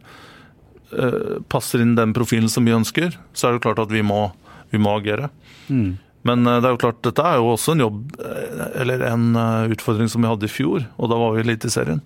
Eh, 0.90 1.38
passer 1.48 1.82
inn 1.84 1.94
den 1.94 2.12
profilen 2.16 2.50
som 2.50 2.66
vi 2.66 2.74
ønsker, 2.74 3.14
så 3.32 3.46
er 3.46 3.54
det 3.54 3.62
klart 3.62 3.78
at 3.78 3.92
vi 3.94 4.02
må, 4.02 4.30
vi 4.74 4.80
må 4.82 4.96
agere. 4.98 5.28
Mm. 5.68 6.00
Men 6.26 6.46
eh, 6.46 6.58
det 6.58 6.66
er 6.66 6.74
jo 6.74 6.80
klart, 6.82 7.02
dette 7.06 7.26
er 7.26 7.38
jo 7.38 7.52
også 7.52 7.76
en 7.76 7.84
jobb, 7.84 8.00
eh, 8.18 8.64
eller 8.82 9.04
en 9.06 9.28
utfordring 9.70 10.10
som 10.10 10.24
vi 10.24 10.32
hadde 10.32 10.48
i 10.48 10.50
fjor, 10.50 10.88
og 10.98 11.12
da 11.12 11.20
var 11.20 11.38
vi 11.38 11.54
i 11.54 11.70
serien. 11.70 12.02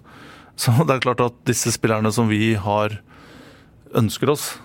Så 0.56 0.74
det 0.86 0.96
er 0.96 1.04
klart 1.04 1.24
at 1.24 1.40
disse 1.48 1.72
spillerne 1.74 2.12
som 2.14 2.30
vi 2.30 2.54
har, 2.54 3.00
ønsker 3.94 4.30
oss 4.32 4.56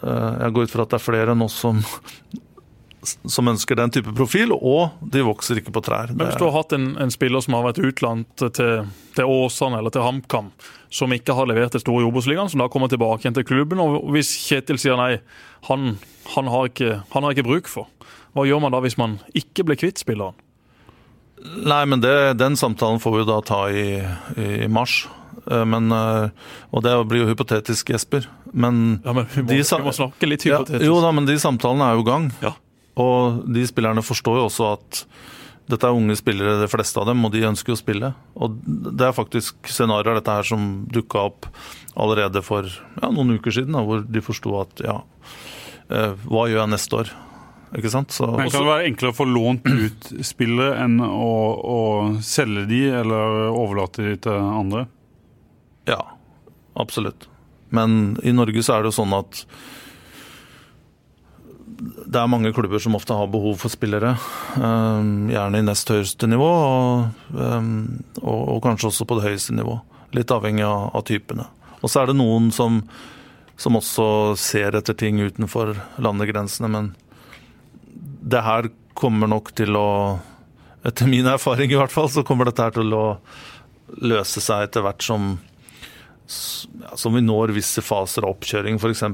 Jeg 0.00 0.52
går 0.54 0.64
ut 0.64 0.72
fra 0.72 0.84
at 0.86 0.92
det 0.92 0.96
er 0.96 1.02
flere 1.04 1.34
enn 1.34 1.44
oss 1.44 1.58
som 1.60 1.82
som 3.24 3.48
ønsker 3.48 3.76
den 3.78 3.92
type 3.94 4.12
profil, 4.16 4.52
og 4.52 4.98
de 5.00 5.22
vokser 5.26 5.60
ikke 5.60 5.72
på 5.74 5.82
trær. 5.86 6.12
Men 6.12 6.28
Hvis 6.28 6.40
du 6.40 6.46
har 6.48 6.56
hatt 6.56 6.74
en, 6.76 6.90
en 7.00 7.12
spiller 7.14 7.42
som 7.44 7.56
har 7.58 7.68
vært 7.68 7.80
utlånt 7.82 8.44
til, 8.58 8.88
til 9.16 9.32
Åsane 9.38 9.78
eller 9.78 9.94
til 9.94 10.04
HamKam, 10.04 10.50
som 10.90 11.14
ikke 11.14 11.36
har 11.36 11.48
levert 11.50 11.76
det 11.76 11.82
store 11.84 12.04
i 12.04 12.08
Obos-ligaen, 12.08 12.50
som 12.50 12.62
da 12.62 12.68
kommer 12.72 12.90
tilbake 12.90 13.24
igjen 13.24 13.36
til 13.38 13.46
klubben, 13.48 13.80
og 13.82 14.10
hvis 14.14 14.32
Kjetil 14.48 14.80
sier 14.80 14.98
nei, 15.00 15.12
han, 15.68 15.94
han, 16.34 16.52
har 16.52 16.72
ikke, 16.72 17.00
han, 17.14 17.24
har 17.24 17.36
ikke, 17.36 17.46
bruk 17.48 17.70
for, 17.70 17.88
hva 18.36 18.46
gjør 18.48 18.62
man 18.64 18.74
da 18.74 18.82
hvis 18.84 18.98
man 19.00 19.18
ikke 19.38 19.66
blir 19.68 19.80
kvitt 19.80 20.02
spilleren? 20.02 20.36
Nei, 21.38 21.84
men 21.86 22.02
det, 22.02 22.34
Den 22.34 22.56
samtalen 22.58 22.98
får 22.98 23.14
vi 23.14 23.26
da 23.28 23.38
ta 23.46 23.60
i, 23.70 23.88
i 24.42 24.66
mars. 24.66 25.04
Eh, 25.50 25.64
men, 25.64 25.90
eh, 25.92 26.52
og 26.70 26.84
det 26.84 26.94
blir 27.08 27.24
jo 27.24 27.30
hypotetisk, 27.30 27.92
Jesper. 27.94 28.28
Men, 28.52 29.00
ja, 29.04 29.14
men 29.16 29.26
vi, 29.32 29.42
må, 29.42 29.50
de, 29.50 29.62
vi 29.62 29.82
må 29.86 29.96
snakke 29.96 30.30
litt 30.30 30.46
hypotetisk. 30.46 30.84
Ja, 30.84 30.90
jo 30.90 31.00
da, 31.04 31.12
men 31.14 31.28
de 31.28 31.38
samtalene 31.40 31.88
er 31.88 31.98
jo 31.98 32.04
i 32.04 32.08
gang. 32.08 32.30
Ja. 32.44 32.54
Og 32.98 33.42
de 33.54 33.66
spillerne 33.68 34.04
forstår 34.04 34.40
jo 34.40 34.46
også 34.48 34.72
at 34.74 35.04
dette 35.68 35.84
er 35.84 35.96
unge 35.96 36.16
spillere, 36.16 36.56
de 36.62 36.68
fleste 36.70 36.96
av 37.00 37.10
dem, 37.10 37.20
og 37.26 37.32
de 37.34 37.44
ønsker 37.44 37.74
å 37.74 37.78
spille. 37.78 38.12
Og 38.40 38.56
det 38.66 39.04
er 39.10 39.16
faktisk 39.16 39.68
scenarioer 39.68 40.18
dette 40.18 40.36
her 40.38 40.48
som 40.48 40.64
dukka 40.88 41.28
opp 41.28 41.48
allerede 41.98 42.40
for 42.46 42.66
ja, 42.68 43.10
noen 43.12 43.36
uker 43.36 43.52
siden, 43.52 43.76
da, 43.76 43.84
hvor 43.84 44.04
de 44.04 44.24
forsto 44.24 44.54
at 44.62 44.84
ja, 44.84 45.00
eh, 45.92 46.14
hva 46.24 46.46
gjør 46.48 46.62
jeg 46.64 46.72
neste 46.72 47.02
år? 47.02 47.12
Ikke 47.76 47.90
sant? 47.92 48.14
Så, 48.16 48.30
Men 48.32 48.48
Kan 48.48 48.64
det 48.64 48.70
være 48.70 48.86
enklere 48.88 49.12
å 49.12 49.18
få 49.18 49.26
lånt 49.28 49.66
ut 49.68 50.08
spillere 50.24 50.78
enn 50.86 51.02
å, 51.04 51.32
å 51.60 51.80
selge 52.24 52.64
de 52.70 52.86
eller 53.02 53.50
overlate 53.50 54.06
de 54.06 54.14
til 54.24 54.38
andre? 54.40 54.86
Ja, 55.88 56.02
absolutt. 56.78 57.28
Men 57.74 58.16
i 58.24 58.32
Norge 58.32 58.62
så 58.64 58.76
er 58.76 58.84
det 58.84 58.92
jo 58.92 58.98
sånn 59.00 59.16
at 59.16 59.44
det 61.78 62.18
er 62.18 62.30
mange 62.30 62.50
klubber 62.56 62.80
som 62.82 62.96
ofte 62.98 63.14
har 63.14 63.28
behov 63.30 63.60
for 63.60 63.70
spillere. 63.70 64.16
Um, 64.58 65.28
gjerne 65.30 65.60
i 65.60 65.66
nest 65.66 65.90
høyeste 65.92 66.26
nivå, 66.30 66.48
og, 66.48 67.28
um, 67.36 67.68
og, 68.22 68.40
og, 68.40 68.58
kanskje 68.64 68.90
også 68.90 69.06
på 69.06 69.18
det 69.18 69.28
høyeste 69.28 69.54
nivå. 69.54 69.76
Litt 70.16 70.32
avhengig 70.34 70.64
av, 70.66 70.88
av 70.96 71.04
typene. 71.06 71.46
Og 71.78 71.92
så 71.92 72.02
er 72.02 72.10
det 72.10 72.18
noen 72.18 72.50
som, 72.54 72.80
som, 73.60 73.78
også 73.78 74.08
ser 74.40 74.78
etter 74.78 74.96
ting 74.98 75.20
utenfor 75.22 75.76
landegrensene, 76.02 76.70
men 76.72 76.90
det 78.28 78.42
her 78.42 78.72
kommer 78.98 79.30
nok 79.30 79.54
til 79.58 79.78
å 79.78 79.90
Etter 80.86 81.08
min 81.10 81.26
erfaring 81.26 81.72
i 81.72 81.76
hvert 81.76 81.90
fall, 81.90 82.06
så 82.08 82.22
kommer 82.24 82.46
dette 82.46 82.62
her 82.62 82.70
til 82.76 82.92
å 82.94 83.18
løse 83.98 84.40
seg 84.40 84.68
etter 84.68 84.84
hvert 84.86 85.02
som 85.02 85.32
som 86.28 87.14
vi 87.16 87.22
når 87.24 87.54
visse 87.56 87.82
faser 87.84 88.26
av 88.26 88.34
oppkjøring. 88.34 88.76
F.eks. 88.76 89.04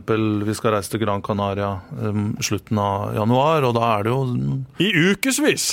vi 0.48 0.56
skal 0.58 0.74
reise 0.74 0.90
til 0.90 1.02
Gran 1.04 1.22
Canaria 1.22 1.76
um, 1.94 2.32
slutten 2.42 2.80
av 2.82 3.14
januar, 3.14 3.66
og 3.68 3.76
da 3.78 3.90
er 3.92 4.06
det 4.06 4.14
jo 4.14 4.22
I 4.82 4.90
ukevis? 5.12 5.68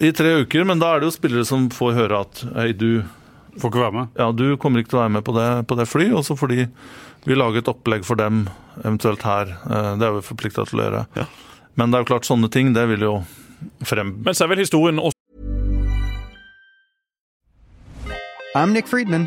I 0.00 0.12
tre 0.16 0.38
uker, 0.44 0.64
men 0.68 0.80
da 0.80 0.94
er 0.94 1.02
det 1.02 1.10
jo 1.10 1.16
spillere 1.16 1.44
som 1.48 1.68
får 1.72 1.96
høre 1.96 2.24
at 2.26 2.44
hei, 2.56 2.72
du 2.76 3.04
Får 3.56 3.70
ikke 3.70 3.80
være 3.80 3.94
med? 3.94 4.08
Ja, 4.20 4.26
du 4.36 4.58
kommer 4.60 4.82
ikke 4.82 4.90
til 4.92 4.98
å 4.98 5.06
være 5.06 5.14
med 5.14 5.24
på 5.24 5.32
det, 5.32 5.46
på 5.64 5.76
det 5.78 5.86
fly, 5.88 6.10
og 6.12 6.26
så 6.26 6.34
får 6.36 6.50
de 6.52 6.66
vi 7.24 7.34
lage 7.34 7.62
et 7.62 7.70
opplegg 7.72 8.04
for 8.04 8.20
dem, 8.20 8.44
eventuelt 8.82 9.24
her. 9.24 9.54
Eh, 9.64 9.92
det 9.96 10.04
er 10.04 10.12
vi 10.18 10.26
forplikta 10.26 10.66
til 10.68 10.82
å 10.82 10.84
gjøre. 10.84 11.00
Ja. 11.16 11.24
Men 11.80 11.88
det 11.88 11.96
er 11.98 12.04
jo 12.04 12.10
klart, 12.12 12.28
sånne 12.28 12.50
ting, 12.52 12.74
det 12.76 12.84
vil 12.92 13.06
jo 13.06 13.14
frem... 13.80 14.12
Men 14.26 14.36
så 14.36 14.44
er 14.44 14.52
vel 14.52 14.60
historien 14.60 15.00
også 15.00 15.16
I'm 18.56 18.72
Nick 18.72 18.88
Friedman. 18.88 19.26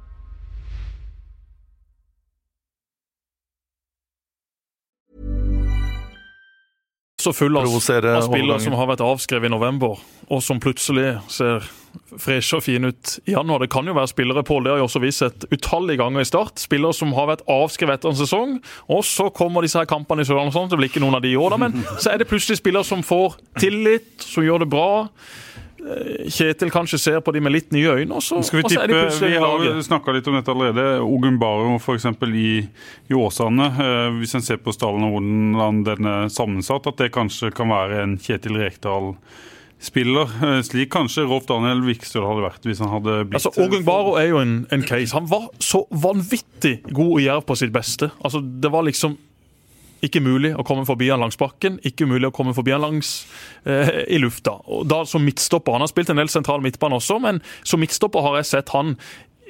Så 7.21 7.33
full 7.37 7.59
av, 7.59 7.67
av 7.69 8.25
spillere 8.25 8.59
som 8.63 8.75
har 8.79 8.89
vært 8.89 9.03
avskrevet 9.05 9.49
i 9.49 9.53
november, 9.53 10.01
og 10.31 10.41
som 10.43 10.59
plutselig 10.63 11.13
ser 11.31 11.67
freshe 12.21 12.57
og 12.57 12.63
fine 12.63 12.91
ut 12.91 13.13
i 13.27 13.33
januar. 13.35 13.63
Det 13.63 13.71
kan 13.71 13.87
jo 13.87 13.95
være 13.95 14.11
spillere 14.11 14.43
Pål, 14.47 14.63
det 14.65 14.73
har 14.73 14.81
jo 14.81 14.87
også 14.87 15.01
vist 15.03 15.23
sett 15.23 15.45
utallige 15.51 15.99
ganger 16.01 16.23
i 16.23 16.27
start. 16.27 16.59
Spillere 16.61 16.95
som 16.95 17.13
har 17.17 17.29
vært 17.31 17.43
avskrevet 17.51 17.99
etter 17.99 18.11
en 18.11 18.19
sesong, 18.19 18.57
og 18.91 19.03
så 19.07 19.29
kommer 19.35 19.65
disse 19.65 19.79
her 19.79 19.89
kampene 19.89 20.23
i 20.23 20.27
Sørlandet. 20.27 20.55
Sånn, 20.55 20.71
det 20.71 20.79
blir 20.79 20.91
ikke 20.91 21.03
noen 21.03 21.19
av 21.19 21.23
de 21.25 21.33
i 21.33 21.39
år, 21.39 21.55
da, 21.55 21.61
men 21.61 21.85
så 21.97 22.13
er 22.13 22.21
det 22.21 22.29
plutselig 22.31 22.61
spillere 22.61 22.87
som 22.87 23.03
får 23.05 23.37
tillit, 23.59 24.11
som 24.23 24.45
gjør 24.45 24.65
det 24.65 24.71
bra. 24.71 24.89
Eh, 25.81 26.29
Kjetil 26.29 26.71
kanskje 26.71 26.99
ser 27.01 27.19
på 27.25 27.33
de 27.33 27.41
med 27.41 27.55
litt 27.55 27.71
nye 27.73 27.97
øyne. 27.97 28.17
Også, 28.17 28.41
Skal 28.45 28.61
Vi 28.61 28.73
tippe, 28.75 28.87
vi 28.87 29.37
har 29.37 29.81
snakka 29.85 30.13
litt 30.15 30.27
om 30.29 30.37
dette 30.37 30.53
allerede. 30.53 30.87
Ogumbaro 31.01 31.77
f.eks. 31.79 32.05
i, 32.29 32.51
i 33.09 33.17
Åsane. 33.17 33.69
Eh, 33.71 34.09
hvis 34.19 34.35
en 34.37 34.45
ser 34.45 34.61
på 34.61 34.73
stallen 34.75 35.07
og 35.07 35.17
hvordan 35.17 35.81
den 35.87 36.11
er 36.11 36.27
sammensatt, 36.33 36.89
at 36.91 37.01
det 37.01 37.13
kanskje 37.15 37.53
kan 37.55 37.71
være 37.73 38.03
en 38.03 38.19
Kjetil 38.21 38.59
Rekdal 38.61 39.15
spiller, 39.81 40.29
eh, 40.45 40.59
slik 40.61 40.91
kanskje 40.93 41.25
Rolf 41.25 41.47
Daniel 41.49 41.81
Vikstøl 41.87 42.27
hadde 42.27 42.45
vært 42.45 42.69
hvis 42.69 42.83
han 42.83 42.91
hadde 42.93 43.17
blitt 43.31 43.39
altså, 43.41 43.65
Ogun 43.65 43.85
Baro 43.87 44.13
er 44.21 44.29
jo 44.29 44.41
en, 44.43 44.59
en, 44.69 44.85
case. 44.85 45.15
Han 45.17 45.25
var 45.29 45.49
så 45.57 45.87
vanvittig 45.89 46.77
god 46.91 47.15
i 47.17 47.25
jerv 47.25 47.47
på 47.49 47.57
sitt 47.57 47.73
beste. 47.73 48.11
Altså, 48.21 48.43
Det 48.43 48.71
var 48.71 48.85
liksom 48.85 49.17
ikke 50.05 50.21
mulig 50.23 50.53
å 50.57 50.65
komme 50.67 50.85
forbi 50.87 51.09
han 51.11 51.21
langs 51.21 51.37
bakken, 51.39 51.79
ikke 51.87 52.07
mulig 52.09 52.29
å 52.29 52.35
komme 52.35 52.55
forbi 52.57 52.73
han 52.73 52.83
langs 52.83 53.11
eh, 53.65 54.03
i 54.09 54.21
lufta. 54.21 54.57
Og 54.65 54.87
da 54.89 55.03
Som 55.05 55.25
midtstopper, 55.25 55.73
Han 55.73 55.81
har 55.81 55.91
spilt 55.91 56.09
en 56.09 56.17
del 56.17 56.29
sentral 56.29 56.61
midtbane 56.61 56.97
også, 56.97 57.19
men 57.19 57.41
som 57.63 57.79
midtstopper 57.79 58.21
har 58.21 58.41
jeg 58.41 58.45
sett 58.51 58.69
han 58.69 58.97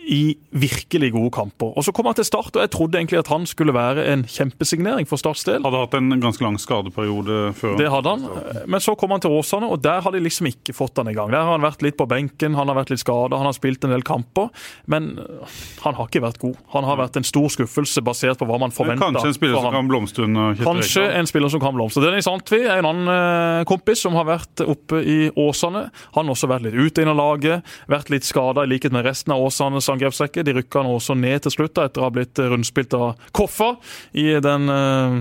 i 0.07 0.35
virkelig 0.51 1.11
gode 1.13 1.29
kamper. 1.31 1.73
Og 1.77 1.83
Så 1.83 1.93
kom 1.93 2.07
han 2.09 2.15
til 2.17 2.25
Start, 2.25 2.55
og 2.55 2.61
jeg 2.61 2.71
trodde 2.73 2.97
egentlig 2.97 3.19
at 3.19 3.29
han 3.31 3.45
skulle 3.45 3.73
være 3.73 4.05
en 4.11 4.23
kjempesignering 4.25 5.07
for 5.07 5.21
Starts 5.21 5.43
del. 5.45 5.61
Hadde 5.63 5.81
hatt 5.83 5.93
en 5.97 6.09
ganske 6.21 6.43
lang 6.43 6.57
skadeperiode 6.59 7.53
før. 7.57 7.77
Det 7.77 7.89
hadde 7.91 8.13
han, 8.15 8.25
men 8.67 8.83
så 8.83 8.95
kom 8.97 9.13
han 9.13 9.21
til 9.23 9.33
Åsane, 9.37 9.69
og 9.69 9.81
der 9.83 10.01
har 10.01 10.11
de 10.11 10.21
liksom 10.23 10.49
ikke 10.49 10.73
fått 10.75 10.97
han 10.97 11.11
i 11.11 11.15
gang. 11.17 11.31
Der 11.31 11.45
har 11.45 11.53
han 11.53 11.65
vært 11.65 11.85
litt 11.85 11.97
på 11.99 12.07
benken, 12.09 12.57
han 12.57 12.71
har 12.71 12.79
vært 12.79 12.93
litt 12.93 13.03
skada, 13.03 13.37
han 13.37 13.49
har 13.49 13.57
spilt 13.57 13.85
en 13.85 13.93
del 13.93 14.05
kamper, 14.07 14.49
men 14.91 15.13
øh, 15.21 15.59
han 15.85 15.97
har 15.99 16.09
ikke 16.09 16.23
vært 16.25 16.41
god. 16.41 16.57
Han 16.73 16.87
har 16.89 16.99
vært 17.03 17.21
en 17.21 17.27
stor 17.27 17.49
skuffelse 17.53 18.03
basert 18.05 18.41
på 18.41 18.49
hva 18.49 18.59
man 18.61 18.73
forventa. 18.75 19.11
Kanskje 19.11 19.33
en 19.33 19.37
spiller 19.37 19.61
som 19.61 19.75
kan 19.75 19.91
blomstre 19.91 20.27
under 20.27 20.57
Kanskje 20.61 21.05
en 21.19 21.29
spiller 21.29 21.53
som 21.53 21.61
kan 21.63 21.77
blomstre. 21.77 22.03
Dennis 22.05 22.29
Antvi 22.31 22.63
er 22.65 22.81
en 22.81 22.89
annen 22.89 23.13
øh, 23.13 23.65
kompis 23.69 24.01
som 24.05 24.17
har 24.17 24.27
vært 24.29 24.65
oppe 24.65 25.03
i 25.05 25.19
Åsane. 25.37 25.87
Han 26.17 26.25
har 26.25 26.35
også 26.35 26.49
vært 26.51 26.67
litt 26.67 26.77
ute 26.79 27.03
inn 27.03 27.11
av 27.11 27.19
laget, 27.19 27.67
vært 27.91 28.11
litt 28.13 28.27
skada 28.27 28.65
i 28.65 28.71
likhet 28.71 28.93
med 28.95 29.05
resten 29.05 29.33
av 29.35 29.43
Åsane 29.45 29.81
angrepsrekke. 29.95 30.43
De 30.47 30.53
rykka 30.59 30.83
nå 30.85 30.95
også 30.97 31.15
ned 31.19 31.43
til 31.45 31.51
slutt, 31.55 31.77
etter 31.81 32.01
å 32.03 32.07
ha 32.07 32.13
blitt 32.15 32.39
rundspilt 32.39 32.93
av 32.97 33.15
Koffa 33.37 33.73
i 34.17 34.27
den 34.43 34.69
eh, 34.69 35.17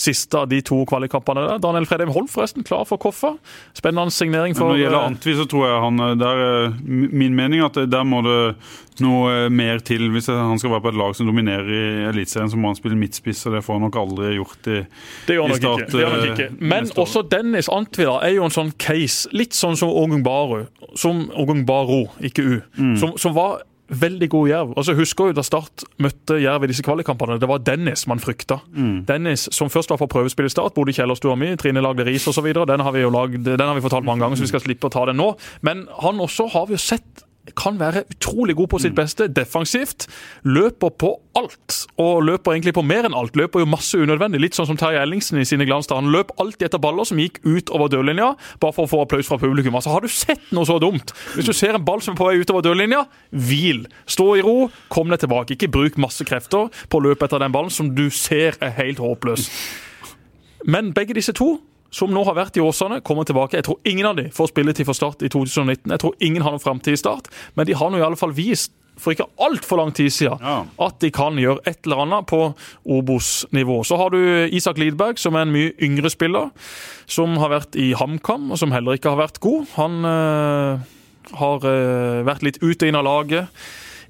siste 0.00 0.38
av 0.42 0.48
de 0.48 0.60
to 0.64 0.80
kvalikkampene. 0.88 1.46
der. 1.48 1.58
Daniel 1.64 1.86
Fredheim 1.88 2.12
Holm 2.14 2.28
forresten 2.30 2.64
klar 2.66 2.84
for 2.88 2.98
Koffa. 3.02 3.34
Spennende 3.76 4.10
signering 4.14 4.54
for 4.56 4.68
Når 4.70 4.78
det 4.78 4.84
gjelder 4.86 5.00
eh, 5.00 5.10
Antvi, 5.12 5.36
så 5.40 5.46
tror 5.50 5.68
jeg 5.68 5.82
han 5.84 6.00
eh, 6.08 6.14
der, 6.20 6.42
er 6.48 6.74
Min 6.84 7.36
mening 7.36 7.60
er 7.60 7.70
at 7.70 7.78
der 7.90 8.04
må 8.08 8.22
det 8.24 8.38
noe 9.02 9.48
mer 9.50 9.80
til. 9.82 10.04
Hvis 10.14 10.28
han 10.30 10.58
skal 10.62 10.70
være 10.70 10.84
på 10.84 10.90
et 10.92 10.98
lag 11.00 11.16
som 11.18 11.26
dominerer 11.26 11.66
i 11.74 11.82
Eliteserien, 12.12 12.50
så 12.52 12.58
må 12.60 12.70
han 12.70 12.78
spille 12.78 12.94
midtspiss, 12.98 13.40
og 13.48 13.56
det 13.56 13.64
får 13.66 13.74
han 13.80 13.82
nok 13.88 13.96
aldri 13.98 14.36
gjort 14.36 14.68
i 14.70 14.76
Det 15.26 15.34
gjør 15.34 15.50
i 15.50 15.56
Start, 15.58 15.80
ikke. 15.82 15.90
Det 15.90 16.02
gjør 16.04 16.14
nok 16.14 16.30
ikke. 16.36 16.46
Men 16.74 16.90
også 17.02 17.24
Dennis 17.32 17.68
Antvi 17.74 18.06
da, 18.06 18.14
er 18.22 18.36
jo 18.36 18.46
en 18.46 18.54
sånn 18.54 18.70
case, 18.78 19.26
litt 19.34 19.56
sånn 19.58 19.74
som 19.80 19.90
Ogung 19.90 20.22
Baru, 20.22 20.60
som 20.94 21.24
Ogung 21.34 21.64
Baro, 21.66 22.04
ikke 22.22 22.46
U, 22.46 22.54
Mm. 22.78 22.94
som, 23.02 23.16
som 23.18 23.34
var 23.34 23.64
veldig 23.88 24.28
god 24.32 24.48
jerv. 24.48 24.72
Altså, 24.76 24.92
så 24.92 24.98
husker 24.98 25.30
jo 25.30 25.36
Da 25.36 25.44
Start 25.44 25.84
møtte 26.02 26.38
Jerv 26.40 26.64
i 26.64 26.70
disse 26.70 26.84
kvalikkampene, 26.84 27.36
det 27.40 27.48
var 27.50 27.62
Dennis 27.64 28.06
man 28.10 28.22
frykta. 28.22 28.60
Mm. 28.72 29.04
Dennis, 29.08 29.48
som 29.52 29.70
først 29.72 29.92
var 29.92 30.00
på 30.00 30.08
prøvespill 30.10 30.48
i 30.48 30.52
Start, 30.52 30.74
bodde 30.76 30.94
i 30.94 30.96
kjellerstua 30.96 31.36
mi, 31.38 31.52
Trine 31.60 31.84
lagde 31.84 32.06
ris 32.08 32.26
osv. 32.30 32.48
Den 32.54 32.84
har 32.86 32.96
vi 32.96 33.04
jo 33.04 33.12
lagd, 33.12 33.44
den 33.44 33.66
har 33.66 33.76
vi 33.76 33.84
fortalt 33.84 34.08
mange 34.08 34.24
ganger, 34.24 34.40
så 34.40 34.46
vi 34.46 34.52
skal 34.54 34.64
slippe 34.64 34.88
å 34.88 34.94
ta 34.94 35.04
den 35.10 35.20
nå. 35.20 35.34
Men 35.66 35.86
han 36.00 36.22
også 36.22 36.48
har 36.54 36.68
vi 36.70 36.78
jo 36.78 36.82
sett 36.82 37.24
kan 37.52 37.76
være 37.80 38.04
utrolig 38.08 38.56
god 38.56 38.70
på 38.72 38.80
sitt 38.80 38.94
beste 38.96 39.26
defensivt. 39.28 40.06
Løper 40.48 40.92
på 40.96 41.10
alt, 41.36 41.76
og 42.00 42.22
løper 42.24 42.54
egentlig 42.54 42.74
på 42.76 42.84
mer 42.86 43.04
enn 43.04 43.16
alt. 43.16 43.36
Løper 43.36 43.60
jo 43.60 43.68
masse 43.68 43.98
unødvendig, 44.00 44.40
litt 44.40 44.56
sånn 44.56 44.68
som 44.70 44.78
Terje 44.80 45.02
Ellingsen 45.04 45.40
i 45.40 45.46
sine 45.48 45.66
glans. 45.68 45.90
Han 45.92 46.12
løp 46.14 46.32
alltid 46.40 46.70
etter 46.70 46.82
baller 46.82 47.04
som 47.08 47.20
gikk 47.20 47.42
ut 47.44 47.72
over 47.74 47.92
dørlinja, 47.92 48.32
bare 48.62 48.76
for 48.76 48.86
å 48.86 48.92
få 48.94 49.02
applaus 49.04 49.28
fra 49.28 49.38
publikum. 49.42 49.76
Altså, 49.76 49.92
Har 49.92 50.00
du 50.00 50.08
sett 50.08 50.48
noe 50.56 50.68
så 50.68 50.78
dumt? 50.82 51.12
Hvis 51.34 51.50
du 51.50 51.52
ser 51.52 51.76
en 51.76 51.84
ball 51.84 52.00
som 52.04 52.14
er 52.14 52.20
på 52.22 52.30
vei 52.30 52.40
utover 52.40 52.64
dørlinja, 52.64 53.04
hvil. 53.30 53.84
Stå 54.06 54.30
i 54.38 54.44
ro, 54.46 54.70
kom 54.88 55.12
deg 55.12 55.20
tilbake. 55.26 55.58
Ikke 55.58 55.72
bruk 55.72 56.00
masse 56.00 56.24
krefter 56.24 56.72
på 56.88 57.00
å 57.00 57.04
løpe 57.10 57.28
etter 57.28 57.42
den 57.42 57.54
ballen 57.54 57.72
som 57.72 57.92
du 57.94 58.08
ser 58.14 58.56
er 58.64 58.74
helt 58.80 59.02
håpløs. 59.02 59.50
Men 60.64 60.94
begge 60.96 61.16
disse 61.18 61.34
to 61.36 61.58
som 61.94 62.10
nå 62.10 62.24
har 62.26 62.34
vært 62.34 62.56
i 62.58 62.62
Åsane, 62.64 62.98
kommer 63.06 63.26
tilbake. 63.28 63.60
Jeg 63.60 63.68
tror 63.68 63.78
ingen 63.86 64.08
av 64.08 64.16
de 64.18 64.24
får 64.34 64.50
spilletid 64.50 64.88
for 64.88 64.98
Start 64.98 65.22
i 65.22 65.30
2019. 65.30 65.92
Jeg 65.94 66.02
tror 66.02 66.16
ingen 66.26 66.42
har 66.42 66.54
noen 66.56 66.62
framtid 66.64 66.96
i 66.96 67.00
Start, 67.00 67.30
men 67.54 67.68
de 67.68 67.76
har 67.78 67.92
nå 67.94 68.00
i 68.00 68.06
alle 68.06 68.18
fall 68.18 68.34
vist 68.34 68.74
for 68.98 69.10
ikke 69.10 69.26
altfor 69.42 69.80
lang 69.80 69.90
tid 69.94 70.12
siden 70.14 70.38
Ja. 70.42 70.64
at 70.86 71.00
de 71.02 71.08
kan 71.10 71.34
gjøre 71.34 71.62
et 71.66 71.80
eller 71.86 72.04
annet 72.04 72.26
på 72.30 72.54
Obos-nivå. 72.86 73.80
Så 73.84 73.96
har 73.98 74.10
du 74.14 74.18
Isak 74.54 74.78
Lidberg, 74.78 75.18
som 75.18 75.34
er 75.34 75.42
en 75.46 75.54
mye 75.54 75.72
yngre 75.82 76.10
spiller, 76.12 76.50
som 77.06 77.36
har 77.42 77.50
vært 77.50 77.74
i 77.74 77.92
HamKam, 77.98 78.52
og 78.54 78.58
som 78.60 78.70
heller 78.74 78.94
ikke 78.98 79.10
har 79.14 79.18
vært 79.18 79.40
god. 79.42 79.66
Han 79.74 80.04
øh, 80.04 80.78
har 81.40 81.66
øh, 81.70 82.22
vært 82.26 82.46
litt 82.46 82.60
ut 82.62 82.82
og 82.82 82.88
inn 82.88 82.98
av 83.00 83.06
laget. 83.06 83.64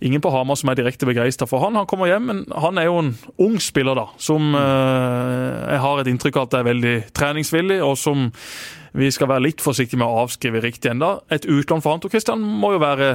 Ingen 0.04 0.20
på 0.20 0.30
Hamar 0.34 0.58
som 0.60 0.68
er 0.68 0.76
direkte 0.76 1.08
begeistra 1.08 1.46
for 1.48 1.64
han. 1.64 1.78
Han 1.80 1.88
kommer 1.88 2.10
hjem, 2.10 2.26
men 2.28 2.42
han 2.60 2.76
er 2.76 2.90
jo 2.90 2.98
en 3.00 3.12
ung 3.40 3.56
spiller, 3.62 3.96
da. 3.96 4.10
Som 4.20 4.52
eh, 4.58 5.70
jeg 5.72 5.80
har 5.80 6.00
et 6.00 6.10
inntrykk 6.12 6.36
av 6.36 6.48
at 6.48 6.56
er 6.58 6.66
veldig 6.68 6.94
treningsvillig, 7.16 7.80
og 7.86 7.96
som 7.96 8.28
vi 8.94 9.08
skal 9.10 9.30
være 9.32 9.46
litt 9.46 9.64
forsiktige 9.64 9.98
med 9.98 10.06
å 10.06 10.26
avskrive 10.26 10.60
riktig 10.62 10.92
enda. 10.92 11.16
Et 11.32 11.48
utlån 11.48 11.82
for 11.82 11.96
Anto 11.96 12.12
Christian, 12.12 12.44
må 12.44 12.74
jo 12.76 12.84
være 12.84 13.14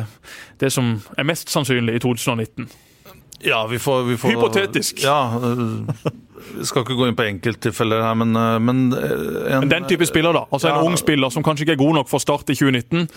det 0.59 0.73
som 0.73 0.95
er 1.13 1.29
mest 1.29 1.53
sannsynlig 1.53 1.99
i 1.99 2.03
2019. 2.03 2.67
Ja, 3.45 3.65
vi 3.67 3.79
får, 3.79 4.03
vi 4.03 4.17
får 4.17 4.29
Hypotetisk. 4.33 5.03
Ja, 5.03 5.19
Vi 6.49 6.65
skal 6.65 6.81
ikke 6.81 6.95
gå 6.97 7.05
inn 7.07 7.15
på 7.19 7.23
enkelttilfeller 7.27 8.01
her, 8.03 8.13
men, 8.17 8.31
øh, 8.35 8.61
men 8.63 8.79
øh, 8.95 9.57
en, 9.57 9.69
Den 9.69 9.85
type 9.87 10.05
spiller, 10.07 10.33
da. 10.33 10.45
Altså 10.51 10.69
En 10.71 10.75
Ja. 10.75 10.83
ung 10.87 10.97
spiller 10.97 11.29
som 11.29 11.43
kanskje 11.43 11.65
ikke 11.67 11.75
er 11.77 11.81
god 11.83 11.93
nok 11.99 12.09
for 12.09 12.17
Start 12.23 12.49
i 12.49 12.55
2019, 12.55 13.07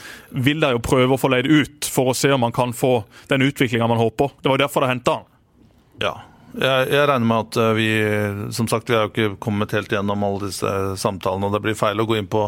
vil 0.45 0.61
de 0.61 0.71
jo 0.75 0.79
prøve 0.83 1.15
å 1.17 1.21
få 1.21 1.31
leid 1.33 1.47
ut 1.47 1.87
for 1.91 2.11
å 2.13 2.15
se 2.15 2.31
om 2.35 2.43
han 2.43 2.53
kan 2.53 2.73
få 2.77 3.05
den 3.31 3.43
utviklinga 3.47 3.87
man 3.89 3.99
håper. 3.99 4.35
Det 4.43 4.51
var 4.51 4.59
jo 4.59 4.65
derfor 4.67 4.81
de 4.81 4.91
henta 4.93 5.11
han. 5.21 5.25
Ja. 6.03 6.13
Jeg, 6.53 6.89
jeg 6.93 7.09
regner 7.09 7.25
med 7.25 7.47
at 7.47 7.57
øh, 7.63 7.73
vi 7.79 7.89
Som 8.53 8.69
sagt, 8.69 8.91
vi 8.91 8.97
har 8.97 9.07
jo 9.07 9.13
ikke 9.13 9.37
kommet 9.41 9.73
helt 9.73 9.93
gjennom 9.93 10.25
alle 10.27 10.49
disse 10.51 10.73
samtalene, 11.01 11.49
og 11.49 11.55
det 11.57 11.63
blir 11.65 11.79
feil 11.79 12.03
å 12.03 12.07
gå 12.09 12.19
inn 12.19 12.29
på, 12.31 12.47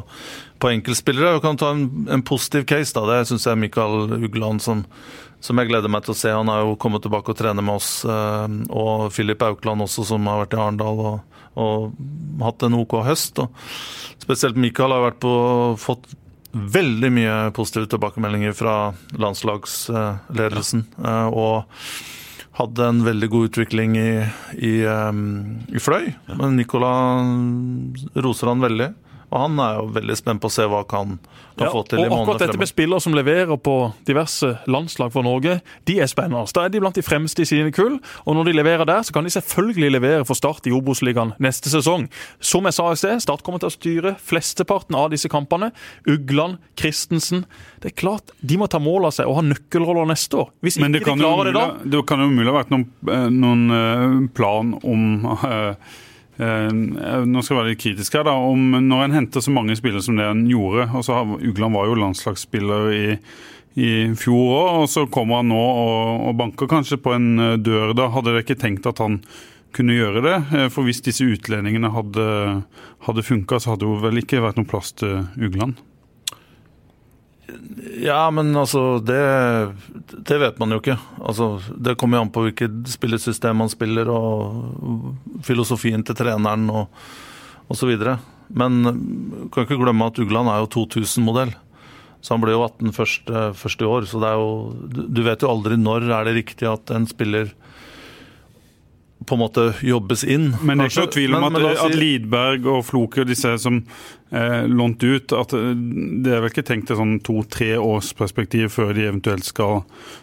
på 0.61 0.73
enkeltspillere. 0.75 1.37
Vi 1.39 1.45
kan 1.45 1.61
ta 1.61 1.71
en, 1.73 1.87
en 2.13 2.25
positiv 2.27 2.67
case, 2.69 2.93
da. 2.97 3.05
Det 3.09 3.29
syns 3.31 3.47
jeg 3.47 3.55
er 3.57 3.63
Mikael 3.63 4.19
Ugland 4.19 4.61
som, 4.65 4.83
som 5.45 5.61
jeg 5.61 5.71
gleder 5.71 5.93
meg 5.93 6.05
til 6.05 6.15
å 6.15 6.19
se. 6.21 6.33
Han 6.35 6.53
har 6.53 6.65
jo 6.65 6.77
kommet 6.81 7.05
tilbake 7.07 7.33
og 7.33 7.39
trener 7.39 7.65
med 7.65 7.79
oss, 7.81 7.93
øh, 8.05 8.59
og 8.73 9.07
Filip 9.15 9.43
Aukland 9.47 9.87
også, 9.87 10.05
som 10.13 10.29
har 10.29 10.45
vært 10.45 10.59
i 10.59 10.61
Arendal 10.61 11.01
og, 11.13 11.41
og 11.61 12.45
hatt 12.45 12.67
en 12.67 12.77
OK 12.83 12.99
høst. 13.07 13.41
Og 13.41 13.49
spesielt 14.25 14.61
Mikael 14.61 14.93
har 14.93 15.09
vært 15.09 15.23
på, 15.25 15.33
fått 15.81 16.13
veldig 16.55 17.11
mye 17.11 17.37
positive 17.57 17.89
tilbakemeldinger 17.91 18.53
fra 18.55 18.75
landslagsledelsen. 19.19 20.85
eh, 21.03 21.27
Og 21.33 21.65
hadde 22.55 22.87
en 22.87 23.01
veldig 23.07 23.29
god 23.33 23.49
utvikling 23.51 23.97
i, 23.99 24.11
i, 24.63 24.75
um, 24.87 25.63
i 25.75 25.83
Fløy. 25.83 26.13
Men 26.39 26.55
Nicola 26.59 26.93
roser 28.15 28.53
han 28.53 28.63
veldig. 28.63 28.93
Og 29.35 29.41
han 29.43 29.59
er 29.59 29.79
jo 29.81 29.89
veldig 29.97 30.17
spent 30.19 30.43
på 30.43 30.51
å 30.51 30.55
se 30.55 30.67
hva 30.71 30.85
han 30.85 30.91
kan, 30.91 31.17
Ja, 31.59 31.71
få 31.71 31.85
til 31.87 32.01
og 32.01 32.07
i 32.07 32.09
månedene 32.09 32.23
akkurat 32.23 32.43
dette 32.43 32.59
med 32.59 32.71
spillere 32.71 33.03
som 33.03 33.15
leverer 33.15 33.59
på 33.63 33.75
diverse 34.07 34.49
landslag 34.71 35.13
for 35.15 35.27
Norge, 35.27 35.61
de 35.87 35.99
er 36.03 36.11
spennende. 36.11 36.47
Da 36.55 36.65
er 36.65 36.73
de 36.75 36.81
blant 36.83 36.99
de 36.99 37.05
fremste 37.07 37.43
i 37.43 37.47
sine 37.47 37.71
kull, 37.75 38.01
og 38.27 38.39
når 38.39 38.49
de 38.49 38.55
leverer 38.59 38.89
der, 38.89 39.03
så 39.07 39.15
kan 39.15 39.27
de 39.27 39.31
selvfølgelig 39.35 39.93
levere 39.95 40.27
for 40.27 40.39
Start 40.39 40.67
i 40.67 40.75
Obos-ligaen 40.75 41.35
neste 41.43 41.71
sesong. 41.71 42.09
Som 42.43 42.67
jeg 42.67 42.79
sa 42.79 42.89
i 42.91 42.99
sted, 42.99 43.23
Start 43.23 43.45
kommer 43.47 43.63
til 43.63 43.71
å 43.71 43.75
styre 43.75 44.15
flesteparten 44.19 44.99
av 44.99 45.13
disse 45.15 45.31
kampene. 45.31 45.71
Ugland, 46.11 46.59
Christensen 46.79 47.45
Det 47.83 47.93
er 47.93 47.97
klart 47.99 48.33
de 48.41 48.57
må 48.59 48.67
ta 48.71 48.81
mål 48.83 49.09
av 49.11 49.15
seg 49.17 49.29
og 49.29 49.39
ha 49.39 49.45
nøkkelroller 49.47 50.09
neste 50.11 50.43
år. 50.43 50.51
Hvis 50.65 50.79
Men 50.83 50.95
ikke 50.95 51.05
det 51.05 51.11
kan, 51.11 51.19
de 51.19 51.27
jo 51.27 51.31
klarer 51.31 51.51
det 51.51 51.55
da 51.59 51.95
det 51.95 52.03
kan 52.09 52.23
jo 52.23 52.31
umulig 52.31 52.51
ha 52.51 52.57
vært 52.59 52.73
noen, 52.73 52.87
eh, 53.11 53.29
noen 53.33 53.65
eh, 53.79 54.17
plan 54.37 54.75
om 54.83 55.29
eh, 55.35 55.95
Nå 56.39 57.43
skal 57.45 57.55
jeg 57.55 57.61
være 57.61 57.71
litt 57.73 57.83
kritisk 57.85 58.17
her, 58.19 58.25
da. 58.27 58.33
Om 58.35 58.79
når 58.89 59.05
en 59.07 59.17
henter 59.21 59.45
så 59.45 59.53
mange 59.55 59.77
spillere 59.79 60.03
som 60.03 60.17
det 60.19 60.27
en 60.27 60.45
gjorde 60.51 60.89
altså 60.91 61.15
har- 61.21 61.43
Ugland 61.47 61.75
var 61.77 61.87
jo 61.87 61.95
landslagsspiller 62.01 62.89
i, 62.95 63.19
i 63.79 63.91
fjor 64.19 64.51
òg, 64.59 64.69
og 64.83 64.89
så 64.91 65.07
kommer 65.11 65.43
han 65.43 65.49
nå 65.53 65.61
og, 65.63 66.29
og 66.29 66.37
banker 66.41 66.67
kanskje 66.71 66.99
på 67.03 67.15
en 67.15 67.29
eh, 67.39 67.57
dør. 67.59 67.95
Da 67.95 68.09
hadde 68.11 68.33
dere 68.33 68.43
ikke 68.43 68.59
tenkt 68.61 68.87
at 68.91 68.99
han 69.03 69.21
kunne 69.75 69.95
gjøre 69.97 70.23
det? 70.27 70.37
Eh, 70.59 70.69
For 70.75 70.83
hvis 70.87 71.03
disse 71.07 71.27
utlendingene 71.27 71.91
hadde, 71.95 72.27
hadde 73.07 73.27
funka, 73.27 73.59
så 73.63 73.75
hadde 73.75 73.87
det 73.87 73.93
jo 73.93 74.03
vel 74.09 74.23
ikke 74.23 74.43
vært 74.43 74.59
noen 74.59 74.71
plass 74.71 74.93
til 74.93 75.25
Ugland? 75.39 75.79
Ja, 78.01 78.31
men 78.33 78.55
altså 78.57 78.99
det, 79.05 79.19
det 80.29 80.39
vet 80.41 80.59
man 80.61 80.73
jo 80.73 80.79
ikke. 80.81 80.97
Altså, 81.21 81.49
det 81.77 81.97
kommer 82.01 82.19
jo 82.19 82.25
an 82.27 82.33
på 82.35 82.45
hvilket 82.47 82.89
spillesystem 82.89 83.59
man 83.61 83.71
spiller, 83.73 84.09
og 84.11 85.43
filosofien 85.47 86.05
til 86.09 86.17
treneren 86.19 86.65
og 86.73 86.89
osv. 87.73 87.93
Men 88.55 88.81
kan 89.53 89.65
ikke 89.67 89.81
glemme 89.81 90.09
at 90.11 90.19
Ugland 90.21 90.51
er 90.53 90.63
jo 90.65 90.71
2000-modell. 90.87 91.53
Så 92.25 92.33
han 92.35 92.41
ble 92.41 92.55
jo 92.57 92.65
18 92.65 92.93
først, 92.97 93.83
i 93.85 93.89
år. 93.89 94.07
Så 94.09 94.21
det 94.23 94.31
er 94.33 94.41
jo 94.41 94.53
Du 94.89 95.03
du 95.19 95.23
vet 95.27 95.43
jo 95.45 95.51
aldri 95.53 95.77
når 95.77 96.09
er 96.09 96.25
det 96.31 96.39
riktig 96.41 96.69
at 96.71 96.93
en 96.97 97.05
spiller 97.11 97.53
på 99.25 99.37
en 99.37 99.41
måte 99.41 99.63
jobbes 99.85 100.25
inn. 100.29 100.51
Men 100.61 100.81
det 100.81 100.85
er 100.85 100.91
ikke 100.91 101.05
noe 101.07 101.15
tvil 101.15 101.37
om 101.39 101.45
at, 101.49 101.55
si- 101.63 101.85
at 101.87 101.95
Lidberg 101.97 102.67
og 102.69 102.83
Floke 102.85 103.23
og 103.25 103.29
disse 103.31 103.55
som 103.63 103.79
lånt 104.67 105.03
ut, 105.05 105.33
at 105.37 105.53
eh, 105.57 105.73
det 106.25 106.33
er 106.35 106.41
vel 106.43 106.51
ikke 106.51 106.67
tenkt 106.67 106.89
til 106.91 106.99
sånn 106.99 107.19
to-tre 107.25 107.75
års 107.79 108.13
perspektiv 108.19 108.73
før 108.75 108.95
de 108.97 109.09
eventuelt 109.09 109.47
skal 109.47 109.83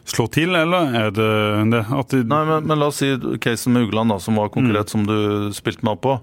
slå 0.09 0.27
til, 0.33 0.55
eller 0.57 0.95
er 0.97 1.13
det 1.15 1.29
det? 1.71 1.83
At 1.95 2.15
de, 2.15 2.23
Nei, 2.27 2.41
men, 2.49 2.65
men 2.67 2.81
la 2.81 2.89
oss 2.91 3.01
si 3.03 3.13
casen 3.43 3.75
med 3.75 3.87
Ugland, 3.87 4.13
da, 4.13 4.19
som 4.23 4.39
var 4.39 4.51
konkret, 4.53 4.91
som 4.91 5.05
du 5.07 5.51
spilte 5.55 5.85
meg 5.87 5.99
opp 5.99 6.03
på. 6.07 6.17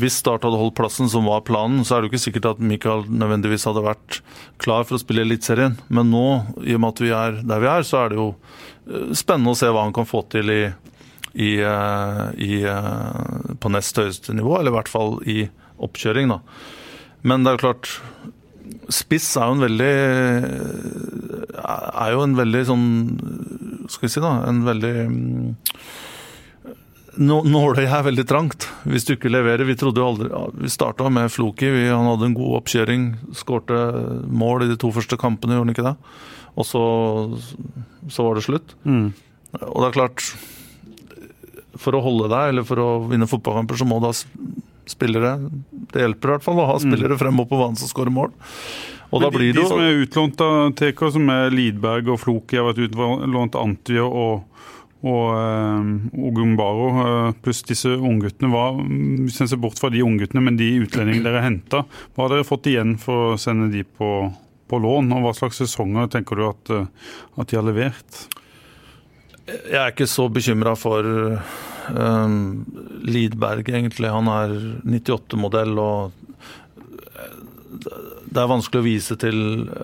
Hvis 0.00 0.16
Start 0.18 0.42
hadde 0.42 0.58
holdt 0.58 0.74
plassen, 0.74 1.08
som 1.10 1.28
var 1.30 1.44
planen, 1.46 1.84
så 1.86 1.94
er 1.94 2.02
det 2.02 2.08
jo 2.08 2.14
ikke 2.14 2.24
sikkert 2.24 2.48
at 2.50 2.62
Mikael 2.62 3.04
nødvendigvis 3.06 3.66
hadde 3.68 3.84
vært 3.84 4.20
klar 4.62 4.82
for 4.88 4.98
å 4.98 5.02
spille 5.02 5.22
Eliteserien. 5.22 5.76
Men 5.86 6.10
nå, 6.10 6.26
i 6.66 6.74
og 6.74 6.82
med 6.82 6.96
at 6.96 7.02
vi 7.04 7.12
er 7.14 7.38
der 7.46 7.62
vi 7.62 7.70
er, 7.70 7.86
så 7.86 8.00
er 8.02 8.10
det 8.10 8.18
jo 8.18 8.30
eh, 8.34 9.12
spennende 9.14 9.54
å 9.54 9.60
se 9.60 9.70
hva 9.70 9.86
han 9.86 9.94
kan 9.94 10.08
få 10.08 10.24
til 10.34 10.50
i, 10.50 10.62
i, 11.38 11.52
eh, 11.62 12.24
i, 12.42 12.54
eh, 12.66 13.52
på 13.62 13.70
nest 13.70 14.02
høyeste 14.02 14.34
nivå, 14.34 14.58
eller 14.58 14.74
i 14.74 14.78
hvert 14.80 14.90
fall 14.90 15.20
i 15.30 15.44
oppkjøring. 15.86 16.34
da. 16.34 16.40
Men 17.24 17.44
det 17.44 17.50
er 17.52 17.56
jo 17.58 17.62
klart 17.64 17.90
Spiss 18.92 19.30
er 19.40 19.48
jo 19.48 19.54
en 19.56 19.62
veldig 19.64 19.92
Er 21.64 22.12
jo 22.14 22.24
en 22.24 22.34
veldig 22.36 22.62
sånn 22.68 22.86
Skal 23.88 24.06
vi 24.06 24.12
si, 24.12 24.20
da. 24.24 24.32
En 24.48 24.62
veldig 24.66 24.92
mm, 25.08 25.54
nå- 27.24 27.44
Nåløyet 27.48 27.88
er 27.94 28.04
veldig 28.08 28.24
trangt 28.28 28.66
hvis 28.90 29.06
du 29.08 29.14
ikke 29.14 29.30
leverer. 29.32 29.64
Vi 29.68 29.76
trodde 29.80 30.00
jo 30.02 30.08
aldri 30.10 30.28
Vi 30.64 30.70
starta 30.72 31.08
med 31.12 31.30
Floki. 31.32 31.68
Vi, 31.72 31.84
han 31.88 32.08
hadde 32.10 32.28
en 32.30 32.36
god 32.36 32.58
oppkjøring. 32.60 33.04
Skårte 33.36 33.78
mål 34.28 34.64
i 34.66 34.70
de 34.72 34.78
to 34.80 34.90
første 34.92 35.16
kampene, 35.20 35.56
gjorde 35.56 35.68
han 35.68 35.74
ikke 35.76 35.86
det? 35.88 35.94
Og 36.60 36.66
så, 36.68 36.82
så 38.12 38.26
var 38.28 38.36
det 38.38 38.44
slutt. 38.46 38.74
Mm. 38.86 39.08
Og 39.60 39.78
det 39.80 39.88
er 39.88 39.96
klart 40.00 40.24
For 41.80 41.96
å 41.96 42.02
holde 42.04 42.28
deg, 42.32 42.52
eller 42.52 42.66
for 42.68 42.82
å 42.82 42.88
vinne 43.10 43.28
fotballkamper, 43.30 43.78
så 43.80 43.86
må 43.88 44.00
du 44.02 44.08
ha 44.10 44.14
spillere 44.90 45.36
Det 45.92 46.02
hjelper 46.02 46.28
i 46.28 46.34
hvert 46.34 46.44
fall 46.44 46.60
å 46.60 46.66
ha 46.68 46.80
spillere 46.82 47.18
frem 47.20 47.40
og 47.42 47.48
på 47.50 47.60
banen 47.60 47.78
som 47.80 47.90
skårer 47.90 48.14
mål. 48.14 48.32
Og 49.14 49.22
da 49.22 49.28
Men 49.28 49.32
de, 49.32 49.38
blir 49.38 49.52
det 49.52 49.62
de 49.62 49.68
som 49.70 49.82
er 49.82 50.00
utlånt 50.02 50.42
av 50.42 50.72
TK, 50.74 51.04
som 51.14 51.30
er 51.30 51.54
Lidberg 51.54 52.10
og 52.10 52.20
Floki, 52.24 52.58
har 52.58 52.66
vært 52.66 52.82
utlånt 52.88 53.58
Antio 53.60 54.08
og, 54.08 54.64
og 55.04 55.26
uh, 55.36 56.24
Ogumbaro, 56.30 56.88
eh, 57.04 57.28
pluss 57.44 57.62
disse 57.68 57.92
ungguttene. 57.94 58.50
Hvis 59.28 59.38
en 59.44 59.50
ser 59.52 59.60
bort 59.62 59.78
fra 59.78 59.92
de 59.94 60.02
ungguttene, 60.02 60.42
men 60.42 60.58
de 60.58 60.72
utlendingene 60.82 61.28
dere 61.28 61.44
henta, 61.44 61.84
hva 62.14 62.26
har 62.26 62.34
dere 62.34 62.48
fått 62.48 62.70
igjen 62.72 62.96
for 63.02 63.34
å 63.34 63.38
sende 63.40 63.70
de 63.70 63.84
på, 63.86 64.10
på 64.70 64.82
lån? 64.82 65.12
Og 65.14 65.28
hva 65.28 65.34
slags 65.38 65.62
sesonger 65.62 66.10
tenker 66.10 66.40
du 66.40 66.48
at, 66.48 66.74
eh, 66.74 67.12
at 67.38 67.52
de 67.52 67.60
har 67.60 67.68
levert? 67.68 68.24
Jeg 69.44 69.78
er 69.78 69.92
ikke 69.92 70.08
så 70.08 70.26
bekymra 70.32 70.72
for 70.80 71.06
eh, 71.90 72.36
Lidberg, 73.04 73.68
egentlig. 73.68 74.10
Han 74.12 74.30
er 74.32 74.54
98-modell, 74.84 75.78
og 75.78 76.12
eh, 77.14 77.38
det 78.30 78.42
er 78.42 78.50
vanskelig 78.50 78.82
å 78.82 78.88
vise 78.88 79.18
til 79.20 79.38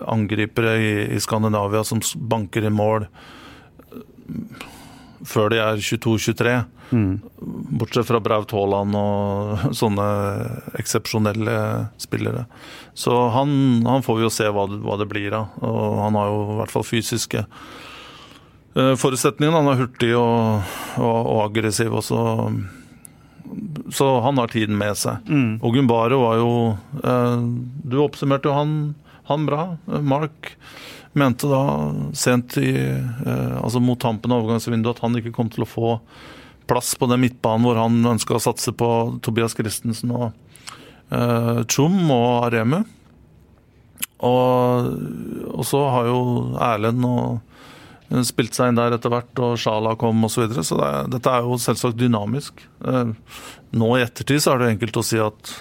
angripere 0.09 0.75
i, 0.79 0.91
i 1.15 1.21
Skandinavia 1.23 1.83
som 1.87 2.03
banker 2.15 2.67
i 2.67 2.73
mål 2.73 3.07
eh, 3.07 4.69
før 5.27 5.51
de 5.53 5.61
er 5.61 5.81
22-23. 5.81 6.55
Bortsett 6.91 8.07
fra 8.09 8.19
Braut 8.23 8.51
Haaland 8.51 8.97
og 8.99 9.61
sånne 9.81 10.07
eksepsjonelle 10.81 11.55
spillere. 12.01 12.47
Så 12.93 13.13
han, 13.35 13.53
han 13.87 14.03
får 14.03 14.17
vi 14.17 14.25
jo 14.25 14.33
se 14.33 14.49
hva 14.51 14.65
hva 14.71 14.97
det 14.99 15.07
blir 15.11 15.37
av. 15.37 15.53
Og 15.63 16.01
han 16.03 16.19
har 16.19 16.31
jo 16.31 16.41
i 16.41 16.59
hvert 16.59 16.73
fall 16.73 16.87
fysiske 16.87 17.45
Eh, 18.75 18.93
forutsetningen. 18.95 19.55
Han 19.55 19.71
er 19.73 19.81
hurtig 19.83 20.13
og, 20.15 20.69
og, 20.97 21.17
og 21.25 21.41
aggressiv 21.49 21.93
også. 21.99 22.21
Så 23.91 24.07
han 24.23 24.39
har 24.39 24.51
tiden 24.51 24.77
med 24.79 24.95
seg. 24.99 25.25
Og 25.59 25.75
Gumbaro 25.75 26.21
var 26.23 26.37
jo 26.39 26.51
eh, 27.03 27.41
Du 27.83 27.97
oppsummerte 28.03 28.47
jo 28.47 28.55
han, 28.55 28.77
han 29.27 29.47
bra. 29.49 29.65
Eh, 29.91 29.99
Mark 29.99 30.53
mente 31.13 31.49
da 31.51 31.63
sent 32.15 32.55
i 32.61 32.71
eh, 32.71 33.57
Altså 33.59 33.81
mot 33.83 33.99
tampen 33.99 34.31
av 34.31 34.45
overgangsvinduet 34.45 34.95
at 34.95 35.03
han 35.03 35.19
ikke 35.19 35.33
kom 35.35 35.51
til 35.51 35.65
å 35.65 35.69
få 35.69 35.97
plass 36.71 36.93
på 36.95 37.09
den 37.11 37.19
midtbanen 37.19 37.65
hvor 37.67 37.75
han 37.75 37.97
ønska 38.13 38.37
å 38.37 38.39
satse 38.39 38.71
på 38.71 38.87
Tobias 39.25 39.57
Christensen 39.57 40.13
og 40.15 40.29
eh, 41.11 41.59
og 41.67 42.45
Aremu. 42.45 42.85
Og, 44.21 44.91
og 45.49 45.63
så 45.65 45.81
har 45.91 46.07
jo 46.07 46.19
Erlend 46.61 47.03
og 47.09 47.41
spilt 48.27 48.53
seg 48.57 48.69
inn 48.71 48.75
der 48.79 48.95
etter 48.97 49.09
hvert, 49.13 49.31
og 49.39 49.57
Sjala 49.61 49.93
kom 49.99 50.23
osv. 50.27 50.33
Så, 50.35 50.41
videre. 50.45 50.63
så 50.67 50.77
det, 50.79 50.87
er- 50.91 51.11
dette 51.15 51.31
er 51.37 51.45
jo 51.47 51.57
selvsagt 51.61 51.97
dynamisk. 52.01 52.63
Eh, 52.85 53.13
Nå 53.71 53.89
i 53.97 54.01
ettertid 54.03 54.41
så 54.43 54.53
er 54.53 54.59
det 54.65 54.71
enkelt 54.73 54.97
å 54.99 55.03
si 55.07 55.19
at 55.23 55.51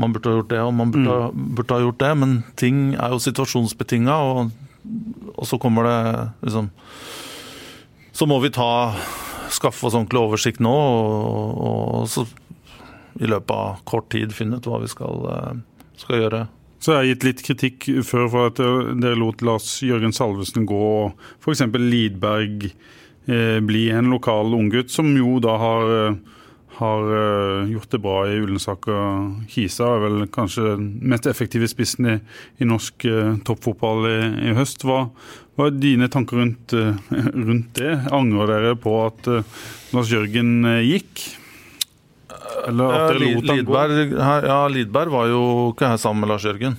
man 0.00 0.14
burde 0.14 0.30
ha 0.32 0.38
gjort 0.38 0.48
det 0.50 0.60
og 0.64 0.72
man 0.74 0.90
burde, 0.94 1.12
ha- 1.12 1.30
burde 1.34 1.74
ha 1.76 1.82
gjort 1.84 1.98
det, 2.00 2.12
men 2.18 2.32
ting 2.58 2.78
er 2.96 3.12
jo 3.12 3.20
situasjonsbetinga, 3.22 4.14
og, 4.16 4.50
og 5.36 5.44
så 5.46 5.58
kommer 5.62 5.86
det 5.86 5.98
liksom 6.48 6.70
Så 8.14 8.26
må 8.30 8.40
vi 8.42 8.50
ta 8.54 8.94
skaffe 9.54 9.86
oss 9.86 9.94
ordentlig 9.94 10.20
oversikt 10.24 10.60
nå, 10.64 10.72
og, 10.72 11.60
og 12.00 12.08
så 12.10 12.24
i 13.20 13.28
løpet 13.30 13.52
av 13.54 13.76
kort 13.86 14.08
tid 14.10 14.32
finne 14.34 14.56
ut 14.58 14.66
hva 14.66 14.80
vi 14.82 14.88
skal, 14.90 15.20
eh, 15.30 15.52
skal 16.00 16.18
gjøre. 16.24 16.40
Så 16.84 16.92
jeg 16.92 16.98
har 16.98 17.06
gitt 17.08 17.24
litt 17.24 17.42
kritikk 17.46 17.86
før 18.04 18.26
for 18.28 18.50
at 18.50 18.58
dere 19.00 19.16
lot 19.16 19.40
Lars 19.40 19.78
Jørgen 19.80 20.12
Salvesen 20.12 20.66
gå, 20.68 20.76
og 20.76 21.14
f.eks. 21.40 21.62
Lidberg 21.80 22.66
eh, 22.68 23.60
bli 23.64 23.86
en 23.88 24.10
lokal 24.12 24.52
unggutt, 24.52 24.92
som 24.92 25.08
jo 25.16 25.38
da 25.40 25.54
har, 25.62 25.92
eh, 25.96 26.18
har 26.82 27.14
eh, 27.16 27.70
gjort 27.72 27.94
det 27.94 28.00
bra 28.04 28.18
i 28.28 28.36
Ullensaker. 28.36 29.30
Kisa 29.48 29.94
er 29.94 30.04
vel 30.04 30.26
kanskje 30.34 30.74
den 30.74 30.90
mest 31.08 31.30
effektive 31.30 31.70
spissen 31.72 32.10
i, 32.10 32.18
i 32.60 32.68
norsk 32.68 33.06
eh, 33.08 33.32
toppfotball 33.48 34.04
i, 34.10 34.18
i 34.50 34.52
høst. 34.58 34.84
Hva, 34.84 35.06
hva 35.56 35.70
er 35.70 35.80
dine 35.80 36.10
tanker 36.12 36.42
rundt, 36.42 36.76
eh, 36.76 37.00
rundt 37.48 37.72
det? 37.80 37.94
Angrer 38.12 38.52
dere 38.58 38.76
på 38.76 38.98
at 39.06 39.32
eh, 39.32 39.56
Lars 39.96 40.12
Jørgen 40.12 40.58
eh, 40.68 40.84
gikk? 40.90 41.24
Eller? 42.68 43.14
Lidberg, 43.18 44.12
ja, 44.18 44.58
Lidberg 44.68 45.10
var 45.12 45.26
jo 45.30 45.42
ikke 45.72 45.88
her 45.92 46.00
sammen 46.00 46.20
med 46.24 46.30
Lars 46.34 46.44
Jørgen. 46.46 46.76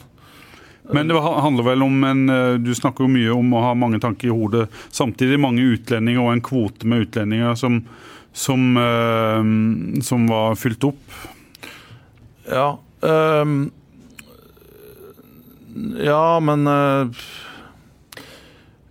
Men 0.94 1.08
det 1.10 1.18
handler 1.18 1.66
vel 1.66 1.82
om 1.82 2.04
en 2.06 2.20
eh, 2.30 2.58
Du 2.62 2.70
snakker 2.78 3.06
jo 3.08 3.10
mye 3.10 3.32
om 3.34 3.54
å 3.58 3.62
ha 3.64 3.72
mange 3.74 3.98
tanker 4.04 4.30
i 4.30 4.36
hodet. 4.36 4.68
Samtidig 4.94 5.40
mange 5.42 5.64
utlendinger 5.74 6.22
og 6.22 6.34
en 6.36 6.44
kvote 6.46 6.86
med 6.86 7.08
utlendinger 7.08 7.56
som, 7.58 7.80
som, 8.38 8.68
eh, 8.78 10.02
som 10.06 10.28
var 10.30 10.54
fylt 10.62 10.86
opp. 10.92 11.16
Ja. 12.46 12.68
ehm, 13.02 13.72
ja, 16.06 16.40
men 16.40 16.68
eh, 16.70 17.08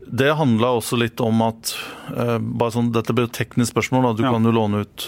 Det 0.04 0.32
handla 0.36 0.74
også 0.80 0.98
litt 1.00 1.20
om 1.22 1.40
at 1.46 1.76
bare 2.14 2.74
sånn, 2.74 2.90
Dette 2.92 3.14
blir 3.14 3.24
jo 3.28 3.30
et 3.32 3.38
teknisk 3.38 3.72
spørsmål. 3.72 4.02
Da. 4.10 4.12
Du 4.18 4.22
Ja. 4.26 4.32
kan 4.34 4.44
jo 4.44 4.52
låne 4.52 4.82
ut 4.84 5.06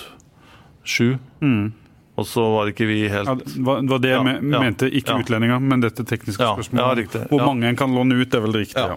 sju, 0.87 1.19
Mm. 1.43 1.73
og 2.17 2.25
så 2.27 2.41
var 2.55 2.71
ikke 2.73 2.87
vi 2.89 3.09
helt 3.13 3.27
Ja, 3.29 3.35
det 3.35 3.91
var 3.91 3.99
det 4.01 4.11
jeg 4.11 4.25
Ja, 4.25 4.33
ja, 4.41 4.61
mente, 4.63 4.89
ikke 4.91 5.13
ja. 5.15 5.19
utlendinger, 5.23 5.61
men 5.61 5.81
dette 5.85 6.05
tekniske 6.05 6.41
spørsmålet. 6.41 6.81
ja, 6.81 6.95
riktig, 6.95 7.29
Hvor 7.31 7.45
mange 7.47 7.65
en 7.69 7.77
kan 7.77 7.93
låne 7.93 8.17
ut, 8.21 8.35
er 8.35 8.41
vel 8.41 8.53
riktig. 8.53 8.77
Ja. 8.77 8.97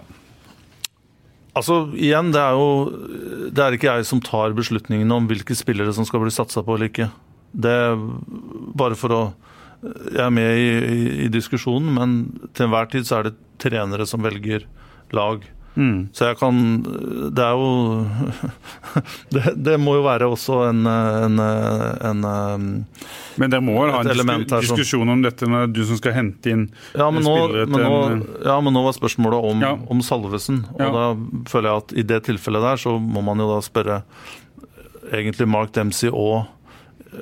Altså, 1.56 1.80
igjen, 1.98 2.30
det 2.32 2.40
er 2.40 2.52
jo 2.54 3.50
Det 3.50 3.58
er 3.64 3.72
ikke 3.76 3.90
jeg 3.96 4.06
som 4.06 4.20
tar 4.22 4.52
beslutningene 4.54 5.12
om 5.16 5.26
hvilke 5.28 5.56
spillere 5.58 5.92
som 5.92 6.04
skal 6.06 6.20
bli 6.22 6.30
satsa 6.30 6.62
på 6.62 6.76
eller 6.76 6.88
ikke. 6.88 7.10
Det 7.52 7.70
er 7.70 7.96
bare 8.78 8.94
for 8.94 9.08
å 9.16 9.22
Jeg 9.82 10.20
er 10.26 10.30
med 10.30 10.58
i, 10.60 10.68
i, 10.70 11.24
i 11.24 11.28
diskusjonen, 11.32 11.88
men 11.96 12.10
til 12.54 12.66
enhver 12.68 12.90
tid 12.92 13.02
så 13.08 13.18
er 13.18 13.22
det 13.30 13.34
trenere 13.58 14.06
som 14.06 14.20
velger 14.22 14.66
lag. 15.16 15.40
Mm. 15.76 16.08
Så 16.12 16.26
jeg 16.26 16.36
kan 16.40 16.56
Det 17.30 17.44
er 17.44 17.52
jo 17.54 18.06
Det, 19.34 19.42
det 19.54 19.76
må 19.80 19.94
jo 19.94 20.02
være 20.02 20.26
også 20.26 20.56
en, 20.68 20.80
en, 20.90 21.38
en, 21.38 22.24
en 22.26 22.64
Men 23.38 23.52
dere 23.54 23.62
må 23.62 23.76
ha 23.86 24.00
en 24.02 24.10
disku, 24.10 24.58
diskusjon 24.66 25.08
om 25.14 25.22
dette 25.22 25.46
er 25.46 25.70
du 25.70 25.84
som 25.86 25.96
skal 26.00 26.16
hente 26.16 26.50
inn 26.50 26.64
Ja, 26.98 27.06
men 27.14 27.22
nå, 27.22 27.36
men 27.70 27.78
nå, 27.86 27.94
ja, 28.44 28.58
men 28.60 28.74
nå 28.74 28.82
var 28.88 28.96
spørsmålet 28.98 29.46
om, 29.52 29.62
Ja. 29.62 29.72
om 29.94 30.02
Salvesen. 30.02 30.64
Og 30.74 30.80
Ja. 30.82 30.90
da 30.90 31.04
føler 31.52 31.70
jeg 31.70 31.76
at 31.84 31.92
i 32.02 32.02
det 32.02 32.20
tilfellet 32.26 32.66
der, 32.66 32.76
så 32.82 32.96
må 32.98 33.22
man 33.22 33.38
jo 33.38 33.46
da 33.54 33.60
spørre 33.62 34.02
egentlig 35.12 35.46
Mark 35.48 35.72
Dempsey 35.72 36.10
og 36.10 36.46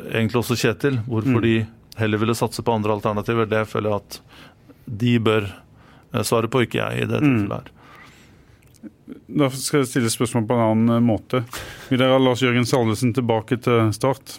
egentlig 0.09 0.41
også 0.41 0.57
Kjetil, 0.57 0.99
hvorfor 1.09 1.37
Mm. 1.39 1.43
de 1.43 1.67
heller 2.01 2.19
ville 2.19 2.35
satse 2.35 2.63
på 2.65 2.73
andre 2.75 2.93
alternativer. 2.97 3.47
Det 3.49 3.67
føler 3.69 3.91
jeg 3.91 4.01
at 4.01 4.21
de 4.99 5.19
bør 5.19 5.53
eh, 6.15 6.23
svare 6.25 6.49
på, 6.49 6.65
ikke 6.65 6.81
jeg, 6.81 7.03
i 7.03 7.07
det 7.07 7.21
Mm. 7.21 7.29
tilfellet 7.45 7.61
her. 7.61 7.75
Da 9.29 9.49
skal 9.55 9.83
jeg 9.83 9.91
stille 9.91 10.13
spørsmål 10.13 10.47
på 10.49 10.57
en 10.57 10.65
annen 10.65 10.95
eh, 10.97 11.05
måte. 11.05 11.43
Vil 11.89 12.01
dere 12.01 12.17
ha 12.17 12.23
Lars 12.23 12.43
Jørgen 12.45 12.69
Salvesen 12.69 13.15
tilbake 13.17 13.61
til 13.65 13.93
start? 13.97 14.39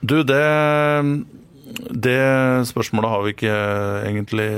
Du, 0.00 0.22
det 0.22 0.44
Det 2.04 2.20
spørsmålet 2.68 3.10
har 3.10 3.22
vi 3.24 3.32
ikke 3.34 3.54
egentlig 4.04 4.50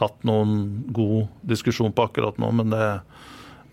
tatt 0.00 0.24
noen 0.24 0.84
god 0.88 1.28
diskusjon 1.44 1.92
på 1.92 2.06
akkurat 2.08 2.38
nå, 2.40 2.48
men 2.56 2.72
det, 2.72 2.86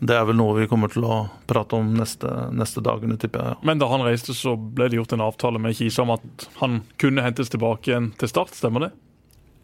det 0.03 0.15
er 0.17 0.25
vel 0.27 0.37
noe 0.37 0.57
vi 0.59 0.67
kommer 0.69 0.91
til 0.91 1.05
å 1.07 1.21
prate 1.49 1.79
om 1.79 1.93
neste, 1.95 2.29
neste 2.51 2.83
dagene, 2.83 3.17
tipper 3.19 3.45
jeg. 3.45 3.59
Men 3.67 3.79
da 3.79 3.87
han 3.89 4.03
reiste, 4.05 4.35
så 4.35 4.57
ble 4.57 4.89
det 4.91 4.99
gjort 4.99 5.15
en 5.15 5.23
avtale 5.23 5.61
med 5.63 5.77
Kisa 5.79 6.03
om 6.03 6.13
at 6.17 6.47
han 6.59 6.81
kunne 7.01 7.23
hentes 7.23 7.53
tilbake 7.53 7.93
igjen 7.93 8.11
til 8.19 8.31
start, 8.31 8.53
stemmer 8.59 8.87
det? 8.87 8.91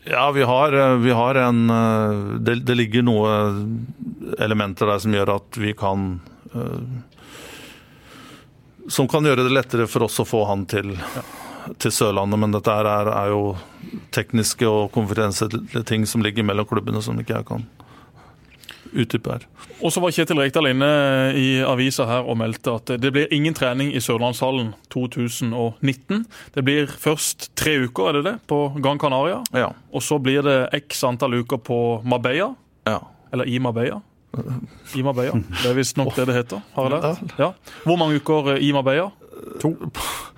Ja, 0.06 0.32
vi 0.32 0.44
har, 0.44 0.96
vi 0.98 1.12
har 1.12 1.36
en 1.36 1.70
eh, 1.70 2.40
det, 2.40 2.56
det 2.56 2.76
ligger 2.76 3.06
noe 3.08 3.32
elementer 4.40 4.90
der 4.90 5.00
som 5.00 5.16
gjør 5.16 5.36
at 5.38 5.60
vi 5.60 5.72
kan 5.80 6.20
eh, 6.52 6.82
Som 8.92 9.08
kan 9.08 9.24
gjøre 9.24 9.46
det 9.48 9.54
lettere 9.56 9.88
for 9.88 10.04
oss 10.04 10.20
å 10.20 10.28
få 10.28 10.44
han 10.50 10.66
til, 10.68 10.92
til 11.80 11.92
Sørlandet, 11.96 12.40
men 12.40 12.52
dette 12.52 12.74
er, 12.76 13.08
er 13.08 13.32
jo 13.32 13.54
tekniske 14.12 14.68
og 14.68 14.92
konfidensielle 14.92 15.86
ting 15.88 16.04
som 16.10 16.26
ligger 16.26 16.44
mellom 16.44 16.68
klubbene 16.68 17.00
som 17.02 17.20
ikke 17.22 17.38
jeg 17.38 17.48
kan 17.48 17.64
utdype 18.96 19.38
det. 19.40 19.48
Og 19.84 19.92
så 19.94 20.02
var 20.04 20.14
Kjetil 20.16 20.40
Rekdal 20.40 20.70
inne 20.70 20.90
i 21.40 21.48
avisa 21.66 22.06
her 22.08 22.28
og 22.30 22.38
meldte 22.40 22.76
at 22.78 22.94
det 23.02 23.12
blir 23.16 23.32
ingen 23.34 23.56
trening 23.58 23.92
i 23.96 24.02
Sørlandshallen 24.04 24.74
2019. 24.94 26.26
Det 26.56 26.64
blir 26.66 26.88
først 26.88 27.50
tre 27.60 27.76
uker, 27.88 28.10
er 28.10 28.20
det 28.20 28.24
det, 28.30 28.36
på 28.48 28.60
Gran 28.84 29.00
Canaria. 29.02 29.42
Ja. 29.54 29.72
Og 29.94 30.04
så 30.06 30.20
blir 30.24 30.46
det 30.46 30.58
x 30.84 31.04
antall 31.08 31.36
uker 31.42 31.58
på 31.58 31.80
Marbella, 32.06 32.54
ja. 32.88 33.00
eller 33.34 33.50
i 33.50 33.60
Marbella. 33.60 34.02
I 34.98 35.04
Marbella, 35.06 35.38
Det 35.62 35.70
er 35.70 35.76
visstnok 35.78 36.16
det 36.18 36.26
det 36.32 36.36
heter. 36.40 36.62
har 36.74 36.90
jeg 36.90 37.02
lært. 37.04 37.36
Ja. 37.38 37.52
Hvor 37.84 38.00
mange 38.02 38.18
uker 38.18 38.56
i 38.58 38.72
Marbella? 38.74 39.12
To. 39.62 39.76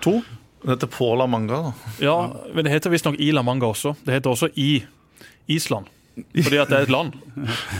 to? 0.04 0.18
Det 0.66 0.74
heter 0.74 0.90
på 0.90 1.14
La 1.16 1.26
Manga, 1.30 1.62
da. 1.68 1.72
Ja, 2.02 2.16
men 2.52 2.64
det 2.66 2.72
heter 2.72 2.90
visstnok 2.90 3.16
i 3.22 3.30
La 3.32 3.42
Manga 3.46 3.68
også. 3.70 3.94
Det 4.04 4.16
heter 4.18 4.30
også 4.32 4.48
i 4.58 4.82
Island. 5.48 5.86
Fordi 6.16 6.58
at 6.62 6.70
det 6.72 6.76
er 6.78 6.86
et 6.86 6.92
land. 6.92 7.16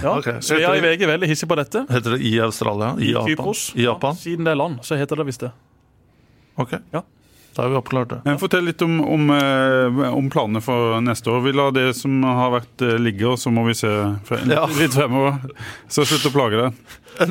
Ja, 0.03 0.17
okay. 0.19 0.41
så 0.45 0.59
jeg 0.61 0.69
er 0.69 0.77
i 0.77 0.85
VG 0.85 1.07
veldig 1.09 1.29
hissig 1.31 1.49
på 1.49 1.57
dette. 1.57 1.87
Heter 1.89 2.17
det 2.17 2.21
i 2.29 2.35
Australia? 2.45 2.93
I, 3.01 3.09
I 3.09 3.13
Japan? 3.15 3.31
Kypros. 3.31 3.63
I 3.75 3.87
Japan? 3.87 4.19
Ja, 4.19 4.25
siden 4.27 4.49
det 4.49 4.53
er 4.53 4.61
land, 4.61 4.83
så 4.85 4.99
heter 5.01 5.23
det 5.23 5.27
visst 5.31 5.47
det. 5.47 5.53
Ok. 6.61 6.77
Da 7.57 7.63
har 7.65 7.71
vi 7.73 7.77
oppklart 7.79 8.11
det. 8.13 8.19
Men 8.27 8.37
Fortell 8.39 8.67
litt 8.69 8.83
om, 8.85 8.99
om, 9.01 9.31
eh, 9.33 10.13
om 10.13 10.29
planene 10.31 10.61
for 10.61 10.99
neste 11.01 11.31
år. 11.33 11.41
Vi 11.47 11.53
lar 11.57 11.73
det 11.73 11.89
som 11.97 12.19
har 12.23 12.51
vært 12.59 12.83
eh, 12.85 12.99
ligge, 13.01 13.25
og 13.33 13.39
så 13.41 13.49
må 13.55 13.65
vi 13.67 13.73
se 13.79 13.89
litt, 13.89 14.53
Ja. 14.53 14.67
litt 14.81 14.93
fremover. 14.95 15.39
Så 15.89 16.05
slutt 16.05 16.29
å 16.29 16.35
plage 16.37 16.61
deg. 16.61 16.77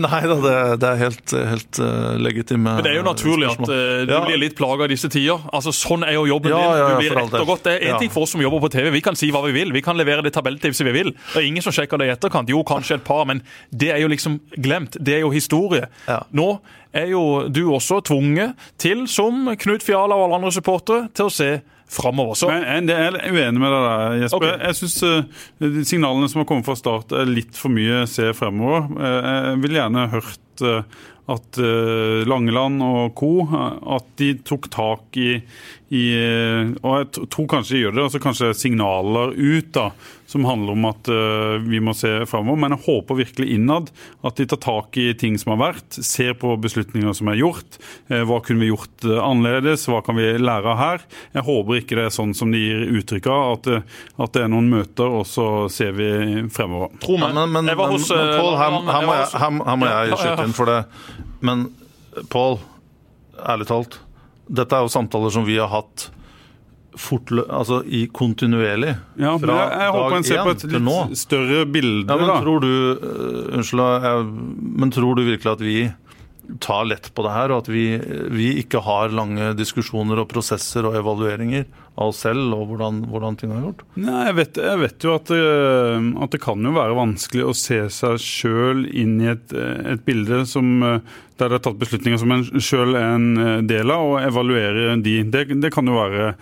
Nei 0.01 0.21
da, 0.26 0.36
det, 0.41 0.53
det 0.82 0.88
er 0.89 0.97
helt, 0.97 1.30
helt 1.51 1.78
eh, 1.78 2.15
legitime 2.17 2.71
Men 2.80 2.82
det 2.88 2.89
er 2.89 2.95
jo 2.97 3.03
naturlig 3.05 3.45
at 3.51 3.59
spørsmål. 3.59 3.76
eh, 4.01 4.05
du 4.09 4.13
Ja. 4.15 4.21
blir 4.26 4.39
litt 4.41 4.55
plaga 4.57 4.88
i 4.88 4.93
disse 4.95 5.11
tider. 5.13 5.43
Altså, 5.53 5.69
Sånn 5.78 6.01
er 6.07 6.15
jo 6.17 6.23
jobben 6.26 6.49
Ja, 6.55 6.61
din. 6.73 6.88
Du 6.89 7.03
blir 7.03 7.13
rett 7.19 7.36
og 7.38 7.45
godt. 7.51 7.67
Det 7.67 7.76
er 7.76 7.86
én 7.86 7.93
Ja. 7.93 7.99
ting 8.01 8.09
for 8.09 8.26
oss 8.26 8.32
som 8.34 8.41
jobber 8.41 8.63
på 8.65 8.71
TV. 8.73 8.89
Vi 8.95 9.01
kan 9.05 9.13
si 9.15 9.30
hva 9.30 9.43
vi 9.45 9.51
vil. 9.53 9.71
Vi 9.78 9.84
kan 9.86 9.95
levere 9.95 10.23
det 10.26 10.34
tabelltipset 10.34 10.89
vi 10.89 10.95
vil. 11.03 11.11
Det 11.36 11.38
er 11.43 11.45
ingen 11.45 11.61
som 11.61 11.71
sjekker 11.71 12.01
det 12.01 12.07
i 12.09 12.15
etterkant. 12.15 12.49
Jo, 12.49 12.63
kanskje 12.65 12.95
et 12.97 13.03
par, 13.05 13.26
men 13.30 13.43
det 13.69 13.91
er 13.93 14.01
jo 14.01 14.09
liksom 14.09 14.39
glemt. 14.57 14.97
Det 14.97 15.19
er 15.19 15.21
jo 15.21 15.30
historie. 15.30 15.86
Ja. 16.09 16.23
Nå 16.34 16.55
er 16.96 17.10
jo 17.12 17.22
du 17.52 17.66
også 17.76 18.02
tvunget 18.08 18.56
til, 18.82 19.06
som 19.12 19.48
Knut 19.62 19.84
Fiala 19.86 20.16
og 20.18 20.28
alle 20.30 20.41
andre 20.41 20.54
supportere, 20.56 21.10
til 21.16 21.30
å 21.30 21.34
se 21.34 21.50
framover. 21.96 22.38
Så 22.39 22.48
Men 22.50 22.88
jeg 22.89 22.98
er 23.12 23.20
uenig 23.30 23.62
med 23.62 23.70
deg 23.76 23.84
der, 23.86 24.16
Jesper. 24.24 24.38
Okay. 24.38 24.56
Jeg 24.66 24.80
syns 24.80 25.89
signalene 25.91 26.30
som 26.32 26.41
har 26.41 26.48
kommet 26.50 26.66
fra 26.68 26.78
start, 26.80 27.14
er 27.14 27.30
litt 27.30 27.60
for 27.60 27.74
mye 27.74 28.06
se 28.10 28.32
fremover. 28.38 28.88
Eh, 28.96 29.28
Jeg 29.52 29.62
vil 29.66 29.78
gjerne 29.78 30.08
hørt 30.16 30.64
eh, 30.66 30.82
at 31.36 31.58
eh, 31.62 32.24
Langeland 32.30 32.82
og 32.86 33.14
co. 33.18 33.30
eh, 33.46 33.78
at 33.98 34.10
de 34.22 34.32
tok 34.46 34.70
tak 34.74 35.20
i, 35.22 35.30
i 35.96 36.76
Og 36.84 36.93
jeg 37.00 37.30
tror 37.32 37.48
kanskje 37.56 37.76
de 37.78 37.82
gjør 37.86 37.96
det. 37.96 38.04
altså 38.08 38.20
Kanskje 38.24 38.50
signaler 38.58 39.32
ut 39.36 39.72
da, 39.76 39.89
som 40.28 40.43
handler 40.48 40.74
om 40.74 40.86
at 40.89 41.08
uh, 41.14 41.56
vi 41.64 41.80
må 41.84 41.93
se 41.96 42.10
fremover. 42.28 42.58
Men 42.64 42.74
jeg 42.76 42.84
håper 42.88 43.20
virkelig 43.20 43.48
innad 43.56 43.91
at 44.26 44.39
de 44.41 44.48
tar 44.52 44.60
tak 44.64 44.98
i 45.00 45.08
ting 45.18 45.38
som 45.39 45.54
har 45.54 45.60
vært, 45.74 46.00
ser 46.04 46.34
på 46.41 46.56
beslutninger 46.60 47.14
som 47.16 47.30
er 47.32 47.38
gjort. 47.39 47.78
Uh, 48.10 48.24
Hva 48.28 48.39
kunne 48.43 48.64
vi 48.66 48.72
gjort 48.72 49.06
uh, 49.08 49.20
annerledes? 49.24 49.86
Hva 49.91 50.02
kan 50.06 50.18
vi 50.20 50.26
lære 50.41 50.74
av 50.74 50.80
her? 50.82 51.06
Jeg 51.38 51.46
håper 51.48 51.80
ikke 51.82 52.00
det 52.00 52.08
er 52.10 52.16
sånn 52.18 52.34
som 52.38 52.52
de 52.54 52.64
gir 52.64 52.86
uttrykk 53.00 53.30
av, 53.32 53.43
at, 53.60 53.70
det- 53.70 53.84
at 54.26 54.34
det 54.36 54.46
er 54.46 54.52
noen 54.52 54.70
møter, 54.74 55.08
og 55.22 55.26
så 55.30 55.48
ser 55.72 55.93
vi 55.98 56.10
fremover. 56.54 56.91
tro 57.06 57.18
meg, 57.22 57.34
men, 57.38 57.52
men, 57.54 57.70
men, 57.72 57.86
hos 57.96 58.10
men 58.12 58.34
Pål, 58.39 58.56
her, 58.60 58.80
her, 58.91 59.06
må 59.06 59.14
jeg, 59.20 59.28
hos- 59.30 59.38
her, 59.39 59.60
her 59.70 59.78
må 59.82 59.86
Ja, 59.91 60.00
jeg 60.02 60.10
ja, 60.10 60.16
ja. 60.16 60.24
skyte 60.26 60.50
inn 60.50 60.58
for 60.58 60.72
det. 60.74 60.82
Men 61.46 61.68
Pål, 62.34 62.60
ærlig 63.46 63.68
talt. 63.70 64.00
Dette 64.48 64.78
er 64.78 64.86
jo 64.86 64.91
samtaler 64.93 65.34
som 65.34 65.46
vi 65.48 65.58
har 65.62 65.72
hatt 65.72 66.10
fortlø 67.00 67.43
altså 67.52 67.82
i 67.84 68.06
kontinuerlig. 68.16 68.96
Ja, 69.20 69.36
Fra 69.41 69.58
jeg, 69.60 69.80
jeg 69.82 69.93
håper 69.96 70.10
dag 70.14 70.18
en 70.18 70.28
ser 70.30 70.41
på 70.46 70.54
et 70.54 70.64
til 70.64 70.84
nå. 70.84 70.96
litt 71.10 71.20
større 71.20 71.62
bilde. 71.68 72.08
Ja, 72.08 72.18
men 72.22 72.32
da. 72.32 72.39
tror 72.46 72.64
du 72.64 72.72
uh, 72.72 73.56
Unnskyld, 73.58 73.86
jeg, 74.06 74.26
men 74.82 74.93
tror 74.96 75.20
du 75.20 75.24
virkelig 75.28 75.52
at 75.52 75.64
vi 75.66 75.78
tar 76.62 76.86
lett 76.86 77.10
på 77.18 77.26
det 77.26 77.34
her, 77.34 77.52
og 77.52 77.64
at 77.64 77.70
vi, 77.74 77.86
vi 78.32 78.52
ikke 78.62 78.84
har 78.86 79.14
lange 79.16 79.52
diskusjoner 79.58 80.22
og 80.22 80.30
prosesser 80.30 80.86
og 80.88 80.98
evalueringer 81.00 81.66
av 81.96 82.12
oss 82.12 82.22
selv 82.26 82.52
og 82.58 82.70
hvordan, 82.70 83.04
hvordan 83.12 83.38
ting 83.39 83.54
er 83.56 83.64
gjort? 83.64 83.84
Nei, 83.96 84.26
jeg 84.28 84.38
vet, 84.39 84.60
jeg 84.68 84.82
vet 84.82 85.06
jo 85.08 85.14
at 85.16 85.32
det, 85.32 85.43
at 86.26 86.36
det 86.36 86.41
kan 86.43 86.68
jo 86.68 86.74
være 86.76 86.98
vanskelig 86.98 87.46
å 87.48 87.56
se 87.56 87.80
seg 87.93 88.20
sjøl 88.22 88.84
inn 88.91 89.16
i 89.24 89.32
et, 89.32 89.56
et 89.56 90.04
bilde 90.08 90.43
som, 90.50 90.74
eh, 90.84 91.16
der 91.39 91.54
det 91.54 91.60
er 91.60 91.66
tatt 91.70 91.80
beslutninger 91.80 92.20
som 92.20 92.36
en 92.36 92.46
sjøl 92.60 93.00
er 93.00 93.16
en 93.16 93.30
eh, 93.39 93.64
del 93.68 93.93
av, 93.96 94.10
og 94.12 94.20
evaluere 94.26 94.98
de. 95.06 95.22
Det, 95.32 95.48
det 95.64 95.72
kan 95.76 95.88
jo 95.88 95.96
være 95.98 96.34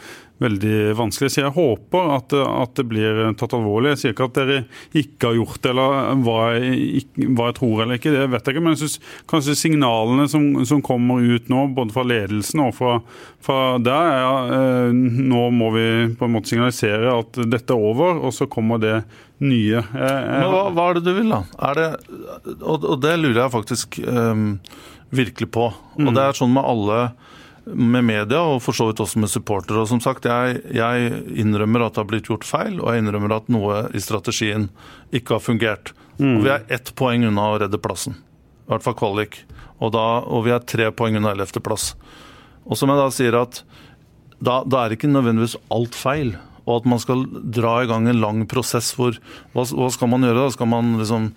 veldig 0.41 0.93
vanskelig. 0.97 1.31
Så 1.31 1.41
jeg 1.41 1.53
håper 1.55 2.11
at, 2.17 2.33
at 2.33 2.73
det 2.77 2.85
blir 2.89 3.21
tatt 3.39 3.55
alvorlig. 3.55 3.93
Jeg 3.93 4.01
sier 4.01 4.15
ikke 4.15 4.27
at 4.29 4.37
dere 4.39 4.59
ikke 4.97 5.29
har 5.29 5.37
gjort 5.39 5.59
det, 5.63 5.73
eller 5.73 6.23
hva 6.25 6.37
jeg, 6.55 7.03
hva 7.29 7.49
jeg 7.49 7.57
tror 7.59 7.83
eller 7.83 7.99
ikke. 7.99 8.13
Det 8.15 8.25
vet 8.33 8.47
jeg 8.49 8.55
ikke. 8.55 8.63
Men 8.65 8.75
jeg 8.75 8.81
syns 8.83 8.97
kanskje 9.29 9.57
signalene 9.59 10.27
som, 10.31 10.47
som 10.69 10.83
kommer 10.85 11.23
ut 11.23 11.51
nå, 11.53 11.65
både 11.77 11.95
fra 11.95 12.05
ledelsen 12.07 12.63
og 12.65 12.73
fra, 12.77 12.95
fra 13.43 13.59
der, 13.83 14.13
er 14.13 14.55
eh, 14.57 15.03
nå 15.33 15.45
må 15.53 15.73
vi 15.77 15.87
på 16.17 16.27
en 16.27 16.35
måte 16.35 16.53
signalisere 16.53 17.13
at 17.13 17.43
dette 17.49 17.75
er 17.75 17.91
over, 17.91 18.19
og 18.23 18.33
så 18.35 18.49
kommer 18.51 18.81
det 18.81 18.97
nye. 19.43 19.81
Jeg, 19.81 19.83
jeg, 19.93 20.39
Men 20.39 20.49
hva, 20.53 20.65
hva 20.73 20.89
er 20.89 20.99
det 20.99 21.05
du 21.07 21.13
vil, 21.17 21.33
da? 21.33 21.43
Er 21.69 21.79
det, 21.79 21.89
og, 22.59 22.83
og 22.83 22.97
det 23.03 23.17
lurer 23.19 23.45
jeg 23.45 23.53
faktisk 23.53 23.99
um, 24.07 24.47
virkelig 25.13 25.49
på. 25.53 25.69
Og 26.01 26.09
det 26.15 26.25
er 26.25 26.37
sånn 26.37 26.53
med 26.55 26.65
alle 26.65 26.99
med 27.65 28.03
media, 28.03 28.41
og 28.43 28.61
for 28.65 28.75
så 28.75 28.89
vidt 28.89 29.01
også 29.03 29.21
med 29.23 29.31
supportere. 29.31 29.79
Og 29.83 29.89
som 29.91 30.01
sagt, 30.03 30.27
jeg, 30.27 30.59
jeg 30.75 31.23
innrømmer 31.39 31.85
at 31.85 31.95
det 31.95 32.03
har 32.03 32.09
blitt 32.09 32.29
gjort 32.29 32.47
feil, 32.47 32.79
og 32.81 32.91
jeg 32.91 33.03
innrømmer 33.03 33.37
at 33.37 33.49
noe 33.53 33.85
i 33.95 34.01
strategien 34.03 34.67
ikke 35.15 35.37
har 35.37 35.43
fungert. 35.43 35.93
Og 36.19 36.43
vi 36.45 36.51
er 36.53 36.65
ett 36.71 36.91
poeng 36.99 37.25
unna 37.25 37.47
å 37.53 37.59
redde 37.63 37.79
plassen. 37.81 38.19
I 38.67 38.73
hvert 38.73 38.85
fall 38.85 38.97
kvalik. 38.99 39.39
Og, 39.79 39.91
da, 39.95 40.03
og 40.23 40.45
vi 40.45 40.53
er 40.55 40.67
tre 40.67 40.89
poeng 40.95 41.17
unna 41.19 41.33
ellevteplass. 41.33 41.93
Og 42.63 42.79
som 42.79 42.91
jeg 42.91 42.99
da 43.01 43.07
sier 43.11 43.39
at 43.39 43.63
da, 44.43 44.61
da 44.67 44.83
er 44.83 44.95
ikke 44.95 45.11
nødvendigvis 45.11 45.57
alt 45.73 45.97
feil. 45.97 46.35
Og 46.63 46.77
at 46.81 46.85
man 46.87 47.01
skal 47.01 47.25
dra 47.51 47.81
i 47.83 47.89
gang 47.89 48.07
en 48.07 48.21
lang 48.23 48.45
prosess 48.47 48.93
hvor 48.95 49.17
Hva, 49.51 49.65
hva 49.65 49.89
skal 49.91 50.11
man 50.11 50.23
gjøre? 50.23 50.45
da? 50.45 50.53
Skal 50.55 50.69
man 50.71 50.93
liksom 50.99 51.31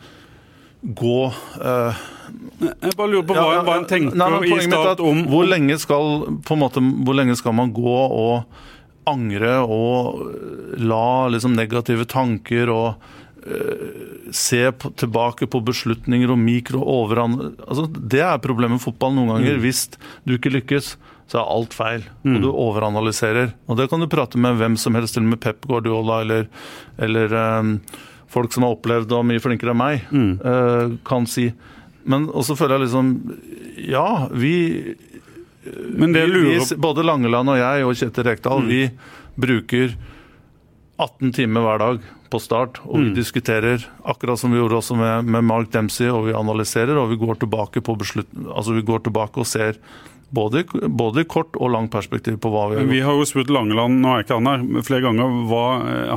gå 0.87 1.19
uh, 1.33 2.05
jeg 2.57 2.95
bare 2.97 3.11
lurer 3.11 3.27
på 3.27 3.35
hva, 3.37 3.43
ja, 3.43 3.59
ja, 3.59 3.65
hva 3.67 3.75
en 3.81 3.89
tenker 3.89 4.17
nei, 4.17 4.29
nei, 4.33 4.49
i 4.57 4.65
start 4.65 4.97
at 4.97 5.03
om 5.05 5.23
hvor 5.31 5.47
lenge 5.49 5.77
skal 5.81 6.25
måte, 6.59 6.83
hvor 7.05 7.17
lenge 7.19 7.37
skal 7.39 7.55
man 7.57 7.75
gå 7.77 7.97
og 8.07 8.65
angre 9.07 9.59
og 9.63 10.25
la 10.83 11.29
liksom 11.31 11.55
negative 11.57 12.07
tanker 12.11 12.73
og 12.73 13.05
eh, 13.47 14.33
se 14.35 14.65
på, 14.73 14.91
tilbake 14.99 15.47
på 15.51 15.61
beslutninger 15.69 16.33
og 16.33 16.41
mikro 16.43 16.83
overan... 16.83 17.37
Altså, 17.69 17.87
det 17.97 18.25
er 18.27 18.43
problemet 18.43 18.81
med 18.81 18.87
fotball 18.87 19.15
noen 19.15 19.37
ganger. 19.37 19.61
Hvis 19.63 19.85
du 20.27 20.35
ikke 20.35 20.57
lykkes, 20.57 20.97
så 21.31 21.41
er 21.43 21.55
alt 21.55 21.77
feil, 21.77 22.09
og 22.27 22.43
du 22.43 22.51
overanalyserer. 22.51 23.55
Og 23.71 23.79
det 23.79 23.89
kan 23.91 24.03
du 24.03 24.11
prate 24.11 24.39
med 24.43 24.59
hvem 24.59 24.77
som 24.79 24.99
helst, 24.99 25.15
til 25.15 25.27
og 25.27 25.33
med 25.35 25.43
Pep 25.43 25.63
Guardiola 25.67 26.21
eller, 26.27 26.51
eller 27.03 27.39
eh, 27.45 27.73
folk 28.33 28.53
som 28.55 28.67
har 28.67 28.77
opplevd 28.77 29.13
og 29.13 29.23
er 29.23 29.29
mye 29.33 29.43
flinkere 29.43 29.75
enn 29.75 29.81
meg, 29.81 30.07
eh, 30.13 30.97
kan 31.07 31.27
si. 31.31 31.51
Men 32.07 32.29
også 32.31 32.57
føler 32.57 32.79
jeg 32.79 32.87
liksom 32.87 33.09
Ja, 33.89 34.29
vi 34.31 34.95
Men 35.99 36.13
det 36.15 36.27
vi, 36.31 36.59
både 36.79 37.03
Langeland 37.03 37.51
og 37.51 37.59
jeg 37.59 37.85
og 37.85 37.97
Kjetil 37.99 38.25
Rekdal, 38.29 38.63
vi 38.69 38.91
bruker 39.37 39.97
18 40.99 41.33
timer 41.35 41.61
hver 41.61 41.79
dag 41.83 42.05
på 42.31 42.39
start, 42.41 42.79
og 42.87 43.03
vi 43.03 43.11
diskuterer 43.15 43.83
akkurat 44.09 44.39
som 44.41 44.53
vi 44.53 44.59
gjorde 44.59 44.79
også 44.79 44.97
med, 44.97 45.29
med 45.29 45.45
Mark 45.45 45.71
Dempsey, 45.75 46.09
og 46.09 46.27
vi 46.27 46.35
analyserer, 46.35 46.97
og 46.97 47.11
vi 47.11 47.19
går 47.21 47.41
tilbake 47.43 47.83
på 47.85 47.97
beslutt, 47.99 48.31
altså 48.49 48.73
vi 48.73 48.83
går 48.87 49.05
tilbake 49.05 49.43
og 49.43 49.47
ser 49.47 49.77
både, 50.35 50.65
både 50.91 51.25
kort 51.25 51.55
og 51.57 51.71
lang 51.71 51.87
perspektiv 51.93 52.39
på 52.43 52.51
hva 52.51 52.65
vi 52.71 52.77
har 52.77 52.83
gjort. 52.83 52.93
Vi 52.93 53.01
har 53.07 53.15
jo 53.21 53.27
spurt 53.29 53.53
Langeland 53.53 54.01
nå 54.03 54.11
er 54.17 54.25
ikke 54.25 54.39
han 54.41 54.49
her, 54.51 54.65
flere 54.87 55.05
ganger 55.07 55.37
hva, 55.51 55.63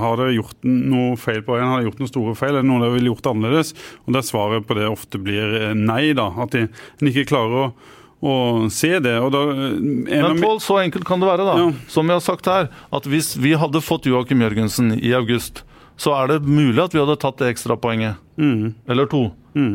har 0.01 0.17
dere 0.19 0.33
gjort 0.37 0.65
noe 0.65 1.13
feil 1.19 1.43
på 1.45 1.53
veien. 1.55 1.67
Har 1.69 1.79
dere 1.81 1.89
gjort 1.91 2.01
noen 2.01 2.11
store 2.11 2.35
feil? 2.39 2.55
Er 2.57 2.63
det 2.65 2.69
noe 2.71 2.81
dere 2.83 2.95
ville 2.97 3.11
gjort 3.13 3.29
annerledes? 3.31 3.73
Og 4.07 4.17
Der 4.17 4.25
svaret 4.25 4.67
på 4.67 4.77
det 4.79 4.89
ofte 4.89 5.21
blir 5.21 5.55
eh, 5.61 5.73
nei. 5.77 6.11
da, 6.17 6.29
At 6.41 6.57
en 6.57 6.69
ikke 7.11 7.27
klarer 7.29 7.69
å, 7.69 7.71
å 8.19 8.35
se 8.73 8.95
det. 8.99 9.15
og 9.21 9.31
da, 9.35 9.43
eh, 9.53 9.77
en 9.77 10.27
Men 10.33 10.41
Pål, 10.43 10.59
så 10.65 10.81
enkelt 10.81 11.05
kan 11.07 11.21
det 11.21 11.29
være, 11.29 11.45
da. 11.47 11.57
Ja. 11.61 11.71
Som 11.87 12.09
vi 12.09 12.17
har 12.17 12.23
sagt 12.25 12.49
her, 12.49 12.71
at 12.91 13.05
hvis 13.09 13.35
vi 13.37 13.53
hadde 13.59 13.83
fått 13.85 14.09
Joakim 14.09 14.41
Jørgensen 14.41 14.95
i 14.97 15.13
august, 15.13 15.63
så 15.99 16.13
er 16.15 16.31
det 16.33 16.41
mulig 16.47 16.79
at 16.81 16.93
vi 16.95 17.01
hadde 17.03 17.17
tatt 17.19 17.37
det 17.41 17.53
ekstrapoenget. 17.53 18.17
Mm. 18.39 18.73
Eller 18.87 19.05
to. 19.11 19.29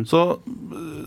Så, 0.06 0.20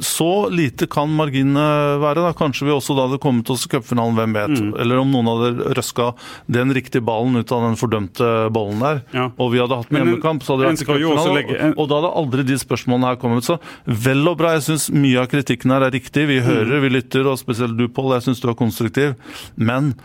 så 0.04 0.50
lite 0.52 0.88
kan 0.92 1.10
marginene 1.16 1.98
være. 2.02 2.22
da. 2.26 2.34
Kanskje 2.38 2.68
vi 2.68 2.74
også 2.76 2.96
da 2.98 3.06
hadde 3.08 3.20
kommet 3.24 3.50
oss 3.50 3.64
til 3.66 3.72
cupfinalen, 3.80 4.16
hvem 4.18 4.34
vet. 4.36 4.54
Mm. 4.60 4.74
Eller 4.84 5.00
om 5.02 5.12
noen 5.14 5.30
hadde 5.32 5.74
røska 5.78 6.10
den 6.52 6.74
riktige 6.76 7.02
ballen 7.08 7.38
ut 7.40 7.52
av 7.56 7.64
den 7.70 7.78
fordømte 7.80 8.32
bollen 8.54 8.80
der. 8.84 9.02
Ja. 9.16 9.30
Og 9.40 9.54
vi 9.54 9.62
hadde 9.64 9.78
hatt 9.80 9.92
med 9.92 10.04
hjemmekamp, 10.04 10.44
så 10.44 10.56
hadde 10.58 10.68
vi 10.68 10.74
også 10.76 10.86
cupfinalen. 10.92 11.36
legge 11.40 11.60
en- 11.70 11.74
Og 11.78 11.88
da 11.90 12.02
hadde 12.02 12.14
aldri 12.24 12.44
de 12.52 12.60
spørsmålene 12.62 13.08
her 13.14 13.16
kommet. 13.24 13.44
Så 13.48 13.60
vel 13.88 14.28
og 14.28 14.38
bra, 14.38 14.52
jeg 14.58 14.68
syns 14.68 14.90
mye 14.92 15.18
av 15.24 15.28
kritikken 15.32 15.72
her 15.72 15.88
er 15.88 15.92
riktig. 15.92 16.28
Vi 16.28 16.40
hører, 16.42 16.82
vi 16.82 16.90
lytter, 16.90 17.26
og 17.28 17.38
spesielt 17.40 17.78
du, 17.78 17.88
Pål, 17.88 18.14
jeg 18.20 18.28
syns 18.28 18.42
du 18.44 18.50
er 18.50 18.54
konstruktiv. 18.60 19.16
Men 19.56 19.96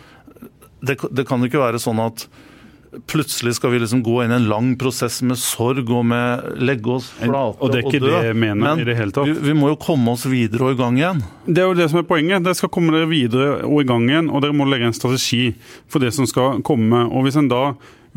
det, 0.82 0.98
det 1.12 1.26
kan 1.28 1.42
ikke 1.42 1.58
være 1.60 1.78
sånn 1.82 1.98
at 2.06 2.26
plutselig 3.08 3.54
skal 3.56 3.72
vi 3.72 3.78
liksom 3.80 4.02
gå 4.04 4.18
inn 4.24 4.32
i 4.34 4.36
en 4.36 4.48
lang 4.50 4.72
prosess 4.80 5.22
med 5.24 5.38
sorg 5.40 5.88
og 5.88 6.04
med 6.10 6.58
legge 6.60 6.92
oss 6.98 7.08
flate 7.16 7.56
Og 7.64 7.72
det 7.72 7.80
er 7.80 7.88
ikke 7.88 8.02
dø. 8.02 8.10
det 8.10 8.26
jeg 8.26 8.36
mener 8.42 8.82
i 8.82 8.84
det 8.88 8.96
hele 8.98 9.14
tatt. 9.16 9.30
Vi, 9.30 9.36
vi 9.48 9.56
må 9.56 9.70
jo 9.72 9.78
komme 9.80 10.12
oss 10.12 10.26
videre 10.28 10.68
og 10.68 10.76
i 10.76 10.80
gang 10.82 10.98
igjen. 11.00 11.22
Det 11.46 11.62
er 11.64 11.70
jo 11.70 11.78
det 11.78 11.88
som 11.92 12.02
er 12.02 12.06
poenget. 12.08 12.44
Dere 12.44 12.58
skal 12.58 12.72
komme 12.74 12.92
dere 12.92 13.08
videre 13.08 13.62
og 13.64 13.80
i 13.80 13.88
gang 13.88 14.04
igjen, 14.10 14.28
og 14.28 14.44
dere 14.44 14.56
må 14.56 14.68
legge 14.68 14.90
en 14.90 14.96
strategi 14.96 15.54
for 15.88 16.04
det 16.04 16.12
som 16.16 16.28
skal 16.28 16.60
komme. 16.66 17.06
Og 17.08 17.24
Hvis 17.26 17.40
en 17.40 17.48
da 17.52 17.64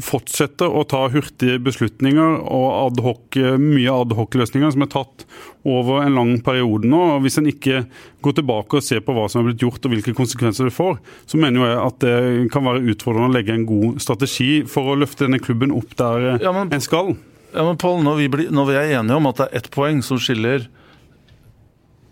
fortsetter 0.04 0.68
å 0.68 0.82
ta 0.84 1.06
hurtige 1.08 1.56
beslutninger 1.64 2.42
og 2.44 2.66
ad 2.76 2.98
hoc, 3.06 3.38
mye 3.62 3.94
adhoc-løsninger 3.94 4.74
som 4.76 4.84
er 4.84 4.90
tatt 4.92 5.24
over 5.64 6.02
en 6.04 6.18
lang 6.18 6.34
periode 6.44 6.90
nå, 6.92 7.00
og 7.16 7.22
hvis 7.24 7.38
en 7.40 7.48
ikke 7.48 7.86
går 8.26 8.36
tilbake 8.42 8.76
og 8.80 8.84
ser 8.84 9.00
på 9.06 9.16
hva 9.16 9.30
som 9.32 9.42
er 9.42 9.50
blitt 9.52 9.64
gjort 9.64 9.88
og 9.88 9.96
hvilke 9.96 10.16
konsekvenser 10.18 10.68
det 10.68 10.76
får, 10.76 11.00
så 11.26 11.40
mener 11.40 11.64
jeg 11.64 11.80
at 11.86 12.00
det 12.04 12.18
kan 12.52 12.68
være 12.68 12.84
utfordrende 12.92 13.32
å 13.32 13.36
legge 13.38 13.56
en 13.56 13.66
god 13.70 14.02
strategi 14.04 14.50
for 14.68 14.92
å 14.92 14.98
løfte 15.00 15.30
denne 15.30 15.40
klubben 15.40 15.72
opp 15.76 15.96
der 15.96 16.42
Ja, 16.44 16.52
men- 16.52 16.74
en 16.76 16.82
skal. 16.84 17.16
Ja, 17.56 17.64
men 17.64 17.78
Paul, 17.80 18.04
når, 18.04 18.18
vi 18.20 18.28
blir- 18.28 18.52
når 18.52 18.66
vi 18.68 18.74
er 18.76 19.00
enige 19.00 19.16
om 19.16 19.28
at 19.28 19.38
det 19.38 19.48
er 19.48 19.58
ett 19.62 19.72
poeng 19.72 20.04
som 20.04 20.18
skiller, 20.20 20.68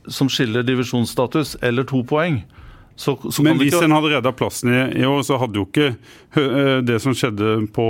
som 0.07 0.29
skiller 0.31 0.63
divisjonsstatus, 0.63 1.57
eller 1.61 1.83
to 1.83 2.01
poeng, 2.03 2.43
så, 2.95 3.15
så 3.31 3.43
Men 3.43 3.57
hvis 3.57 3.73
ikke 3.73 3.87
en 3.87 3.95
hadde 3.95 4.11
redda 4.13 4.31
plassen 4.37 4.69
i, 4.69 4.81
i 5.01 5.05
år, 5.09 5.23
så 5.25 5.39
hadde 5.41 5.57
jo 5.57 5.65
ikke 5.65 5.87
eh, 5.93 6.81
det 6.85 6.99
som 7.01 7.15
skjedde 7.17 7.55
på 7.73 7.85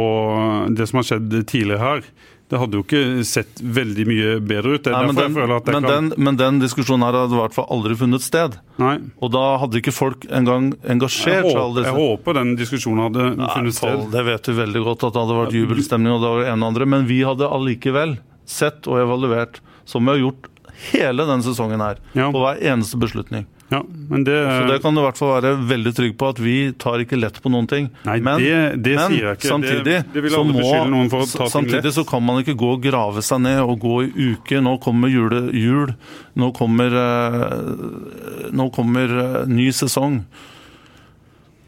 Det 0.77 0.87
som 0.87 1.01
har 1.01 1.09
skjedd 1.09 1.33
tidligere 1.49 1.81
her, 1.81 2.05
det 2.53 2.59
hadde 2.61 2.77
jo 2.77 2.83
ikke 2.85 3.23
sett 3.25 3.61
veldig 3.61 4.03
mye 4.05 4.31
bedre 4.45 4.75
ut. 4.75 4.87
Nei, 4.93 5.01
men, 5.09 5.17
den, 5.17 5.33
føler 5.33 5.53
at 5.55 5.69
jeg 5.69 5.73
men, 5.73 5.87
kan 5.87 5.93
den, 6.11 6.25
men 6.27 6.37
den 6.37 6.59
diskusjonen 6.61 7.05
her 7.07 7.17
hadde 7.23 7.33
i 7.33 7.39
hvert 7.39 7.55
fall 7.55 7.65
aldri 7.73 7.97
funnet 7.97 8.23
sted. 8.25 8.57
Nei. 8.81 8.93
Og 9.23 9.31
da 9.33 9.43
hadde 9.63 9.79
ikke 9.81 9.95
folk 9.95 10.27
engang 10.29 10.69
engasjert 10.85 11.47
seg. 11.47 11.57
Jeg, 11.57 11.87
jeg 11.87 11.95
håper 11.97 12.37
den 12.37 12.53
diskusjonen 12.59 13.07
hadde 13.07 13.29
funnet 13.55 13.79
sted. 13.79 14.05
det 14.13 14.25
vet 14.29 14.45
du 14.45 14.53
veldig 14.59 14.85
godt 14.85 15.07
at 15.07 15.15
det 15.15 15.23
hadde 15.23 15.39
vært 15.39 15.57
jubelstemning 15.57 16.13
og 16.13 16.21
det 16.21 16.33
var 16.35 16.43
det 16.43 16.51
ene 16.53 16.67
og 16.67 16.73
andre, 16.75 16.89
men 16.93 17.09
vi 17.09 17.19
hadde 17.25 17.49
allikevel 17.57 18.17
sett 18.45 18.91
og 18.91 19.01
evaluert, 19.01 19.57
som 19.89 20.05
vi 20.05 20.13
har 20.13 20.21
gjort 20.21 20.51
hele 20.91 21.25
denne 21.25 21.45
sesongen 21.45 21.81
her, 21.81 21.99
Ja. 22.13 22.29
på 22.29 22.43
hver 22.43 22.61
eneste 22.61 22.99
beslutning. 23.01 23.47
Ja, 23.73 23.79
men 24.11 24.23
det, 24.27 24.35
Så 24.45 24.67
det 24.69 24.77
kan 24.83 24.93
du 24.93 25.01
i 25.01 25.05
hvert 25.07 25.17
fall 25.17 25.31
være 25.41 25.53
veldig 25.71 25.93
trygg 25.97 26.13
på, 26.21 26.27
at 26.29 26.39
vi 26.43 26.55
tar 26.77 27.01
ikke 27.01 27.17
lett 27.17 27.39
på 27.41 27.49
noen 27.49 27.65
ting. 27.71 27.87
Nei, 28.05 28.19
men, 28.21 28.37
det- 28.43 28.83
det 28.85 28.95
men 28.99 29.11
sier 29.15 29.25
jeg 29.31 29.37
ikke. 29.39 29.49
samtidig, 29.49 29.95
Det- 30.13 30.31
så 30.35 30.43
må, 30.45 30.61
samtidig 31.49 31.93
så 31.95 32.03
kan 32.07 32.21
man 32.23 32.43
ikke 32.43 32.55
gå 32.59 32.73
og 32.75 32.83
grave 32.85 33.23
seg 33.25 33.41
ned 33.41 33.59
og 33.65 33.79
gå 33.81 33.95
i 34.05 34.11
uker. 34.35 34.61
Nå 34.61 34.77
kommer 34.83 35.09
jule, 35.09 35.41
jul, 35.57 35.95
nå 36.37 36.51
kommer, 36.53 36.93
eh, 36.93 38.51
nå 38.53 38.69
kommer 38.75 39.17
eh, 39.23 39.45
ny 39.49 39.69
sesong. 39.71 40.21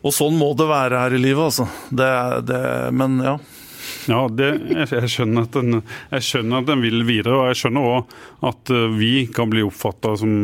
Og 0.06 0.14
sånn 0.14 0.38
må 0.38 0.52
det 0.56 0.68
være 0.70 1.00
her 1.02 1.16
i 1.18 1.18
livet, 1.18 1.42
altså. 1.50 1.66
Det, 1.90 2.46
det, 2.46 2.62
men 2.94 3.18
ja. 3.26 3.38
Ja, 4.12 4.26
det, 4.30 4.50
jeg, 4.92 5.12
skjønner 5.12 5.48
den, 5.54 5.80
jeg 6.12 6.26
skjønner 6.28 6.62
at 6.62 6.70
den 6.70 6.84
vil 6.84 7.06
videre, 7.08 7.38
og 7.40 7.48
jeg 7.52 7.62
skjønner 7.64 7.88
òg 7.90 8.18
at 8.52 8.74
eh, 8.74 8.90
vi 8.98 9.14
kan 9.34 9.50
bli 9.52 9.64
oppfatta 9.66 10.16
som 10.22 10.36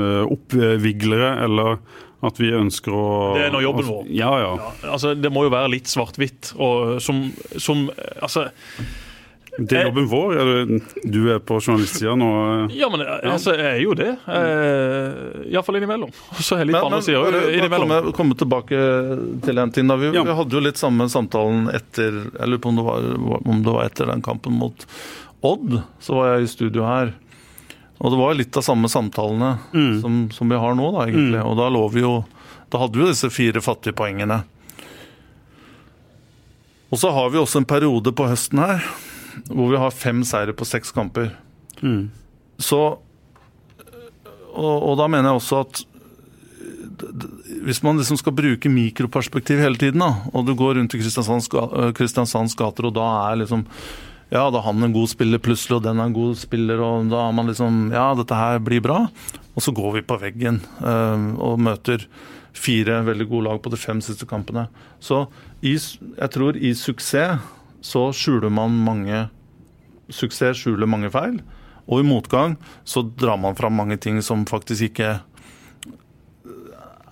eh, 0.00 0.22
oppviglere, 0.24 1.34
eller 1.44 1.80
at 2.26 2.40
vi 2.40 2.50
ønsker 2.52 2.92
å 2.92 3.04
Det 3.36 3.46
er 3.48 3.54
nå 3.54 3.62
jobben 3.64 3.86
vår. 3.88 4.08
Ja, 4.12 4.32
ja. 4.42 4.50
Ja, 4.60 4.72
altså, 4.96 5.14
det 5.16 5.30
må 5.32 5.46
jo 5.46 5.52
være 5.54 5.72
litt 5.72 5.88
svart-hvitt. 5.88 6.52
og 6.60 6.98
Som, 7.00 7.30
som 7.56 7.86
altså, 8.20 8.50
Det 9.60 9.76
er 9.76 9.84
jobben 9.90 10.06
vår. 10.08 10.30
Er 10.40 10.48
det, 10.70 10.78
du 11.12 11.18
er 11.34 11.38
på 11.44 11.58
journalistsida 11.60 12.14
nå. 12.16 12.28
eh. 12.70 12.76
Ja, 12.78 12.88
men 12.88 13.02
altså, 13.04 13.52
jeg 13.58 13.66
er 13.74 13.80
jo 13.82 13.92
det. 13.98 14.08
Eh, 14.24 15.50
Iallfall 15.52 15.76
innimellom. 15.80 16.10
Og 16.32 16.40
så 16.46 16.56
er 16.56 16.62
jeg 16.62 16.70
litt 16.70 16.78
på 16.78 16.88
Men, 16.88 16.94
andre 16.96 17.02
sida 17.04 17.42
innimellom. 17.58 17.92
komme, 17.92 18.12
komme 18.16 18.36
tilbake 18.40 18.80
til 19.44 19.58
en 19.60 19.72
ting. 19.76 19.86
da. 19.90 19.96
Vi, 20.00 20.12
Ja. 20.16 20.22
vi 20.24 20.36
hadde 20.38 20.56
jo 20.56 20.62
litt 20.64 20.80
samme 20.80 21.08
samtalen 21.12 21.68
etter 21.76 22.20
Jeg 22.38 22.48
lurer 22.48 22.62
på 22.64 22.72
om 22.72 22.76
det, 22.80 22.84
var, 22.88 23.42
om 23.44 23.62
det 23.66 23.74
var 23.76 23.84
etter 23.90 24.06
den 24.14 24.22
kampen 24.24 24.56
mot 24.56 24.86
Odd. 25.42 25.82
Så 26.00 26.14
var 26.16 26.34
jeg 26.38 26.44
i 26.48 26.52
studio 26.52 26.84
her. 26.88 27.12
Og 28.00 28.10
det 28.14 28.18
var 28.20 28.34
litt 28.38 28.56
av 28.56 28.64
samme 28.64 28.88
samtalene 28.88 29.58
Mm. 29.76 30.00
som, 30.00 30.16
som 30.32 30.48
vi 30.48 30.56
har 30.56 30.74
nå, 30.74 30.88
da, 30.96 31.04
egentlig. 31.08 31.42
Og 31.44 31.56
da 31.60 31.68
lå 31.68 31.84
vi 31.92 32.00
jo 32.00 32.24
Da 32.72 32.78
hadde 32.78 32.96
vi 32.96 33.04
jo 33.04 33.10
disse 33.12 33.28
fire 33.34 33.60
fattige 33.60 33.92
poengene. 33.98 34.40
Og 36.90 36.98
så 36.98 37.10
har 37.14 37.28
vi 37.30 37.38
også 37.38 37.60
en 37.60 37.68
periode 37.70 38.12
på 38.16 38.26
høsten 38.30 38.58
her 38.62 38.80
hvor 39.48 39.70
vi 39.72 39.80
har 39.80 39.94
fem 39.94 40.24
seire 40.26 40.54
på 40.56 40.68
seks 40.68 40.92
kamper. 40.96 41.32
Mm. 41.80 42.10
Så 42.60 42.80
og, 44.50 44.76
og 44.90 44.98
da 44.98 45.06
mener 45.10 45.30
jeg 45.30 45.40
også 45.40 45.62
at 45.64 45.84
hvis 47.64 47.80
man 47.84 47.96
liksom 47.96 48.18
skal 48.20 48.34
bruke 48.36 48.70
mikroperspektiv 48.72 49.60
hele 49.62 49.78
tiden, 49.80 50.02
da, 50.02 50.10
og 50.34 50.46
du 50.46 50.52
går 50.58 50.76
rundt 50.76 50.94
i 50.94 51.00
Kristiansands, 51.00 51.48
Kristiansands 51.96 52.56
gater, 52.58 52.88
og 52.90 52.96
da 52.98 53.08
er 53.30 53.42
liksom 53.44 53.66
Ja, 54.30 54.44
da 54.46 54.60
er 54.60 54.66
han 54.68 54.84
en 54.86 54.92
god 54.94 55.08
spiller 55.10 55.40
plutselig, 55.42 55.80
og 55.80 55.82
den 55.82 55.98
er 55.98 56.06
en 56.06 56.14
god 56.14 56.36
spiller, 56.38 56.78
og 56.78 57.08
da 57.10 57.24
er 57.26 57.32
man 57.34 57.50
liksom 57.50 57.88
Ja, 57.90 58.12
dette 58.14 58.36
her 58.36 58.60
blir 58.62 58.82
bra. 58.84 59.08
Og 59.56 59.64
så 59.64 59.72
går 59.74 59.96
vi 59.96 60.06
på 60.06 60.20
veggen 60.20 60.60
øh, 60.78 61.24
og 61.34 61.58
møter 61.58 62.06
fire 62.54 63.00
veldig 63.06 63.26
gode 63.26 63.48
lag 63.48 63.58
på 63.62 63.72
de 63.72 63.80
fem 63.80 64.00
siste 64.00 64.26
kampene. 64.26 64.68
Så 65.00 65.24
i, 65.62 65.74
jeg 65.74 66.30
tror 66.30 66.56
i 66.56 66.74
suksess 66.74 67.42
så 67.84 68.10
skjuler 68.16 68.52
man 68.52 68.76
mange 68.84 69.28
Suksess 70.10 70.58
skjuler 70.64 70.88
mange 70.90 71.06
feil. 71.14 71.36
Og 71.86 72.02
i 72.02 72.06
motgang 72.06 72.56
så 72.86 73.02
drar 73.02 73.38
man 73.38 73.54
fram 73.58 73.76
mange 73.78 73.94
ting 74.02 74.18
som 74.26 74.42
faktisk 74.48 74.88
ikke 74.90 75.12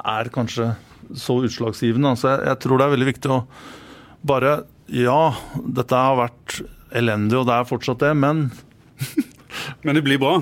er 0.09 0.31
kanskje 0.35 0.73
så 1.14 1.39
utslagsgivende. 1.47 2.14
Så 2.19 2.33
jeg, 2.33 2.45
jeg 2.51 2.61
tror 2.64 2.81
det 2.81 2.89
er 2.89 2.95
veldig 2.97 3.11
viktig 3.12 3.33
å 3.35 3.43
bare 4.27 4.59
Ja, 4.89 5.35
dette 5.62 5.95
har 5.95 6.16
vært 6.16 6.62
elendig, 6.97 7.37
og 7.37 7.47
det 7.47 7.55
er 7.59 7.69
fortsatt 7.69 8.01
det, 8.03 8.14
men 8.16 8.49
Men 9.85 9.99
det 9.99 10.03
blir 10.07 10.19
bra. 10.21 10.39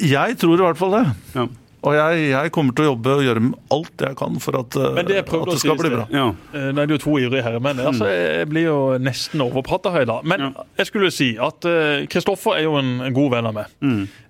jeg 0.00 0.36
tror 0.40 0.58
i 0.58 0.64
hvert 0.64 0.78
fall 0.78 0.96
det. 0.96 1.04
Ja. 1.34 1.46
Og 1.84 1.96
jeg, 1.96 2.28
jeg 2.32 2.52
kommer 2.54 2.76
til 2.76 2.86
å 2.86 2.90
jobbe 2.92 3.16
og 3.18 3.24
gjøre 3.26 3.44
alt 3.76 4.04
jeg 4.06 4.18
kan 4.18 4.38
for 4.42 4.58
at, 4.60 4.78
uh, 4.80 4.90
Men 4.96 5.08
det 5.08 5.20
at 5.24 5.32
det 5.50 5.58
skal 5.60 5.78
bli 5.78 5.92
bra. 5.92 6.06
Ja. 6.12 6.26
Nå 6.54 6.82
er 6.82 6.88
det 6.88 6.96
jo 6.96 7.02
to 7.04 7.16
ivrige 7.20 7.44
herremenn. 7.44 7.82
Altså, 7.84 8.08
jeg 8.08 8.48
blir 8.50 8.68
jo 8.68 8.78
nesten 9.02 9.42
overprata 9.44 9.92
her 9.94 10.06
i 10.06 10.08
dag. 10.08 10.24
Men 10.28 10.54
jeg 10.78 10.88
skulle 10.88 11.10
si 11.14 11.34
at 11.40 11.66
eh, 11.68 12.04
Kristoffer 12.10 12.58
er 12.58 12.66
jo 12.66 12.76
en, 12.80 12.92
god 13.14 13.30
venn 13.36 13.48
av 13.48 13.56
meg. 13.56 13.74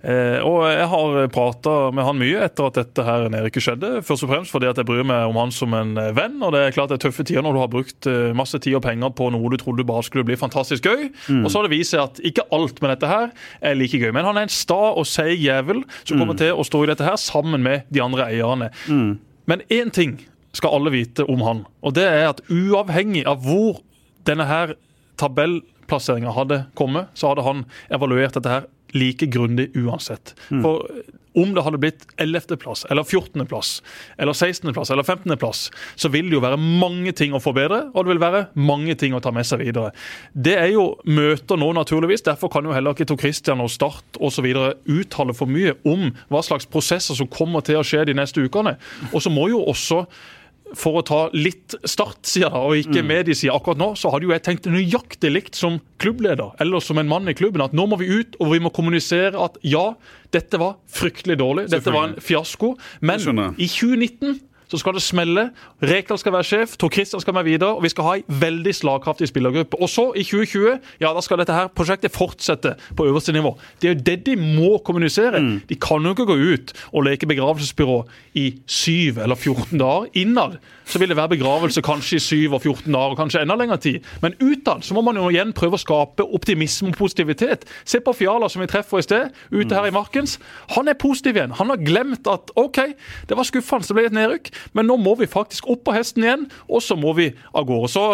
Eh, 0.05 0.37
og 0.45 0.65
jeg 0.69 0.87
har 0.91 1.17
prata 1.33 1.75
med 1.95 2.05
han 2.07 2.19
mye 2.19 2.43
etter 2.45 2.69
at 2.69 2.79
dette 2.79 3.05
her 3.05 3.27
nede 3.33 3.49
ikke 3.49 3.63
skjedde. 3.63 3.91
Først 4.05 4.27
og 4.27 4.31
fremst 4.31 4.53
fordi 4.53 4.69
at 4.69 4.79
jeg 4.81 4.87
bryr 4.87 5.05
meg 5.07 5.29
om 5.29 5.39
han 5.39 5.53
som 5.55 5.73
en 5.77 5.95
eh, 6.01 6.11
venn. 6.17 6.37
Og 6.45 6.53
det 6.55 6.63
er 6.65 6.75
klart 6.75 6.93
det 6.93 6.99
er 6.99 7.05
tøffe 7.07 7.25
tider 7.25 7.45
når 7.45 7.57
du 7.57 7.61
har 7.63 7.71
brukt 7.73 8.09
eh, 8.11 8.31
masse 8.37 8.59
tid 8.61 8.77
og 8.79 8.83
penger 8.85 9.13
på 9.17 9.29
noe 9.33 9.53
du 9.53 9.57
trodde 9.61 9.87
bare 9.87 10.05
skulle 10.05 10.27
bli 10.27 10.37
fantastisk 10.39 10.89
gøy. 10.89 11.07
Og 11.41 11.49
så 11.49 11.59
har 11.59 11.67
det 11.67 11.75
vist 11.75 11.95
seg 11.95 12.03
at 12.03 12.21
ikke 12.25 12.47
alt 12.55 12.81
med 12.83 12.95
dette 12.95 13.09
her 13.09 13.31
er 13.65 13.77
like 13.77 13.99
gøy. 14.01 14.11
Men 14.15 14.27
han 14.27 14.39
er 14.39 14.47
en 14.47 14.53
sta 14.53 14.81
og 14.93 15.07
seig 15.09 15.39
jævel 15.41 15.83
som 16.03 16.19
kommer 16.19 16.37
til 16.39 16.55
å 16.55 16.65
stå 16.65 16.83
i 16.85 16.91
dette 16.91 17.05
her 17.05 17.17
sammen 17.21 17.44
med 17.45 17.81
de 17.93 18.01
andre 18.03 18.29
eierne. 18.31 18.69
Men 19.45 19.61
én 19.69 19.91
ting 19.93 20.17
skal 20.55 20.73
alle 20.77 20.91
vite 20.93 21.25
om 21.29 21.41
han, 21.41 21.65
og 21.83 21.93
det 21.97 22.05
er 22.07 22.29
at 22.29 22.41
uavhengig 22.49 23.25
av 23.27 23.43
hvor 23.43 23.81
denne 24.25 24.45
her 24.49 24.73
tabellplasseringa 25.19 26.31
hadde 26.31 26.61
kommet, 26.75 27.11
så 27.13 27.29
hadde 27.31 27.43
han 27.45 27.65
evaluert 27.93 28.33
dette 28.37 28.49
her 28.49 28.65
like 28.95 29.29
grundig 29.31 29.71
uansett. 29.77 30.33
For 30.49 30.87
om 31.35 31.51
det 31.51 31.63
hadde 31.65 31.79
blitt 31.83 32.05
11.-plass, 32.21 32.85
eller 32.89 33.03
14.-plass, 33.03 33.71
eller 34.17 34.33
16.-plass 34.33 34.91
eller 34.91 35.03
15.-plass, 35.03 35.65
så 35.99 36.11
vil 36.13 36.29
det 36.29 36.37
jo 36.37 36.43
være 36.43 36.59
mange 36.59 37.11
ting 37.17 37.35
å 37.35 37.41
forbedre, 37.43 37.81
og 37.91 38.05
det 38.05 38.13
vil 38.13 38.21
være 38.23 38.45
mange 38.55 38.95
ting 38.99 39.15
å 39.15 39.19
ta 39.23 39.33
med 39.35 39.47
seg 39.47 39.65
videre. 39.65 39.91
Det 40.31 40.55
er 40.61 40.71
jo 40.71 40.87
møter 41.03 41.59
nå, 41.59 41.73
naturligvis. 41.75 42.23
Derfor 42.29 42.51
kan 42.53 42.67
jo 42.67 42.75
heller 42.75 42.95
ikke 42.95 43.09
Tor 43.11 43.19
Christian 43.19 43.63
og 43.63 43.73
Start 43.73 44.19
osv. 44.23 44.47
uttale 44.47 45.35
for 45.35 45.51
mye 45.51 45.75
om 45.83 46.07
hva 46.31 46.43
slags 46.45 46.69
prosesser 46.71 47.19
som 47.19 47.27
kommer 47.31 47.65
til 47.67 47.81
å 47.81 47.85
skje 47.85 48.05
de 48.07 48.15
neste 48.15 48.45
ukene. 48.45 48.77
Og 49.11 49.19
så 49.25 49.33
må 49.33 49.49
jo 49.51 49.59
også 49.67 50.05
for 50.73 50.99
å 50.99 51.03
ta 51.05 51.19
litt 51.35 51.75
startsida, 51.85 52.49
da, 52.49 52.63
og 52.65 52.79
ikke 52.79 53.03
mediesida 53.05 53.53
akkurat 53.55 53.79
nå, 53.79 53.91
så 53.99 54.09
hadde 54.13 54.27
jo 54.27 54.33
jeg 54.33 54.43
tenkt 54.47 54.69
nøyaktig 54.71 55.31
likt 55.31 55.59
som 55.59 55.77
klubbleder 56.01 56.55
eller 56.63 56.83
som 56.83 56.99
en 56.99 57.09
mann 57.09 57.29
i 57.29 57.35
klubben 57.37 57.63
at 57.65 57.75
nå 57.77 57.85
må 57.91 57.99
vi 58.01 58.09
ut 58.09 58.39
og 58.39 58.55
vi 58.55 58.61
må 58.63 58.73
kommunisere 58.73 59.37
at 59.39 59.59
ja, 59.65 59.91
dette 60.33 60.59
var 60.61 60.79
fryktelig 60.91 61.37
dårlig, 61.39 61.69
dette 61.71 61.93
var 61.93 62.09
en 62.09 62.19
fiasko, 62.23 62.73
men 63.05 63.21
i 63.55 63.69
2019 63.69 64.39
så 64.75 64.83
skal 64.83 64.97
det 64.97 65.03
smelle. 65.05 65.47
Rekdal 65.83 66.19
skal 66.19 66.35
være 66.35 66.47
sjef, 66.49 66.75
Tor 66.81 66.91
Christian 66.93 67.23
skal 67.23 67.35
være 67.37 67.47
videre, 67.47 67.75
og 67.77 67.83
vi 67.85 67.91
skal 67.93 68.07
ha 68.07 68.15
ei 68.19 68.39
veldig 68.43 68.73
slagkraftig 68.75 69.29
spillergruppe. 69.31 69.79
Og 69.79 69.89
så, 69.91 70.09
i 70.15 70.25
2020, 70.27 70.79
ja, 71.01 71.13
da 71.15 71.23
skal 71.23 71.41
dette 71.41 71.55
her 71.55 71.71
prosjektet 71.73 72.13
fortsette 72.15 72.75
på 72.97 73.07
øverste 73.07 73.35
nivå. 73.35 73.55
Det 73.81 73.89
er 73.89 73.95
jo 73.95 74.05
det 74.11 74.17
de 74.27 74.37
må 74.39 74.77
kommunisere. 74.85 75.41
De 75.69 75.79
kan 75.79 76.03
jo 76.03 76.15
ikke 76.15 76.27
gå 76.29 76.37
ut 76.53 76.73
og 76.91 77.07
leke 77.07 77.29
begravelsesbyrå 77.29 77.99
i 78.35 78.47
7 78.67 79.21
eller 79.23 79.35
14 79.35 79.79
dager. 79.79 80.09
Innad 80.13 80.59
så 80.85 80.99
vil 80.99 81.09
det 81.09 81.17
være 81.17 81.33
begravelse 81.33 81.81
kanskje 81.81 82.19
i 82.19 82.19
7 82.19 82.53
og 82.53 82.61
14 82.61 82.93
dager, 82.93 83.13
og 83.13 83.17
kanskje 83.17 83.41
enda 83.41 83.55
lengre 83.57 83.77
tid. 83.81 84.05
Men 84.21 84.35
utad 84.41 84.85
så 84.85 84.93
må 84.93 85.01
man 85.01 85.17
jo 85.17 85.29
igjen 85.31 85.53
prøve 85.57 85.79
å 85.79 85.81
skape 85.81 86.25
optimisme 86.37 86.91
og 86.91 86.99
positivitet. 86.99 87.65
Se 87.85 88.01
på 88.05 88.13
Fiala, 88.13 88.49
som 88.51 88.61
vi 88.61 88.69
treffer 88.69 89.01
i 89.01 89.05
sted, 89.05 89.33
ute 89.51 89.75
her 89.75 89.89
i 89.89 89.93
Markens. 89.95 90.37
Han 90.75 90.87
er 90.91 90.99
positiv 91.01 91.39
igjen. 91.39 91.55
Han 91.57 91.73
har 91.73 91.81
glemt 91.81 92.29
at 92.29 92.53
OK, 92.55 92.81
det 93.29 93.37
var 93.37 93.49
skuffende, 93.49 93.87
det 93.87 93.97
ble 93.97 94.05
et 94.11 94.15
nedrykk, 94.15 94.51
men 94.73 94.87
nå 94.87 94.97
må 94.97 95.15
vi 95.19 95.25
faktisk 95.29 95.67
opp 95.69 95.83
på 95.85 95.93
hesten 95.95 96.23
igjen, 96.23 96.47
og 96.69 96.81
så 96.81 96.95
må 96.97 97.13
vi 97.15 97.29
av 97.53 97.65
gårde. 97.67 97.89
Så 97.93 98.05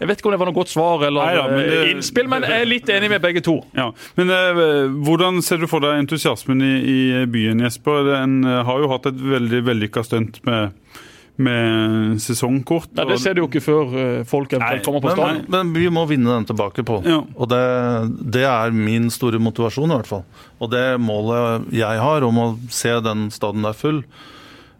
jeg 0.00 0.08
vet 0.08 0.18
ikke 0.18 0.26
om 0.26 0.32
det 0.36 0.40
var 0.40 0.50
noe 0.50 0.58
godt 0.58 0.72
svar 0.72 1.04
eller 1.06 1.26
Neida, 1.30 1.46
men 1.50 1.58
det- 1.68 1.78
eh, 1.84 1.90
innspill, 1.94 2.28
men 2.28 2.42
jeg 2.42 2.60
er 2.62 2.66
litt 2.66 2.88
enig 2.88 3.10
med 3.10 3.22
begge 3.22 3.42
to. 3.42 3.58
Ja, 3.76 3.90
men 4.16 4.30
eh, 4.30 4.88
Hvordan 5.06 5.42
ser 5.42 5.58
du 5.58 5.66
for 5.70 5.80
deg 5.80 5.98
entusiasmen 6.00 6.60
i, 6.62 6.74
i 7.22 7.24
byen, 7.26 7.60
Jesper? 7.60 8.04
Den 8.10 8.44
eh, 8.44 8.62
har 8.64 8.78
jo 8.80 8.88
hatt 8.90 9.06
et 9.06 9.14
veldig 9.20 9.62
vellykka 9.66 10.02
stunt 10.04 10.40
med, 10.44 10.72
med 11.40 12.18
sesongkort. 12.20 12.90
Nei, 12.96 13.04
Det 13.08 13.18
ser 13.22 13.34
du 13.34 13.42
jo 13.42 13.48
ikke 13.48 13.62
før 13.64 13.92
folk 14.28 14.52
eventuelt 14.52 14.80
Nei, 14.80 14.84
kommer 14.84 15.00
på 15.04 15.12
stadion. 15.14 15.44
men, 15.48 15.70
men 15.72 15.72
vi 15.76 15.88
må 15.92 16.02
vinne 16.10 16.34
den 16.36 16.44
tilbake 16.50 16.84
på. 16.86 16.98
Ja. 17.06 17.22
Og 17.36 17.48
det, 17.52 17.62
det 18.36 18.44
er 18.48 18.74
min 18.76 19.08
store 19.14 19.40
motivasjon, 19.42 19.90
i 19.90 19.96
hvert 20.00 20.10
fall. 20.10 20.24
Og 20.60 20.70
det 20.74 20.84
målet 21.00 21.70
jeg 21.72 22.02
har 22.04 22.26
om 22.28 22.42
å 22.42 22.48
se 22.72 22.92
den 23.04 23.28
staden 23.34 23.64
der 23.64 23.72
full. 23.78 24.02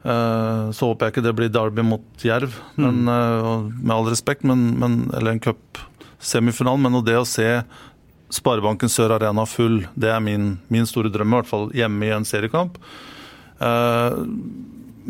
Eh, 0.04 0.70
Så 0.76 0.90
håper 0.90 1.06
jeg 1.06 1.14
ikke 1.14 1.26
det 1.26 1.36
blir 1.38 1.52
Derby 1.52 1.84
mot 1.86 2.24
Jerv, 2.24 2.56
men, 2.80 3.04
eh, 3.08 3.44
og 3.44 3.70
med 3.76 3.94
all 3.96 4.10
respekt, 4.10 4.46
men, 4.46 4.72
men, 4.80 4.98
eller 5.16 5.36
en 5.36 5.44
cupsemifinale. 5.44 6.80
Men 6.86 7.00
det 7.06 7.18
å 7.20 7.28
se 7.28 7.48
Sparebanken 8.30 8.92
Sør 8.92 9.16
Arena 9.16 9.46
full, 9.48 9.82
det 9.98 10.12
er 10.12 10.20
min, 10.22 10.52
min 10.70 10.86
store 10.86 11.10
drøm, 11.10 11.32
i 11.32 11.40
hvert 11.40 11.50
fall 11.50 11.70
hjemme 11.74 12.06
i 12.06 12.14
en 12.14 12.28
seriekamp. 12.28 12.78
Eh, 13.60 14.18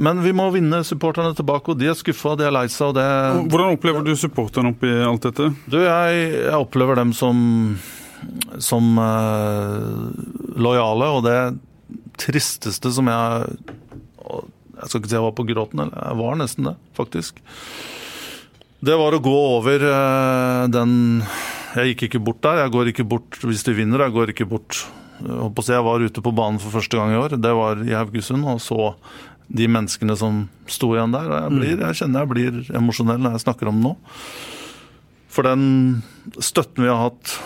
men 0.00 0.20
vi 0.24 0.32
må 0.32 0.46
vinne 0.54 0.84
supporterne 0.86 1.34
tilbake, 1.36 1.72
og 1.72 1.80
de 1.80 1.90
er 1.90 1.98
skuffa, 1.98 2.36
de 2.38 2.46
er 2.46 2.54
lei 2.54 2.68
seg, 2.72 2.94
det 2.96 3.06
Hvordan 3.50 3.74
opplever 3.74 4.06
du 4.06 4.14
supporterne 4.16 4.70
oppi 4.72 4.92
alt 5.04 5.26
dette? 5.26 5.50
Du, 5.68 5.80
jeg, 5.82 6.20
jeg 6.46 6.56
opplever 6.56 7.02
dem 7.02 7.12
som 7.16 7.40
som 8.58 8.98
eh, 8.98 10.60
lojale, 10.60 11.08
og 11.08 11.24
det 11.24 11.38
tristeste 12.20 12.92
som 12.92 13.08
jeg 13.08 13.76
Jeg 14.80 14.90
skal 14.90 15.02
ikke 15.02 15.12
si 15.12 15.18
jeg 15.18 15.26
var 15.26 15.36
på 15.38 15.48
gråten, 15.48 15.82
eller 15.84 16.06
jeg 16.08 16.20
var 16.20 16.38
nesten 16.40 16.70
det, 16.70 16.76
faktisk. 16.98 17.42
Det 18.80 18.96
var 18.96 19.12
å 19.12 19.20
gå 19.20 19.36
over 19.58 19.82
eh, 19.84 20.62
den 20.72 20.92
Jeg 21.76 21.92
gikk 21.92 22.06
ikke 22.08 22.22
bort 22.30 22.40
der. 22.46 22.62
Jeg 22.64 22.72
går 22.74 22.90
ikke 22.94 23.06
bort 23.08 23.36
hvis 23.44 23.64
de 23.66 23.76
vinner. 23.76 24.06
Jeg 24.06 24.16
går 24.16 24.32
ikke 24.32 24.48
bort 24.48 24.86
jeg 25.20 25.84
var 25.84 26.00
ute 26.00 26.22
på 26.24 26.32
banen 26.32 26.60
for 26.62 26.72
første 26.72 26.96
gang 26.96 27.12
i 27.12 27.18
år. 27.20 27.36
Det 27.36 27.52
var 27.52 27.82
i 27.84 27.92
Haugesund, 27.92 28.46
og 28.48 28.60
så 28.64 28.94
de 29.50 29.66
menneskene 29.68 30.16
som 30.16 30.44
sto 30.70 30.94
igjen 30.94 31.12
der. 31.12 31.28
Og 31.28 31.36
jeg, 31.36 31.58
blir, 31.58 31.84
jeg 31.84 31.98
kjenner 32.00 32.24
jeg 32.24 32.30
blir 32.32 32.76
emosjonell 32.78 33.20
når 33.20 33.36
jeg 33.36 33.44
snakker 33.44 33.70
om 33.70 33.80
det 33.80 33.88
nå. 33.88 33.94
For 35.30 35.46
den 35.46 36.02
støtten 36.42 36.86
vi 36.86 36.90
har 36.90 37.10
hatt 37.10 37.36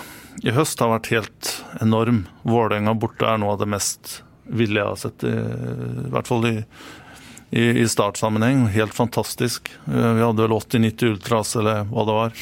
i 0.45 0.53
høst 0.55 0.81
har 0.83 0.93
vært 0.93 1.11
helt 1.13 1.51
enorm. 1.85 2.25
Vålerenga 2.47 2.95
borte 2.99 3.27
er 3.29 3.41
noe 3.41 3.55
av 3.55 3.63
det 3.63 3.71
mest 3.71 4.21
ville 4.45 4.77
jeg 4.77 4.91
har 4.91 5.01
sett, 5.01 5.25
i, 5.25 5.33
i 5.33 6.11
hvert 6.13 6.29
fall 6.29 6.45
i, 6.49 6.59
i, 7.51 7.61
i 7.83 7.89
startsammenheng. 7.89 8.67
Helt 8.67 8.95
fantastisk. 8.95 9.71
Eh, 9.87 10.13
Vi 10.15 10.23
hadde 10.23 10.43
vel 10.43 10.51
80-90 10.53 11.05
ultras, 11.05 11.57
eller 11.57 11.85
hva 11.91 12.05
det 12.07 12.17
var, 12.17 12.33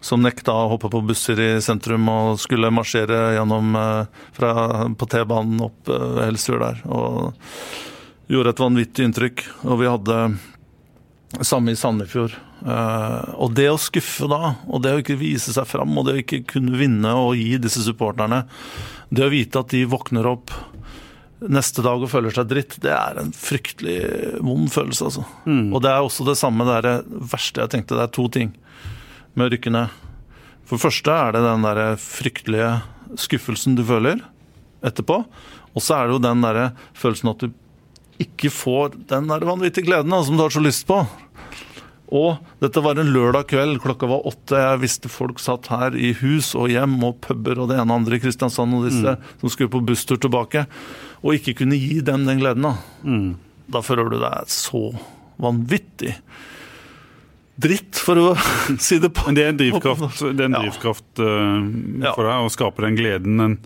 som 0.00 0.22
nekta 0.22 0.52
å 0.52 0.68
hoppe 0.74 0.90
på 0.92 1.02
busser 1.04 1.40
i 1.40 1.50
sentrum 1.64 2.08
og 2.12 2.40
skulle 2.40 2.72
marsjere 2.72 3.34
gjennom 3.36 3.76
eh, 3.76 4.20
fra, 4.36 4.52
på 4.92 5.08
T-banen 5.12 5.64
opp 5.64 5.88
eh, 5.88 6.20
Helsfjord 6.26 6.64
der. 6.66 6.84
Og 6.88 8.30
gjorde 8.30 8.54
et 8.54 8.62
vanvittig 8.62 9.08
inntrykk. 9.08 9.44
Og 9.66 9.80
vi 9.80 9.90
hadde 9.90 10.20
samme 11.46 11.72
i 11.72 11.78
Sandefjord. 11.78 12.36
Og 12.60 13.54
det 13.56 13.70
å 13.72 13.78
skuffe 13.80 14.26
da, 14.28 14.50
og 14.68 14.82
det 14.84 14.90
å 14.92 14.98
ikke 15.00 15.16
vise 15.16 15.54
seg 15.54 15.64
fram, 15.64 15.94
og 15.96 16.04
det 16.04 16.12
å 16.12 16.20
ikke 16.20 16.42
kunne 16.50 16.76
vinne 16.76 17.14
og 17.16 17.38
gi 17.38 17.54
disse 17.62 17.80
supporterne 17.80 18.42
Det 19.08 19.24
å 19.24 19.30
vite 19.32 19.62
at 19.62 19.72
de 19.72 19.80
våkner 19.88 20.28
opp 20.28 20.52
neste 21.48 21.82
dag 21.84 22.02
og 22.02 22.10
føler 22.12 22.34
seg 22.34 22.48
dritt, 22.50 22.76
det 22.84 22.92
er 22.92 23.20
en 23.22 23.30
fryktelig 23.32 24.00
vond 24.44 24.68
følelse, 24.72 25.08
altså. 25.08 25.24
Og 25.72 25.80
det 25.82 25.90
er 25.90 26.04
også 26.04 26.26
det 26.28 26.36
samme 26.36 26.66
det 26.68 26.74
er 26.76 26.86
det 26.88 27.22
verste 27.32 27.62
jeg 27.62 27.72
tenkte. 27.72 27.96
Det 27.96 28.04
er 28.04 28.12
to 28.12 28.26
ting 28.28 28.52
med 29.34 29.46
å 29.46 29.52
rykke 29.54 29.72
ned. 29.72 29.88
For 30.68 30.76
det 30.76 30.84
første 30.84 31.14
er 31.14 31.32
det 31.32 31.46
den 31.46 31.64
der 31.66 31.96
fryktelige 31.96 32.68
skuffelsen 33.18 33.78
du 33.78 33.82
føler 33.86 34.20
etterpå. 34.86 35.24
Og 35.74 35.82
så 35.82 35.96
er 35.96 36.06
det 36.06 36.18
jo 36.18 36.22
den 36.28 36.44
der 36.44 36.60
følelsen 36.98 37.32
at 37.32 37.42
du 37.42 37.50
ikke 38.20 38.50
får 38.52 38.98
den 39.08 39.30
der 39.30 39.46
vanvittige 39.48 39.88
gleden 39.88 40.12
da, 40.12 40.20
som 40.22 40.36
du 40.36 40.44
har 40.44 40.52
så 40.52 40.60
lyst 40.60 40.84
på. 40.88 41.00
Og 42.10 42.40
dette 42.62 42.82
var 42.82 42.98
en 42.98 43.12
lørdag 43.14 43.46
kveld, 43.52 43.78
klokka 43.84 44.08
var 44.10 44.26
åtte. 44.26 44.58
Jeg 44.58 44.82
visste 44.82 45.10
folk 45.12 45.38
satt 45.42 45.70
her 45.70 45.94
i 45.94 46.12
hus 46.18 46.52
og 46.58 46.70
hjem 46.72 46.98
og 47.06 47.20
puber 47.22 47.60
og 47.62 47.70
det 47.70 47.78
ene 47.78 47.86
og 47.86 48.02
andre 48.02 48.18
i 48.18 48.22
Kristiansand 48.22 48.74
og 48.74 48.88
disse 48.88 49.14
som 49.40 49.52
skulle 49.52 49.70
på 49.70 49.82
busstur 49.86 50.18
tilbake, 50.20 50.66
og 51.22 51.36
ikke 51.38 51.60
kunne 51.62 51.78
gi 51.78 52.00
dem 52.02 52.26
den 52.26 52.42
gleden. 52.42 52.66
Da, 52.66 52.74
da 53.78 53.84
føler 53.86 54.10
du 54.10 54.18
deg 54.22 54.50
så 54.50 54.88
vanvittig 55.40 56.16
dritt, 57.60 57.98
for 58.00 58.18
å 58.20 58.26
si 58.86 58.98
det 59.02 59.10
på 59.16 59.26
Men 59.28 59.36
det 59.38 59.44
er 59.44 59.52
en 59.52 59.60
drivkraft, 59.60 60.20
det 60.36 60.44
er 60.44 60.48
en 60.50 60.56
drivkraft 60.58 61.22
eh, 61.22 61.64
Ja. 62.06 62.12
for 62.16 62.26
deg 62.28 62.46
å 62.46 62.52
skape 62.52 62.84
den 62.86 62.98
gleden. 62.98 63.40
Den, 63.42 63.56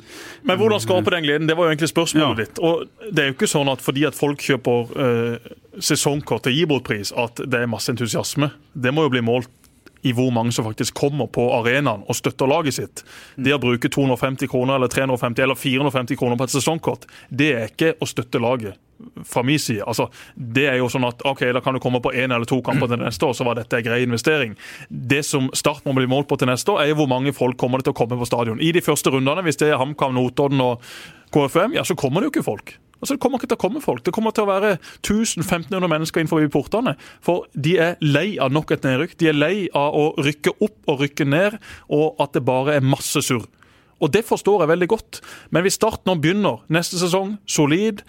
Men 0.44 0.58
hvordan 0.60 0.82
skape 0.82 1.14
den 1.14 1.26
gleden? 1.26 1.48
Det 1.50 1.56
var 1.58 1.68
jo 1.68 1.74
egentlig 1.76 1.92
spørsmålet 1.92 2.24
Ja. 2.24 2.44
ditt. 2.44 2.58
Og 2.64 2.86
det 3.14 3.22
er 3.24 3.30
jo 3.30 3.36
ikke 3.38 3.50
sånn 3.54 3.70
at 3.72 3.84
fordi 3.84 4.06
at 4.08 4.18
folk 4.18 4.42
kjøper 4.44 4.94
uh, 4.98 5.52
sesongkort 5.80 6.44
til 6.46 6.56
Gibot-pris, 6.58 7.12
at 7.16 7.40
det 7.44 7.62
er 7.64 7.70
masse 7.70 7.92
entusiasme. 7.92 8.50
Det 8.74 8.92
må 8.94 9.06
jo 9.06 9.14
bli 9.14 9.22
målt 9.24 9.50
i 10.04 10.12
hvor 10.12 10.30
mange 10.34 10.52
som 10.52 10.66
faktisk 10.68 10.94
kommer 10.94 11.28
på 11.32 11.46
arenaen 11.58 12.04
og 12.04 12.16
støtter 12.18 12.48
laget 12.50 12.76
sitt. 12.76 13.04
Det 13.36 13.54
å 13.56 13.60
bruke 13.62 13.88
250 13.88 14.50
kroner 14.52 14.76
eller 14.76 14.92
350 14.92 15.46
eller 15.46 15.58
450 15.58 16.20
kroner 16.20 16.40
på 16.40 16.48
et 16.48 16.54
sesongkort, 16.54 17.06
det 17.30 17.52
er 17.56 17.72
ikke 17.72 17.94
å 18.00 18.08
støtte 18.08 18.42
laget. 18.42 18.80
Fra 19.26 19.42
min 19.42 19.58
side. 19.58 19.82
Altså, 19.90 20.06
det 20.36 20.68
er 20.70 20.76
jo 20.78 20.86
sånn 20.92 21.04
at 21.08 21.24
ok, 21.26 21.42
da 21.56 21.60
kan 21.64 21.74
du 21.74 21.80
komme 21.82 21.98
på 22.04 22.12
én 22.14 22.30
eller 22.30 22.46
to 22.48 22.60
kamper 22.64 22.88
til 22.92 23.00
neste 23.02 23.26
år, 23.26 23.34
så 23.34 23.46
var 23.48 23.58
dette 23.58 23.80
en 23.80 23.84
grei 23.84 24.04
investering. 24.04 24.54
Det 24.88 25.24
som 25.26 25.50
Start 25.56 25.82
må 25.88 25.96
bli 25.96 26.06
målt 26.08 26.28
på 26.30 26.38
til 26.38 26.48
neste 26.48 26.72
år, 26.72 26.84
er 26.84 26.92
jo 26.92 27.00
hvor 27.02 27.10
mange 27.10 27.34
folk 27.34 27.58
kommer 27.60 27.82
det 27.82 27.88
til 27.88 27.96
å 27.96 27.98
komme 27.98 28.20
på 28.20 28.28
stadion. 28.28 28.62
I 28.62 28.70
de 28.76 28.84
første 28.84 29.10
rundene, 29.10 29.42
hvis 29.44 29.58
det 29.60 29.72
er 29.72 29.80
HamKam, 29.82 30.14
Notodden 30.14 30.62
og 30.62 30.84
KFM, 31.34 31.74
ja, 31.74 31.84
så 31.84 31.98
kommer 31.98 32.22
det 32.22 32.30
jo 32.30 32.36
ikke 32.36 32.48
folk. 32.52 32.76
Altså, 33.04 33.18
Det 33.18 33.20
kommer 33.20 33.36
ikke 33.36 33.50
til 33.52 33.58
å 33.58 33.60
komme 33.60 33.82
folk. 33.84 34.00
Det 34.06 34.14
kommer 34.16 34.32
til 34.32 34.46
å 34.46 34.48
være 34.48 34.78
1000-1500 35.04 35.90
mennesker 35.92 36.22
innenfor 36.22 36.46
portene. 36.48 36.94
For 37.20 37.44
de 37.52 37.76
er 37.76 37.98
lei 38.00 38.38
av 38.40 38.54
nok 38.54 38.72
et 38.72 38.86
nedrykk. 38.86 39.18
De 39.20 39.28
er 39.28 39.36
lei 39.36 39.68
av 39.76 39.92
å 39.92 40.06
rykke 40.24 40.54
opp 40.64 40.88
og 40.88 41.04
rykke 41.04 41.26
ned, 41.28 41.58
og 41.92 42.16
at 42.24 42.32
det 42.32 42.46
bare 42.48 42.78
er 42.78 42.86
masse 42.94 43.20
surr. 43.20 43.44
Og 44.00 44.08
det 44.12 44.24
forstår 44.24 44.64
jeg 44.64 44.72
veldig 44.72 44.88
godt. 44.88 45.20
Men 45.52 45.66
hvis 45.66 45.76
Start 45.76 46.08
nå 46.08 46.16
begynner 46.16 46.64
neste 46.72 46.96
sesong 46.96 47.36
solid, 47.44 48.00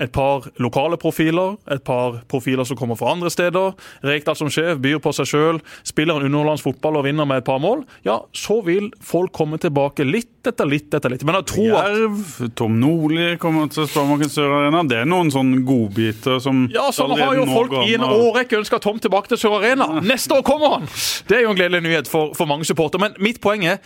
et 0.00 0.12
par 0.12 0.48
lokale 0.62 0.96
profiler, 1.00 1.56
et 1.70 1.82
par 1.84 2.22
profiler 2.30 2.64
som 2.68 2.78
kommer 2.78 2.98
fra 2.98 3.12
andre 3.12 3.30
steder, 3.32 3.72
Rekdal 4.06 4.38
som 4.38 4.50
sjef 4.52 4.80
byr 4.82 5.00
på 5.02 5.12
seg 5.16 5.28
sjøl, 5.28 5.60
spiller 5.86 6.20
en 6.20 6.30
underlands 6.30 6.64
fotball 6.64 7.00
og 7.00 7.06
vinner 7.06 7.28
med 7.28 7.42
et 7.42 7.48
par 7.48 7.60
mål, 7.62 7.84
ja, 8.06 8.20
så 8.32 8.60
vil 8.64 8.90
folk 9.04 9.32
komme 9.36 9.60
tilbake 9.62 10.06
litt 10.06 10.30
etter 10.48 10.66
litt 10.66 10.94
etter 10.94 11.12
litt. 11.12 11.24
Men 11.26 11.38
jeg 11.38 11.48
tror 11.52 11.76
at 11.78 11.90
Jerv, 11.92 12.22
Tom 12.58 12.78
Nordli 12.82 13.28
kommer 13.42 13.68
til 13.70 13.86
Sparebanken 13.86 14.32
Sør 14.32 14.56
Arena. 14.58 14.82
Det 14.88 14.98
er 15.02 15.08
noen 15.08 15.30
sånne 15.30 15.62
godbiter 15.66 16.40
som 16.42 16.64
Ja, 16.72 16.88
sånn 16.94 17.14
har 17.18 17.36
jo 17.38 17.46
folk 17.50 17.76
i 17.84 17.94
en 17.94 18.06
årrekke 18.08 18.58
ønska 18.58 18.80
Tom 18.82 18.98
tilbake 19.02 19.30
til 19.32 19.40
Sør 19.44 19.60
Arena. 19.60 19.88
Neste 20.02 20.34
år 20.38 20.46
kommer 20.46 20.78
han! 20.78 20.88
Det 21.28 21.38
er 21.38 21.46
jo 21.46 21.52
en 21.52 21.60
gledelig 21.60 21.84
nyhet 21.86 22.10
for, 22.10 22.34
for 22.38 22.50
mange 22.50 22.66
supportere. 22.66 23.06
Men 23.06 23.22
mitt 23.22 23.38
poeng 23.44 23.66
er 23.68 23.78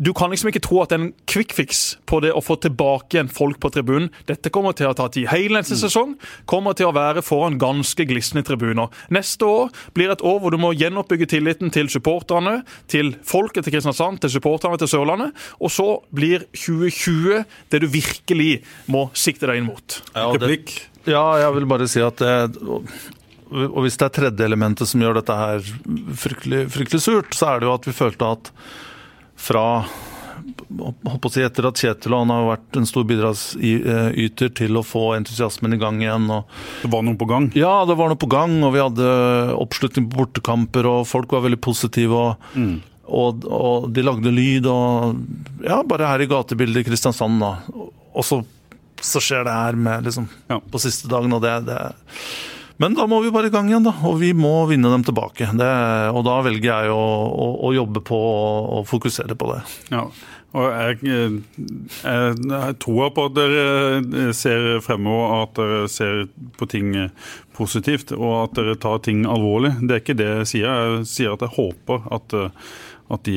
du 0.00 0.12
kan 0.16 0.32
liksom 0.32 0.48
ikke 0.48 0.62
tro 0.64 0.78
at 0.80 0.90
det 0.92 0.96
er 0.96 1.02
en 1.04 1.10
quick 1.28 1.52
fix 1.52 1.80
på 2.08 2.22
det 2.24 2.30
å 2.32 2.40
få 2.40 2.56
tilbake 2.64 3.18
igjen 3.18 3.28
folk 3.32 3.58
på 3.60 3.68
tribunen. 3.74 4.08
Dette 4.28 4.52
kommer 4.52 4.72
til 4.76 4.88
å 4.88 4.94
ta 4.96 5.10
tid. 5.12 5.28
Hele 5.28 5.58
neste 5.58 5.76
sesong 5.76 6.14
kommer 6.48 6.76
til 6.78 6.88
å 6.88 6.94
være 6.96 7.20
foran 7.24 7.58
ganske 7.60 8.06
glisne 8.08 8.40
tribuner. 8.46 8.88
Neste 9.12 9.44
år 9.44 9.68
blir 9.96 10.12
et 10.14 10.24
år 10.24 10.40
hvor 10.40 10.56
du 10.56 10.60
må 10.62 10.72
gjenoppbygge 10.72 11.28
tilliten 11.34 11.72
til 11.74 11.92
supporterne, 11.92 12.62
til 12.88 13.12
folket 13.28 13.68
til 13.68 13.76
Kristiansand, 13.76 14.22
til 14.24 14.32
supporterne 14.38 14.80
til 14.80 14.88
Sørlandet. 14.88 15.36
Og 15.60 15.74
så 15.74 15.88
blir 16.16 16.48
2020 16.56 17.44
det 17.70 17.84
du 17.84 17.88
virkelig 17.92 18.50
må 18.88 19.10
sikte 19.12 19.52
deg 19.52 19.60
inn 19.60 19.68
mot. 19.68 20.00
Ja, 20.14 20.30
det, 20.32 20.40
Replikk. 20.40 20.76
ja, 21.04 21.24
jeg 21.44 21.56
vil 21.58 21.68
bare 21.76 21.90
si 21.92 22.00
at 22.04 22.24
det, 22.24 22.36
og 22.64 22.88
og 23.50 23.80
hvis 23.82 23.96
det 23.98 24.06
er 24.06 24.12
tredje 24.14 24.46
elementet 24.46 24.86
som 24.86 25.02
gjør 25.02 25.16
dette 25.18 25.34
her 25.34 25.64
fryktelig, 26.22 26.60
fryktelig 26.70 27.00
surt, 27.02 27.34
så 27.34 27.48
er 27.48 27.58
det 27.58 27.66
jo 27.66 27.72
at 27.74 27.88
vi 27.88 27.94
følte 27.96 28.28
at 28.36 28.50
fra 29.40 29.64
si 31.30 31.42
etter 31.44 31.66
at 31.68 31.76
Kjetil 31.80 32.14
og 32.16 32.22
han 32.22 32.30
har 32.32 32.46
vært 32.54 32.76
en 32.80 32.86
stor 32.88 33.04
bidragsyter 33.04 34.52
til 34.56 34.78
å 34.80 34.82
få 34.86 35.02
entusiasmen 35.18 35.74
i 35.76 35.80
gang 35.80 35.98
igjen. 36.00 36.28
og 36.32 36.46
Det 36.82 36.90
var 36.92 37.02
noe 37.04 37.18
på 37.20 37.28
gang. 37.28 37.50
ja, 37.58 37.84
det 37.88 37.96
var 37.98 38.08
noe 38.12 38.20
på 38.20 38.28
gang, 38.30 38.54
og 38.64 38.72
vi 38.74 38.80
hadde 38.80 39.10
oppslutning 39.60 40.08
på 40.10 40.22
bortekamper, 40.22 40.86
og 40.88 41.06
folk 41.10 41.32
var 41.36 41.44
veldig 41.44 41.60
positive. 41.60 42.14
Og, 42.14 42.80
og, 43.10 43.44
og 43.44 43.90
de 43.92 44.04
lagde 44.06 44.32
lyd, 44.32 44.66
og 44.70 45.20
ja, 45.66 45.82
bare 45.84 46.08
her 46.14 46.24
i 46.24 46.30
gatebildet 46.30 46.84
i 46.84 46.88
Kristiansand, 46.88 47.40
da. 47.42 47.52
Og 48.14 48.24
så, 48.26 48.40
så 49.02 49.20
skjer 49.22 49.44
det 49.46 49.58
her 49.58 49.76
med 49.78 50.08
liksom 50.08 50.28
Ja. 50.50 50.60
på 50.60 50.80
siste 50.82 51.10
dagen, 51.10 51.32
og 51.36 51.42
det, 51.44 51.58
det 51.68 51.78
Men 52.80 52.96
da 52.96 53.04
må 53.10 53.20
vi 53.20 53.32
bare 53.32 53.50
i 53.50 53.52
gang 53.52 53.68
igjen, 53.68 53.84
da. 53.84 53.92
Og 54.08 54.16
vi 54.22 54.32
må 54.32 54.64
vinne 54.70 54.88
dem 54.88 55.04
tilbake. 55.04 55.50
Det, 55.52 55.70
og 56.16 56.24
da 56.24 56.40
velger 56.46 56.70
jeg 56.70 56.92
å, 56.94 57.00
å, 57.28 57.48
å 57.68 57.72
jobbe 57.76 58.00
på 58.08 58.18
og, 58.18 58.84
fokusere 58.88 59.36
på 59.36 59.50
det. 59.52 59.62
Ja. 59.92 60.06
Og 60.56 60.64
jeg, 60.66 60.96
eh, 61.06 61.34
jeg, 62.02 62.76
tror 62.82 63.12
på 63.14 63.26
at 63.28 63.34
dere 63.36 63.64
eh, 64.00 64.30
ser 64.34 64.80
fremover, 64.82 65.44
at 65.44 65.52
dere 65.60 65.82
ser 65.92 66.24
på 66.58 66.66
ting 66.72 66.94
eh, 66.98 67.34
positivt, 67.54 68.14
og 68.16 68.32
at 68.40 68.56
dere 68.58 68.78
tar 68.80 69.02
ting 69.04 69.26
alvorlig. 69.28 69.76
Det 69.84 69.94
er 69.94 70.02
ikke 70.02 70.18
det 70.18 70.30
jeg 70.30 70.48
sier. 70.54 70.70
Jeg 70.70 71.10
sier 71.10 71.36
at 71.36 71.44
jeg 71.44 71.54
håper 71.58 72.08
at, 72.16 72.38
at 73.12 73.28
de 73.28 73.36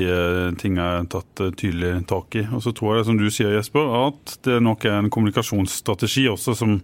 tingene 0.62 0.88
er 1.02 1.12
tatt 1.12 1.44
tydelig 1.60 1.98
tak 2.10 2.40
i. 2.40 2.48
Og 2.48 2.64
så 2.64 2.74
tror 2.74 2.96
jeg, 2.98 3.10
som 3.12 3.20
du 3.20 3.28
sier, 3.28 3.52
Jesper, 3.60 3.92
at 4.08 4.40
det 4.48 4.64
nok 4.64 4.88
er 4.88 5.04
en 5.04 5.12
kommunikasjonsstrategi 5.14 6.26
også 6.32 6.56
som, 6.58 6.80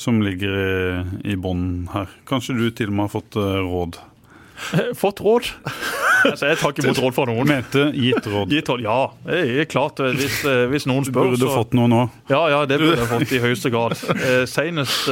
som 0.00 0.22
ligger 0.24 0.54
i, 0.56 1.32
i 1.34 1.36
bånn 1.36 1.90
her. 1.92 2.08
Kanskje 2.28 2.56
du 2.56 2.70
til 2.72 2.88
og 2.88 2.96
med 2.96 3.08
har 3.08 3.16
fått 3.18 3.36
eh, 3.36 3.58
råd. 3.66 4.00
Fått 5.00 5.20
råd? 5.24 5.46
Altså, 6.20 6.50
jeg 6.50 6.58
tar 6.60 6.72
ikke 6.74 6.82
imot 6.84 6.98
råd 7.00 7.14
fra 7.16 7.24
noen. 7.30 7.48
Mente 7.48 7.86
gitt 7.96 8.26
råd. 8.28 8.50
Gitt 8.54 8.68
råd, 8.68 8.82
ja. 8.84 8.96
Det 9.24 9.38
er 9.62 9.68
klart, 9.68 10.00
eh, 10.04 10.16
hvis, 10.16 10.38
eh, 10.48 10.64
hvis 10.72 10.84
noen 10.88 11.04
spør, 11.04 11.30
spør, 11.30 11.30
burde 11.34 11.48
så 11.48 11.52
fått 11.62 11.76
noe 11.76 11.88
nå. 11.88 12.00
Ja, 12.32 12.40
ja, 12.52 12.62
det 12.68 12.80
burde 12.80 12.98
jeg 12.98 13.10
fått 13.14 13.36
i 13.36 13.42
høyeste 13.44 13.72
grad. 13.72 13.96
Senest, 14.48 15.08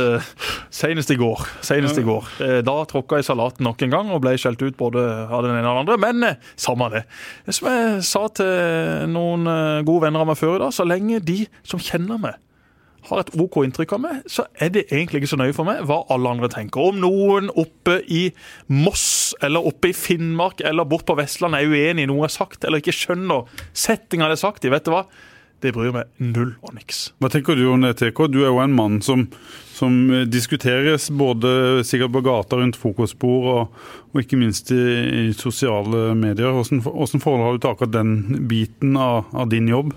senest 0.81 1.13
i 1.13 1.19
går. 1.21 1.45
Senest 1.65 2.01
i 2.01 2.05
går. 2.09 2.33
Da 2.65 2.77
tråkka 2.89 3.21
jeg 3.21 3.29
salaten 3.29 3.69
nok 3.69 3.85
en 3.85 3.95
gang 3.95 4.13
og 4.13 4.25
ble 4.25 4.35
skjelt 4.41 4.65
ut 4.65 4.77
både 4.81 5.05
av 5.29 5.45
den 5.45 5.57
ene 5.57 5.65
og 5.65 5.81
den 5.81 5.85
andre. 5.85 6.01
Men 6.05 6.29
samme 6.57 6.91
det. 6.97 7.07
Som 7.49 7.73
jeg 7.73 8.05
sa 8.09 8.27
til 8.41 9.09
noen 9.13 9.49
gode 9.89 10.09
venner 10.09 10.25
av 10.25 10.33
meg 10.33 10.41
før 10.41 10.59
i 10.59 10.63
dag, 10.67 10.77
så 10.77 10.89
lenge 10.89 11.25
de 11.25 11.43
som 11.65 11.81
kjenner 11.81 12.21
meg, 12.21 12.37
har 13.09 13.23
et 13.23 13.33
OK 13.41 13.61
inntrykk 13.65 13.95
av 13.97 14.03
meg, 14.05 14.21
så 14.31 14.47
er 14.61 14.73
det 14.75 14.87
egentlig 14.89 15.23
ikke 15.23 15.33
så 15.33 15.41
nøye 15.41 15.57
for 15.57 15.69
meg 15.69 15.81
hva 15.89 16.03
alle 16.13 16.35
andre 16.37 16.51
tenker. 16.53 16.91
Om 16.91 17.01
noen 17.03 17.49
oppe 17.55 18.01
i 18.05 18.29
Moss 18.73 19.35
eller 19.45 19.67
oppe 19.69 19.93
i 19.93 19.97
Finnmark 19.97 20.63
eller 20.67 20.89
bort 20.89 21.07
på 21.09 21.17
Vestlandet 21.19 21.65
er 21.65 21.73
uenig 21.73 22.07
i 22.07 22.11
noe 22.11 22.23
jeg 22.23 22.29
har 22.29 22.37
sagt, 22.37 22.69
eller 22.69 22.83
ikke 22.83 22.97
skjønner 22.97 23.59
settinga 23.73 24.31
det 24.31 24.39
er 24.39 24.45
sagt 24.45 24.69
i, 24.69 24.73
vet 24.73 24.87
du 24.87 24.95
hva? 24.95 25.07
Det 25.59 25.73
bryr 25.75 25.91
meg 25.91 26.07
null 26.23 26.53
og 26.63 26.75
niks. 26.77 27.09
Hva 27.19 27.31
tenker 27.33 27.59
du 27.59 27.65
om 27.73 27.83
det, 27.83 27.97
TK? 27.99 28.29
Du 28.31 28.45
er 28.45 28.53
jo 28.53 28.61
en 28.63 28.77
mann 28.79 29.01
som, 29.03 29.25
som 29.75 29.97
diskuteres 30.31 31.09
både 31.11 31.83
sikkert 31.89 32.15
på 32.15 32.23
gata 32.29 32.61
rundt 32.61 32.79
frokostbord 32.79 33.49
og, 33.51 33.83
og 34.13 34.23
ikke 34.23 34.39
minst 34.39 34.71
i, 34.75 34.85
i 35.25 35.25
sosiale 35.35 36.13
medier. 36.19 36.55
Hvordan, 36.55 36.85
hvordan 36.87 37.25
forhold 37.25 37.45
har 37.45 37.59
du 37.59 37.65
til 37.65 37.73
akkurat 37.75 37.97
den 37.97 38.47
biten 38.51 38.95
av, 39.03 39.27
av 39.35 39.51
din 39.51 39.67
jobb? 39.73 39.91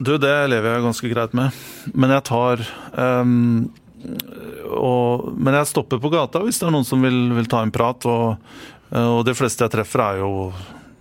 Du, 0.00 0.14
det 0.16 0.34
lever 0.48 0.70
jeg 0.70 0.84
ganske 0.86 1.12
greit 1.12 1.36
med. 1.36 1.62
Men 1.92 2.14
jeg 2.14 2.26
tar 2.28 2.62
um, 2.94 3.70
og, 4.70 5.30
Men 5.36 5.58
jeg 5.58 5.68
stopper 5.68 6.00
på 6.00 6.12
gata 6.14 6.40
hvis 6.44 6.60
det 6.60 6.68
er 6.68 6.72
noen 6.72 6.86
som 6.88 7.02
vil, 7.04 7.18
vil 7.36 7.48
ta 7.50 7.60
en 7.64 7.74
prat. 7.74 8.06
Og, 8.08 8.52
og 8.96 9.22
de 9.26 9.34
fleste 9.36 9.66
jeg 9.66 9.74
treffer, 9.74 10.04
er 10.04 10.22
jo 10.22 10.30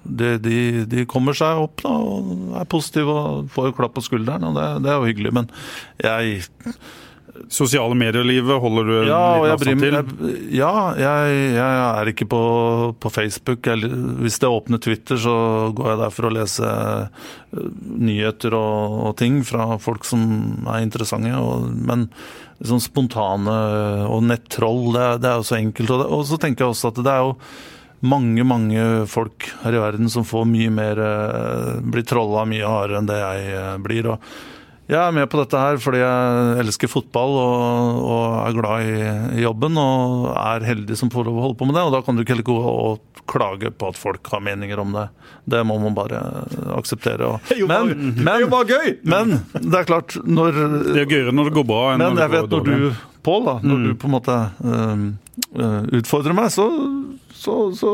de, 0.03 0.33
de, 0.41 0.59
de, 0.89 1.05
kommer 1.09 1.37
seg 1.37 1.59
opp 1.61 1.83
da, 1.83 1.91
og 1.91 2.57
er 2.57 2.67
positive 2.71 3.13
og 3.13 3.51
får 3.53 3.75
klapp 3.77 3.95
på 3.97 4.05
skulderen. 4.05 4.47
og 4.49 4.57
det, 4.57 4.67
det, 4.85 4.91
er 4.91 4.97
jo 4.97 5.09
hyggelig. 5.09 5.35
Men 5.35 5.51
jeg 6.01 6.41
Sosiale 7.53 7.95
medier-livet 7.97 8.59
holder 8.61 8.89
du 8.89 8.95
ja, 9.07 9.21
litt 9.39 9.53
avstand 9.55 9.83
til? 9.85 9.97
Jeg, 9.97 10.41
ja, 10.59 10.73
jeg, 10.99 11.37
jeg, 11.55 11.79
er 11.87 12.11
ikke 12.11 12.27
på, 12.29 12.41
på 12.99 13.11
Facebook. 13.13 13.69
Jeg, 13.69 13.89
hvis 14.23 14.39
det 14.41 14.51
åpner 14.51 14.81
Twitter, 14.83 15.19
så 15.21 15.37
går 15.75 15.93
jeg 15.93 16.01
der 16.03 16.13
for 16.15 16.27
å 16.29 16.33
lese 16.35 16.69
eh, 16.69 17.63
nyheter 18.09 18.57
og, 18.57 18.99
og 19.07 19.17
ting 19.21 19.41
fra 19.47 19.71
folk 19.81 20.07
som 20.07 20.21
er 20.67 20.85
interessante. 20.85 21.33
Og, 21.39 21.71
men 21.89 22.09
sånn 22.59 22.83
spontane 22.83 23.57
og 24.11 24.23
nettroll, 24.27 24.89
det, 24.95 25.09
det 25.23 25.31
er 25.31 25.41
jo 25.41 25.49
så 25.49 25.59
enkelt. 25.61 25.89
Og, 25.89 26.03
det, 26.03 26.07
og 26.19 26.23
så 26.27 26.39
tenker 26.41 26.65
jeg 26.65 26.75
også 26.75 26.93
at 26.93 27.03
det 27.05 27.13
er 27.15 27.27
jo 27.29 27.35
mange 27.99 28.45
mange 28.47 28.83
folk 29.11 29.49
her 29.63 29.75
i 29.75 29.81
verden 29.81 30.11
som 30.11 30.23
får 30.27 30.45
mye 30.47 30.71
mer 30.71 31.01
eh, 31.03 31.73
Blir 31.83 32.05
trolla 32.07 32.45
mye 32.47 32.63
hardere 32.63 33.01
enn 33.01 33.09
det 33.09 33.19
jeg 33.19 33.51
eh, 33.57 33.75
blir. 33.83 34.13
og 34.13 34.31
jeg 34.89 34.97
er 34.99 35.13
med 35.13 35.27
på 35.29 35.37
dette 35.43 35.59
her 35.61 35.77
fordi 35.81 35.99
jeg 36.01 36.55
elsker 36.63 36.89
fotball 36.89 37.35
og, 37.37 37.99
og 38.09 38.23
er 38.47 38.55
glad 38.57 38.87
i, 38.89 39.43
jobben 39.43 39.77
og 39.77 40.31
er 40.33 40.65
heldig 40.65 40.97
som 40.97 41.11
får 41.13 41.27
lov 41.29 41.37
å 41.37 41.43
holde 41.47 41.59
på 41.59 41.67
med 41.69 41.77
det. 41.77 41.83
og 41.85 41.93
Da 41.93 42.01
kan 42.07 42.17
du 42.17 42.23
ikke 42.23 42.33
heller 42.33 42.47
gå 42.49 42.55
og 42.57 43.21
klage 43.29 43.69
på 43.77 43.91
at 43.91 43.99
folk 44.01 44.25
har 44.33 44.41
meninger 44.41 44.79
om 44.81 44.95
det. 44.97 45.03
Det 45.53 45.59
må 45.69 45.75
man 45.83 45.93
bare 45.97 46.23
akseptere. 46.73 47.35
Men, 47.69 47.91
men, 47.93 48.15
det 48.17 48.33
er 48.33 48.41
jo 48.45 48.49
bare 48.49 48.69
gøy! 48.73 48.89
Men 49.13 49.35
det 49.53 49.77
er 49.83 49.85
klart 49.89 50.15
når 50.25 50.57
Det 50.89 51.03
er 51.03 51.09
gøyere 51.13 51.33
når 51.37 51.51
det 51.51 51.55
går 51.59 51.67
bra 51.69 51.83
enn 51.93 52.01
når 52.01 52.09
det 52.09 52.17
går 52.17 52.25
jeg 52.25 52.33
vet 52.39 52.55
når 52.57 52.65
du, 52.65 53.05
Pål, 53.29 53.45
da, 53.45 53.53
når 53.61 53.77
Mm. 53.79 53.85
du 53.85 53.95
på 53.99 54.07
en 54.07 54.13
måte 54.15 54.35
øh, 54.63 55.83
utfordrer 55.99 56.35
meg, 56.37 56.49
så, 56.53 56.65
så, 57.35 57.55
så, 57.75 57.89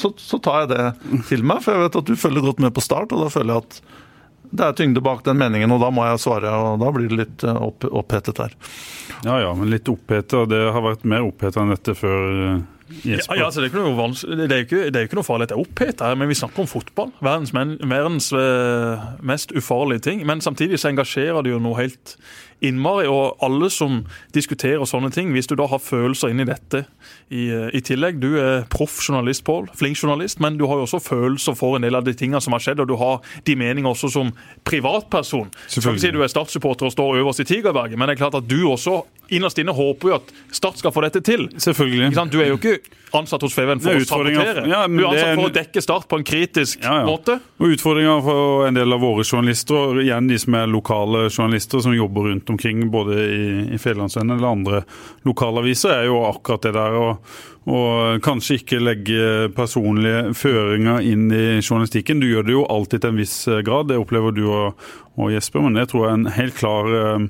så, 0.00 0.10
så 0.18 0.38
tar 0.42 0.62
jeg 0.64 0.70
det 0.72 1.22
til 1.28 1.44
meg. 1.46 1.60
For 1.64 1.74
jeg 1.76 1.84
vet 1.86 1.98
at 2.00 2.08
du 2.10 2.16
følger 2.18 2.44
godt 2.48 2.62
med 2.64 2.72
på 2.76 2.84
start, 2.84 3.12
og 3.12 3.24
da 3.26 3.30
føler 3.32 3.54
jeg 3.54 3.66
at 3.66 3.80
det 4.50 4.66
er 4.66 4.72
tyngde 4.78 5.02
bak 5.04 5.22
den 5.26 5.38
meningen, 5.38 5.70
og 5.74 5.80
da 5.82 5.90
må 5.94 6.04
jeg 6.08 6.20
svare. 6.22 6.50
Og 6.50 6.80
da 6.82 6.90
blir 6.96 7.08
det 7.10 7.18
litt 7.24 7.44
øh, 7.46 7.60
opp, 7.70 7.86
opphetet 7.90 8.38
her. 8.42 8.54
Ja 9.26 9.38
ja, 9.42 9.54
men 9.54 9.70
litt 9.70 9.88
oppheta. 9.92 10.46
Det 10.48 10.60
har 10.74 10.82
vært 10.84 11.04
mer 11.08 11.26
oppheta 11.26 11.62
enn 11.62 11.74
dette 11.74 11.94
før. 11.98 12.28
eh, 12.50 12.60
Ja, 12.90 13.14
Jesper. 13.14 13.36
ja, 13.38 13.44
altså 13.46 13.60
det, 13.62 13.68
er 13.68 13.70
ikke 13.70 13.84
noe 13.86 14.08
det, 14.48 14.54
er 14.56 14.64
ikke, 14.64 14.78
det 14.90 14.98
er 14.98 15.04
ikke 15.06 15.14
noe 15.20 15.22
farlig 15.28 15.44
at 15.46 15.52
det 15.52 15.58
er 15.60 15.62
oppheta, 15.62 16.08
men 16.18 16.26
vi 16.26 16.34
snakker 16.34 16.64
om 16.64 16.66
fotball. 16.66 17.12
Verdens, 17.22 17.52
men, 17.54 17.76
verdens 17.86 18.32
eh, 18.34 19.04
mest 19.22 19.52
ufarlige 19.54 20.02
ting. 20.08 20.24
Men 20.26 20.42
samtidig 20.42 20.80
så 20.82 20.90
engasjerer 20.90 21.46
det 21.46 21.52
jo 21.52 21.60
noe 21.62 21.78
helt 21.78 22.16
innmari. 22.66 23.06
Og 23.06 23.38
alle 23.46 23.70
som 23.70 24.00
diskuterer 24.34 24.82
sånne 24.90 25.12
ting, 25.14 25.30
hvis 25.36 25.46
du 25.46 25.54
da 25.60 25.68
har 25.70 25.78
følelser 25.78 26.34
inni 26.34 26.48
dette 26.50 26.82
i, 27.30 27.48
eh, 27.48 27.68
i 27.78 27.80
tillegg 27.80 28.18
Du 28.20 28.34
er 28.40 28.64
proff 28.70 28.98
journalist, 29.06 29.44
Pål. 29.46 29.68
Flink 29.78 29.96
journalist. 29.96 30.40
Men 30.40 30.58
du 30.58 30.66
har 30.66 30.80
jo 30.80 30.86
også 30.88 31.00
følelser 31.02 31.56
for 31.56 31.76
en 31.76 31.86
del 31.86 31.94
av 31.94 32.04
de 32.04 32.14
tingene 32.14 32.42
som 32.42 32.56
har 32.56 32.64
skjedd, 32.64 32.82
og 32.82 32.90
du 32.90 32.96
har 33.00 33.20
de 33.46 33.56
meninger 33.56 33.90
også 33.90 34.10
som 34.10 34.32
privatperson. 34.66 35.50
Ikke 35.70 35.98
si 36.00 36.10
du 36.10 36.22
er 36.24 36.32
Start-supporter 36.32 36.90
og 36.90 36.94
står 36.94 37.20
øverst 37.22 37.44
i 37.44 37.48
Tigerberget, 37.48 37.98
men 37.98 38.08
det 38.08 38.18
er 38.18 38.24
klart 38.24 38.38
at 38.40 38.48
du 38.50 38.58
også 38.70 39.02
innerst 39.30 39.58
inne 39.62 39.74
håper 39.74 40.10
jo 40.10 40.16
at 40.18 40.32
Start 40.50 40.80
skal 40.80 40.92
få 40.92 41.04
dette 41.04 41.22
til. 41.22 41.46
Selvfølgelig. 41.54 42.10
Du 42.32 42.40
er 42.40 42.50
jo 42.50 42.58
ikke 42.58 42.78
ansatt 43.14 43.42
hos 43.42 43.54
FVN 43.54 43.82
for 43.82 43.94
å 43.94 44.06
sabotere. 44.06 44.64
Ja, 44.70 44.82
du 44.90 44.98
er 44.98 45.08
ansatt 45.10 45.38
for 45.38 45.46
å 45.48 45.54
dekke 45.54 45.82
Start 45.84 46.08
på 46.10 46.18
en 46.18 46.26
kritisk 46.26 46.82
Ja, 46.82 47.00
ja. 47.00 47.06
måte. 47.06 47.38
Og 47.62 47.74
Utfordringa 47.76 48.16
for 48.26 48.66
en 48.66 48.78
del 48.78 48.92
av 48.94 49.02
våre 49.02 49.24
journalister, 49.26 49.94
og 49.94 50.02
igjen 50.02 50.30
de 50.30 50.38
som 50.42 50.56
er 50.58 50.70
lokale 50.70 51.28
journalister 51.28 51.82
som 51.84 51.94
jobber 51.94 52.30
rundt 52.30 52.50
omkring 52.50 52.82
både 52.90 53.18
i, 53.22 53.48
i 53.76 53.80
Fjellandsvennen 53.80 54.36
eller 54.36 54.50
andre 54.50 54.82
lokalaviser, 55.28 55.94
er 55.94 56.10
jo 56.10 56.24
akkurat 56.26 56.66
det 56.66 56.74
der 56.74 56.98
å 56.98 57.06
og 57.70 58.22
kanskje 58.24 58.56
ikke 58.60 58.80
legge 58.80 59.50
personlige 59.56 60.32
føringer 60.38 61.04
inn 61.04 61.28
i 61.28 61.60
journalistikken. 61.60 62.22
Du 62.22 62.28
gjør 62.30 62.46
det 62.46 62.56
jo 62.56 62.66
alltid 62.72 63.02
til 63.02 63.12
en 63.12 63.20
viss 63.20 63.36
eh, 63.48 63.60
grad, 63.66 63.90
det 63.90 64.00
opplever 64.00 64.34
du 64.34 64.46
og, 64.48 64.84
og 65.20 65.32
Jesper, 65.34 65.66
men 65.66 65.76
det 65.76 65.90
tror 65.90 66.06
jeg 66.06 66.10
er 66.10 66.20
en 66.20 66.34
helt 66.38 66.56
klar 66.56 66.90
eh, 66.96 67.26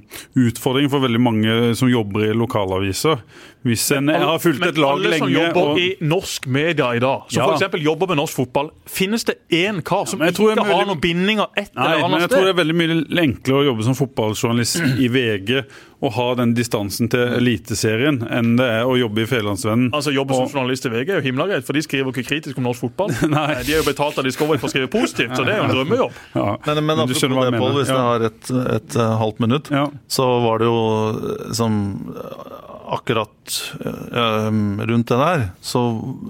utfordring 0.47 0.91
for 0.93 1.05
veldig 1.05 1.23
mange 1.23 1.59
som 1.79 1.91
jobber 1.91 2.29
i 2.29 2.37
lokalaviser. 2.37 3.25
Hvis 3.63 3.83
en 3.93 4.09
alle, 4.09 4.25
har 4.25 4.39
fulgt 4.41 4.65
et 4.65 4.79
lag 4.81 4.97
lenge 4.97 5.05
Men 5.05 5.13
alle 5.13 5.19
som 5.21 5.33
jobber 5.35 5.71
og 5.75 5.79
i 5.83 5.89
norsk 6.01 6.47
media 6.49 6.87
i 6.97 7.01
dag, 7.03 7.27
som 7.29 7.43
Ja. 7.43 7.49
eksempel 7.59 7.83
jobber 7.85 8.09
med 8.09 8.17
norsk 8.17 8.35
fotball, 8.39 8.71
finnes 8.89 9.25
det 9.29 9.35
én 9.53 9.83
kar 9.85 10.07
som 10.09 10.21
ja, 10.25 10.31
ikke 10.33 10.65
har 10.65 10.87
noen 10.89 11.01
bindinger 11.01 11.49
et 11.57 11.69
Nei, 11.77 11.85
eller 11.85 12.09
men 12.09 12.15
annet 12.15 12.21
jeg 12.25 12.31
tror 12.31 12.45
det 12.49 12.55
er 12.55 12.61
veldig 12.65 12.77
mye 12.81 13.21
enklere 13.27 13.61
å 13.61 13.67
jobbe 13.69 13.85
som 13.85 13.95
fotballjournalist 13.99 14.81
i 14.99 15.09
VG 15.13 15.65
og 16.01 16.13
ha 16.17 16.35
den 16.41 16.55
distansen 16.57 17.11
til 17.13 17.21
Eliteserien 17.37 18.23
enn 18.33 18.55
det 18.57 18.65
er 18.65 18.89
å 18.89 18.95
jobbe 18.97 19.21
i 19.21 19.27
Fedrelandsvennen. 19.29 19.91
Altså 19.93 20.15
Jobbe 20.15 20.33
som 20.33 20.45
Og- 20.49 20.55
journalist 20.55 20.87
i 20.87 20.89
VG 20.89 21.11
er 21.13 21.21
jo 21.21 21.27
himla 21.29 21.47
greit, 21.51 21.65
for 21.67 21.75
de 21.77 21.83
skriver 21.85 22.09
ikke 22.15 22.25
kritisk 22.31 22.57
om 22.57 22.65
norsk 22.65 22.81
fotball. 22.89 23.13
Nei. 23.29 23.61
De 23.67 23.75
er 23.77 23.83
jo 23.83 23.87
betalt 23.93 24.17
av 24.17 24.25
Discovery 24.25 24.57
for 24.57 24.69
å 24.69 24.73
skrive 24.73 24.89
positivt, 24.89 25.37
så 25.37 25.45
det 25.45 25.53
er 25.53 25.59
jo 25.61 25.69
en 25.69 25.75
drømmejobb. 25.77 26.13
Ja, 26.35 26.57
Men, 26.67 26.87
men 26.87 27.05
du 27.07 27.13
skjønner 27.13 27.37
apropos 27.37 27.45
hva 27.45 27.45
det, 27.45 27.53
jeg 27.53 27.61
Pål, 27.61 27.69
mener. 27.69 27.79
hvis 27.83 27.93
jeg 27.93 28.05
har 28.09 28.27
et, 28.31 28.51
et, 28.81 28.97
et, 28.97 29.19
halvt 29.21 29.41
minutt, 29.45 29.71
Ja. 29.71 29.87
så 30.09 30.25
var 30.49 30.59
det 30.65 30.71
jo 30.73 30.81
eh, 31.13 31.53
som 31.53 31.77
eh, 32.17 32.70
akkurat 32.91 33.63
eh, 33.85 34.51
rundt 34.91 35.09
det 35.09 35.19
der, 35.21 35.45
så 35.63 35.83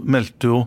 meldte 0.04 0.50
jo 0.50 0.58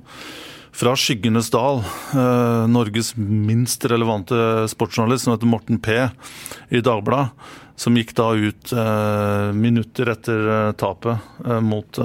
fra 0.74 0.96
Skyggenes 0.98 1.52
dal, 1.54 1.84
eh, 2.18 2.64
Norges 2.72 3.14
minst 3.18 3.86
relevante 3.86 4.66
sportsjournalist, 4.72 5.28
som 5.28 5.36
heter 5.36 5.52
Morten 5.52 5.80
P. 5.84 6.00
i 6.74 6.82
Dagbladet, 6.82 7.30
som 7.78 7.98
gikk 7.98 8.16
da 8.18 8.32
ut 8.34 8.74
eh, 8.74 9.52
minutter 9.58 10.14
etter 10.14 10.74
tapet 10.78 11.42
mot 11.66 11.98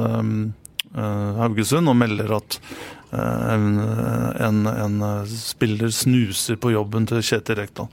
Haugesund 1.38 1.90
og 1.90 1.96
melder 2.00 2.32
at 2.38 2.56
en, 3.12 3.66
en, 4.40 4.62
en 4.68 4.96
spiller 5.28 5.92
snuser 5.92 6.56
på 6.60 6.72
jobben 6.72 7.06
til 7.08 7.20
Kjetil 7.24 7.60
Rekdal. 7.60 7.88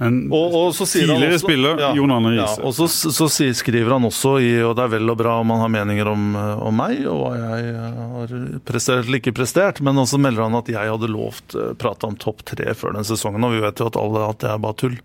Og, 0.00 0.54
og 0.56 0.70
så 0.72 0.86
sier 0.88 1.10
tidligere 1.10 1.36
også, 1.36 1.44
spiller, 1.44 1.80
Jon 1.98 2.12
Arne 2.14 2.30
ja, 2.32 2.46
og 2.64 2.72
så, 2.72 2.86
så 2.88 3.26
skriver 3.28 3.92
han 3.92 4.06
også 4.08 4.38
i, 4.40 4.52
og 4.64 4.72
det 4.78 4.86
er 4.86 4.92
vel 4.94 5.12
og 5.12 5.18
bra 5.20 5.34
om 5.42 5.52
han 5.52 5.60
har 5.60 5.72
meninger 5.74 6.08
om, 6.08 6.30
eh, 6.40 6.62
om 6.70 6.78
meg 6.80 7.02
og 7.04 7.18
hva 7.20 7.32
jeg 7.36 7.74
eh, 7.74 7.98
har 8.14 8.32
prestert 8.68 9.04
eller 9.04 9.20
ikke 9.20 9.34
prestert, 9.36 9.82
men 9.84 10.00
også 10.00 10.20
melder 10.22 10.46
han 10.46 10.56
at 10.56 10.70
jeg 10.72 10.88
hadde 10.94 11.12
lovt 11.12 11.52
eh, 11.52 11.74
prate 11.80 12.08
om 12.08 12.16
topp 12.20 12.46
tre 12.48 12.72
før 12.72 12.96
den 12.96 13.04
sesongen, 13.04 13.44
og 13.44 13.52
vi 13.52 13.60
vet 13.66 13.82
jo 13.82 13.90
at 13.90 14.00
alle 14.00 14.24
at 14.30 14.40
det 14.40 14.48
er 14.54 14.64
bare 14.64 14.78
tull. 14.80 14.96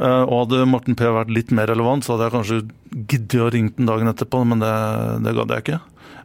Og 0.00 0.32
hadde 0.32 0.64
Morten 0.70 0.96
P 0.96 1.04
vært 1.12 1.32
litt 1.34 1.50
mer 1.52 1.68
relevant, 1.68 2.06
så 2.06 2.14
hadde 2.14 2.28
jeg 2.28 2.34
kanskje 2.38 2.60
giddet 3.10 3.42
å 3.42 3.50
ringe 3.52 3.74
den 3.76 3.90
dagen 3.90 4.08
etterpå, 4.08 4.46
men 4.48 4.62
det, 4.62 4.70
det 5.26 5.34
gadd 5.36 5.52
jeg 5.52 5.66
ikke. 5.66 5.80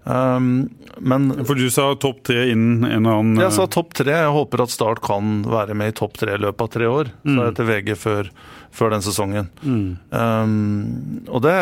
Um, 0.05 0.69
men 1.01 1.31
For 1.47 1.57
du 1.57 1.65
sa 1.73 1.87
topp 1.97 2.19
tre 2.29 2.43
innen 2.51 2.85
en 2.85 2.99
eller 2.99 3.21
annen 3.23 3.39
jeg 3.41 3.53
sa 3.55 3.65
topp 3.71 3.95
tre. 3.97 4.13
Jeg 4.13 4.33
håper 4.35 4.61
at 4.65 4.73
Start 4.73 5.01
kan 5.05 5.39
være 5.49 5.73
med 5.77 5.91
i 5.91 5.95
topp 5.97 6.19
tre 6.21 6.35
i 6.37 6.41
løpet 6.43 6.61
av 6.61 6.69
tre 6.75 6.89
år. 6.89 7.09
Sa 7.25 7.47
jeg 7.47 7.55
til 7.57 7.69
VG 7.71 7.89
før, 7.97 8.29
før 8.75 8.93
den 8.93 9.05
sesongen. 9.05 9.49
Um, 9.65 11.25
og 11.25 11.41
det 11.45 11.55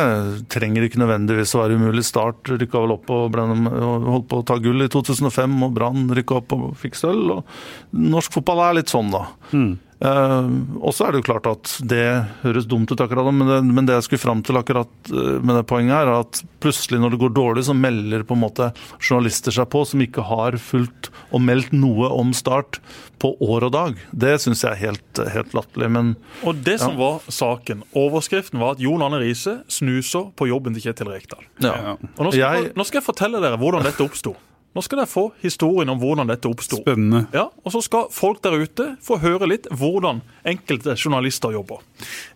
trenger 0.54 0.86
ikke 0.86 1.00
nødvendigvis 1.02 1.56
å 1.56 1.64
være 1.64 1.80
umulig. 1.80 2.04
Start 2.08 2.52
rykka 2.52 2.84
vel 2.84 2.98
opp 2.98 3.10
og, 3.16 3.30
ble, 3.34 3.48
og 3.48 4.10
holdt 4.12 4.30
på 4.34 4.42
å 4.44 4.46
ta 4.52 4.60
gull 4.62 4.86
i 4.86 4.92
2005, 4.92 5.58
og 5.64 5.74
Brann 5.80 6.12
rykka 6.20 6.42
opp 6.42 6.58
og 6.58 6.68
fikk 6.84 7.00
sølv. 7.00 7.40
Norsk 7.96 8.36
fotball 8.36 8.66
er 8.68 8.80
litt 8.82 8.92
sånn, 8.94 9.14
da. 9.16 9.26
Uh, 9.56 9.80
og 10.04 10.92
så 10.96 11.06
er 11.08 11.14
det 11.16 11.22
jo 11.22 11.26
klart 11.30 11.48
at 11.48 11.74
det 11.88 12.04
høres 12.42 12.66
dumt 12.68 12.92
ut 12.92 13.00
akkurat 13.04 13.24
nå, 13.28 13.32
men 13.38 13.48
det, 13.48 13.60
men 13.78 13.88
det 13.88 13.96
jeg 13.96 14.06
skulle 14.10 14.24
fram 14.24 14.42
til 14.44 14.58
akkurat 14.60 15.12
uh, 15.14 15.38
med 15.40 15.56
det 15.56 15.64
poenget 15.70 15.96
her, 15.96 16.12
er 16.12 16.26
at 16.26 16.42
plutselig 16.64 17.00
når 17.00 17.14
det 17.16 17.20
går 17.24 17.34
dårlig, 17.38 17.64
så 17.70 17.76
melder 17.78 18.26
på 18.28 18.36
en 18.36 18.44
måte 18.44 18.70
journalister 19.00 19.56
seg 19.56 19.70
på 19.72 19.86
som 19.88 20.04
ikke 20.04 20.26
har 20.28 20.58
fulgt 20.60 21.10
og 21.32 21.44
meldt 21.46 21.72
noe 21.76 22.10
om 22.12 22.34
Start 22.36 22.82
på 23.24 23.32
år 23.46 23.70
og 23.70 23.72
dag. 23.76 24.00
Det 24.12 24.34
syns 24.44 24.64
jeg 24.66 24.74
er 24.76 24.82
helt, 24.90 25.20
helt 25.32 25.54
latterlig. 25.56 25.88
Men 25.96 26.14
Og 26.44 26.58
det 26.66 26.80
som 26.82 26.98
var 27.00 27.22
saken, 27.32 27.86
overskriften 27.96 28.60
var 28.60 28.76
at 28.76 28.82
Jon 28.84 29.04
Arne 29.06 29.22
Riise 29.22 29.62
snuser 29.72 30.32
på 30.36 30.50
jobben 30.52 30.76
til 30.76 30.90
Kjetil 30.90 31.12
Rekdal. 31.14 31.46
ja. 31.64 31.94
Og 32.18 32.26
nå 32.28 32.32
skal, 32.34 32.42
jeg, 32.44 32.64
Jeg- 32.66 32.74
nå 32.76 32.84
skal 32.90 33.00
jeg 33.00 33.08
fortelle 33.08 33.40
dere 33.44 33.58
hvordan 33.62 33.86
dette 33.88 34.04
oppsto. 34.04 34.36
Nå 34.74 34.82
skal 34.82 35.04
dere 35.04 35.10
få 35.12 35.28
historien 35.44 35.92
om 35.94 36.00
hvordan 36.02 36.30
dette 36.32 36.50
oppsto. 36.50 36.80
Spennende. 36.82 37.28
Ja, 37.36 37.44
og 37.62 37.74
så 37.76 37.82
skal 37.86 38.08
folk 38.14 38.40
der 38.42 38.56
ute 38.58 38.88
få 39.06 39.20
høre 39.22 39.46
litt 39.52 39.68
hvordan 39.70 40.24
enkelte 40.50 40.96
journalister 40.98 41.54
jobber. 41.54 41.84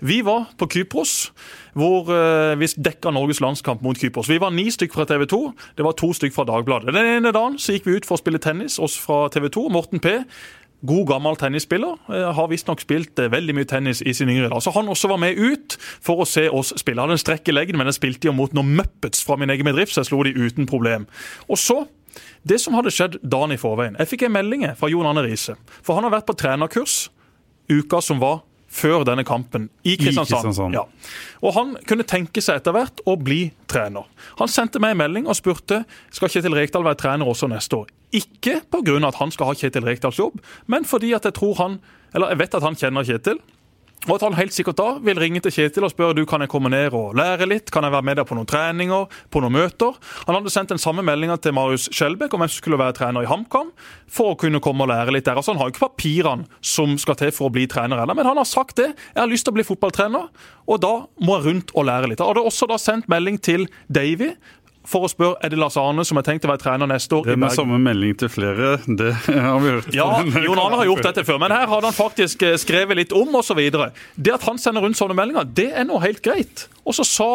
Vi 0.05 0.19
var 0.25 0.45
på 0.59 0.67
Kypros, 0.75 1.31
hvor 1.77 2.11
eh, 2.13 2.53
vi 2.61 2.69
dekka 2.77 3.09
Norges 3.15 3.41
landskamp 3.41 3.81
mot 3.81 3.97
Kypros. 3.97 4.29
Vi 4.29 4.37
var 4.43 4.53
ni 4.53 4.67
stykker 4.73 5.01
fra 5.01 5.07
TV 5.09 5.25
2, 5.33 5.41
det 5.81 5.87
var 5.87 5.97
to 5.97 6.11
stykker 6.13 6.35
fra 6.37 6.45
Dagbladet. 6.51 6.93
Den 6.93 7.09
ene 7.17 7.33
dagen 7.33 7.57
så 7.57 7.73
gikk 7.73 7.89
vi 7.89 7.97
ut 7.97 8.05
for 8.05 8.19
å 8.19 8.21
spille 8.21 8.41
tennis, 8.43 8.77
oss 8.77 8.99
fra 9.01 9.25
TV 9.33 9.49
2. 9.57 9.67
Morten 9.73 10.03
P. 10.03 10.19
God, 10.85 11.07
gammel 11.09 11.33
tennisspiller. 11.41 11.97
eh, 12.13 12.29
Har 12.37 12.51
visstnok 12.53 12.85
spilt 12.85 13.17
eh, 13.17 13.31
veldig 13.33 13.57
mye 13.57 13.65
tennis 13.65 14.03
i 14.05 14.13
sin 14.13 14.29
yngre 14.29 14.51
dag. 14.53 14.61
Så 14.61 14.69
han 14.77 14.93
også 14.93 15.09
var 15.09 15.17
med 15.25 15.33
ut 15.41 15.73
for 15.81 16.21
å 16.21 16.29
se 16.29 16.45
oss 16.53 16.69
spille. 16.77 17.01
Hadde 17.01 17.17
en 17.17 17.25
strekk 17.25 17.49
i 17.49 17.55
leggen, 17.57 17.81
men 17.81 17.89
jeg 17.89 17.97
spilte 17.97 18.29
jo 18.29 18.37
mot 18.37 18.53
noen 18.53 18.75
Muppets 18.77 19.25
fra 19.25 19.39
min 19.41 19.49
egen 19.49 19.65
bedrift, 19.65 19.95
så 19.97 20.03
jeg 20.05 20.11
slo 20.11 20.21
de 20.27 20.37
uten 20.37 20.69
problem. 20.69 21.09
Og 21.49 21.57
så 21.57 21.87
det 22.43 22.59
som 22.61 22.75
hadde 22.77 22.93
skjedd 22.93 23.17
dagen 23.23 23.55
i 23.55 23.59
forveien 23.59 23.97
Jeg 23.99 24.11
fikk 24.11 24.27
en 24.27 24.35
melding 24.35 24.65
fra 24.77 24.89
Jon 24.91 25.07
Arne 25.09 25.23
Riise. 25.25 25.55
For 25.81 25.97
han 25.97 26.07
har 26.07 26.13
vært 26.19 26.27
på 26.29 26.37
trenerkurs 26.37 27.07
uka 27.69 28.01
som 28.03 28.21
var 28.21 28.43
før 28.67 29.05
denne 29.07 29.23
kampen 29.27 29.69
i 29.87 29.95
Kristiansand. 29.97 30.43
Kristiansand. 30.43 30.75
Ja. 30.75 30.83
Og 31.41 31.53
Han 31.55 31.75
kunne 31.87 32.05
tenke 32.07 32.43
seg 32.43 32.59
etter 32.59 32.75
hvert 32.75 33.01
å 33.07 33.15
bli 33.19 33.51
trener. 33.71 34.07
Han 34.41 34.51
sendte 34.51 34.81
meg 34.83 34.93
en 34.93 35.01
melding 35.03 35.27
og 35.27 35.37
spurte 35.39 35.83
skal 36.13 36.31
Kjetil 36.31 36.55
Rekdal 36.57 36.85
være 36.85 36.99
trener 36.99 37.29
også 37.29 37.49
neste 37.51 37.79
år. 37.79 37.91
Ikke 38.15 38.59
pga. 38.71 38.97
at 39.07 39.15
han 39.15 39.31
skal 39.31 39.47
ha 39.47 39.53
Kjetil 39.53 39.87
Rekdals 39.87 40.19
jobb, 40.19 40.41
men 40.67 40.85
fordi 40.85 41.13
at 41.13 41.23
jeg 41.25 41.33
tror 41.33 41.55
han, 41.57 41.79
eller 42.13 42.29
jeg 42.29 42.39
vet 42.39 42.55
at 42.55 42.63
han 42.63 42.75
kjenner 42.75 43.03
Kjetil. 43.03 43.39
Og 44.05 44.13
at 44.13 44.23
han 44.27 44.35
helt 44.37 44.53
sikkert 44.53 44.77
da 44.77 44.87
vil 45.03 45.17
ringe 45.19 45.41
til 45.43 45.51
Kjetil 45.51 45.87
og 45.87 45.91
spørre 45.91 46.15
du 46.15 46.21
kan 46.29 46.43
jeg 46.43 46.51
komme 46.51 46.69
ned 46.71 46.93
og 46.95 47.15
lære 47.17 47.47
litt. 47.49 47.71
Kan 47.73 47.83
jeg 47.83 47.95
være 47.95 48.05
med 48.05 48.19
deg 48.19 48.27
på 48.29 48.37
noen 48.37 48.47
treninger, 48.47 49.07
på 49.33 49.41
noen 49.43 49.55
møter? 49.55 49.97
Han 50.27 50.37
hadde 50.37 50.53
sendt 50.53 50.71
den 50.71 50.81
samme 50.81 51.03
meldinga 51.05 51.39
til 51.41 51.55
Marius 51.57 51.89
Skjelbæk 51.89 52.35
om 52.37 52.43
hvem 52.43 52.51
som 52.51 52.61
skulle 52.61 52.79
være 52.79 52.95
trener 52.99 53.25
i 53.25 53.29
HamKam. 53.29 53.73
For 54.13 54.35
å 54.35 54.37
kunne 54.39 54.61
komme 54.63 54.85
og 54.85 54.91
lære 54.93 55.15
litt 55.17 55.25
der. 55.27 55.39
Altså 55.39 55.55
Han 55.55 55.59
har 55.59 55.67
jo 55.67 55.75
ikke 55.75 55.87
papirene 55.87 56.45
som 56.61 56.93
skal 57.01 57.17
til 57.19 57.33
for 57.35 57.49
å 57.49 57.55
bli 57.57 57.65
trener 57.67 58.03
ennå, 58.03 58.15
men 58.15 58.29
han 58.29 58.39
har 58.39 58.47
sagt 58.47 58.77
det. 58.79 58.91
Jeg 59.15 59.21
har 59.23 59.31
lyst 59.31 59.47
til 59.47 59.55
å 59.55 59.57
bli 59.57 59.67
fotballtrener, 59.67 60.29
og 60.67 60.81
da 60.83 60.93
må 61.23 61.39
jeg 61.39 61.47
rundt 61.49 61.73
og 61.73 61.89
lære 61.89 62.11
litt. 62.11 62.23
Han 62.23 62.31
hadde 62.31 62.45
også 62.47 62.69
da 62.69 62.77
sendt 62.79 63.09
melding 63.11 63.41
til 63.43 63.65
Davy 63.91 64.29
for 64.87 65.03
å 65.03 65.09
spørre 65.11 65.41
er 65.43 65.51
det 65.51 65.59
Lars 65.59 65.75
Arne 65.79 66.05
som 66.07 66.19
er 66.19 66.25
tenkt 66.27 66.47
å 66.47 66.51
være 66.51 66.63
trener 66.63 66.89
neste 66.89 67.17
år 67.17 67.27
Det 67.27 67.35
er 67.35 67.41
med 67.41 67.55
samme 67.55 67.79
melding 67.83 68.15
til 68.21 68.31
flere, 68.31 68.77
det 68.87 69.11
har 69.27 69.59
vi 69.63 69.75
hørt. 69.75 69.91
Ja, 69.95 70.07
Jon 70.23 70.61
Arne 70.63 70.79
har 70.79 70.87
gjort 70.89 71.03
dette 71.09 71.25
før, 71.27 71.41
men 71.43 71.53
her 71.55 71.67
hadde 71.67 71.89
han 71.89 71.97
faktisk 71.97 72.47
eh, 72.47 72.55
skrevet 72.61 72.99
litt 72.99 73.15
om 73.15 73.35
osv. 73.39 73.59
Det 73.67 74.33
at 74.33 74.47
han 74.47 74.61
sender 74.61 74.85
rundt 74.85 74.99
sånne 74.99 75.17
meldinger, 75.17 75.47
det 75.59 75.69
er 75.75 75.87
nå 75.87 75.99
helt 76.03 76.23
greit. 76.25 76.67
Og 76.87 76.95
så 76.95 77.05
sa 77.07 77.31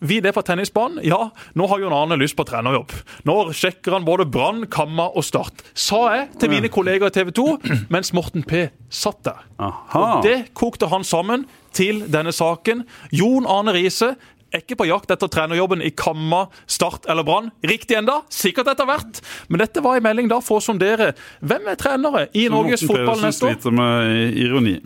vi 0.00 0.20
det 0.24 0.32
på 0.32 0.42
tennisbanen. 0.44 1.02
Ja, 1.04 1.28
nå 1.56 1.66
har 1.68 1.80
Jon 1.82 1.92
Arne 1.92 2.16
lyst 2.20 2.36
på 2.38 2.44
trenerjobb. 2.48 2.92
Nå 3.28 3.36
sjekker 3.56 3.96
han 3.96 4.06
både 4.06 4.24
Brann, 4.24 4.64
Kamma 4.72 5.10
og 5.12 5.24
Start. 5.26 5.60
Sa 5.76 6.06
jeg 6.14 6.28
til 6.40 6.52
mine 6.52 6.70
kolleger 6.72 7.10
i 7.10 7.14
TV 7.14 7.32
2 7.36 7.46
mens 7.92 8.14
Morten 8.16 8.44
P 8.48 8.66
satt 8.88 9.20
der. 9.28 9.44
Aha. 9.60 10.00
Og 10.00 10.24
det 10.24 10.54
kokte 10.56 10.88
han 10.92 11.04
sammen 11.04 11.44
til 11.76 12.04
denne 12.10 12.32
saken. 12.34 12.86
Jon 13.12 13.48
Arne 13.48 13.76
Riise 13.76 14.14
er 14.52 14.62
ikke 14.64 14.78
på 14.80 14.88
jakt 14.88 15.12
etter 15.14 15.30
trenerjobben 15.30 15.82
i 15.84 15.92
Kamma, 15.94 16.44
Start 16.70 17.08
eller 17.10 17.26
Brann. 17.26 17.50
Riktig 17.66 17.98
enda, 17.98 18.20
sikkert 18.32 18.70
etter 18.72 18.88
hvert. 18.88 19.20
Men 19.48 19.64
dette 19.64 19.82
var 19.84 19.98
en 19.98 20.06
melding 20.08 20.30
da 20.30 20.40
for 20.44 20.60
å 20.60 20.64
sondere 20.64 21.12
hvem 21.40 21.70
er 21.70 21.78
trenere 21.80 22.26
i 22.34 22.48
Norges 22.52 22.84
fotball 22.86 23.22
neste 23.24 23.46
år. 23.46 23.58
sliter 23.58 23.76
med 23.76 24.40
ironi. 24.40 24.78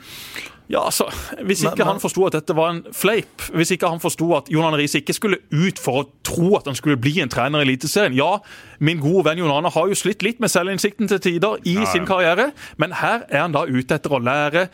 Ja, 0.69 0.81
altså, 0.87 1.05
Hvis 1.45 1.61
ikke 1.63 1.77
Men- 1.85 1.87
han 1.87 2.01
forsto 2.01 2.25
at 2.27 2.33
dette 2.33 2.55
var 2.57 2.71
en 2.71 2.83
fleip, 2.93 3.43
hvis 3.53 3.71
ikke 3.77 3.89
han 3.89 4.01
forsto 4.01 4.31
at 4.37 4.49
John 4.49 4.65
Arne 4.65 4.79
Riise 4.81 4.99
ikke 5.03 5.13
skulle 5.13 5.37
ut 5.53 5.79
for 5.79 6.03
å 6.03 6.09
tro 6.25 6.57
at 6.57 6.65
han 6.65 6.75
skulle 6.75 6.97
bli 6.97 7.21
en 7.21 7.29
trener 7.29 7.61
i 7.61 7.67
Eliteserien 7.67 8.15
Ja, 8.17 8.39
min 8.81 8.99
gode 8.99 9.25
venn 9.27 9.39
John 9.39 9.51
Arne 9.53 9.69
har 9.71 9.89
jo 9.89 9.95
slitt 9.95 10.23
litt 10.23 10.41
med 10.41 10.49
selvinnsikten 10.51 11.07
til 11.09 11.19
tider 11.21 11.59
i 11.69 11.77
sin 11.93 12.07
karriere, 12.07 12.53
men 12.79 12.93
her 12.93 13.25
er 13.29 13.41
han 13.45 13.53
da 13.53 13.67
ute 13.67 13.95
etter 13.95 14.11
å 14.11 14.23
lære, 14.25 14.69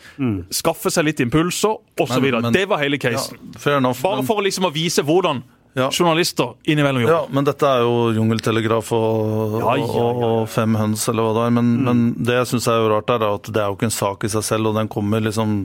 skaffe 0.49 0.89
seg 0.89 1.05
litt 1.05 1.19
impulser 1.19 1.75
osv. 1.99 2.21
Men- 2.21 2.41
men- 2.41 2.53
Det 2.53 2.67
var 2.69 2.77
hele 2.79 2.97
casen. 2.97 3.37
Ja, 3.65 3.77
enough. 3.77 4.01
Bare 4.01 4.15
men- 4.17 4.25
for 4.25 4.41
liksom 4.41 4.63
å 4.65 4.71
vise 4.73 5.03
hvordan 5.03 5.43
Ja. 5.73 5.87
journalister 5.91 6.53
innimellom 6.67 7.05
Ja, 7.07 7.21
men 7.31 7.45
dette 7.47 7.63
er 7.63 7.85
jo 7.85 8.11
jungeltelegraf 8.17 8.91
og, 8.91 9.57
Ja, 9.61 9.75
ja, 9.79 9.87
og, 9.87 10.23
og 10.27 10.49
fem 10.51 10.75
høns, 10.75 11.05
eller 11.07 11.23
hva 11.27 11.35
det 11.37 11.45
er. 11.47 11.53
Men, 11.61 11.69
men 11.85 12.01
det 12.19 12.39
jeg 12.41 12.49
syns 12.53 12.67
er 12.67 12.81
jo 12.81 12.89
rart, 12.91 13.11
er 13.13 13.23
at 13.29 13.51
det 13.51 13.61
er 13.61 13.69
jo 13.69 13.77
ikke 13.79 13.87
en 13.87 13.99
sak 14.01 14.25
i 14.27 14.31
seg 14.33 14.43
selv, 14.49 14.71
og 14.71 14.79
den 14.81 14.91
kommer 14.91 15.23
liksom 15.23 15.61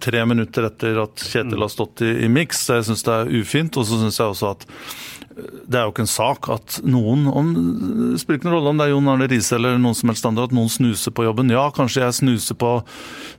tre 0.00 0.24
minutter 0.24 0.64
etter 0.68 0.96
at 1.02 1.24
Kjetil 1.30 1.60
har 1.60 1.72
stått 1.72 2.02
i, 2.06 2.12
i 2.24 2.28
miks. 2.32 2.62
Jeg 2.72 2.86
syns 2.88 3.04
det 3.06 3.16
er 3.16 3.32
ufint. 3.40 3.76
Og 3.76 3.86
så 3.88 4.00
syns 4.00 4.20
jeg 4.20 4.32
også 4.32 4.52
at 4.54 4.66
det 5.30 5.78
er 5.78 5.84
jo 5.86 5.92
ikke 5.92 6.02
en 6.02 6.10
sak 6.10 6.48
at 6.50 6.80
noen 6.82 7.28
om, 7.30 7.50
Det 7.54 8.18
spiller 8.20 8.40
ikke 8.40 8.48
noen 8.48 8.56
rolle 8.56 8.72
om 8.72 8.80
det 8.80 8.86
er 8.88 8.90
Jon 8.90 9.10
Arne 9.12 9.28
Riise 9.30 9.54
eller 9.56 9.78
noen 9.78 9.94
som 9.94 10.10
helst 10.10 10.26
andre, 10.26 10.48
at 10.48 10.54
noen 10.56 10.68
snuser 10.72 11.14
på 11.14 11.24
jobben. 11.24 11.52
Ja, 11.54 11.68
kanskje 11.74 12.02
jeg 12.02 12.16
snuser 12.18 12.58
på 12.58 12.72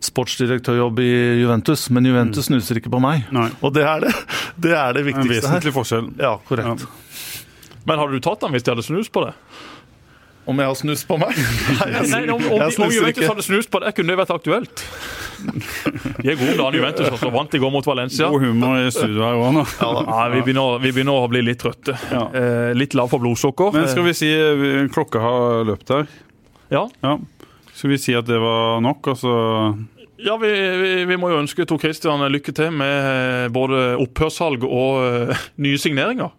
sportsdirektørjobb 0.08 1.02
i 1.04 1.10
Juventus, 1.42 1.90
men 1.94 2.08
Juventus 2.08 2.48
snuser 2.48 2.80
ikke 2.80 2.94
på 2.94 3.02
meg. 3.04 3.28
Nei. 3.36 3.50
Og 3.62 3.76
det 3.76 3.84
er 3.88 4.06
det, 4.08 4.14
det, 4.56 4.74
er 4.78 4.96
det 4.96 5.04
En 5.04 5.10
viktigste 5.12 5.36
her. 5.36 5.60
vesentlig 5.60 5.76
forskjell. 5.76 6.10
Ja, 6.22 6.38
korrekt. 6.48 6.88
Men 7.88 7.98
hadde 7.98 8.14
du 8.18 8.24
tatt 8.24 8.44
den 8.44 8.54
hvis 8.56 8.64
de 8.66 8.72
hadde 8.76 8.86
snust 8.86 9.12
på 9.14 9.24
det? 9.26 9.34
Om 10.50 10.58
jeg 10.58 10.72
har 10.72 10.78
snus 10.80 11.04
på 11.06 11.18
meg? 11.22 11.36
Nei, 11.38 11.88
jeg, 11.94 12.08
Nei, 12.10 12.22
om, 12.34 12.42
om, 12.42 12.56
jeg 12.58 12.80
om 12.82 12.94
Juventus 12.96 13.28
hadde 13.30 13.44
snust 13.46 13.70
på 13.72 13.82
det, 13.84 13.92
kunne 13.98 14.14
det 14.14 14.18
vært 14.24 14.34
aktuelt. 14.34 14.84
De 16.22 16.32
er 16.34 16.38
gode 16.40 16.56
da, 16.58 16.70
Juventus, 16.74 17.12
også 17.14 17.30
vant 17.34 17.54
i 17.58 17.62
går 17.62 17.74
mot 17.74 17.86
Valencia. 17.86 18.30
God 18.34 18.46
humor 18.46 18.80
i 18.82 18.90
studio 18.94 19.22
her 19.26 19.38
òg 19.38 19.54
nå. 19.60 19.66
Ja, 19.82 20.26
vi, 20.34 20.42
begynner, 20.46 20.82
vi 20.82 20.94
begynner 20.94 21.22
å 21.22 21.30
bli 21.32 21.44
litt 21.46 21.62
trøtte. 21.62 21.96
Ja. 22.10 22.26
Eh, 22.38 22.72
litt 22.78 22.98
lav 22.98 23.14
for 23.14 23.22
blodsukker. 23.24 23.74
Men 23.78 23.90
skal 23.90 24.06
vi 24.10 24.16
si 24.18 24.32
eh, 24.34 24.84
klokka 24.94 25.22
har 25.24 25.64
løpt 25.70 25.94
her? 25.94 26.10
Ja, 26.74 26.88
Ja. 27.06 27.20
Skal 27.72 27.94
vi 27.96 27.98
si 27.98 28.14
at 28.14 28.28
det 28.28 28.36
var 28.38 28.82
nok, 28.84 29.08
altså 29.14 29.32
ja 30.22 30.36
vi, 30.38 30.50
vi, 30.78 30.90
vi 31.10 31.18
må 31.18 31.32
jo 31.32 31.40
ønske 31.42 31.66
Tor 31.66 31.80
Christian 31.82 32.22
lykke 32.30 32.54
til 32.54 32.70
med 32.78 33.08
eh, 33.08 33.48
både 33.54 33.96
opphørssalg 34.04 34.68
og 34.68 35.00
eh, 35.32 35.48
nye 35.66 35.80
signeringer. 35.82 36.30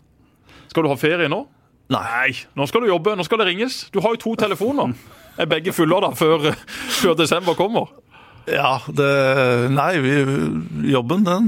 Skal 0.70 0.86
du 0.86 0.92
ha 0.92 0.98
ferie 1.00 1.26
nå? 1.32 1.40
Nei. 1.90 2.32
Nå 2.56 2.66
skal 2.70 2.84
du 2.84 2.88
jobbe, 2.88 3.16
nå 3.16 3.24
skal 3.26 3.42
det 3.42 3.46
ringes. 3.50 3.88
Du 3.92 4.00
har 4.00 4.14
jo 4.14 4.20
to 4.22 4.36
telefoner. 4.40 4.94
Er 5.40 5.48
begge 5.48 5.72
fulle 5.72 5.98
da, 6.04 6.10
før, 6.16 6.52
før 7.00 7.14
desember 7.18 7.56
kommer? 7.58 7.90
Ja, 8.50 8.80
det 8.90 9.70
Nei, 9.70 9.92
vi, 10.02 10.12
jobben, 10.90 11.22
den, 11.24 11.44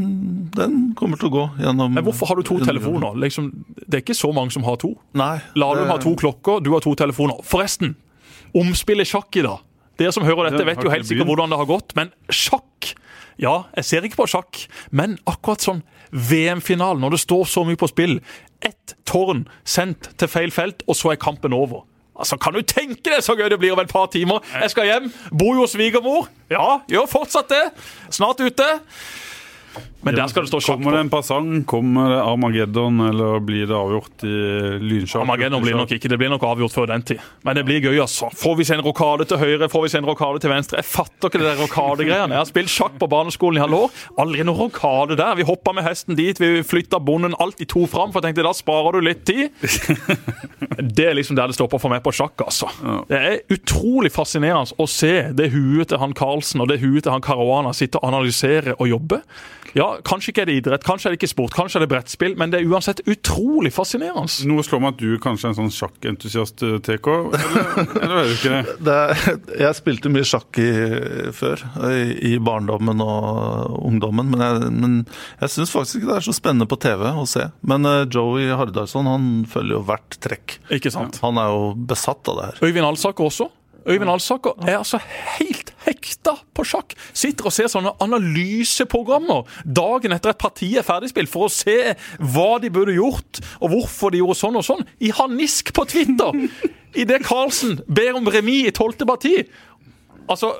den 0.54 0.76
kommer 0.94 1.18
til 1.18 1.26
å 1.26 1.32
gå 1.34 1.44
gjennom 1.58 1.90
Men 1.96 2.04
hvorfor 2.06 2.30
har 2.30 2.38
du 2.38 2.46
to 2.46 2.60
telefoner? 2.62 3.16
Liksom, 3.18 3.48
det 3.82 3.98
er 3.98 4.04
ikke 4.04 4.14
så 4.14 4.30
mange 4.36 4.54
som 4.54 4.62
har 4.66 4.78
to. 4.82 4.92
Nei. 5.18 5.40
Lahlum 5.58 5.84
det- 5.88 5.90
har 5.90 6.02
to 6.04 6.14
klokker, 6.20 6.62
du 6.62 6.70
har 6.70 6.84
to 6.84 6.94
telefoner. 6.94 7.40
Forresten, 7.42 7.96
omspillet 8.54 9.10
sjakk 9.10 9.40
i 9.40 9.46
dag. 9.46 9.58
Dere 9.98 10.12
som 10.14 10.24
hører 10.26 10.50
dette, 10.50 10.66
vet 10.66 10.82
jo 10.82 10.90
helt 10.90 11.06
sikkert 11.06 11.26
hvordan 11.30 11.50
det 11.50 11.58
har 11.58 11.66
gått, 11.70 11.94
men 11.98 12.10
sjakk 12.30 12.94
Ja, 13.40 13.64
jeg 13.76 13.84
ser 13.84 14.06
ikke 14.06 14.20
på 14.22 14.28
sjakk, 14.30 14.66
men 14.90 15.18
akkurat 15.26 15.64
sånn 15.64 15.82
VM-finalen, 16.14 17.00
når 17.02 17.16
det 17.16 17.22
står 17.24 17.48
så 17.50 17.64
mye 17.66 17.78
på 17.80 17.88
spill. 17.90 18.20
Ett 18.64 18.94
tårn 19.08 19.44
sendt 19.66 20.12
til 20.20 20.30
feil 20.30 20.52
felt, 20.54 20.84
og 20.86 20.96
så 20.98 21.12
er 21.12 21.20
kampen 21.20 21.52
over. 21.56 21.82
Altså, 22.14 22.38
Kan 22.38 22.54
du 22.54 22.62
tenke 22.62 23.10
deg 23.10 23.24
så 23.26 23.34
gøy 23.34 23.48
det 23.50 23.58
blir 23.58 23.74
om 23.74 23.82
et 23.82 23.90
par 23.90 24.06
timer? 24.12 24.44
Jeg 24.62 24.70
skal 24.70 24.86
hjem, 24.86 25.10
bor 25.34 25.56
jo 25.56 25.64
hos 25.64 25.74
svigermor. 25.74 26.28
Ja, 26.52 26.80
gjør 26.88 27.10
fortsatt 27.10 27.50
det. 27.50 27.64
Snart 28.14 28.38
ute. 28.40 28.68
Men 30.04 30.16
der 30.18 30.28
skal 30.28 30.44
det 30.44 30.50
stå 30.52 30.60
sjakk 30.60 30.78
Kommer 30.78 30.96
det 30.96 31.00
en 31.04 31.10
pasang? 31.12 31.48
Kommer 31.68 32.10
det 32.12 32.18
Armageddon, 32.20 33.00
eller 33.08 33.40
blir 33.44 33.64
det 33.70 33.76
avgjort 33.76 34.24
i 34.28 34.34
lynsjakk? 34.82 35.22
Armageddon 35.22 35.64
blir 35.64 35.78
nok 35.78 35.94
ikke, 35.96 36.10
det 36.12 36.18
blir 36.20 36.32
nok 36.32 36.44
avgjort 36.44 36.74
før 36.76 36.90
den 36.92 37.04
tid. 37.08 37.22
Men 37.46 37.56
det 37.58 37.64
blir 37.68 37.80
gøy, 37.84 37.96
altså. 38.04 38.28
Får 38.36 38.58
vi 38.58 38.66
se 38.68 38.76
en 38.76 38.84
rokade 38.84 39.26
til 39.30 39.40
høyre, 39.40 39.68
får 39.72 39.86
vi 39.86 39.92
se 39.94 40.00
en 40.02 40.08
rokade 40.08 40.42
til 40.44 40.52
venstre? 40.52 40.82
Jeg 40.82 40.90
fatter 40.90 41.30
ikke 41.30 41.40
det 41.40 41.48
der 41.48 41.62
rokadegreiene. 41.62 42.36
Jeg 42.36 42.42
har 42.42 42.50
spilt 42.50 42.72
sjakk 42.74 42.98
på 43.00 43.08
barneskolen 43.10 43.60
i 43.60 43.64
halve 43.64 43.80
år. 43.86 44.02
Aldri 44.24 44.44
noen 44.44 44.60
rokade 44.66 45.16
der. 45.20 45.38
Vi 45.40 45.48
hoppa 45.48 45.72
med 45.76 45.88
hesten 45.88 46.18
dit, 46.20 46.40
vi 46.42 46.60
flytta 46.66 47.00
bonden 47.00 47.36
alltid 47.40 47.72
to 47.72 47.86
fram, 47.90 48.12
for 48.12 48.20
jeg 48.20 48.32
tenkte 48.32 48.46
da 48.46 48.52
sparer 48.56 48.98
du 48.98 49.08
litt 49.08 49.24
tid. 49.28 49.48
Det 50.94 51.06
er 51.06 51.14
liksom 51.16 51.36
der 51.38 51.48
det 51.48 51.56
stopper 51.56 51.80
for 51.80 51.92
meg 51.92 52.02
på 52.04 52.12
sjakk, 52.14 52.44
altså. 52.44 52.68
Det 53.08 53.18
er 53.18 53.54
utrolig 53.54 54.10
fascinerende 54.12 54.74
å 54.80 54.86
se 54.90 55.30
det 55.36 55.50
huet 55.54 55.90
til 55.90 56.00
han 56.02 56.14
Karlsen 56.16 56.62
og 56.64 56.70
det 56.70 56.80
huet 56.82 57.04
til 57.06 57.14
han 57.14 57.24
Caruana 57.24 57.72
sitte 57.76 58.00
og 58.00 58.10
analysere 58.10 58.74
og 58.78 58.90
jobbe. 58.90 59.20
Ja, 59.74 59.86
kanskje 60.06 60.32
ikke 60.32 60.44
er 60.44 60.50
det 60.50 60.56
idrett, 60.60 60.84
kanskje 60.86 61.08
er 61.08 61.14
det 61.14 61.20
ikke 61.22 61.32
sport, 61.32 61.54
kanskje 61.56 61.80
er 61.80 61.84
det 61.84 61.90
brettspill, 61.94 62.36
men 62.40 62.52
det 62.52 62.60
er 62.60 62.70
uansett 62.70 63.00
utrolig 63.10 63.72
fascinerende. 63.74 64.28
Noe 64.50 64.64
slår 64.66 64.82
meg 64.84 64.94
at 64.94 65.00
du 65.02 65.16
kanskje 65.22 65.48
er 65.48 65.54
en 65.54 65.58
sånn 65.62 65.72
sjakkentusiast, 65.74 66.64
eh, 66.66 66.76
TK? 66.84 67.08
Eller, 67.38 67.80
eller 68.02 68.16
er 68.20 68.28
du 68.28 68.34
ikke 68.36 68.52
det? 68.54 68.76
det, 68.88 69.56
jeg 69.64 69.78
spilte 69.80 70.12
mye 70.12 70.28
sjakk 70.28 70.60
i, 70.62 70.68
før, 71.34 71.64
i, 71.88 72.04
i 72.34 72.36
barndommen 72.44 73.02
og 73.04 73.80
ungdommen, 73.80 74.30
men 74.34 74.44
jeg, 74.44 74.70
men 74.74 74.96
jeg 75.40 75.54
syns 75.56 75.74
faktisk 75.74 76.00
ikke 76.00 76.12
det 76.12 76.20
er 76.20 76.28
så 76.28 76.36
spennende 76.36 76.68
på 76.70 76.78
TV 76.84 77.08
å 77.10 77.26
se. 77.28 77.48
Men 77.66 77.88
uh, 77.88 78.04
Joey 78.04 78.52
Hardarson 78.54 79.08
han 79.08 79.28
følger 79.50 79.78
jo 79.78 79.84
hvert 79.88 80.18
trekk. 80.24 80.58
Ikke 80.74 80.92
sant? 80.94 81.20
Han 81.24 81.40
er 81.40 81.52
jo 81.52 81.68
besatt 81.88 82.30
av 82.30 82.40
det 82.40 82.48
her. 82.50 82.64
Øyvind 82.68 82.92
Alsaker 82.92 83.30
også. 83.30 83.50
Øyvind 83.86 84.10
Alsaker 84.10 84.56
er 84.64 84.78
altså 84.78 85.00
helt 85.38 85.72
hekta 85.84 86.36
på 86.56 86.64
sjakk. 86.64 86.94
Sitter 87.12 87.48
og 87.48 87.54
ser 87.54 87.68
sånne 87.72 87.92
analyseprogrammer 88.04 89.44
dagen 89.64 90.14
etter 90.16 90.32
et 90.32 90.40
parti 90.40 90.70
er 90.78 90.86
ferdigspilt, 90.86 91.30
for 91.30 91.48
å 91.48 91.52
se 91.52 91.94
hva 92.18 92.54
de 92.62 92.72
burde 92.72 92.96
gjort, 92.96 93.42
og 93.60 93.74
hvorfor 93.74 94.14
de 94.14 94.22
gjorde 94.22 94.40
sånn 94.40 94.60
og 94.60 94.66
sånn. 94.66 94.86
I 95.04 95.12
harnisk 95.14 95.74
på 95.76 95.86
Twitter! 95.90 96.46
idet 96.94 97.24
Carlsen 97.26 97.80
ber 97.90 98.14
om 98.14 98.28
remis 98.30 98.68
i 98.68 98.74
tolvte 98.74 99.06
parti 99.08 99.32
Altså, 100.30 100.52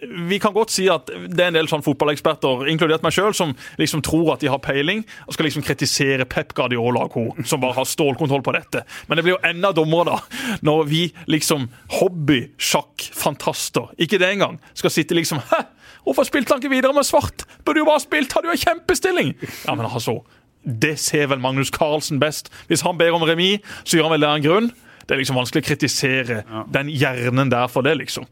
vi 0.00 0.38
kan 0.40 0.54
godt 0.54 0.70
si 0.72 0.86
at 0.90 1.06
det 1.06 1.42
er 1.42 1.50
en 1.50 1.56
del 1.58 1.68
sånn 1.70 1.84
fotballeksperter, 1.84 2.64
inkludert 2.72 3.02
meg 3.04 3.12
sjøl, 3.14 3.34
som 3.36 3.52
liksom 3.80 4.00
tror 4.04 4.32
at 4.34 4.40
de 4.42 4.48
har 4.50 4.60
peiling 4.64 5.04
og 5.26 5.34
skal 5.36 5.44
liksom 5.46 5.64
kritisere 5.66 6.24
Pep 6.28 6.54
Guardiola 6.56 7.04
og 7.06 7.12
co., 7.12 7.24
som 7.46 7.60
bare 7.62 7.76
har 7.76 7.86
stålkontroll 7.88 8.42
på 8.44 8.54
dette. 8.56 8.80
Men 9.08 9.16
det 9.18 9.24
blir 9.26 9.36
jo 9.36 9.44
enda 9.46 9.72
dummere, 9.76 10.16
da, 10.16 10.18
når 10.64 10.80
vi 10.88 11.02
liksom 11.30 11.68
hobby-sjakk-fantaster, 11.98 13.92
ikke 14.00 14.20
det 14.22 14.30
engang, 14.32 14.56
skal 14.74 14.94
sitte 14.94 15.18
liksom 15.18 15.40
Hæ? 15.52 15.60
Hvorfor 16.02 16.26
spilte 16.26 16.50
han 16.54 16.62
ikke 16.62 16.72
videre 16.72 16.94
med 16.96 17.06
svart? 17.06 17.44
Burde 17.62 17.78
jo 17.82 17.86
bare 17.86 18.02
spilt, 18.02 18.32
hadde 18.34 18.48
jo 18.50 18.56
en 18.56 18.64
kjempestilling! 18.64 19.28
Ja, 19.68 19.76
men 19.76 19.86
altså, 19.86 20.24
det 20.64 20.96
ser 20.98 21.28
vel 21.30 21.42
Magnus 21.42 21.70
Carlsen 21.74 22.18
best. 22.22 22.50
Hvis 22.66 22.82
han 22.86 22.98
ber 22.98 23.14
om 23.14 23.22
remis, 23.28 23.62
så 23.84 23.96
gjør 23.96 24.08
han 24.08 24.16
vel 24.16 24.24
det 24.24 24.30
av 24.30 24.38
en 24.40 24.46
grunn. 24.46 24.68
Det 25.06 25.14
er 25.14 25.20
liksom 25.20 25.38
vanskelig 25.38 25.62
å 25.62 25.68
kritisere 25.68 26.42
den 26.74 26.90
hjernen 26.90 27.50
der 27.52 27.70
for 27.70 27.86
det, 27.86 27.94
liksom. 28.00 28.26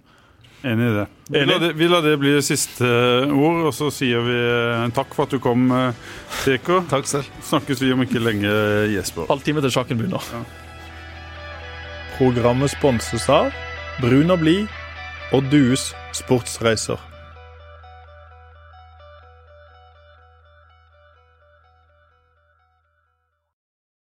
Enig 0.66 0.90
i 0.90 0.94
det. 0.98 1.06
Vi 1.30 1.44
lar 1.46 1.62
det, 1.62 1.70
vi 1.78 1.88
lar 1.88 2.04
det 2.04 2.16
bli 2.20 2.34
siste 2.44 2.88
ord, 3.32 3.62
og 3.70 3.72
så 3.72 3.88
sier 3.94 4.24
vi 4.26 4.36
eh, 4.36 4.86
takk 4.96 5.14
for 5.16 5.24
at 5.24 5.32
du 5.32 5.40
kom, 5.42 5.70
Teko. 6.42 6.82
Takk 6.90 7.08
selv. 7.08 7.30
Snakkes 7.48 7.80
vi 7.80 7.92
om 7.94 8.04
ikke 8.04 8.20
lenge, 8.20 8.50
Jesper. 8.92 9.28
Halvtime 9.30 9.64
til 9.64 9.72
sjakken 9.72 10.00
begynner. 10.00 10.26
Programmet 12.18 12.72
sponses 12.74 13.24
av 13.32 13.48
Brun 14.02 14.32
og 14.34 14.42
blid 14.42 14.68
og 15.32 15.46
Dues 15.52 15.90
sportsreiser. 16.16 17.09